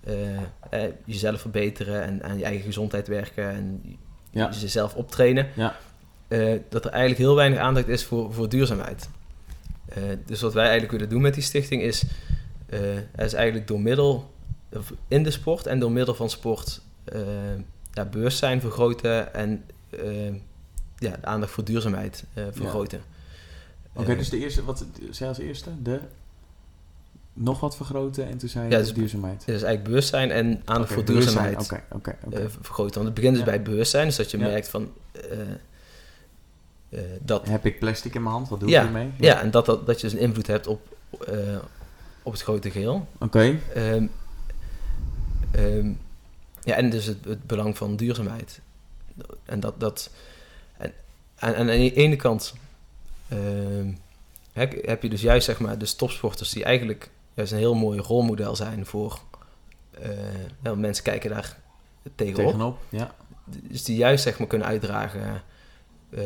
eh, 0.06 0.38
eh, 0.70 0.92
jezelf 1.06 1.42
verbeteren 1.42 2.04
en 2.04 2.24
aan 2.24 2.38
je 2.38 2.44
eigen 2.44 2.64
gezondheid 2.66 3.08
werken 3.08 3.50
en 3.50 3.82
Ja. 4.32 4.50
jezelf 4.60 4.96
optrainen, 4.96 5.48
Ja. 5.56 5.76
eh, 6.28 6.60
dat 6.70 6.86
er 6.86 6.92
eigenlijk 6.92 7.22
heel 7.22 7.36
weinig 7.36 7.60
aandacht 7.60 7.88
is 7.88 8.04
voor, 8.04 8.34
voor 8.34 8.50
duurzaamheid. 8.50 9.10
Eh, 9.86 10.04
dus 10.26 10.42
wat 10.42 10.54
wij 10.54 10.64
eigenlijk 10.64 10.92
willen 10.92 11.10
doen 11.10 11.22
met 11.22 11.34
die 11.34 11.44
stichting 11.44 11.82
is, 11.82 12.04
is 13.16 13.34
eigenlijk 13.34 13.68
door 13.68 13.82
middel 13.82 14.32
in 15.08 15.24
de 15.24 15.32
sport 15.32 15.66
en 15.66 15.80
door 15.80 15.92
middel 15.92 16.16
van 16.16 16.30
sport 16.30 16.82
ja, 17.94 18.06
bewustzijn 18.06 18.62
vergroten 18.62 19.34
en 19.34 19.64
ja, 20.98 21.12
de 21.12 21.26
aandacht 21.26 21.52
voor 21.52 21.64
duurzaamheid 21.64 22.24
vergroten. 22.52 23.02
Oké, 23.94 24.16
dus 24.16 24.30
de 24.30 24.40
eerste, 24.40 24.64
wat 24.64 24.86
zei 25.12 25.30
als 25.30 25.38
eerste? 25.40 25.70
De 25.84 26.00
nog 27.38 27.60
wat 27.60 27.76
vergroten 27.76 28.28
en 28.28 28.38
toen 28.38 28.50
zei 28.50 28.66
je 28.66 28.72
Ja, 28.72 28.78
dus- 28.78 28.94
duurzaamheid. 28.94 29.40
dus 29.40 29.48
eigenlijk 29.48 29.84
bewustzijn 29.84 30.32
en 30.32 30.62
aandacht 30.66 30.92
Oké, 30.92 30.94
voor 30.94 31.06
duurzaamheid 31.06 31.60
oké, 31.64 31.84
oké. 31.92 32.18
eh, 32.32 32.46
vergroten. 32.62 32.94
Want 32.94 33.06
het 33.06 33.14
begint 33.14 33.36
dus 33.36 33.44
Ja. 33.46 33.50
bij 33.52 33.62
bewustzijn, 33.62 34.06
dus 34.06 34.16
dat 34.16 34.32
je 34.32 34.38
Ja. 34.38 34.44
merkt 34.48 34.68
van 34.70 34.92
eh, 35.12 35.22
eh, 36.90 37.00
dat 37.22 37.48
Heb 37.48 37.66
ik 37.66 37.80
plastic 37.80 38.16
in 38.16 38.22
mijn 38.22 38.34
hand? 38.34 38.50
Wat 38.50 38.60
doe 38.60 38.70
ik 38.70 38.76
ermee? 38.76 39.12
Ja, 39.20 39.42
en 39.42 39.52
dat, 39.52 39.66
dat, 39.66 39.86
dat 39.86 40.02
je 40.02 40.08
dus 40.08 40.16
een 40.16 40.24
invloed 40.26 40.48
hebt 40.48 40.68
op, 40.68 40.98
op 42.24 42.32
het 42.32 42.42
grote 42.42 42.72
geheel. 42.72 43.08
Oké, 43.20 43.60
Ehm, 43.74 44.06
ehm, 45.52 45.92
ja, 46.64 46.76
en 46.76 46.90
dus 46.90 47.06
het, 47.06 47.26
het 47.26 47.48
belang 47.48 47.78
van 47.78 47.96
duurzaamheid. 47.96 48.60
En 49.46 49.60
dat... 49.60 49.80
dat 49.80 50.10
en, 50.78 50.94
en, 51.36 51.54
en 51.56 51.60
aan 51.60 51.66
de 51.78 51.94
ene 51.94 52.16
kant 52.16 52.54
ehm, 53.28 53.92
heb, 54.54 54.86
heb 54.86 55.02
je 55.04 55.10
dus 55.10 55.22
juist, 55.22 55.46
zeg 55.46 55.60
maar, 55.60 55.78
de 55.78 55.96
topsporters 55.96 56.50
die 56.50 56.64
eigenlijk 56.64 57.10
juist 57.36 57.52
een 57.52 57.58
heel 57.58 57.74
mooi 57.74 58.00
rolmodel 58.00 58.56
zijn 58.56 58.86
voor... 58.86 59.20
eh, 59.92 60.10
want 60.62 60.80
mensen 60.80 61.04
kijken 61.04 61.30
daar 61.30 61.58
tegenop. 62.16 62.46
tegenop. 62.46 62.78
Ja. 62.90 63.16
Dus 63.46 63.84
die 63.84 63.98
juist, 63.98 64.24
zeg 64.24 64.40
maar, 64.40 64.48
kunnen 64.48 64.68
uitdragen... 64.68 65.42
eh, 66.10 66.24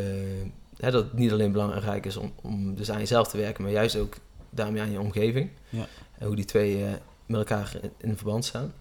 hè, 0.77 0.91
dat 0.91 1.03
het 1.03 1.13
niet 1.13 1.31
alleen 1.31 1.51
belangrijk 1.51 2.05
is 2.05 2.17
om, 2.17 2.33
om 2.41 2.75
dus 2.75 2.91
aan 2.91 2.99
jezelf 2.99 3.27
te 3.27 3.37
werken, 3.37 3.63
maar 3.63 3.71
juist 3.71 3.95
ook 3.95 4.15
daarmee 4.49 4.81
aan 4.81 4.91
je 4.91 4.99
omgeving. 4.99 5.49
Ja. 5.69 5.87
En 6.17 6.27
hoe 6.27 6.35
die 6.35 6.45
twee 6.45 6.85
eh, 6.85 6.91
met 7.25 7.39
elkaar 7.39 7.77
in, 7.81 7.91
in 7.97 8.17
verband 8.17 8.45
staan. 8.45 8.73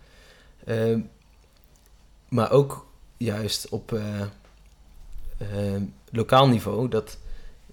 Ehm, 0.65 1.01
maar 2.29 2.51
ook 2.51 2.87
juist 3.17 3.69
op 3.69 4.01
lokaal 6.11 6.49
niveau. 6.49 6.89
Dat, 6.89 7.19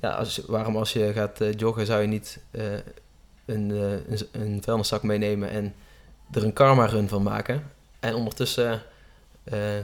ja, 0.02 0.10
als, 0.10 0.38
waarom 0.38 0.77
als 0.77 0.94
je 0.94 1.14
gaat 1.14 1.40
joggen 1.57 1.86
zou 1.86 2.02
je 2.02 2.07
niet 2.07 2.44
een, 3.45 3.72
eh, 3.72 3.91
een, 3.91 4.27
een 4.31 4.61
vuilniszak 4.63 5.03
meenemen 5.03 5.49
en 5.49 5.73
er 6.31 6.43
een 6.43 6.53
karma 6.53 6.85
run 6.85 7.07
van 7.07 7.23
maken. 7.23 7.63
En 7.99 8.15
ondertussen... 8.15 8.81
eh, 9.43 9.76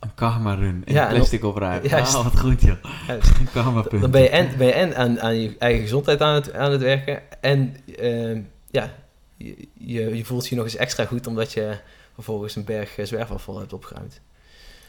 Een 0.00 0.14
karma 0.14 0.54
run. 0.54 0.82
Ja, 0.86 1.08
en 1.08 1.14
plastic 1.14 1.44
opruimen. 1.44 1.88
Ja, 1.90 2.00
wat 2.22 2.38
goed 2.38 2.60
joh. 2.60 2.76
juist, 3.06 3.28
Een 3.38 3.48
karma 3.52 3.82
punt. 3.82 4.02
Dan 4.02 4.10
ben 4.10 4.22
je 4.22 4.28
en, 4.28 4.56
ben 4.58 4.66
je 4.66 4.72
en 4.72 4.96
aan, 4.96 5.20
aan 5.20 5.36
je 5.40 5.56
eigen 5.58 5.82
gezondheid 5.82 6.20
aan 6.20 6.34
het, 6.34 6.52
aan 6.52 6.70
het 6.72 6.80
werken. 6.80 7.22
En 7.40 7.76
ehm, 7.98 8.40
ja, 8.70 8.94
je, 9.36 9.68
je, 10.16 10.24
voelt 10.24 10.48
je 10.48 10.56
nog 10.56 10.64
eens 10.64 10.76
extra 10.76 11.04
goed 11.04 11.26
omdat 11.26 11.52
je 11.52 11.76
vervolgens 12.14 12.56
een 12.56 12.64
berg 12.64 12.96
eh, 12.98 13.06
zwerfafval 13.06 13.58
hebt 13.58 13.72
opgeruimd. 13.72 14.20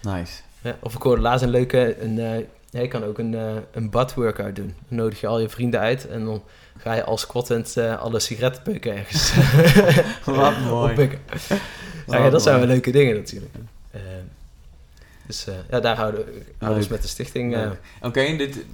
Nice. 0.01 0.41
Ja, 0.61 0.77
of 0.79 0.95
ik 0.95 1.01
hoorde 1.01 1.21
laatst 1.21 1.43
een 1.43 1.49
leuke, 1.49 2.01
een, 2.01 2.19
eh, 2.19 2.43
ja, 2.69 2.81
je 2.81 2.87
kan 2.87 3.03
ook 3.03 3.17
een, 3.19 3.33
eh 3.35 3.55
een 3.71 3.89
butt 3.89 4.13
workout 4.13 4.55
doen. 4.55 4.73
Dan 4.87 4.97
nodig 4.97 5.21
je 5.21 5.27
al 5.27 5.39
je 5.39 5.49
vrienden 5.49 5.79
uit 5.79 6.07
en 6.07 6.25
dan 6.25 6.43
ga 6.77 6.93
je 6.93 7.03
als 7.03 7.21
squattend 7.21 7.77
eh 7.77 8.01
alle 8.01 8.19
sigaretten 8.19 8.61
peuken 8.63 8.95
ergens. 8.97 9.33
Wat 10.25 10.59
mooi. 10.69 10.89
Oppikken. 10.91 11.19
Ja, 12.07 12.17
ja, 12.17 12.29
dat 12.29 12.41
zijn 12.41 12.57
wel 12.59 12.67
leuke 12.67 12.91
dingen 12.91 13.15
natuurlijk. 13.15 13.53
Eh, 13.91 14.01
dus 15.27 15.47
ja, 15.69 15.79
daar 15.79 15.95
houden, 15.95 16.25
we 16.25 16.67
ons 16.69 16.77
Leuk. 16.79 16.89
met 16.89 17.01
de 17.01 17.07
stichting. 17.07 17.57
Oké, 18.01 18.35
dit- 18.37 18.65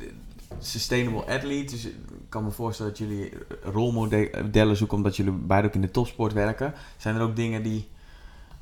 Sustainable 0.60 1.34
Athlete. 1.36 1.74
Dus 1.74 1.86
ik 1.86 1.94
kan 2.30 2.44
me 2.44 2.52
voorstellen 2.52 2.92
dat 2.92 3.00
jullie 3.02 3.34
rolmodellen 3.64 4.76
zoeken 4.78 4.98
omdat 4.98 5.16
jullie 5.16 5.32
beide 5.32 5.68
ook 5.68 5.74
in 5.74 5.82
de 5.82 5.92
topsport 5.92 6.34
werken. 6.34 6.74
Zijn 6.98 7.16
er 7.16 7.22
ook 7.22 7.36
dingen 7.36 7.64
die 7.64 7.88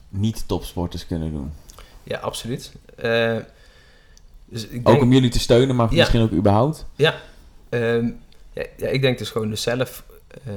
niet 0.09 0.43
topsporters 0.47 1.05
kunnen 1.07 1.31
doen? 1.31 1.51
Ja, 2.03 2.17
absoluut. 2.17 2.71
Dus 4.49 4.67
ik 4.67 4.89
Ook 4.89 5.01
om 5.01 5.11
jullie 5.13 5.29
te 5.29 5.39
steunen, 5.39 5.75
maar 5.75 5.91
Ja. 5.91 5.95
misschien 5.97 6.21
ook 6.21 6.31
überhaupt? 6.31 6.85
ehm, 7.69 8.05
ja, 8.53 8.65
ja, 8.77 8.87
ik 8.87 9.01
denk 9.01 9.17
dus 9.17 9.29
gewoon 9.29 9.49
dus 9.49 9.61
zelf 9.61 10.03
eh, 10.45 10.53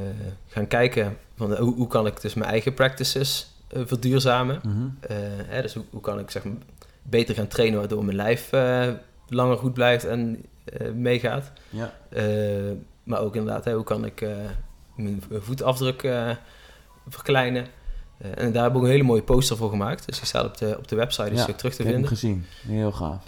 gaan 0.48 0.66
kijken 0.66 1.16
van 1.36 1.54
eh, 1.54 1.60
hoe, 1.60 1.74
hoe 1.74 1.86
kan 1.86 2.06
ik 2.06 2.20
dus 2.20 2.34
mijn 2.34 2.50
eigen 2.50 2.74
practices 2.74 3.50
eh, 3.68 3.82
verduurzamen. 3.86 4.60
Mhm. 4.62 5.12
Hè, 5.46 5.62
dus 5.62 5.74
hoe, 5.74 5.84
hoe 5.90 6.00
kan 6.00 6.18
ik 6.18 6.30
zeg 6.30 6.44
maar 6.44 6.54
beter 7.02 7.34
gaan 7.34 7.46
trainen 7.48 7.78
waardoor 7.78 8.04
mijn 8.04 8.16
lijf 8.16 8.50
langer 9.28 9.56
goed 9.56 9.72
blijft 9.74 10.04
en 10.04 10.44
meegaat. 10.94 11.52
Ja. 11.70 11.92
Maar 13.04 13.20
ook 13.20 13.36
inderdaad, 13.36 13.64
hè, 13.64 13.74
hoe 13.74 13.84
kan 13.84 14.04
ik 14.04 14.26
mijn 14.96 15.22
voetafdruk 15.30 16.08
verkleinen. 17.08 17.66
En 18.18 18.52
daar 18.52 18.62
heb 18.62 18.72
ik 18.72 18.78
ook 18.78 18.84
een 18.84 18.90
hele 18.90 19.02
mooie 19.02 19.22
poster 19.22 19.56
voor 19.56 19.70
gemaakt. 19.70 20.06
Dus 20.06 20.16
die 20.18 20.26
staat 20.26 20.44
op 20.44 20.56
de, 20.58 20.74
op 20.78 20.88
de 20.88 20.96
website, 20.96 21.30
dus 21.30 21.44
Ja, 21.46 21.52
terug 21.52 21.74
te 21.74 21.82
Ik 21.82 21.86
heb 21.86 21.86
hem 21.86 21.92
vinden. 21.94 22.08
gezien. 22.08 22.44
Heel 22.66 22.92
gaaf. 22.92 23.22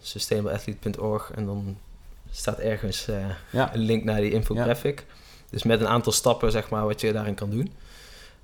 sustainableathlete.org 0.00 1.30
en 1.34 1.46
dan 1.46 1.78
staat 2.30 2.58
ergens 2.58 3.08
eh, 3.08 3.26
Ja. 3.50 3.74
een 3.74 3.80
link 3.80 4.04
naar 4.04 4.20
die 4.20 4.30
infographic. 4.32 5.06
Dus 5.50 5.62
met 5.62 5.80
een 5.80 5.88
aantal 5.88 6.12
stappen, 6.12 6.50
zeg 6.50 6.70
maar, 6.70 6.84
wat 6.84 7.00
je 7.00 7.12
daarin 7.12 7.34
kan 7.34 7.50
doen. 7.50 7.72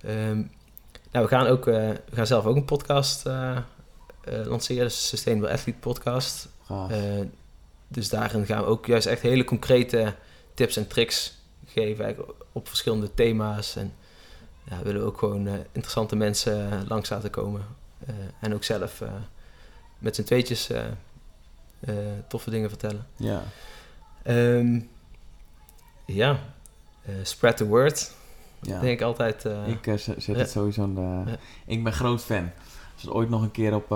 Ehm, 0.01 0.37
nou, 1.11 1.25
we 1.25 1.29
gaan, 1.29 1.47
ook, 1.47 1.67
eh, 1.67 1.75
we 1.89 2.15
gaan 2.15 2.27
zelf 2.27 2.45
ook 2.45 2.57
een 2.57 2.65
podcast 2.65 3.27
eh, 3.27 3.59
lanceren, 4.25 4.85
de 4.85 4.91
Sustainable 4.93 5.51
Athlete 5.53 5.79
Podcast. 5.79 6.49
Dus 7.89 8.09
daarin 8.09 8.47
gaan 8.47 8.61
we 8.63 8.67
ook 8.69 8.87
juist 8.87 9.07
echt 9.07 9.23
hele 9.23 9.45
concrete 9.45 10.15
tips 10.55 10.77
en 10.77 10.87
tricks 10.89 11.35
geven 11.67 12.17
op 12.53 12.69
verschillende 12.69 13.15
thema's. 13.15 13.77
En 13.77 13.93
ja, 14.71 14.83
willen 14.83 15.01
we 15.01 15.07
ook 15.07 15.19
gewoon 15.19 15.49
interessante 15.73 16.17
mensen 16.17 16.85
langs 16.89 17.11
laten 17.11 17.31
komen. 17.31 17.63
En 18.41 18.55
ook 18.55 18.65
zelf 18.65 19.03
met 19.99 20.15
z'n 20.15 20.23
tweetjes 20.23 20.71
eh, 21.87 22.13
eh, 22.13 22.25
toffe 22.29 22.51
dingen 22.51 22.69
vertellen. 22.69 23.07
ja. 23.17 23.43
Ehm, 24.23 24.81
ja, 26.07 26.39
eh, 27.03 27.15
spread 27.23 27.57
the 27.57 27.67
word. 27.67 28.15
Ja. 28.61 28.81
denk 28.81 28.93
ik 28.93 29.07
altijd. 29.07 29.45
Uh, 29.45 29.69
ik 29.69 29.87
uh, 29.87 29.97
zet 29.97 30.27
het 30.27 30.51
sowieso 30.51 30.85
in 30.85 30.95
de... 30.95 31.39
Ik 31.67 31.85
ben 31.85 31.93
groot 31.93 32.23
fan. 32.23 32.51
Als 32.95 33.05
er 33.05 33.13
ooit 33.13 33.29
nog 33.29 33.43
een 33.43 33.51
keer 33.51 33.75
op 33.75 33.91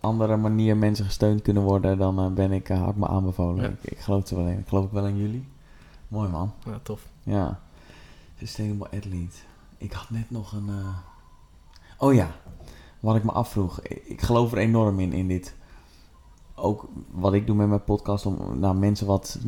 andere 0.00 0.36
manier 0.36 0.76
mensen 0.76 1.04
gesteund 1.04 1.42
kunnen 1.42 1.62
worden, 1.62 1.98
dan 1.98 2.34
ben 2.34 2.52
ik 2.52 2.68
hard 2.68 2.96
me 2.96 3.06
aanbevolen. 3.06 3.64
Ik, 3.64 3.90
ik, 3.90 3.98
geloof 3.98 4.30
er 4.30 4.36
wel 4.36 4.46
in. 4.46 4.58
Ik 4.58 4.68
geloof 4.68 4.90
wel 4.90 5.06
in 5.06 5.16
jullie. 5.16 5.48
Mooi 6.08 6.28
man. 6.28 6.52
Ja, 6.64 6.80
tof. 6.82 7.02
Ja. 7.22 7.60
Sustainable 8.38 8.96
Athlete. 8.96 9.36
Ik 9.78 9.92
had 9.92 10.10
net 10.10 10.30
nog 10.30 10.52
een... 10.52 10.70
Oh 11.98 12.14
ja, 12.14 12.30
wat 13.00 13.16
ik 13.16 13.24
me 13.24 13.32
afvroeg. 13.32 13.80
Ik 13.82 14.20
geloof 14.20 14.52
er 14.52 14.58
enorm 14.58 15.00
in, 15.00 15.12
in 15.12 15.28
dit 15.28 15.54
ook 16.56 16.88
wat 17.10 17.32
ik 17.32 17.46
doe 17.46 17.56
met 17.56 17.68
mijn 17.68 17.84
podcast, 17.84 18.26
om 18.26 18.58
nou, 18.58 18.76
mensen 18.76 19.06
wat, 19.06 19.38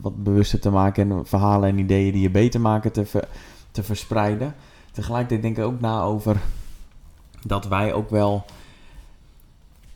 wat 0.00 0.22
bewuster 0.22 0.60
te 0.60 0.70
maken 0.70 1.10
en 1.10 1.26
verhalen 1.26 1.68
en 1.68 1.78
ideeën 1.78 2.12
die 2.12 2.22
je 2.22 2.30
beter 2.30 2.60
maken 2.60 2.92
te, 2.92 3.26
te 3.70 3.82
verspreiden. 3.82 4.54
Tegelijkertijd 4.92 5.42
denk 5.42 5.56
ik 5.56 5.64
ook 5.64 5.80
na 5.80 6.02
over 6.02 6.40
dat 7.42 7.68
wij 7.68 7.92
ook 7.92 8.10
wel 8.10 8.44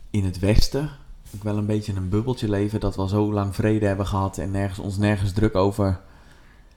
in 0.09 0.25
het 0.25 0.39
Westen 0.39 0.89
ook 1.35 1.43
wel 1.43 1.57
een 1.57 1.65
beetje 1.65 1.93
een 1.95 2.09
bubbeltje 2.09 2.49
leven. 2.49 2.79
Dat 2.79 2.95
we 2.95 3.01
al 3.01 3.07
zo 3.07 3.33
lang 3.33 3.55
vrede 3.55 3.85
hebben 3.85 4.07
gehad 4.07 4.37
en 4.37 4.51
nergens, 4.51 4.79
ons 4.79 4.97
nergens 4.97 5.31
druk 5.31 5.55
over 5.55 5.99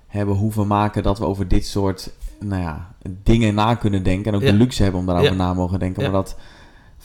hebben 0.06 0.34
hoeven 0.34 0.66
maken 0.66 1.02
dat 1.02 1.18
we 1.18 1.24
over 1.24 1.48
dit 1.48 1.66
soort 1.66 2.12
nou 2.40 2.62
ja, 2.62 2.94
dingen 3.22 3.54
na 3.54 3.74
kunnen 3.74 4.02
denken. 4.02 4.32
En 4.32 4.38
ook 4.38 4.46
de 4.46 4.52
luxe 4.52 4.82
hebben 4.82 5.00
om 5.00 5.06
daarover 5.06 5.36
na 5.36 5.54
mogen 5.54 5.78
denken. 5.78 6.02
Maar 6.02 6.12
dat 6.12 6.36
75% 7.00 7.04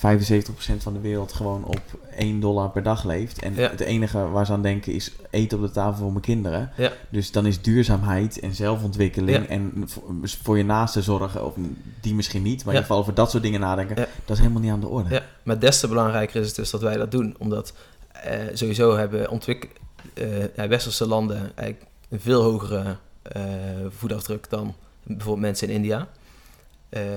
van 0.77 0.93
de 0.93 0.99
wereld 0.99 1.33
gewoon 1.33 1.63
op 1.65 1.81
1 2.17 2.39
dollar 2.39 2.69
per 2.69 2.83
dag 2.83 3.03
leeft. 3.03 3.41
En 3.41 3.53
het 3.53 3.79
enige 3.79 4.29
waar 4.29 4.45
ze 4.45 4.51
aan 4.51 4.61
denken 4.61 4.93
is 4.93 5.11
eten 5.29 5.57
op 5.57 5.63
de 5.63 5.71
tafel 5.71 5.97
voor 5.97 6.11
mijn 6.11 6.21
kinderen. 6.21 6.71
Ja. 6.77 6.91
Dus 7.09 7.31
dan 7.31 7.45
is 7.45 7.61
duurzaamheid 7.61 8.39
en 8.39 8.55
zelfontwikkeling 8.55 9.47
en 9.47 9.87
voor, 10.23 10.57
je 10.57 10.63
naaste 10.63 11.01
zorgen, 11.01 11.45
of 11.45 11.53
die 12.01 12.15
misschien 12.15 12.41
niet, 12.41 12.57
maar 12.57 12.73
in 12.73 12.79
ieder 12.79 12.81
geval 12.81 12.97
over 12.97 13.13
dat 13.13 13.31
soort 13.31 13.43
dingen 13.43 13.59
nadenken, 13.59 13.95
dat 13.95 14.07
is 14.35 14.37
helemaal 14.37 14.61
niet 14.61 14.71
aan 14.71 14.79
de 14.79 14.87
orde. 14.87 15.13
Ja, 15.13 15.21
maar 15.43 15.59
des 15.59 15.79
te 15.79 15.87
belangrijker 15.87 16.41
is 16.41 16.47
het 16.47 16.55
dus 16.55 16.69
dat 16.69 16.81
wij 16.81 16.97
dat 16.97 17.11
doen. 17.11 17.35
Omdat 17.37 17.73
eh, 18.11 18.39
sowieso 18.53 18.97
hebben 18.97 19.29
ontwik 19.29 19.69
uh, 20.13 20.65
westerse 20.67 21.07
landen 21.07 21.51
eigenlijk 21.55 21.91
een 22.09 22.19
veel 22.19 22.41
hogere 22.41 22.97
uh, 23.35 23.43
voetafdruk 23.89 24.49
dan 24.49 24.75
bijvoorbeeld 25.03 25.45
mensen 25.45 25.69
in 25.69 25.75
India. 25.75 26.07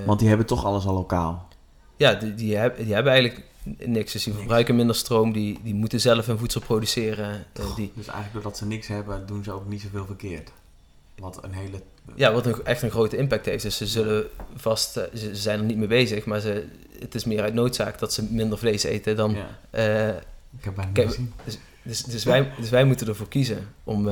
Want 0.06 0.18
die 0.18 0.28
hebben 0.28 0.46
toch 0.46 0.64
alles 0.64 0.86
al 0.86 0.94
lokaal. 0.94 1.47
Ja, 1.98 2.14
die, 2.14 2.34
die, 2.34 2.56
hebben, 2.56 2.84
die 2.84 2.94
hebben 2.94 3.12
eigenlijk 3.12 3.44
niks. 3.78 4.12
Dus 4.12 4.24
die 4.24 4.34
verbruiken 4.34 4.76
minder 4.76 4.96
stroom. 4.96 5.32
Die, 5.32 5.58
die 5.62 5.74
moeten 5.74 6.00
zelf 6.00 6.26
hun 6.26 6.38
voedsel 6.38 6.60
produceren. 6.60 7.46
Uh, 7.60 7.76
die... 7.76 7.92
Dus 7.94 8.06
eigenlijk 8.06 8.32
doordat 8.32 8.56
ze 8.56 8.66
niks 8.66 8.86
hebben, 8.86 9.26
doen 9.26 9.44
ze 9.44 9.52
ook 9.52 9.68
niet 9.68 9.80
zoveel 9.80 10.06
verkeerd. 10.06 10.50
Wat 11.18 11.44
een 11.44 11.52
hele... 11.52 11.82
Ja, 12.14 12.32
wat 12.32 12.46
een, 12.46 12.64
echt 12.64 12.82
een 12.82 12.90
grote 12.90 13.16
impact 13.16 13.46
heeft. 13.46 13.62
Dus 13.62 13.76
ze 13.76 13.86
zullen 13.86 14.26
vast... 14.56 14.96
Uh, 14.96 15.04
ze 15.14 15.36
zijn 15.36 15.58
er 15.58 15.64
niet 15.64 15.76
mee 15.76 15.86
bezig, 15.86 16.24
maar 16.24 16.40
ze, 16.40 16.66
het 16.98 17.14
is 17.14 17.24
meer 17.24 17.42
uit 17.42 17.54
noodzaak 17.54 17.98
dat 17.98 18.12
ze 18.12 18.22
minder 18.22 18.58
vlees 18.58 18.82
eten 18.82 19.16
dan... 19.16 19.36
Ja. 19.72 20.08
Uh, 20.08 20.16
ik 20.58 20.64
heb 20.64 20.74
bijna 20.74 20.90
niet. 20.94 21.18
Dus, 21.44 21.58
dus, 21.82 22.02
dus, 22.02 22.24
wij, 22.24 22.52
dus 22.60 22.70
wij 22.70 22.84
moeten 22.84 23.08
ervoor 23.08 23.28
kiezen 23.28 23.68
om, 23.84 24.08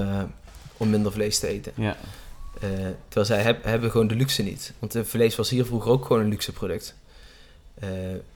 om 0.77 0.91
minder 0.91 1.13
vlees 1.13 1.39
te 1.39 1.47
eten. 1.47 1.73
Ja. 1.75 1.97
terwijl 3.09 3.27
zij 3.27 3.43
heb, 3.43 3.65
hebben 3.65 3.91
gewoon 3.91 4.07
de 4.07 4.15
luxe 4.15 4.43
niet. 4.43 4.73
Want 4.79 4.97
vlees 5.03 5.37
was 5.37 5.51
hier 5.51 5.67
vroeger 5.67 5.91
ook 5.91 6.05
gewoon 6.07 6.23
een 6.23 6.29
luxe 6.29 6.53
product. 6.53 6.95
Eh, 7.79 7.89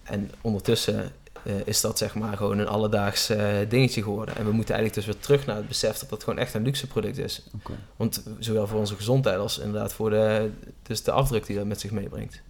en 0.02 0.30
ondertussen 0.40 1.12
eh, 1.42 1.66
is 1.66 1.80
dat 1.80 1.98
zeg 1.98 2.14
maar 2.14 2.36
gewoon 2.36 2.58
een 2.58 2.68
alledaags 2.68 3.28
eh, 3.28 3.56
dingetje 3.68 4.02
geworden. 4.02 4.36
En 4.36 4.44
we 4.44 4.52
moeten 4.52 4.74
eigenlijk 4.74 5.06
dus 5.06 5.14
weer 5.14 5.24
terug 5.24 5.46
naar 5.46 5.56
het 5.56 5.68
besef 5.68 5.98
dat 5.98 6.08
dat 6.08 6.24
gewoon 6.24 6.38
echt 6.38 6.54
een 6.54 6.62
luxe 6.62 6.86
product 6.86 7.18
is. 7.18 7.42
Want 7.96 8.22
zowel 8.38 8.66
voor 8.66 8.78
onze 8.78 8.96
gezondheid 8.96 9.38
als 9.38 9.58
inderdaad 9.58 9.92
voor 9.92 10.10
de, 10.10 10.50
dus 10.82 11.02
de 11.02 11.10
afdruk 11.10 11.46
die 11.46 11.56
dat 11.56 11.66
met 11.66 11.80
zich 11.80 11.90
meebrengt. 11.90 12.40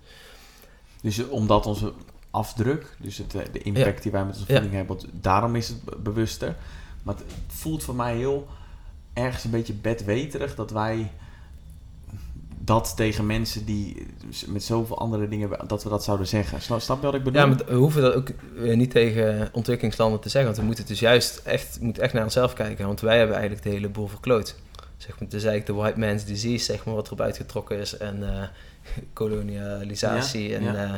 Dus 1.03 1.29
omdat 1.29 1.67
onze 1.67 1.93
afdruk, 2.31 2.97
dus 2.99 3.19
het, 3.19 3.31
de 3.31 3.63
impact 3.63 4.03
die 4.03 4.13
wij 4.13 4.25
met 4.25 4.35
onze 4.35 4.47
voeding 4.47 4.73
hebben, 4.73 4.99
daarom 5.13 5.57
is 5.57 5.69
het 5.69 6.03
bewuster. 6.03 6.57
Maar 7.03 7.15
het 7.15 7.25
voelt 7.47 7.83
voor 7.83 7.95
mij 7.95 8.17
heel 8.17 8.49
ergens 9.13 9.45
een 9.45 9.51
beetje 9.51 9.73
bedweterig 9.73 10.55
dat 10.55 10.71
wij 10.71 11.11
dat 12.71 12.97
tegen 12.97 13.27
mensen 13.27 13.65
die 13.65 14.07
met 14.47 14.63
zoveel 14.63 14.99
andere 14.99 15.29
dingen, 15.29 15.51
dat 15.67 15.83
we 15.83 15.89
dat 15.89 16.05
zouden 16.05 16.27
zeggen. 16.27 16.63
Snap, 16.63 17.01
je 17.01 17.07
wat 17.07 17.15
ik 17.15 17.23
bedoel? 17.23 17.41
Ja, 17.41 17.47
maar 17.47 17.65
we 17.67 17.75
hoeven 17.75 18.03
dat 18.03 18.15
ook 18.15 18.29
niet 18.55 18.91
tegen 18.91 19.49
ontwikkelingslanden 19.53 20.21
te 20.21 20.29
zeggen. 20.29 20.51
Want 20.51 20.63
we 20.63 20.67
moeten 20.67 20.87
dus 20.87 21.01
juist 21.01 21.41
echt, 21.45 21.81
moeten 21.81 22.03
echt 22.03 22.13
naar 22.13 22.23
onszelf 22.23 22.53
kijken. 22.53 22.87
Want 22.87 23.01
wij 23.01 23.19
hebben 23.19 23.37
eigenlijk 23.37 23.65
de 23.65 23.73
hele 23.73 23.89
boel 23.89 24.07
verkloot. 24.07 24.57
Zeg 24.97 25.11
maar, 25.11 25.29
het 25.29 25.33
is 25.33 25.45
eigenlijk 25.45 25.67
de 25.67 25.73
white 25.73 25.99
man's 25.99 26.25
disease, 26.25 26.65
zeg 26.65 26.85
maar, 26.85 26.95
wat 26.95 27.07
erop 27.07 27.21
uitgetrokken 27.21 27.79
is. 27.79 27.97
En 27.97 28.19
uh, 28.21 28.43
kolonialisatie. 29.13 30.55
en 30.55 30.63
Uh, 30.63 30.95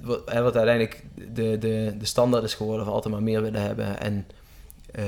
wat, 0.00 0.22
wat, 0.24 0.56
uiteindelijk 0.56 1.04
de, 1.14 1.58
de, 1.58 1.94
de 1.98 2.06
standaard 2.06 2.44
is 2.44 2.54
geworden 2.54 2.84
van 2.84 2.94
altijd 2.94 3.14
maar 3.14 3.22
meer 3.22 3.42
willen 3.42 3.62
hebben. 3.62 4.00
En 4.00 4.26
uh, 4.98 5.04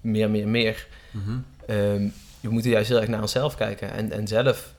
meer, 0.00 0.30
meer, 0.30 0.48
meer. 0.48 0.86
Mm 1.10 1.44
we 2.40 2.50
moeten 2.50 2.70
juist 2.70 2.88
heel 2.88 3.00
erg 3.00 3.08
naar 3.08 3.20
onszelf 3.20 3.54
kijken 3.54 3.92
en, 3.92 4.12
en 4.12 4.28
zelf 4.28 4.74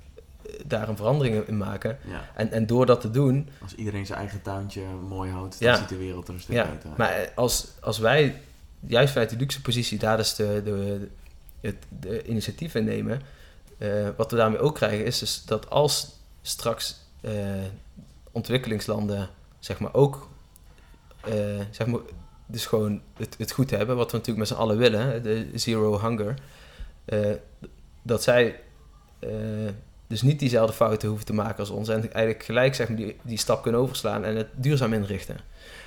eh, 0.46 0.54
daar 0.66 0.90
een 0.90 0.98
verandering 0.98 1.48
in 1.48 1.58
maken. 1.58 1.98
Ja. 2.08 2.30
En, 2.36 2.52
en 2.52 2.66
door 2.66 2.86
dat 2.86 3.02
te 3.02 3.12
doen... 3.12 3.50
Als 3.62 3.76
iedereen 3.76 4.06
zijn 4.06 4.20
eigen 4.20 4.42
tuintje 4.42 4.82
mooi 5.08 5.32
houdt, 5.32 5.60
dan 5.60 5.78
ziet 5.78 5.90
de 5.90 5.98
wereld 5.98 6.28
er 6.28 6.34
een 6.34 6.40
stuk 6.40 6.56
ja. 6.56 6.64
beter 6.72 6.90
uit. 6.90 6.98
Maar 6.98 7.12
eh, 7.12 7.28
als, 7.36 7.68
als 7.80 7.98
wij 7.98 8.42
juist 8.80 9.12
vanuit 9.12 9.30
die 9.30 9.40
luxe 9.40 9.62
positie 9.62 10.00
daar 10.00 10.18
dus 10.18 10.36
de, 10.36 10.62
de, 10.64 11.08
het, 11.62 11.76
de 12.00 12.26
initiatieven 12.26 12.84
nemen... 12.84 13.22
Uh, 13.78 14.08
wat 14.16 14.32
we 14.32 14.38
daarmee 14.38 14.60
ook 14.60 14.76
krijgen 14.76 15.06
is 15.06 15.20
dus 15.20 15.44
dat 15.46 15.70
als 15.70 16.10
straks 16.42 16.96
uh, 17.22 17.32
ontwikkelingslanden 18.32 19.30
zeg 19.60 19.80
maar 19.80 19.94
ook... 19.94 20.30
Uh, 21.28 21.34
zeg 21.72 21.88
maar, 21.88 22.00
dus 22.46 22.66
gewoon 22.66 23.02
het, 23.18 23.36
het 23.38 23.52
goed 23.52 23.70
hebben, 23.70 23.96
wat 23.96 24.12
we 24.12 24.18
natuurlijk 24.18 24.48
met 24.50 24.58
z'n 24.58 24.64
allen 24.64 24.78
willen, 24.78 25.24
de 25.24 25.50
zero 25.54 26.00
hunger... 26.00 26.36
Eh, 27.08 27.32
dat 28.02 28.24
zij 28.24 28.60
eh, 29.20 29.30
dus 30.08 30.22
niet 30.22 30.40
diezelfde 30.40 30.74
fouten 30.74 31.08
hoeven 31.08 31.26
te 31.26 31.34
maken 31.34 31.60
als 31.60 31.70
ons. 31.70 31.90
En 31.90 32.02
eigenlijk 32.02 32.44
gelijk 32.44 32.76
zeg 32.76 32.88
maar, 32.88 32.98
die, 32.98 33.16
die 33.22 33.38
stap 33.38 33.62
kunnen 33.62 33.82
overslaan 33.82 34.24
en 34.24 34.36
het 34.36 34.48
duurzaam 34.56 34.94
inrichten. 34.94 35.38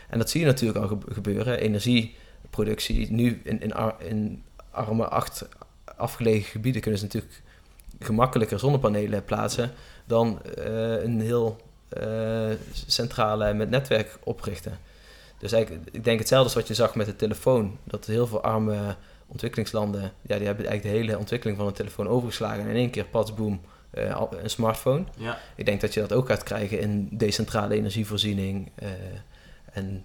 En 0.09 0.19
dat 0.19 0.31
zie 0.31 0.41
je 0.41 0.47
natuurlijk 0.47 0.79
al 0.79 1.01
gebeuren. 1.13 1.59
Energieproductie. 1.59 3.13
Nu 3.13 3.41
in, 3.45 3.61
in, 3.61 3.73
in 3.99 4.43
arme, 4.71 5.09
acht 5.09 5.49
afgelegen 5.97 6.51
gebieden 6.51 6.81
kunnen 6.81 7.01
ze 7.01 7.07
natuurlijk 7.07 7.43
gemakkelijker 7.99 8.59
zonnepanelen 8.59 9.25
plaatsen 9.25 9.71
dan 10.05 10.41
uh, 10.59 11.03
een 11.03 11.21
heel 11.21 11.57
centrale 12.87 13.55
met 13.55 13.71
netwerk 13.71 14.19
oprichten. 14.25 14.79
Dus 15.39 15.53
eigenlijk, 15.53 15.89
ik 15.93 16.05
denk 16.05 16.19
hetzelfde 16.19 16.47
als 16.47 16.55
wat 16.55 16.69
je 16.69 16.75
zag 16.75 16.95
met 16.95 17.07
de 17.07 17.17
telefoon. 17.17 17.79
Dat 17.85 18.07
heel 18.07 18.27
veel 18.27 18.43
arme 18.43 18.97
ontwikkelingslanden, 19.31 20.02
ja, 20.02 20.36
die 20.36 20.47
hebben 20.47 20.66
eigenlijk 20.66 20.82
de 20.82 21.01
hele 21.01 21.19
ontwikkeling 21.19 21.59
van 21.59 21.66
een 21.66 21.73
telefoon 21.73 22.09
overgeslagen. 22.09 22.62
En 22.62 22.69
in 22.69 22.77
één 22.77 22.90
keer, 22.90 23.05
pas 23.05 23.35
boom, 23.35 23.61
uh, 23.94 24.23
een 24.31 24.51
smartphone. 24.51 25.05
Ja. 25.16 25.39
Ik 25.55 25.66
denk 25.66 25.81
dat 25.81 25.94
je 25.94 26.01
dat 26.01 26.12
ook 26.12 26.27
gaat 26.27 26.43
krijgen 26.43 26.81
in 26.81 27.09
decentrale 27.12 27.74
energievoorziening 27.74 28.70
uh, 28.82 28.89
en 29.73 30.05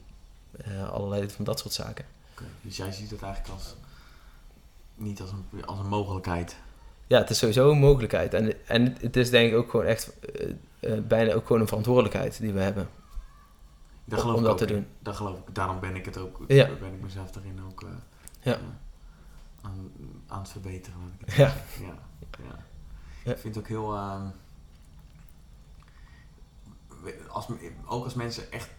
uh, 0.68 0.90
allerlei 0.90 1.30
van 1.30 1.46
dat 1.46 1.60
soort 1.60 1.74
zaken. 1.74 2.06
Okay, 2.32 2.48
dus 2.62 2.78
jij 2.78 2.92
ziet 2.92 3.12
het 3.12 3.22
eigenlijk 3.22 3.54
als, 3.54 3.76
niet 4.96 5.22
als 5.22 5.32
een, 5.32 5.66
als 5.66 5.80
een 5.80 5.88
mogelijkheid? 5.88 6.56
Ja, 7.08 7.20
het 7.20 7.30
is 7.30 7.38
sowieso 7.38 7.72
een 7.72 7.80
mogelijkheid. 7.80 8.34
En, 8.34 8.68
en 8.68 8.96
het 9.00 9.18
is 9.18 9.30
denk 9.30 9.52
ik 9.52 9.58
ook 9.58 9.70
gewoon 9.70 9.86
echt 9.86 10.14
bijna 11.08 11.34
ook 11.34 11.46
gewoon 11.46 11.62
een 11.62 11.68
verantwoordelijkheid 11.68 12.40
die 12.40 12.54
we 12.54 12.60
hebben. 12.60 12.90
Dat 14.06 14.20
geloof 14.20 14.38
om, 14.38 14.44
dat 14.44 14.58
te 14.58 14.66
doen. 14.66 14.88
Dat 15.00 15.16
geloof 15.16 15.38
ik. 15.38 15.56
Daarom 15.56 15.80
ben 15.80 15.96
ik 15.96 16.06
het 16.06 16.18
ook. 16.18 16.40
Ja. 16.48 16.70
Ben 16.80 16.94
ik 16.94 17.02
mezelf 17.02 17.32
daarin 17.32 17.60
ook. 17.70 17.86
ja 18.42 18.60
aan, 19.66 19.92
aan 20.28 20.40
het 20.40 20.50
verbeteren. 20.50 21.20
Ja. 21.26 21.54
Ja, 21.80 21.98
ja. 22.44 23.32
Ik 23.32 23.38
vind 23.38 23.56
het 23.56 23.58
ook 23.58 23.70
heel. 23.70 23.94
Uh, 23.96 24.22
als, 27.30 27.48
ook 27.86 28.04
als 28.04 28.14
mensen 28.14 28.52
echt 28.52 28.70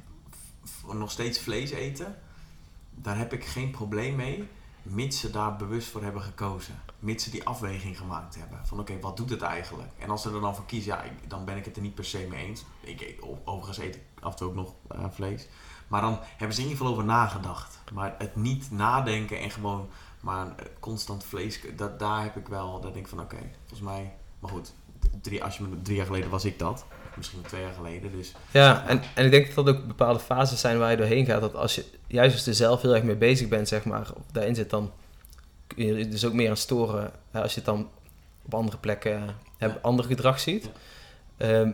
nog 0.92 1.10
steeds 1.10 1.38
vlees 1.38 1.70
eten, 1.70 2.18
daar 2.94 3.18
heb 3.18 3.32
ik 3.32 3.44
geen 3.44 3.70
probleem 3.70 4.16
mee, 4.16 4.48
mits 4.82 5.20
ze 5.20 5.30
daar 5.30 5.56
bewust 5.56 5.88
voor 5.88 6.02
hebben 6.02 6.22
gekozen. 6.22 6.80
Mits 6.98 7.24
ze 7.24 7.30
die 7.30 7.44
afweging 7.46 7.98
gemaakt 7.98 8.34
hebben. 8.34 8.66
Van 8.66 8.80
oké, 8.80 9.00
wat 9.00 9.16
doet 9.16 9.30
het 9.30 9.42
eigenlijk? 9.42 9.90
En 9.98 10.10
als 10.10 10.22
ze 10.22 10.30
er 10.30 10.40
dan 10.40 10.54
voor 10.54 10.66
kiezen, 10.66 10.92
ja, 10.92 11.04
dan 11.28 11.44
ben 11.44 11.56
ik 11.56 11.64
het 11.64 11.76
er 11.76 11.82
niet 11.82 11.94
per 11.94 12.04
se 12.04 12.26
mee 12.30 12.46
eens. 12.46 12.64
Ik 12.80 13.00
eet, 13.00 13.22
overigens 13.44 13.78
eet 13.78 13.94
ik 13.94 14.02
af 14.20 14.32
en 14.32 14.38
toe 14.38 14.48
ook 14.48 14.54
nog 14.54 14.74
uh, 14.94 15.04
vlees. 15.10 15.48
Maar 15.88 16.00
dan 16.00 16.18
hebben 16.20 16.56
ze 16.56 16.62
in 16.62 16.68
ieder 16.68 16.78
geval 16.78 16.92
over 16.92 17.04
nagedacht. 17.04 17.78
Maar 17.92 18.14
het 18.18 18.36
niet 18.36 18.70
nadenken 18.70 19.40
en 19.40 19.50
gewoon 19.50 19.88
maar 20.26 20.46
eh, 20.46 20.66
constant 20.80 21.24
vlees, 21.24 21.60
dat, 21.76 21.98
daar 21.98 22.22
heb 22.22 22.36
ik 22.36 22.48
wel, 22.48 22.80
dat 22.80 22.92
denk 22.92 23.04
ik 23.04 23.10
van 23.10 23.20
oké, 23.20 23.36
volgens 23.58 23.80
mij, 23.80 24.12
maar 24.38 24.50
goed, 24.50 24.72
drie, 25.22 25.44
als 25.44 25.56
je 25.56 25.62
me, 25.62 25.82
drie 25.82 25.96
jaar 25.96 26.06
geleden 26.06 26.30
was 26.30 26.44
ik 26.44 26.58
dat. 26.58 26.84
Misschien 27.16 27.42
twee 27.42 27.60
jaar 27.62 27.72
geleden, 27.72 28.12
dus... 28.12 28.32
Ja, 28.50 28.86
en, 28.86 29.02
en 29.14 29.24
ik 29.24 29.30
denk 29.30 29.54
dat 29.54 29.66
dat 29.66 29.76
ook 29.76 29.86
bepaalde 29.86 30.18
fases 30.18 30.60
zijn 30.60 30.78
waar 30.78 30.90
je 30.90 30.96
doorheen 30.96 31.26
gaat. 31.26 31.40
Dat 31.40 31.54
als 31.54 31.74
je, 31.74 31.84
juist 32.06 32.34
als 32.34 32.44
je 32.44 32.50
er 32.50 32.56
zelf 32.56 32.82
heel 32.82 32.94
erg 32.94 33.02
mee 33.04 33.16
bezig 33.16 33.48
bent, 33.48 33.68
zeg 33.68 33.84
maar, 33.84 34.10
of 34.14 34.24
daarin 34.32 34.54
zit, 34.54 34.70
dan 34.70 34.92
kun 35.66 35.86
je 35.86 36.08
dus 36.08 36.24
ook 36.24 36.32
meer 36.32 36.50
aan 36.50 36.56
storen. 36.56 37.12
Als 37.32 37.50
je 37.50 37.56
het 37.56 37.64
dan 37.64 37.88
op 38.44 38.54
andere 38.54 38.78
plekken 38.78 39.36
Ja. 39.58 39.78
ander 39.82 40.04
gedrag 40.04 40.40
ziet. 40.40 40.70
Ja. 41.36 41.46
Ehm, 41.46 41.70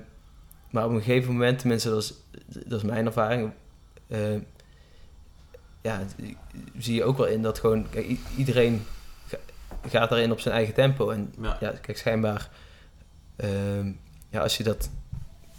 maar 0.71 0.85
op 0.85 0.91
een 0.91 1.03
gegeven 1.03 1.33
moment, 1.33 1.59
tenminste 1.59 1.89
dat 1.89 2.03
is, 2.03 2.15
dat 2.47 2.79
is 2.79 2.89
mijn 2.89 3.07
ervaring, 3.07 3.53
ehm, 4.09 4.41
ja, 5.83 6.03
zie 6.79 6.95
je 6.95 7.05
ook 7.05 7.17
wel 7.17 7.27
in 7.27 7.43
dat 7.43 7.59
gewoon 7.59 7.87
kijk, 7.91 8.17
iedereen 8.37 8.85
ga- 9.27 9.39
gaat 9.89 10.09
daarin 10.09 10.33
op 10.33 10.41
zijn 10.41 10.55
eigen 10.55 10.75
tempo. 10.75 11.11
En 11.11 11.33
Ja. 11.41 11.57
ja, 11.61 11.71
kijk, 11.81 11.99
schijnbaar, 11.99 12.51
ehm, 13.37 13.91
ja, 14.29 14.41
als 14.41 14.57
je 14.57 14.63
dat 14.63 14.91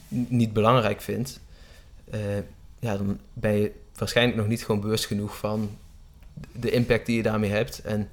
niet 0.07 0.53
belangrijk 0.53 1.01
vindt, 1.01 1.39
eh, 2.11 2.37
ja, 2.79 2.97
dan 2.97 3.19
ben 3.33 3.53
je 3.53 3.71
waarschijnlijk 3.97 4.37
nog 4.37 4.47
niet 4.47 4.65
gewoon 4.65 4.81
bewust 4.81 5.05
genoeg 5.05 5.37
van 5.37 5.77
de 6.51 6.71
impact 6.71 7.05
die 7.05 7.15
je 7.17 7.23
daarmee 7.23 7.49
hebt 7.51 7.81
en 7.81 8.09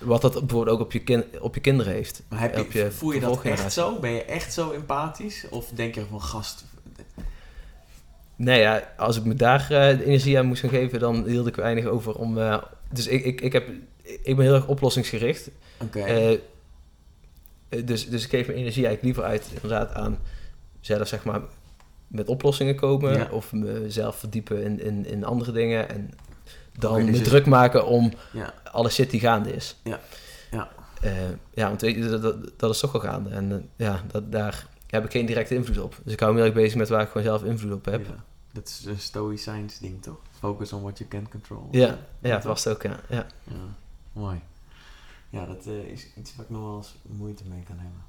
wat 0.00 0.22
dat 0.22 0.32
bijvoorbeeld 0.32 0.68
ook 0.76 0.80
op 0.80 0.92
je, 0.92 0.98
kin 1.00 1.24
op 1.40 1.54
je 1.54 1.60
kinderen 1.60 1.92
heeft. 1.92 2.22
Maar 2.28 2.40
heb 2.40 2.72
je, 2.72 2.90
voel 2.90 3.10
je 3.10 3.20
dat 3.20 3.42
echt 3.42 3.72
zo? 3.72 3.98
Ben 3.98 4.10
je 4.10 4.24
echt 4.24 4.52
zo 4.52 4.70
empathisch? 4.70 5.46
Of 5.50 5.68
denk 5.74 5.94
je 5.94 6.04
van 6.10 6.22
gast... 6.22 6.64
Nee, 8.42 8.60
ja, 8.60 8.92
als 8.96 9.16
ik 9.16 9.24
me 9.24 9.34
daar 9.34 9.66
de 9.68 10.04
energie 10.04 10.38
aan 10.38 10.46
moest 10.46 10.60
gaan 10.60 10.70
geven, 10.70 10.98
dan 11.00 11.24
hield 11.26 11.46
ik 11.46 11.56
weinig 11.56 11.84
over 11.84 12.14
om. 12.14 12.38
eh, 12.38 12.62
dus 12.92 13.06
ik, 13.06 13.24
ik, 13.24 13.40
ik, 13.40 13.52
heb, 13.52 13.68
ik 14.02 14.36
ben 14.36 14.44
heel 14.44 14.54
erg 14.54 14.66
oplossingsgericht. 14.66 15.50
Oké. 15.82 16.00
Eh, 16.00 16.38
dus, 17.84 18.08
dus 18.08 18.24
ik 18.24 18.30
geef 18.30 18.46
mijn 18.46 18.58
energie 18.58 18.86
eigenlijk 18.86 19.02
liever 19.02 19.24
uit 19.32 19.46
inderdaad 19.54 19.94
aan 19.94 20.18
zelf 20.80 21.08
zeg 21.08 21.24
maar 21.24 21.40
met 22.06 22.28
oplossingen 22.28 22.74
komen 22.74 23.12
Ja. 23.16 23.28
of 23.30 23.52
mezelf 23.52 24.16
verdiepen 24.16 24.62
in, 24.62 24.80
in, 24.82 25.06
in 25.06 25.24
andere 25.24 25.52
dingen 25.52 25.88
en 25.88 26.10
dan 26.78 26.92
Oké, 26.94 27.04
dus 27.04 27.18
me 27.18 27.24
druk 27.24 27.46
maken 27.46 27.86
om 27.86 28.12
ja. 28.32 28.54
alle 28.72 28.88
shit 28.90 29.10
die 29.10 29.20
gaande 29.20 29.52
is. 29.52 29.76
Ja. 29.84 30.00
Ja. 30.50 30.68
Ja, 31.54 31.68
want 31.68 31.80
weet 31.80 31.94
je, 31.94 32.08
dat, 32.08 32.22
dat, 32.22 32.36
dat 32.56 32.74
is 32.74 32.80
toch 32.80 32.92
wel 32.92 33.00
gaande 33.00 33.30
en 33.30 33.68
ja, 33.76 34.02
dat, 34.10 34.32
daar 34.32 34.66
heb 34.86 35.04
ik 35.04 35.10
geen 35.10 35.26
directe 35.26 35.54
invloed 35.54 35.80
op. 35.80 35.96
Dus 36.04 36.12
ik 36.12 36.20
hou 36.20 36.32
me 36.32 36.38
heel 36.38 36.46
erg 36.46 36.56
bezig 36.56 36.76
met 36.78 36.88
waar 36.88 37.02
ik 37.02 37.06
gewoon 37.08 37.22
zelf 37.26 37.44
invloed 37.44 37.72
op 37.72 37.84
heb. 37.84 38.06
Ja. 38.06 38.24
Dat 38.52 38.66
is 38.68 38.84
een 38.84 38.98
stoïcijns 38.98 39.78
ding, 39.78 40.02
toch? 40.02 40.18
Focus 40.38 40.72
on 40.72 40.82
what 40.82 40.98
you 40.98 41.10
can 41.10 41.28
control. 41.28 41.68
Ja, 41.70 41.98
ja, 42.20 42.34
het 42.34 42.44
was 42.44 42.64
het 42.64 42.74
ook, 42.74 42.82
ja. 42.82 43.00
ja. 43.08 43.26
Mooi. 44.12 44.40
Ja, 45.30 45.46
dat 45.46 45.66
eh, 45.66 45.84
is 45.84 46.06
iets 46.16 46.36
waar 46.36 46.44
ik 46.44 46.50
nog 46.50 46.62
wel 46.62 46.76
eens 46.76 46.94
moeite 47.02 47.42
mee 47.48 47.62
kan 47.66 47.78
hebben. 47.78 48.02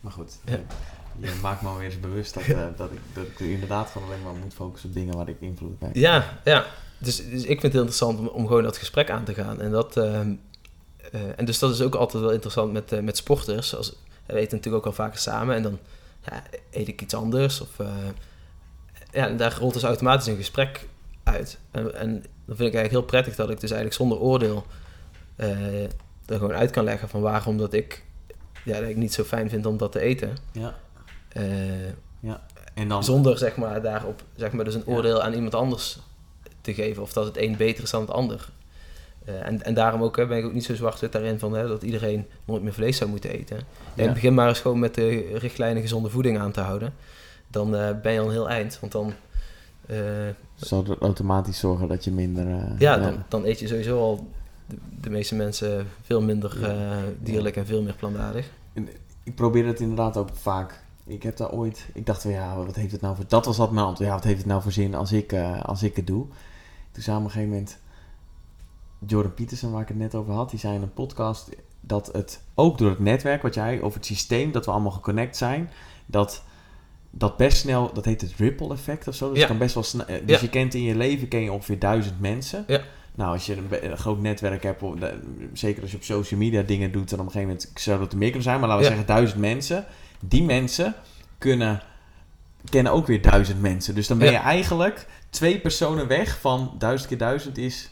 Maar 0.00 0.12
goed, 0.12 0.38
Ja. 0.44 0.52
je, 1.18 1.26
je 1.26 1.38
maakt 1.42 1.62
me 1.62 1.68
alweer 1.68 1.84
eens 1.84 2.00
bewust 2.00 2.34
dat, 2.34 2.42
eh, 2.56 2.66
dat, 2.76 2.90
ik, 2.90 2.98
dat 3.12 3.26
ik 3.26 3.38
inderdaad 3.38 3.90
gewoon 3.90 4.08
alleen 4.08 4.22
maar 4.22 4.34
moet 4.34 4.54
focussen 4.54 4.88
op 4.88 4.94
dingen 4.94 5.16
waar 5.16 5.28
ik 5.28 5.40
invloed 5.40 5.72
op 5.72 5.80
heb. 5.80 5.94
Ja, 5.94 6.38
ja. 6.44 6.66
Dus, 6.98 7.16
dus 7.16 7.42
ik 7.42 7.60
vind 7.60 7.62
het 7.62 7.72
heel 7.72 7.80
interessant 7.80 8.18
om, 8.18 8.26
om 8.26 8.46
gewoon 8.46 8.62
dat 8.62 8.76
gesprek 8.76 9.10
aan 9.10 9.24
te 9.24 9.34
gaan. 9.34 9.60
En, 9.60 9.70
dat, 9.70 9.96
ehm, 9.96 10.34
eh, 11.12 11.38
en 11.38 11.44
dus 11.44 11.58
dat 11.58 11.70
is 11.70 11.80
ook 11.80 11.94
altijd 11.94 12.22
wel 12.22 12.32
interessant 12.32 12.72
met, 12.72 13.02
met 13.02 13.16
sporters. 13.16 13.76
Als, 13.76 13.96
we 14.26 14.38
eten 14.38 14.56
natuurlijk 14.56 14.84
ook 14.84 14.86
al 14.86 15.04
vaker 15.04 15.18
samen 15.18 15.56
en 15.56 15.62
dan 15.62 15.78
ja, 16.24 16.42
eet 16.70 16.88
ik 16.88 17.02
iets 17.02 17.14
anders. 17.14 17.60
Of, 17.60 17.76
ja, 19.12 19.26
en 19.28 19.36
daar 19.36 19.56
rolt 19.58 19.72
dus 19.74 19.82
automatisch 19.82 20.26
een 20.26 20.36
gesprek 20.36 20.88
uit. 21.22 21.58
En, 21.70 21.94
en 21.94 22.10
dan 22.44 22.56
vind 22.56 22.68
ik 22.68 22.74
eigenlijk 22.74 22.90
heel 22.90 23.02
prettig 23.02 23.34
dat 23.34 23.50
ik 23.50 23.60
dus 23.60 23.70
eigenlijk 23.70 24.00
zonder 24.00 24.18
oordeel 24.18 24.66
eh, 25.36 25.82
er 25.82 25.90
gewoon 26.38 26.52
uit 26.52 26.70
kan 26.70 26.84
leggen 26.84 27.08
van 27.08 27.20
waarom 27.20 27.58
dat 27.58 27.72
ik, 27.72 28.04
ja, 28.64 28.80
dat 28.80 28.88
ik 28.88 28.96
niet 28.96 29.12
zo 29.12 29.24
fijn 29.24 29.50
vind 29.50 29.66
om 29.66 29.76
dat 29.76 29.92
te 29.92 30.00
eten. 30.00 30.36
Ja. 30.52 30.74
Eh, 31.28 31.42
En 32.74 32.88
dan, 32.88 33.04
zonder 33.04 33.38
zeg 33.38 33.56
maar 33.56 33.82
daarop 33.82 34.22
zeg 34.36 34.52
maar 34.52 34.64
dus 34.64 34.74
een 34.74 34.82
Ja. 34.86 34.92
oordeel 34.92 35.22
aan 35.22 35.32
iemand 35.32 35.54
anders 35.54 35.98
te 36.60 36.74
geven 36.74 37.02
of 37.02 37.12
dat 37.12 37.24
het 37.24 37.36
een 37.36 37.56
beter 37.56 37.82
is 37.84 37.90
dan 37.90 38.00
het 38.00 38.10
ander. 38.10 38.48
Eh, 39.24 39.46
en, 39.46 39.62
en 39.62 39.74
daarom 39.74 40.02
ook, 40.02 40.16
hè, 40.16 40.26
ben 40.26 40.38
ik 40.38 40.44
ook 40.44 40.52
niet 40.52 40.64
zo 40.64 40.74
zwart-wit 40.74 41.12
daarin 41.12 41.38
van 41.38 41.52
hè, 41.52 41.68
dat 41.68 41.82
iedereen 41.82 42.26
nooit 42.44 42.62
meer 42.62 42.72
vlees 42.72 42.96
zou 42.96 43.10
moeten 43.10 43.30
eten. 43.30 43.60
Ja. 43.94 44.04
Ja. 44.04 44.12
Begin 44.12 44.34
maar 44.34 44.48
eens 44.48 44.60
gewoon 44.60 44.78
met 44.78 44.94
de 44.94 45.30
richtlijnen 45.38 45.82
gezonde 45.82 46.10
voeding 46.10 46.38
aan 46.38 46.52
te 46.52 46.60
houden. 46.60 46.94
Dan 47.52 47.76
eh, 47.76 48.00
ben 48.02 48.12
je 48.12 48.20
al 48.20 48.26
een 48.26 48.32
heel 48.32 48.48
eind. 48.48 48.80
Want 48.80 48.92
dan, 48.92 49.12
eh, 49.86 49.96
zou 50.54 50.84
dat 50.84 50.98
automatisch 50.98 51.58
zorgen 51.58 51.88
dat 51.88 52.04
je 52.04 52.10
minder... 52.10 52.46
eh, 52.46 52.78
ja, 52.78 52.96
Dan, 52.96 53.22
dan 53.28 53.44
eet 53.44 53.58
je 53.58 53.66
sowieso 53.66 53.98
al 53.98 54.28
de, 54.66 54.76
de 55.00 55.10
meeste 55.10 55.34
mensen 55.34 55.86
veel 56.02 56.22
minder 56.22 56.74
dierlijk 57.18 57.56
en 57.56 57.66
veel 57.66 57.82
meer 57.82 57.94
plantaardig. 57.94 58.50
Ik 59.22 59.34
probeer 59.34 59.66
het 59.66 59.80
inderdaad 59.80 60.16
ook 60.16 60.28
vaak. 60.32 60.80
Ik 61.04 61.22
heb 61.22 61.36
daar 61.36 61.50
ooit... 61.50 61.86
Ik 61.94 62.06
dacht 62.06 62.22
van 62.22 62.30
ja, 62.30 62.56
wat 62.56 62.76
heeft 62.76 62.92
het 62.92 63.00
nou 63.00 63.16
voor... 63.16 63.24
Dat 63.28 63.44
was 63.44 63.56
dat 63.56 63.70
mijn 63.70 63.86
antwoord. 63.86 64.08
Ja, 64.08 64.14
wat 64.14 64.24
heeft 64.24 64.38
het 64.38 64.46
nou 64.46 64.62
voor 64.62 64.72
zin 64.72 64.94
als 64.94 65.12
ik, 65.12 65.34
als 65.62 65.82
ik 65.82 65.96
het 65.96 66.06
doe? 66.06 66.26
Toen 66.90 67.02
zei 67.02 67.16
op 67.16 67.24
een 67.24 67.30
gegeven 67.30 67.52
moment... 67.52 67.78
Jordan 69.06 69.34
Peterson, 69.34 69.72
waar 69.72 69.82
ik 69.82 69.88
het 69.88 69.96
net 69.96 70.14
over 70.14 70.34
had, 70.34 70.50
die 70.50 70.58
zei 70.58 70.74
in 70.74 70.82
een 70.82 70.92
podcast 70.92 71.48
dat 71.80 72.10
het 72.12 72.40
ook 72.54 72.78
door 72.78 72.90
het 72.90 72.98
netwerk 72.98 73.42
wat 73.42 73.54
jij, 73.54 73.80
of 73.80 73.94
het 73.94 74.06
systeem 74.06 74.52
dat 74.52 74.64
we 74.64 74.70
allemaal 74.70 74.90
geconnect 74.90 75.36
zijn, 75.36 75.70
dat 76.06 76.42
dat 77.14 77.36
best 77.36 77.56
snel, 77.58 77.92
dat 77.92 78.04
heet 78.04 78.20
het 78.20 78.32
ripple 78.36 78.72
effect 78.72 79.08
of 79.08 79.14
zo. 79.14 79.30
Dus 79.30 79.38
Ja. 79.38 79.46
kan 79.46 79.58
best 79.58 79.74
wel 79.74 79.82
snel. 79.82 80.06
eh, 80.06 80.16
Dus 80.26 80.36
Ja. 80.36 80.42
je 80.42 80.48
kent 80.50 80.74
in 80.74 80.82
je 80.82 80.94
leven 80.96 81.28
ken 81.28 81.40
je 81.42 81.52
ongeveer 81.52 81.78
duizend 81.78 82.20
mensen. 82.20 82.64
Ja. 82.66 82.80
Nou, 83.14 83.32
als 83.32 83.46
je 83.46 83.56
een, 83.80 83.96
groot 83.98 84.20
netwerk 84.20 84.62
hebt, 84.62 84.82
of 84.82 84.94
de- 84.94 85.18
zeker 85.52 85.82
als 85.82 85.90
je 85.90 85.96
op 85.96 86.02
social 86.02 86.40
media 86.40 86.62
dingen 86.62 86.92
doet, 86.92 87.10
dan 87.10 87.18
op 87.20 87.24
een 87.26 87.32
gegeven 87.32 87.54
moment 87.54 87.70
zou 87.80 87.98
dat 87.98 88.12
er 88.12 88.18
meer 88.18 88.26
kunnen 88.28 88.44
zijn. 88.48 88.58
Maar 88.60 88.68
laten 88.68 88.82
we 88.84 88.88
zeggen 88.90 89.06
duizend 89.06 89.40
mensen. 89.40 89.84
Die 90.20 90.42
mensen 90.42 90.94
kunnen 91.38 91.82
kennen 92.70 92.92
ook 92.92 93.06
weer 93.06 93.22
duizend 93.22 93.60
mensen. 93.60 93.94
Dus 93.94 94.06
dan 94.06 94.18
ben 94.18 94.30
je 94.30 94.36
eigenlijk 94.38 95.06
twee 95.30 95.58
personen 95.60 96.06
weg 96.06 96.40
van 96.40 96.74
duizend 96.78 97.08
keer 97.08 97.18
duizend 97.18 97.58
is 97.58 97.90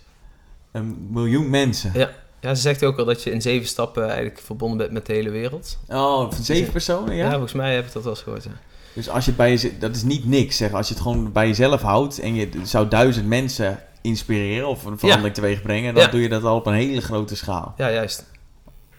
een 0.73 1.07
miljoen 1.11 1.51
mensen. 1.51 1.91
Ja. 1.95 2.11
Ja, 2.41 2.55
ze 2.55 2.61
zegt 2.61 2.85
ook 2.85 2.99
al 2.99 3.05
dat 3.05 3.23
je 3.23 3.31
in 3.31 3.43
zeven 3.43 3.69
stappen 3.69 4.05
eigenlijk 4.07 4.39
verbonden 4.41 4.79
bent 4.79 4.93
met 4.93 5.07
de 5.07 5.13
hele 5.13 5.31
wereld. 5.31 5.79
Oh, 5.89 6.33
van 6.33 6.45
zeven 6.45 6.73
personen, 6.73 7.15
Ja, 7.15 7.25
ja? 7.25 7.31
volgens 7.31 7.53
mij 7.53 7.75
heb 7.75 7.87
ik 7.87 7.93
dat 7.93 8.03
wel 8.03 8.13
eens 8.13 8.23
gehoord. 8.23 8.45
ja. 8.45 8.51
Dus 8.93 9.09
als 9.09 9.25
je 9.25 9.31
het 9.31 9.39
bij 9.39 9.51
je, 9.53 9.79
dat 9.79 9.97
is 9.97 10.03
niet 10.03 10.25
niks, 10.27 10.57
zeg. 10.57 10.73
Als 10.73 10.89
je 10.89 10.95
het 10.95 11.03
gewoon 11.03 11.33
bij 11.33 11.47
jezelf 11.47 11.83
houdt 11.83 12.19
en 12.19 12.35
je 12.35 12.49
zou 12.62 12.89
duizend 12.89 13.27
mensen 13.27 13.83
inspireren 14.03 14.69
of 14.69 14.85
een 14.85 14.99
verandering 14.99 15.35
teweeg 15.35 15.62
brengen, 15.62 15.95
dan 15.95 16.03
Ja. 16.03 16.09
doe 16.11 16.21
je 16.21 16.29
dat 16.29 16.45
al 16.45 16.57
op 16.57 16.67
een 16.67 16.75
hele 16.75 17.01
grote 17.01 17.37
schaal. 17.37 17.75
Ja, 17.77 17.91
juist. 17.91 18.25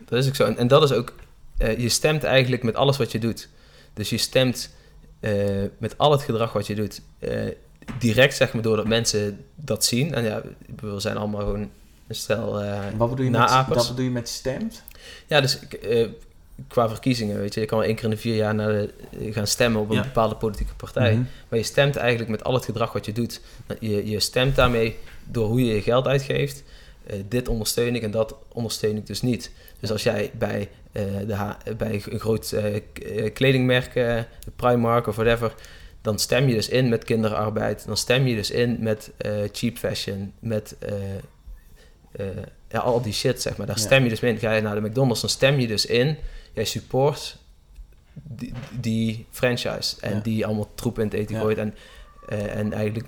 Dat 0.05 0.19
is 0.19 0.27
ook 0.27 0.35
zo. 0.35 0.45
En, 0.45 0.57
en 0.57 0.67
dat 0.67 0.83
is 0.83 0.91
ook, 0.91 1.13
eh, 1.57 1.77
je 1.79 1.89
stemt 1.89 2.23
eigenlijk 2.23 2.63
met 2.63 2.75
alles 2.75 2.97
wat 2.97 3.11
je 3.11 3.19
doet. 3.19 3.49
Dus 3.93 4.09
je 4.09 4.17
stemt 4.17 4.69
eh, 5.19 5.33
met 5.77 5.97
al 5.97 6.11
het 6.11 6.21
gedrag 6.21 6.53
wat 6.53 6.67
je 6.67 6.75
doet, 6.75 7.01
eh, 7.19 7.47
direct 7.99 8.35
zeg 8.35 8.53
maar 8.53 8.61
doordat 8.61 8.87
mensen 8.87 9.45
dat 9.55 9.85
zien. 9.85 10.13
En 10.13 10.23
ja, 10.23 10.41
we 10.81 10.99
zijn 10.99 11.17
allemaal 11.17 11.41
gewoon 11.41 11.69
een 12.07 12.15
stel 12.15 12.61
eh 12.61 12.79
Wat 12.97 13.09
bedoel, 13.09 13.25
je 13.25 13.31
met, 13.31 13.65
bedoel 13.67 14.03
je 14.05 14.09
met 14.11 14.29
stemt? 14.29 14.83
Ja, 15.27 15.41
dus 15.41 15.59
qua 16.67 16.89
verkiezingen, 16.89 17.39
weet 17.39 17.53
je, 17.53 17.59
je 17.59 17.65
kan 17.65 17.77
wel 17.77 17.87
één 17.87 17.95
keer 17.95 18.03
in 18.05 18.09
de 18.09 18.17
vier 18.17 18.35
jaar 18.35 18.55
naar 18.55 18.67
de, 18.71 18.93
gaan 19.31 19.47
stemmen 19.47 19.81
op 19.81 19.89
een 19.89 19.95
Ja. 19.95 20.01
bepaalde 20.01 20.35
politieke 20.35 20.73
partij. 20.73 21.11
Mhm. 21.13 21.23
Maar 21.49 21.59
je 21.59 21.65
stemt 21.65 21.95
eigenlijk 21.95 22.29
met 22.29 22.43
al 22.43 22.53
het 22.53 22.65
gedrag 22.65 22.93
wat 22.93 23.05
je 23.05 23.11
doet. 23.11 23.41
Je, 23.79 24.09
je 24.09 24.19
stemt 24.19 24.55
daarmee 24.55 24.95
door 25.25 25.47
hoe 25.47 25.65
je 25.65 25.73
je 25.75 25.81
geld 25.81 26.07
uitgeeft. 26.07 26.63
Eh, 27.07 27.19
dit 27.27 27.47
ondersteun 27.47 27.95
ik 27.95 28.03
en 28.03 28.11
dat 28.11 28.35
ondersteun 28.47 28.97
ik 28.97 29.05
dus 29.07 29.21
niet. 29.21 29.51
Dus 29.79 29.91
als 29.91 30.03
jij 30.03 30.31
bij, 30.33 30.69
eh, 30.91 31.03
de 31.27 31.73
bij 31.77 32.01
een 32.09 32.19
groot 32.19 32.51
eh, 32.51 32.81
kledingmerk, 33.33 34.25
Primark 34.55 35.07
of 35.07 35.15
whatever, 35.15 35.53
dan 36.01 36.19
stem 36.19 36.47
je 36.47 36.53
dus 36.53 36.69
in 36.69 36.89
met 36.89 37.03
kinderarbeid. 37.03 37.85
Dan 37.85 37.97
stem 37.97 38.27
je 38.27 38.35
dus 38.35 38.51
in 38.51 38.77
met 38.79 39.11
cheap 39.51 39.77
fashion, 39.77 40.33
met 40.39 40.75
ja, 42.69 42.79
al 42.79 43.01
die 43.01 43.13
shit, 43.13 43.41
zeg 43.41 43.57
maar. 43.57 43.67
Daar 43.67 43.77
Ja. 43.77 43.81
stem 43.81 44.03
je 44.03 44.09
dus 44.09 44.19
mee 44.19 44.31
in. 44.33 44.39
Ga 44.39 44.53
je 44.53 44.61
naar 44.61 44.75
de 44.75 44.81
McDonald's, 44.81 45.21
dan 45.21 45.29
stem 45.29 45.59
je 45.59 45.67
dus 45.67 45.85
in. 45.85 46.17
Jij 46.53 46.65
support 46.65 47.37
die, 48.13 48.53
die 48.71 49.25
franchise. 49.31 49.95
En 50.01 50.13
Ja. 50.15 50.19
die 50.19 50.45
allemaal 50.45 50.69
troep 50.75 50.99
in 50.99 51.05
het 51.05 51.13
eten 51.13 51.35
gooit. 51.39 51.57
En, 51.57 51.75
eh, 52.29 52.55
en 52.55 52.73
eigenlijk... 52.73 53.05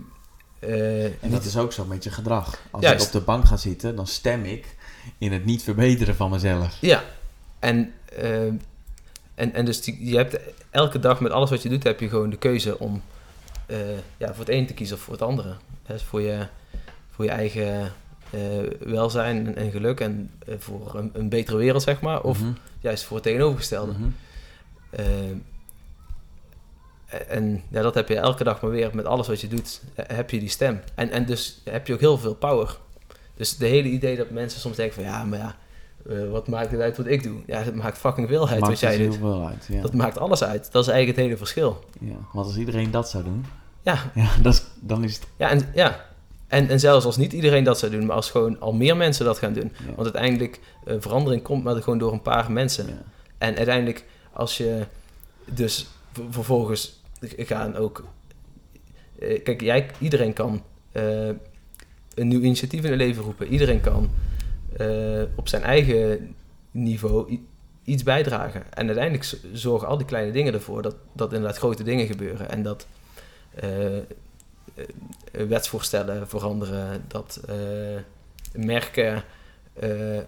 eh, 0.60 1.06
En 1.06 1.30
dat 1.30 1.44
is 1.44 1.58
ook 1.58 1.74
zo 1.74 1.86
met 1.86 2.04
je 2.04 2.12
gedrag. 2.12 2.60
Als 2.72 2.84
Juist. 2.84 3.02
ik 3.02 3.14
op 3.14 3.20
de 3.20 3.26
bank 3.26 3.46
ga 3.46 3.58
zitten, 3.58 3.96
dan 3.96 4.08
stem 4.08 4.44
ik 4.46 4.76
in 5.18 5.32
het 5.32 5.46
niet 5.46 5.64
verbeteren 5.64 6.16
van 6.16 6.30
mezelf. 6.30 6.78
Ja, 6.82 7.04
en, 7.60 7.94
eh, 8.18 8.46
en, 9.36 9.54
en 9.54 9.66
dus 9.66 9.82
die, 9.82 10.06
je 10.10 10.16
hebt 10.16 10.38
elke 10.70 11.00
dag 11.00 11.20
met 11.20 11.32
alles 11.32 11.50
wat 11.50 11.62
je 11.62 11.70
doet, 11.70 11.84
heb 11.84 12.00
je 12.00 12.10
gewoon 12.10 12.30
de 12.30 12.38
keuze 12.38 12.80
om 12.80 13.02
ja, 14.18 14.28
voor 14.34 14.46
het 14.46 14.50
een 14.50 14.66
te 14.68 14.74
kiezen 14.74 14.96
of 14.96 15.02
voor 15.02 15.14
het 15.14 15.22
andere. 15.22 15.56
Hè, 15.84 16.00
voor, 16.00 16.22
je, 16.22 16.48
voor 17.10 17.26
je 17.26 17.32
eigen 17.32 17.94
welzijn 18.80 19.48
en, 19.48 19.56
en 19.56 19.72
geluk 19.72 20.00
en 20.00 20.32
eh, 20.46 20.56
voor 20.60 20.96
een, 20.96 21.10
een 21.14 21.30
betere 21.30 21.58
wereld, 21.58 21.84
zeg 21.84 22.02
maar. 22.02 22.22
Of 22.22 22.40
Mhm. 22.40 22.52
juist 22.80 23.04
voor 23.04 23.16
het 23.16 23.26
tegenovergestelde. 23.26 23.92
Mhm. 23.92 24.10
Eh, 24.90 25.04
en 27.28 27.64
ja, 27.70 27.82
dat 27.82 27.94
heb 27.94 28.08
je 28.08 28.16
elke 28.18 28.44
dag 28.44 28.62
maar 28.62 28.72
weer 28.72 28.90
met 28.94 29.06
alles 29.06 29.28
wat 29.28 29.42
je 29.42 29.48
doet, 29.48 29.82
eh, 29.96 30.06
heb 30.18 30.30
je 30.30 30.40
die 30.40 30.50
stem. 30.50 30.80
En, 30.96 31.10
en 31.12 31.26
dus 31.26 31.62
heb 31.64 31.88
je 31.88 31.94
ook 31.94 32.00
heel 32.00 32.18
veel 32.18 32.36
power. 32.36 32.78
Dus 33.36 33.58
de 33.58 33.66
hele 33.66 33.88
idee 33.90 34.18
dat 34.18 34.30
mensen 34.30 34.60
soms 34.60 34.76
denken 34.76 34.96
van 34.96 35.04
ja, 35.04 35.24
maar 35.24 35.40
ja, 35.40 35.56
eh, 36.10 36.30
wat 36.30 36.48
maakt 36.48 36.72
het 36.72 36.80
uit 36.82 36.98
wat 36.98 37.06
ik 37.06 37.24
doe? 37.24 37.40
Ja, 37.46 37.62
het 37.62 37.76
maakt 37.76 37.98
fucking 37.98 38.28
veel 38.28 38.48
uit 38.50 38.60
Maakt 38.60 38.72
wat 38.72 38.80
jij 38.80 38.98
dus 38.98 39.06
doet. 39.06 39.16
heel 39.16 39.24
veel 39.32 39.48
uit. 39.48 39.66
Ja. 39.70 39.82
Dat 39.82 39.94
maakt 39.94 40.18
alles 40.18 40.44
uit. 40.44 40.72
Dat 40.72 40.84
is 40.84 40.90
eigenlijk 40.90 41.18
het 41.18 41.26
hele 41.26 41.38
verschil. 41.38 41.84
Ja. 42.00 42.16
Want 42.34 42.46
als 42.48 42.58
iedereen 42.58 42.92
dat 42.92 43.10
zou 43.10 43.24
doen, 43.24 43.46
Ja, 43.82 44.12
ja, 44.16 44.30
dat 44.42 44.54
is, 44.54 44.64
dan 44.80 45.04
is 45.04 45.16
het. 45.16 45.28
ja, 45.38 45.50
en, 45.50 45.70
ja. 45.74 46.06
En, 46.54 46.70
en 46.70 46.80
zelfs 46.80 47.06
als 47.06 47.18
niet 47.18 47.34
iedereen 47.34 47.64
dat 47.64 47.80
zou 47.80 47.92
doen, 47.92 48.06
maar 48.06 48.16
als 48.16 48.32
gewoon 48.32 48.60
al 48.60 48.74
meer 48.74 48.98
mensen 48.98 49.26
dat 49.26 49.38
gaan 49.38 49.54
doen. 49.54 49.72
Ja. 49.80 49.86
Want 49.86 50.04
uiteindelijk, 50.04 50.60
eh, 50.86 50.96
verandering 51.00 51.42
komt 51.42 51.64
maar 51.64 51.76
gewoon 51.82 51.98
door 51.98 52.12
een 52.12 52.22
paar 52.22 52.52
mensen. 52.52 52.88
Ja. 52.88 53.02
En 53.38 53.56
uiteindelijk, 53.56 54.06
als 54.34 54.58
je 54.58 54.86
dus 55.46 55.88
vervolgens 56.30 57.02
gaan 57.38 57.76
ook... 57.76 58.04
eh, 59.20 59.44
Kijk, 59.44 59.62
jij, 59.62 59.90
iedereen 60.00 60.34
kan 60.34 60.64
eh, 60.92 61.28
een 62.16 62.28
nieuw 62.28 62.42
initiatief 62.42 62.84
in 62.84 62.90
het 62.90 63.00
leven 63.00 63.24
roepen. 63.24 63.48
Iedereen 63.48 63.82
kan 63.82 64.10
op 65.36 65.48
zijn 65.48 65.64
eigen 65.64 66.36
niveau 66.72 67.40
iets 67.84 68.04
bijdragen. 68.04 68.74
En 68.74 68.86
uiteindelijk 68.86 69.38
zorgen 69.54 69.88
al 69.88 69.98
die 69.98 70.06
kleine 70.06 70.32
dingen 70.32 70.54
ervoor 70.54 70.82
dat, 70.82 70.96
dat 71.14 71.34
inderdaad 71.34 71.58
grote 71.58 71.84
dingen 71.84 72.08
gebeuren. 72.08 72.50
En 72.50 72.64
dat 72.64 72.88
wetsvoorstellen 75.32 76.28
veranderen, 76.28 77.04
dat 77.08 77.40
eh, 77.48 77.56
merken 78.54 79.24
eh, 79.74 80.20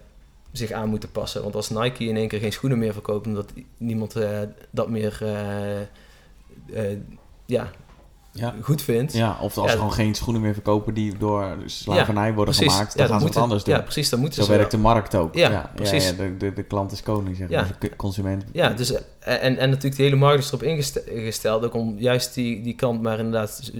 zich 0.52 0.70
aan 0.70 0.88
moeten 0.88 1.10
passen. 1.10 1.42
Want 1.42 1.54
als 1.54 1.70
Nike 1.70 2.04
in 2.04 2.16
één 2.16 2.28
keer 2.28 2.40
geen 2.40 2.52
schoenen 2.52 2.78
meer 2.78 2.92
verkoopt, 2.92 3.26
omdat 3.26 3.52
niemand 3.76 4.16
eh, 4.16 4.40
dat 4.70 4.88
meer 4.88 5.18
eh, 5.22 5.80
eh, 5.80 6.98
ja, 7.46 7.70
Ja. 8.36 8.54
goed 8.60 8.82
vindt. 8.82 9.12
Ja, 9.12 9.36
of 9.40 9.56
als 9.56 9.66
Ja, 9.66 9.70
ze 9.72 9.76
gewoon 9.76 9.92
geen 9.92 10.14
schoenen 10.14 10.42
meer 10.42 10.52
verkopen 10.52 10.94
die 10.94 11.18
door 11.18 11.56
slavernij 11.66 12.34
worden 12.34 12.54
precies. 12.54 12.72
gemaakt, 12.72 12.96
dan 12.96 12.98
gaan 12.98 13.06
ze 13.06 13.12
wat 13.12 13.22
moeten- 13.22 13.40
anders 13.42 13.64
doen. 13.64 13.74
Ja, 13.74 13.80
precies, 13.80 14.08
dan 14.08 14.20
moeten 14.20 14.38
Zo 14.44 14.50
ze 14.50 14.56
werkt 14.56 14.70
de 14.70 14.78
markt 14.78 15.14
ook. 15.14 15.34
Ja, 15.34 15.70
precies. 15.74 16.08
Ja, 16.08 16.12
de, 16.16 16.36
de, 16.36 16.52
de 16.52 16.62
klant 16.62 16.92
is 16.92 17.02
koning, 17.02 17.36
zeg 17.36 17.48
Ja. 17.48 17.60
maar. 17.60 17.76
De 17.78 17.96
consument. 17.96 18.44
Ja, 18.52 18.68
dus, 18.68 18.92
en, 19.18 19.56
en 19.58 19.68
natuurlijk 19.68 19.96
de 19.96 20.02
hele 20.02 20.16
markt 20.16 20.42
is 20.42 20.48
erop 20.48 20.62
ingeste- 20.62 21.14
ingesteld 21.14 21.64
ook 21.64 21.74
om 21.74 21.98
juist 21.98 22.34
die, 22.34 22.62
die 22.62 22.74
kant 22.74 23.02
maar 23.02 23.18
inderdaad 23.18 23.72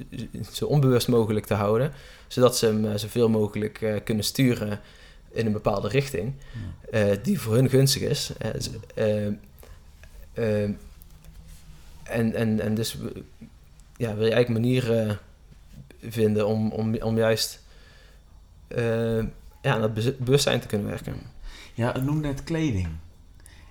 zo 0.52 0.64
onbewust 0.64 1.08
mogelijk 1.08 1.46
te 1.46 1.54
houden. 1.54 1.92
Zodat 2.26 2.56
ze 2.56 2.66
hem 2.66 2.84
eh, 2.84 2.96
zoveel 2.96 3.28
mogelijk 3.28 3.80
eh, 3.82 3.94
kunnen 4.04 4.24
sturen 4.24 4.80
in 5.32 5.46
een 5.46 5.52
bepaalde 5.52 5.88
richting 5.88 6.32
eh, 6.90 7.02
die 7.22 7.40
voor 7.40 7.54
hun 7.54 7.68
gunstig 7.68 8.02
is. 8.02 8.30
En, 12.04 12.34
en, 12.34 12.60
en 12.60 12.74
dus 12.74 12.96
ja, 13.96 14.14
wil 14.14 14.26
je 14.26 14.32
eigenlijk 14.32 14.64
manieren 14.64 15.18
vinden 16.00 16.46
om, 16.46 16.70
om, 16.70 16.96
om 16.96 17.16
juist 17.16 17.62
eh, 18.68 19.18
ja, 19.62 19.74
aan 19.74 19.80
dat 19.80 20.18
bewustzijn 20.18 20.60
te 20.60 20.66
kunnen 20.66 20.86
werken. 20.86 21.16
Ja, 21.74 21.94
ik 21.94 22.02
noem 22.02 22.20
net 22.20 22.44
kleding. 22.44 22.88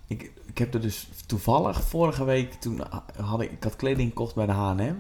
Ik, 0.08 0.32
ik 0.46 0.58
heb 0.58 0.74
er 0.74 0.82
dus 0.82 1.10
toevallig 1.26 1.84
vorige 1.84 2.24
week, 2.24 2.54
toen 2.54 2.82
had 3.18 3.42
ik, 3.42 3.52
ik 3.52 3.64
had 3.64 3.76
kleding 3.76 4.10
gekocht 4.10 4.36
bij 4.36 4.46
de 4.46 4.52
H&M. 4.52 4.96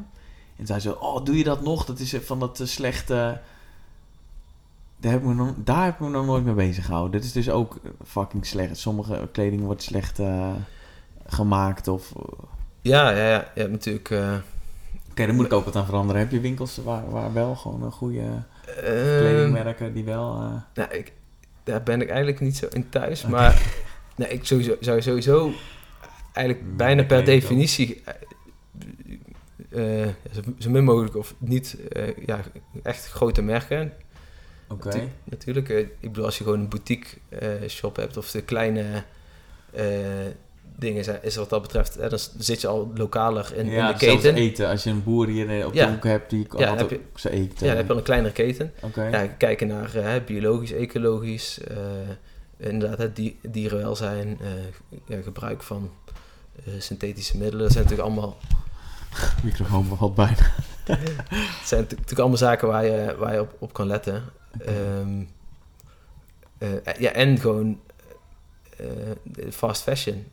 En 0.56 0.65
zei 0.65 0.80
ze, 0.80 0.99
oh, 0.99 1.26
doe 1.26 1.38
je 1.38 1.43
dat 1.43 1.61
nog? 1.61 1.85
Dat 1.85 1.99
is 1.99 2.15
van 2.22 2.39
dat 2.39 2.60
eh, 2.60 2.68
slechte... 2.68 3.41
Daar 4.97 5.11
heb, 5.11 5.22
ik 5.22 5.27
me 5.27 5.34
nog, 5.34 5.53
daar 5.57 5.84
heb 5.84 5.93
ik 5.93 5.99
me 5.99 6.10
nog 6.10 6.26
nooit 6.26 6.45
mee 6.45 6.53
bezig 6.53 6.85
gehouden. 6.85 7.11
Dit 7.11 7.23
is 7.23 7.31
dus 7.31 7.49
ook 7.49 7.80
fucking 8.06 8.45
slecht. 8.45 8.77
Sommige 8.77 9.30
kleding 9.31 9.61
wordt 9.61 9.84
slecht 9.84 10.19
eh, 10.19 10.53
gemaakt 11.26 11.88
of... 11.88 12.14
Ja, 12.81 13.10
ja, 13.10 13.27
ja, 13.27 13.52
ja 13.56 13.68
natuurlijk. 13.68 14.43
Eh, 15.19 15.25
daar 15.25 15.35
moet 15.35 15.45
ik 15.45 15.53
ook 15.53 15.65
wat 15.65 15.75
aan 15.75 15.85
veranderen. 15.85 16.21
Heb 16.21 16.31
je 16.31 16.39
winkels 16.39 16.77
waar, 16.77 17.09
waar 17.09 17.33
wel 17.33 17.55
gewoon 17.55 17.83
een 17.83 17.91
goede 17.91 18.21
Ehm, 18.65 19.17
kledingmerken 19.19 19.93
die 19.93 20.03
wel... 20.03 20.33
eh, 20.41 20.61
nou, 20.73 20.93
ik, 20.93 21.13
daar 21.63 21.83
ben 21.83 22.01
ik 22.01 22.07
eigenlijk 22.07 22.39
niet 22.39 22.57
zo 22.57 22.67
in 22.71 22.89
thuis. 22.89 23.25
Maar 23.25 23.61
nee, 24.15 24.27
ik 24.27 24.45
sowieso, 24.45 24.75
zou 24.79 25.01
sowieso 25.01 25.51
eigenlijk 26.33 26.67
Mm, 26.67 26.77
bijna 26.77 27.03
per 27.03 27.25
definitie 27.25 28.03
eh, 29.69 30.03
eh, 30.03 30.09
zo, 30.33 30.41
zo 30.59 30.69
min 30.69 30.83
mogelijk 30.83 31.15
of 31.15 31.33
niet 31.37 31.77
ja, 32.25 32.39
echt 32.83 33.07
grote 33.07 33.41
merken. 33.41 33.93
Oké. 34.67 34.87
Natu- 34.87 35.09
natuurlijk, 35.23 35.69
ik 35.69 35.87
bedoel 36.01 36.25
als 36.25 36.37
je 36.37 36.43
gewoon 36.43 36.59
een 36.59 36.69
boutique 36.69 37.17
shop 37.67 37.95
hebt 37.95 38.17
of 38.17 38.31
de 38.31 38.41
kleine 38.41 39.03
dingen 40.77 41.03
zijn, 41.03 41.19
is 41.22 41.35
wat 41.35 41.49
dat 41.49 41.61
betreft, 41.61 42.10
dan 42.10 42.19
zit 42.38 42.61
je 42.61 42.68
al 42.68 42.91
lokaler 42.95 43.52
in, 43.56 43.65
ja, 43.69 43.88
in 43.88 43.93
de 43.93 43.99
keten. 44.06 44.35
eten. 44.35 44.68
Als 44.69 44.84
je 44.84 44.89
een 44.89 45.03
boer 45.03 45.27
hier 45.27 45.65
op 45.65 45.73
Ja. 45.73 45.85
de 45.85 45.91
hoek 45.91 46.03
hebt, 46.03 46.30
die 46.30 46.45
kan 46.45 46.60
Ja, 46.60 46.80
je- 46.89 46.99
zijn 47.15 47.34
eten. 47.34 47.56
Ja, 47.60 47.68
dan 47.68 47.76
heb 47.77 47.85
je 47.85 47.91
al 47.91 47.97
een 47.97 48.03
kleinere 48.03 48.34
keten. 48.34 48.73
Ja, 48.95 49.27
kijken 49.27 49.68
naar 49.68 49.95
eh, 49.95 50.23
biologisch, 50.26 50.72
ecologisch, 50.72 51.60
eh, 51.60 51.77
inderdaad, 52.57 52.97
het 52.97 53.15
di- 53.15 53.39
dierenwelzijn, 53.41 54.39
eh, 55.07 55.18
gebruik 55.23 55.64
van 55.64 55.89
synthetische 56.77 57.38
middelen. 57.38 57.64
Dat 57.64 57.72
zijn 57.72 57.84
natuurlijk 57.84 58.10
allemaal, 58.11 58.38
Microfoon 59.43 59.85
valt 59.85 60.15
bijna. 60.15 60.35
het 60.85 61.68
zijn 61.68 61.81
natu- 61.81 61.95
natuurlijk 61.95 62.19
allemaal 62.19 62.38
zaken 62.38 62.68
waar 62.68 62.85
je, 62.85 63.15
waar 63.18 63.34
je 63.34 63.41
op, 63.41 63.56
op 63.60 63.73
kan 63.73 63.88
letten. 63.88 64.23
Ehm, 64.65 65.23
eh, 66.57 66.93
ja, 66.99 67.11
en 67.11 67.38
gewoon 67.39 67.80
fast 69.52 69.81
fashion. 69.81 70.26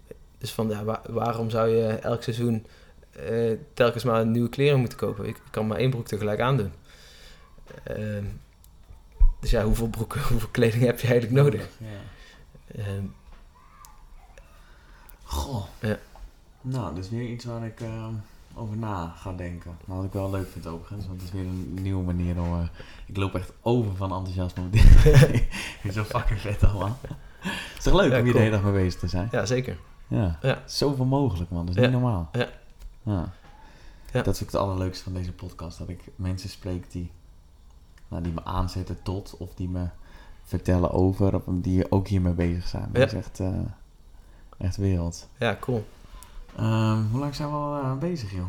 Dus 0.42 0.52
van, 0.52 0.68
ja, 0.68 0.84
wa- 0.84 1.02
waarom 1.08 1.50
zou 1.50 1.68
je 1.68 1.86
elk 1.86 2.22
seizoen 2.22 2.66
eh, 3.12 3.52
telkens 3.74 4.04
maar 4.04 4.26
nieuwe 4.26 4.48
kleren 4.48 4.78
moeten 4.78 4.98
kopen? 4.98 5.26
Ik 5.26 5.40
kan 5.50 5.66
maar 5.66 5.78
één 5.78 5.90
broek 5.90 6.06
tegelijk 6.06 6.40
aandoen. 6.40 6.72
Ehm, 7.84 8.24
dus 9.40 9.50
ja, 9.50 9.64
hoeveel 9.64 9.88
broeken, 9.88 10.20
hoeveel 10.28 10.48
kleding 10.50 10.82
heb 10.84 11.00
je 11.00 11.08
eigenlijk 11.08 11.42
nodig? 11.42 11.68
Ja. 11.78 11.86
Ehm, 12.82 13.04
Goh. 15.22 15.64
Ja. 15.80 15.98
Nou, 16.60 16.94
dat 16.94 17.04
is 17.04 17.10
weer 17.10 17.28
iets 17.28 17.44
waar 17.44 17.64
ik 17.66 17.80
eh, 17.80 18.06
over 18.54 18.76
na 18.76 19.14
ga 19.16 19.32
denken. 19.32 19.76
Maar 19.84 19.96
wat 19.96 20.06
ik 20.06 20.12
wel 20.12 20.30
leuk 20.30 20.48
vind 20.52 20.66
overigens, 20.66 21.06
want 21.06 21.20
het 21.20 21.28
is 21.28 21.34
weer 21.36 21.46
een 21.48 21.74
nieuwe 21.82 22.02
manier 22.04 22.40
om... 22.40 22.52
eh, 22.54 22.68
ik 23.06 23.16
loop 23.16 23.34
echt 23.34 23.52
over 23.60 23.96
van 23.96 24.12
enthousiasme 24.12 24.62
op 24.64 24.72
dit. 24.72 24.82
Het 25.04 25.44
is 25.82 25.94
zo 26.00 26.04
fucking 26.04 26.40
vet 26.40 26.62
allemaal. 26.64 26.98
Het 27.40 27.76
is 27.78 27.82
toch 27.82 27.94
leuk 27.94 28.10
Ja, 28.12 28.18
om 28.18 28.24
hier 28.24 28.32
de 28.32 28.38
hele 28.38 28.50
dag 28.50 28.62
mee 28.62 28.72
bezig 28.72 29.00
te 29.00 29.08
zijn? 29.08 29.28
ja, 29.32 29.46
zeker. 29.46 29.76
Ja. 30.12 30.38
Ja. 30.42 30.62
Zoveel 30.66 31.04
mogelijk, 31.04 31.50
man. 31.50 31.66
Dat 31.66 31.74
is 31.76 31.80
Ja. 31.82 31.88
niet 31.88 32.00
normaal. 32.00 32.28
Ja. 32.32 32.48
Ja. 33.02 33.32
Ja. 34.12 34.22
Dat 34.22 34.34
is 34.34 34.42
ook 34.42 34.50
het 34.52 34.60
allerleukste 34.60 35.04
van 35.04 35.12
deze 35.12 35.32
podcast. 35.32 35.78
Dat 35.78 35.88
ik 35.88 36.00
mensen 36.16 36.48
spreek 36.48 36.90
die, 36.90 37.10
nou, 38.08 38.22
die 38.22 38.32
me 38.32 38.44
aanzetten 38.44 39.02
tot... 39.02 39.34
of 39.38 39.54
die 39.54 39.68
me 39.68 39.86
vertellen 40.44 40.90
over... 40.90 41.34
of 41.34 41.42
die 41.46 41.90
ook 41.92 42.08
hiermee 42.08 42.32
bezig 42.32 42.66
zijn. 42.68 42.88
Dat 42.92 43.06
is 43.06 43.12
echt, 43.18 43.40
eh, 43.40 43.48
echt 44.58 44.76
wereld. 44.76 45.28
Ja, 45.38 45.56
cool. 45.60 45.86
Ehm, 46.56 47.02
hoe 47.10 47.20
lang 47.20 47.34
zijn 47.34 47.48
we 47.48 47.54
al 47.54 47.78
eh, 47.82 47.96
bezig, 47.96 48.32
joh? 48.32 48.48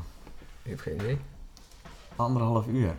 Ik 0.63 0.69
heb 0.69 0.79
geen 0.79 0.95
idee. 0.95 1.17
Anderhalf 2.15 2.67
uur. 2.67 2.95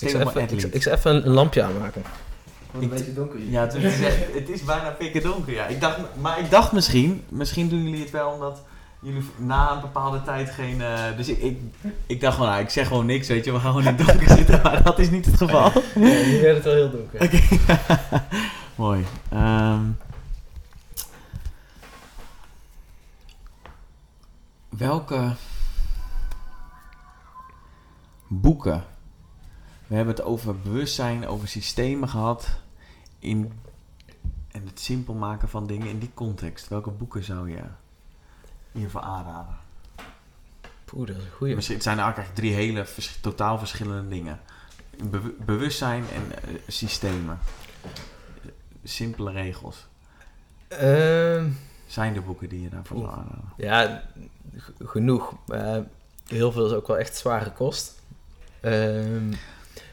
Ik 0.00 0.08
zal 0.08 0.20
even, 0.20 0.42
ik, 0.42 0.62
ik 0.74 0.82
zal 0.82 1.14
een 1.14 1.28
lampje 1.28 1.62
aanmaken. 1.62 2.02
Een 2.80 2.88
beetje 2.88 3.12
donker 3.14 3.38
hier. 3.38 3.50
Ja, 3.50 3.60
het 3.60 3.74
is, 3.74 4.00
echt- 4.00 4.34
het 4.34 4.48
is 4.48 4.64
bijna 4.64 4.90
pikken 4.90 5.22
donker, 5.22 5.52
ja. 5.52 5.66
Ik 5.66 5.80
dacht, 5.80 5.98
maar 6.20 6.38
ik 6.38 6.50
dacht 6.50 6.72
misschien, 6.72 7.24
misschien 7.28 7.68
doen 7.68 7.82
jullie 7.82 8.00
het 8.00 8.10
wel 8.10 8.30
omdat 8.30 8.62
jullie 9.00 9.22
na 9.36 9.72
een 9.72 9.80
bepaalde 9.80 10.22
tijd 10.22 10.50
geen... 10.50 10.80
eh, 10.82 10.98
dus 11.16 11.28
ik, 11.28 11.38
ik, 11.42 11.58
ik 12.06 12.20
dacht 12.20 12.34
gewoon, 12.34 12.50
nou, 12.50 12.62
ik 12.62 12.70
zeg 12.70 12.86
gewoon 12.86 13.06
niks, 13.06 13.28
weet 13.28 13.44
je. 13.44 13.52
We 13.52 13.58
gaan 13.60 13.72
gewoon 13.72 13.86
in 13.92 13.96
het 13.96 14.06
donker 14.06 14.36
zitten, 14.36 14.60
maar 14.64 14.82
dat 14.82 14.98
is 14.98 15.10
niet 15.10 15.26
het 15.26 15.36
geval. 15.36 15.72
Ja, 15.94 16.00
nu 16.26 16.40
werd 16.40 16.54
het 16.56 16.64
wel 16.64 16.74
heel 16.74 16.90
donker. 16.90 17.20
Oké. 17.22 17.40
Mooi. 18.82 19.04
Ehm, 19.30 19.82
welke 24.68 25.34
boeken? 28.28 28.84
We 29.90 29.96
hebben 29.96 30.14
het 30.14 30.24
over 30.24 30.58
bewustzijn, 30.58 31.26
over 31.26 31.48
systemen 31.48 32.08
gehad. 32.08 32.48
In, 33.18 33.52
en 34.50 34.66
het 34.66 34.80
simpel 34.80 35.14
maken 35.14 35.48
van 35.48 35.66
dingen 35.66 35.88
in 35.88 35.98
die 35.98 36.10
context. 36.14 36.68
Welke 36.68 36.90
boeken 36.90 37.24
zou 37.24 37.50
je 37.50 37.60
hiervoor 38.72 39.00
aanraden? 39.00 39.56
Poeh, 40.84 41.06
dat 41.06 41.16
is 41.16 41.24
een 41.24 41.30
goeie. 41.30 41.54
Misschien- 41.54 41.74
Het 41.74 41.84
zijn 41.84 41.98
eigenlijk 41.98 42.34
drie 42.34 42.52
hele 42.54 42.84
vers- 42.84 43.18
totaal 43.20 43.58
verschillende 43.58 44.08
dingen. 44.08 44.40
Be- 45.04 45.34
bewustzijn 45.44 46.04
en 46.14 46.42
eh, 46.42 46.54
systemen. 46.66 47.38
Simpele 48.84 49.30
regels. 49.32 49.86
Ehm, 50.68 51.48
Zijn 51.86 52.14
er 52.16 52.22
boeken 52.22 52.48
die 52.48 52.62
je 52.62 52.68
daarvoor 52.68 52.98
wil 52.98 53.10
aanraden? 53.10 53.52
ja, 53.56 54.02
genoeg. 54.84 55.34
Eh, 55.48 55.78
heel 56.26 56.52
veel 56.52 56.66
is 56.66 56.72
ook 56.72 56.86
wel 56.86 56.98
echt 56.98 57.16
zware 57.16 57.52
kost. 57.52 58.02
Ehm, 58.60 59.32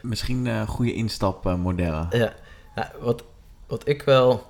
Misschien 0.02 0.46
eh, 0.46 0.68
goede 0.68 0.92
instapmodellen. 0.94 2.06
ja, 2.10 2.34
ja, 2.74 2.92
wat, 3.00 3.24
wat 3.66 3.88
ik 3.88 4.02
wel 4.02 4.46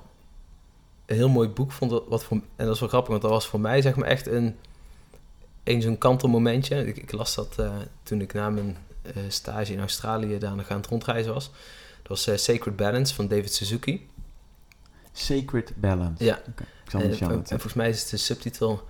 een 1.07 1.17
heel 1.17 1.29
mooi 1.29 1.49
boek 1.49 1.73
vond, 1.73 1.91
wat- 2.09 2.25
voor, 2.25 2.37
en 2.57 2.65
dat 2.67 2.75
is 2.75 2.81
wel 2.81 2.89
grappig, 2.89 3.11
want 3.11 3.23
dat 3.23 3.31
was 3.31 3.47
voor 3.47 3.61
mij 3.61 3.83
zeg 3.83 3.97
maar 3.97 4.09
echt 4.09 4.27
een, 4.27 4.57
een 5.65 5.83
zo'n 5.83 5.99
kantelmomentje. 5.99 6.87
Ik, 6.87 6.97
ik 6.97 7.13
las 7.13 7.35
dat 7.35 7.59
eh, 7.59 7.73
toen 8.03 8.21
ik 8.21 8.33
na 8.33 8.51
mijn 8.51 8.77
eh, 9.03 9.13
stage 9.29 9.73
in 9.73 9.81
Australië 9.81 10.39
daar 10.39 10.57
nog 10.57 10.69
aan 10.71 10.77
het 10.77 10.87
rondreizen 10.87 11.35
was. 11.35 11.51
Dat 12.03 12.25
was 12.25 12.45
Sacred 12.45 12.77
Balance 12.77 13.15
van 13.15 13.29
David 13.29 13.53
Suzuki. 13.55 14.09
Sacred 15.13 15.73
Balance. 15.77 16.25
Ja. 16.25 16.37
Ik 16.85 16.91
zal 16.91 17.01
En, 17.01 17.11
en- 17.11 17.29
en 17.31 17.45
volgens 17.49 17.75
mij 17.75 17.89
is 17.89 18.01
het 18.01 18.11
de 18.11 18.17
subtitel 18.17 18.83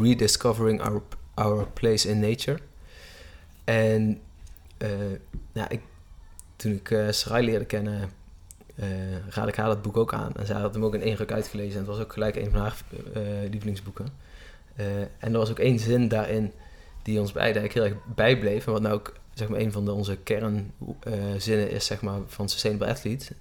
Rediscovering 0.00 0.80
Our, 0.82 1.02
Our 1.34 1.66
Place 1.66 2.08
in 2.08 2.20
Nature. 2.20 2.58
En 3.64 4.20
ja, 5.52 5.68
ik, 5.68 5.80
toen 6.56 6.72
ik 6.72 6.90
eh 6.90 7.10
Sarai 7.10 7.44
leerde 7.44 7.64
kennen, 7.64 8.10
eh, 8.80 8.88
raad 9.28 9.48
ik 9.48 9.54
haar 9.54 9.66
dat 9.66 9.82
boek 9.82 9.96
ook 9.96 10.12
aan. 10.12 10.32
En 10.36 10.46
zij 10.46 10.56
had 10.56 10.74
hem 10.74 10.84
ook 10.84 10.94
in 10.94 11.02
één 11.02 11.16
ruk 11.16 11.32
uitgelezen. 11.32 11.72
En 11.72 11.78
het 11.78 11.86
was 11.86 11.98
ook 11.98 12.12
gelijk 12.12 12.36
een 12.36 12.50
van 12.50 12.60
haar 12.60 12.82
eh, 13.14 13.22
lievelingsboeken. 13.50 14.08
Eh, 14.76 15.00
en 15.00 15.08
er 15.18 15.38
was 15.38 15.50
ook 15.50 15.58
één 15.58 15.78
zin 15.78 16.08
daarin 16.08 16.52
die 17.02 17.20
ons 17.20 17.32
beiden 17.32 17.70
heel 17.70 17.84
erg 17.84 17.94
bijbleef. 18.14 18.66
En 18.66 18.72
wat 18.72 18.82
nou 18.82 18.94
ook 18.94 19.14
zeg 19.34 19.48
maar, 19.48 19.60
een 19.60 19.72
van 19.72 19.84
de, 19.84 19.92
onze 19.92 20.16
kernzinnen 20.16 21.70
is 21.70 21.86
zeg 21.86 22.00
maar, 22.00 22.20
van 22.26 22.48
Sustainable 22.48 22.88
Athlete. 22.88 23.34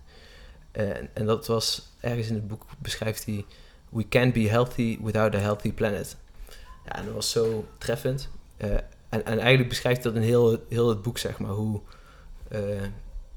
en, 0.71 1.09
en 1.13 1.25
dat 1.25 1.47
was 1.47 1.89
ergens 1.99 2.27
in 2.27 2.35
het 2.35 2.47
boek 2.47 2.65
beschrijft 2.77 3.25
hij... 3.25 3.45
We 3.89 4.07
can't 4.07 4.33
be 4.33 4.49
healthy 4.49 4.99
without 5.01 5.35
a 5.35 5.37
healthy 5.37 5.73
planet. 5.73 6.17
Ja, 6.85 6.95
en 6.95 7.05
dat 7.05 7.13
was 7.13 7.31
zo 7.31 7.67
treffend. 7.77 8.29
En, 9.09 9.25
en 9.25 9.39
eigenlijk 9.39 9.69
beschrijft 9.69 10.03
dat 10.03 10.15
in 10.15 10.21
heel, 10.21 10.65
heel 10.69 10.89
het 10.89 11.01
boek, 11.01 11.17
zeg 11.17 11.39
maar, 11.39 11.51
hoe 11.51 11.81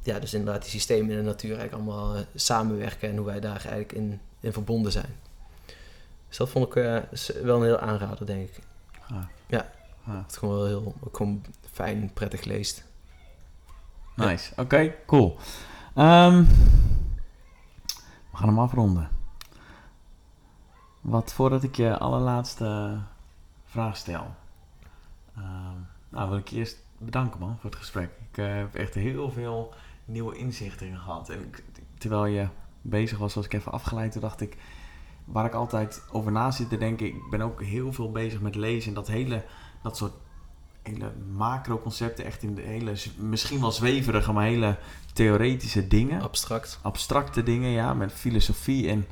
ja, 0.02 0.18
dus 0.18 0.34
inderdaad 0.34 0.62
die 0.62 0.70
systemen 0.70 1.10
in 1.10 1.16
de 1.16 1.22
natuur 1.22 1.56
eigenlijk 1.56 1.88
allemaal 1.88 2.16
uh, 2.16 2.22
samenwerken 2.34 3.08
en 3.08 3.16
hoe 3.16 3.26
wij 3.26 3.40
daar 3.40 3.60
eigenlijk 3.60 3.92
in, 3.92 4.20
in 4.40 4.52
verbonden 4.52 4.92
zijn. 4.92 5.16
Dus 6.28 6.36
dat 6.36 6.48
vond 6.48 6.66
ik 6.66 6.74
uh, 6.74 6.98
wel 7.42 7.56
een 7.56 7.64
heel 7.64 7.78
aanrader, 7.78 8.26
denk 8.26 8.48
ik. 8.48 8.58
Ah. 9.08 9.22
Ja, 9.46 9.70
ah. 10.06 10.22
het 10.22 10.36
gewoon 10.36 10.54
wel 10.54 10.66
heel 10.66 10.94
gewoon 11.12 11.44
fijn, 11.72 12.10
prettig 12.12 12.44
leest. 12.44 12.84
Nice, 14.16 14.52
oké, 14.56 14.94
cool. 15.06 15.36
Um, 15.96 16.46
we 18.30 18.38
gaan 18.38 18.48
hem 18.48 18.58
afronden. 18.58 19.08
Wat 21.00 21.32
voordat 21.32 21.62
ik 21.62 21.76
je 21.76 21.98
allerlaatste 21.98 22.98
vraag 23.64 23.96
stel. 23.96 24.34
Um, 25.38 25.86
nou, 26.08 26.28
wil 26.28 26.38
ik 26.38 26.48
je 26.48 26.56
eerst 26.56 26.82
bedanken 26.98 27.40
man 27.40 27.56
voor 27.60 27.70
het 27.70 27.78
gesprek. 27.78 28.10
Ik 28.30 28.38
uh, 28.38 28.54
heb 28.54 28.74
echt 28.74 28.94
heel 28.94 29.30
veel 29.30 29.74
nieuwe 30.04 30.36
inzichten 30.36 30.96
gehad. 30.96 31.28
En 31.28 31.50
terwijl 31.98 32.26
je 32.26 32.48
bezig 32.82 33.18
was, 33.18 33.34
was 33.34 33.44
ik 33.44 33.52
even 33.52 33.72
afgeleid. 33.72 34.12
Toen 34.12 34.20
dacht 34.20 34.40
ik, 34.40 34.56
waar 35.24 35.44
ik 35.44 35.54
altijd 35.54 36.02
over 36.10 36.32
na 36.32 36.50
zit 36.50 36.68
te 36.68 36.78
denken, 36.78 37.06
ik 37.06 37.30
ben 37.30 37.40
ook 37.40 37.62
heel 37.62 37.92
veel 37.92 38.10
bezig 38.10 38.40
met 38.40 38.54
lezen. 38.54 38.88
En 38.88 38.94
dat 38.94 39.08
hele, 39.08 39.44
dat 39.82 39.96
soort 39.96 40.12
hele 40.82 41.12
macro-concepten, 41.32 42.24
echt 42.24 42.42
in 42.42 42.54
de 42.54 42.62
hele, 42.62 42.92
misschien 43.16 43.60
wel 43.60 43.72
zweverige, 43.72 44.32
maar 44.32 44.44
hele 44.44 44.78
theoretische 45.12 45.88
dingen. 45.88 46.20
Abstract. 46.20 46.78
Abstracte 46.82 47.42
dingen, 47.42 47.70
ja, 47.70 47.94
met 47.94 48.12
filosofie. 48.12 48.88
En 48.88 49.06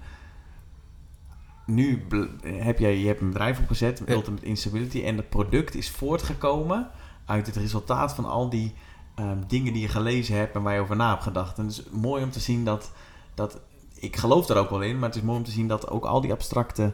nu 1.75 2.07
heb 2.45 2.79
jij 2.79 2.99
je 2.99 3.07
hebt 3.07 3.21
een 3.21 3.29
bedrijf 3.29 3.59
opgezet, 3.59 4.03
Ultimate 4.09 4.47
Instability. 4.47 5.03
En 5.03 5.17
het 5.17 5.29
product 5.29 5.75
is 5.75 5.91
voortgekomen 5.91 6.91
uit 7.25 7.47
het 7.47 7.57
resultaat 7.57 8.15
van 8.15 8.25
al 8.25 8.49
die 8.49 8.75
Ehm, 9.21 9.39
dingen 9.47 9.73
die 9.73 9.83
je 9.83 9.89
gelezen 9.89 10.37
hebt 10.37 10.55
en 10.55 10.63
waar 10.63 10.75
je 10.75 10.81
over 10.81 10.97
na 10.97 11.11
hebt 11.11 11.23
gedacht. 11.23 11.59
En 11.59 11.65
het 11.65 11.73
is 11.73 11.83
mooi 11.91 12.23
om 12.23 12.31
te 12.31 12.41
zien 12.41 12.65
dat, 12.65 12.91
dat, 13.35 13.61
ik 13.95 14.17
geloof 14.17 14.47
daar 14.47 14.57
ook 14.57 14.71
wel 14.71 14.81
in, 14.83 14.99
maar 14.99 15.09
het 15.09 15.19
is 15.19 15.25
mooi 15.25 15.39
om 15.39 15.45
te 15.45 15.51
zien 15.51 15.69
dat 15.69 15.91
ook 15.91 16.05
al 16.05 16.21
die 16.21 16.33
abstracte 16.33 16.93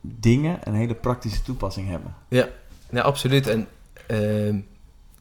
dingen 0.00 0.58
een 0.64 0.74
hele 0.74 0.94
praktische 0.94 1.42
toepassing 1.42 1.88
hebben. 1.88 2.14
Ja, 2.28 2.48
ja 2.90 3.00
absoluut. 3.00 3.46
En 3.46 3.68
uh, 4.10 4.54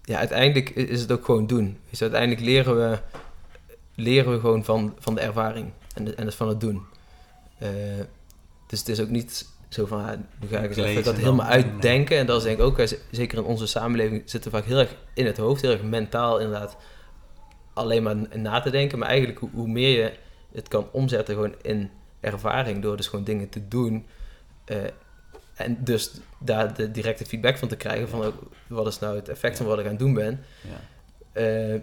ja, 0.03 0.18
uiteindelijk 0.18 0.70
is 0.70 1.02
het 1.02 1.11
ook 1.11 1.26
gewoon 1.26 1.48
doen. 1.48 1.78
Dus 1.90 2.02
uiteindelijk 2.02 2.41
leren 2.41 2.76
we, 2.76 2.99
leren 3.95 4.32
we 4.32 4.40
gewoon 4.40 4.64
van, 4.64 4.95
van 4.99 5.16
de 5.16 5.22
ervaring 5.22 5.72
en, 5.95 6.18
en 6.18 6.26
het 6.26 6.36
van 6.36 6.48
het 6.48 6.61
doen. 6.61 6.82
Uh, 7.64 7.70
dus 8.70 8.80
het 8.80 8.90
is 8.90 9.00
ook 9.02 9.10
niet 9.10 9.50
zo 9.70 9.86
van, 9.86 10.26
nu 10.40 10.48
ga 10.48 10.60
ik 10.60 10.70
eens 10.70 10.88
even 10.88 11.04
dat 11.04 11.16
helemaal 11.16 11.46
uitdenken. 11.46 12.18
En 12.18 12.26
dat 12.26 12.38
is 12.38 12.44
denk 12.44 12.58
ik 12.58 12.64
ook, 12.64 12.88
zeker 13.12 13.38
in 13.38 13.44
onze 13.44 13.68
samenleving, 13.68 14.22
zitten 14.26 14.52
we 14.52 14.58
vaak 14.58 14.66
heel 14.66 14.78
erg 14.78 14.96
in 15.14 15.26
het 15.26 15.38
hoofd, 15.38 15.62
heel 15.62 15.72
erg 15.72 15.84
mentaal 15.84 16.40
inderdaad, 16.40 16.78
alleen 17.74 18.04
maar 18.04 18.16
na 18.38 18.60
te 18.60 18.70
denken. 18.70 19.00
Maar 19.00 19.08
eigenlijk 19.08 19.40
hoe, 19.40 19.50
hoe 19.54 19.68
meer 19.68 20.04
je 20.04 20.14
het 20.52 20.68
kan 20.68 20.88
omzetten 20.91 21.36
gewoon 21.36 21.56
in 21.62 21.90
ervaring, 22.20 22.82
door 22.82 22.98
dus 22.98 23.08
gewoon 23.08 23.26
dingen 23.26 23.50
te 23.50 23.68
doen. 23.68 24.06
Uh, 24.66 24.78
en 25.56 25.84
dus 25.84 26.12
daar 26.40 26.74
de 26.74 26.91
directe 26.91 27.26
feedback 27.26 27.58
van 27.58 27.68
te 27.68 27.76
krijgen 27.76 28.10
van 28.10 28.34
wat 28.68 28.88
is 28.88 29.00
nou 29.00 29.16
het 29.16 29.30
effect 29.30 29.58
van 29.58 29.66
wat 29.66 29.80
ik 29.80 29.86
aan 29.86 29.91
het 29.91 30.00
doen 30.00 30.14
ben. 30.14 30.44
Ja. 30.62 31.72
Uh, 31.74 31.80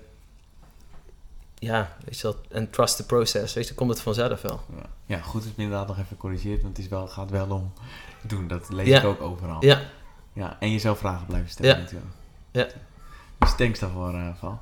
ja, 1.59 1.97
weet 2.05 2.19
je 2.19 2.23
wel, 2.23 2.37
en 2.49 2.71
trust 2.71 2.97
the 2.97 3.07
process, 3.07 3.55
weet 3.55 3.69
je, 3.69 3.75
komt 3.75 3.91
het 3.91 4.01
vanzelf 4.01 4.43
wel. 4.43 4.61
Ja, 4.77 4.87
ja 5.07 5.21
goed 5.21 5.45
is 5.45 5.51
inderdaad 5.57 5.87
nog 5.87 5.99
even 5.99 6.17
corrigeerd, 6.17 6.63
want 6.63 6.77
het 6.77 6.85
is 6.85 6.91
wel, 6.91 7.09
gaat 7.09 7.31
wel 7.31 7.51
om 7.51 7.73
doen. 8.23 8.49
Dat 8.49 8.69
lees 8.69 8.99
ik 8.99 9.05
ook 9.05 9.21
overal. 9.21 9.65
Ja. 9.65 9.81
Ja, 10.33 10.57
en 10.61 10.73
jezelf 10.73 10.99
vragen 10.99 11.27
blijven 11.27 11.51
stellen 11.51 11.77
ja. 11.77 11.83
natuurlijk. 11.83 12.13
Ja. 12.51 12.67
Dus 13.39 13.55
thanks 13.57 13.79
daarvoor, 13.79 14.15
uh, 14.15 14.35
Val. 14.35 14.61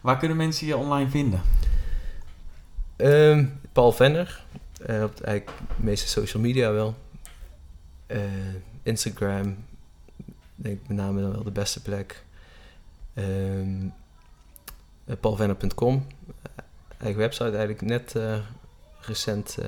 Waar 0.00 0.18
kunnen 0.18 0.36
mensen 0.36 0.66
je 0.66 0.76
online 0.76 1.10
vinden? 1.10 1.42
Um, 2.96 3.60
Paul 3.72 3.92
Venner, 3.92 4.44
uh, 4.88 5.02
op 5.02 5.16
de, 5.16 5.24
eigenlijk 5.24 5.58
de 5.76 5.84
meeste 5.84 6.08
social 6.08 6.42
media 6.42 6.72
wel. 6.72 6.94
Uh, 8.06 8.20
Instagram, 8.82 9.56
denk 10.54 10.80
ik 10.80 10.88
met 10.88 10.96
name 10.96 11.20
dan 11.20 11.32
wel 11.32 11.42
de 11.42 11.50
beste 11.50 11.82
plek. 11.82 12.24
Um, 13.14 13.94
paulvenner.com 15.20 16.06
eigen 17.00 17.20
website 17.20 17.50
eigenlijk 17.50 17.80
net 17.80 18.14
uh, 18.16 18.36
recent 19.00 19.56
uh, 19.60 19.66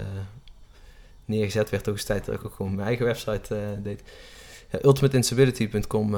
neergezet. 1.24 1.70
Werd 1.70 1.89
ook 1.89 1.94
eens 1.94 2.05
tijd 2.05 2.24
dat 2.24 2.35
ik 2.35 2.44
ook 2.44 2.55
gewoon 2.55 2.74
mijn 2.74 2.86
eigen 2.86 3.06
website 3.06 3.55
uh, 3.55 3.85
deed. 3.85 4.02
Ultimateinstability.com 4.82 6.16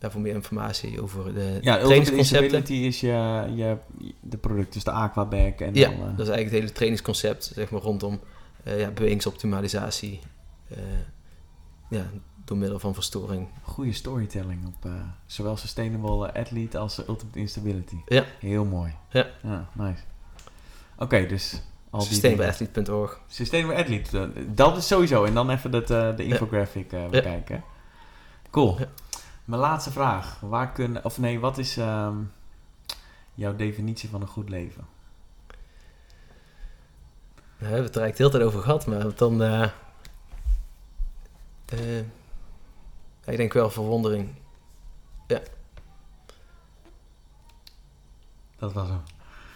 voor 0.00 0.20
meer 0.20 0.34
informatie 0.34 1.02
over 1.02 1.34
de 1.34 1.58
ja, 1.60 1.78
trainingsconcepten. 1.78 2.66
is 2.66 3.00
je, 3.00 3.44
je, 3.54 3.76
de 4.20 4.36
product, 4.36 4.72
dus 4.72 4.84
de 4.84 4.90
aquabag. 4.90 5.54
En 5.54 5.74
ja, 5.74 5.88
dan, 5.88 5.98
dat 5.98 6.26
is 6.26 6.32
eigenlijk 6.32 6.44
het 6.44 6.52
hele 6.52 6.72
trainingsconcept 6.72 7.50
zeg 7.54 7.70
maar, 7.70 7.80
rondom 7.80 8.20
ja, 8.64 8.90
bewegingsoptimalisatie. 8.90 10.20
ja, 11.90 12.10
door 12.46 12.56
middel 12.56 12.78
van 12.78 12.94
verstoring. 12.94 13.48
Goede 13.62 13.92
storytelling 13.92 14.66
op 14.66 14.90
zowel 15.26 15.56
Sustainable 15.56 16.32
Athlete 16.32 16.78
als 16.78 16.98
Ultimate 16.98 17.38
Instability. 17.38 17.96
Ja. 18.06 18.24
Heel 18.38 18.64
mooi. 18.64 18.94
Ja. 19.10 19.26
ja 19.42 19.68
nice. 19.72 20.02
Oké, 20.98 21.26
dus... 21.26 21.60
Sustainableathlete.org. 21.92 23.20
Sustainable 23.28 23.76
Athlete, 23.76 24.18
eh, 24.34 24.42
dat 24.46 24.76
is 24.76 24.86
sowieso. 24.86 25.24
En 25.24 25.34
dan 25.34 25.50
even 25.50 25.70
dat, 25.70 25.90
uh, 25.90 26.16
de 26.16 26.24
infographic 26.24 26.92
uh, 26.92 27.08
bekijken. 27.08 27.64
Cool. 28.50 28.78
Mijn 29.44 29.60
laatste 29.60 29.90
vraag. 29.90 30.40
Waar 30.40 30.72
kunnen, 30.72 31.04
of 31.04 31.18
nee, 31.18 31.40
wat 31.40 31.58
is 31.58 31.76
um, 31.76 32.32
jouw 33.34 33.56
definitie 33.56 34.08
van 34.08 34.20
een 34.20 34.26
goed 34.26 34.48
leven? 34.48 34.86
We 37.56 37.64
hebben 37.64 37.84
het 37.84 37.96
er 37.96 38.02
eigenlijk 38.02 38.16
de 38.16 38.22
hele 38.22 38.30
tijd 38.30 38.44
over 38.44 38.60
gehad, 38.60 38.86
maar 38.86 39.14
dan... 39.16 39.42
Uh, 39.42 39.68
ik 43.26 43.36
denk 43.36 43.52
wel 43.52 43.70
verwondering. 43.70 44.28
Ja. 45.26 45.40
Dat 48.58 48.72
was 48.72 48.88
hem. 48.88 49.00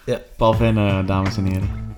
Ja. 0.05 0.21
Paul 0.37 0.53
Venne, 0.53 1.05
dames 1.05 1.37
en 1.37 1.45
heren. 1.45 1.95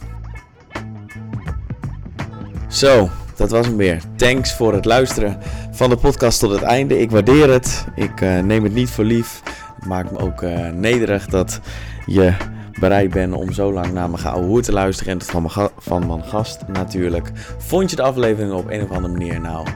Zo, 2.69 3.09
dat 3.37 3.51
was 3.51 3.67
hem 3.67 3.77
weer. 3.77 4.03
Thanks 4.17 4.55
voor 4.55 4.73
het 4.75 4.85
luisteren 4.85 5.39
van 5.71 5.91
de 5.91 5.97
podcast 5.97 6.41
tot 6.41 6.51
het 6.51 6.63
einde. 6.63 6.99
Ik 6.99 7.11
waardeer 7.11 7.51
het. 7.51 7.87
Ik 7.95 8.21
uh, 8.21 8.39
neem 8.39 8.65
het 8.65 8.75
niet 8.75 8.91
voor 8.91 9.05
lief. 9.05 9.43
Het 9.77 9.87
maakt 9.87 10.11
me 10.11 10.19
ook 10.19 10.43
uh, 10.43 10.69
nederig 10.69 11.27
dat 11.27 11.61
je 12.07 12.35
bereid 12.81 13.11
bent 13.11 13.35
om 13.35 13.53
zo 13.53 13.73
lang 13.73 13.93
naar 13.93 14.11
mijn 14.11 14.23
gouden 14.23 14.49
hoer 14.49 14.63
te 14.63 14.73
luisteren. 14.73 15.13
En 15.13 15.19
dat 15.19 15.31
van 15.31 15.43
mijn, 15.43 15.69
van 15.79 16.07
mijn 16.07 16.25
gast 16.25 16.67
natuurlijk. 16.67 17.31
Vond 17.59 17.91
je 17.91 17.97
de 17.97 18.03
aflevering 18.03 18.53
op 18.53 18.71
een 18.71 18.83
of 18.83 18.91
andere 18.91 19.13
manier 19.13 19.41
nou 19.41 19.67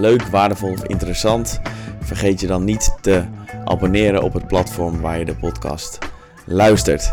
leuk, 0.00 0.22
waardevol 0.22 0.70
of 0.70 0.84
interessant? 0.84 1.60
Vergeet 2.00 2.40
je 2.40 2.46
dan 2.46 2.64
niet 2.64 2.96
te 3.00 3.24
abonneren 3.64 4.22
op 4.22 4.32
het 4.32 4.46
platform 4.46 5.00
waar 5.00 5.18
je 5.18 5.24
de 5.24 5.34
podcast 5.34 5.98
luistert. 6.44 7.10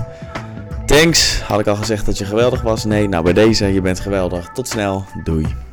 Thanks. 0.85 1.41
Had 1.41 1.59
ik 1.59 1.67
al 1.67 1.75
gezegd 1.75 2.05
dat 2.05 2.17
je 2.17 2.25
geweldig 2.25 2.61
was? 2.61 2.85
Nee, 2.85 3.09
nou 3.09 3.23
bij 3.23 3.33
deze, 3.33 3.73
je 3.73 3.81
bent 3.81 3.99
geweldig. 3.99 4.49
Tot 4.53 4.67
snel. 4.67 5.05
Doei. 5.23 5.66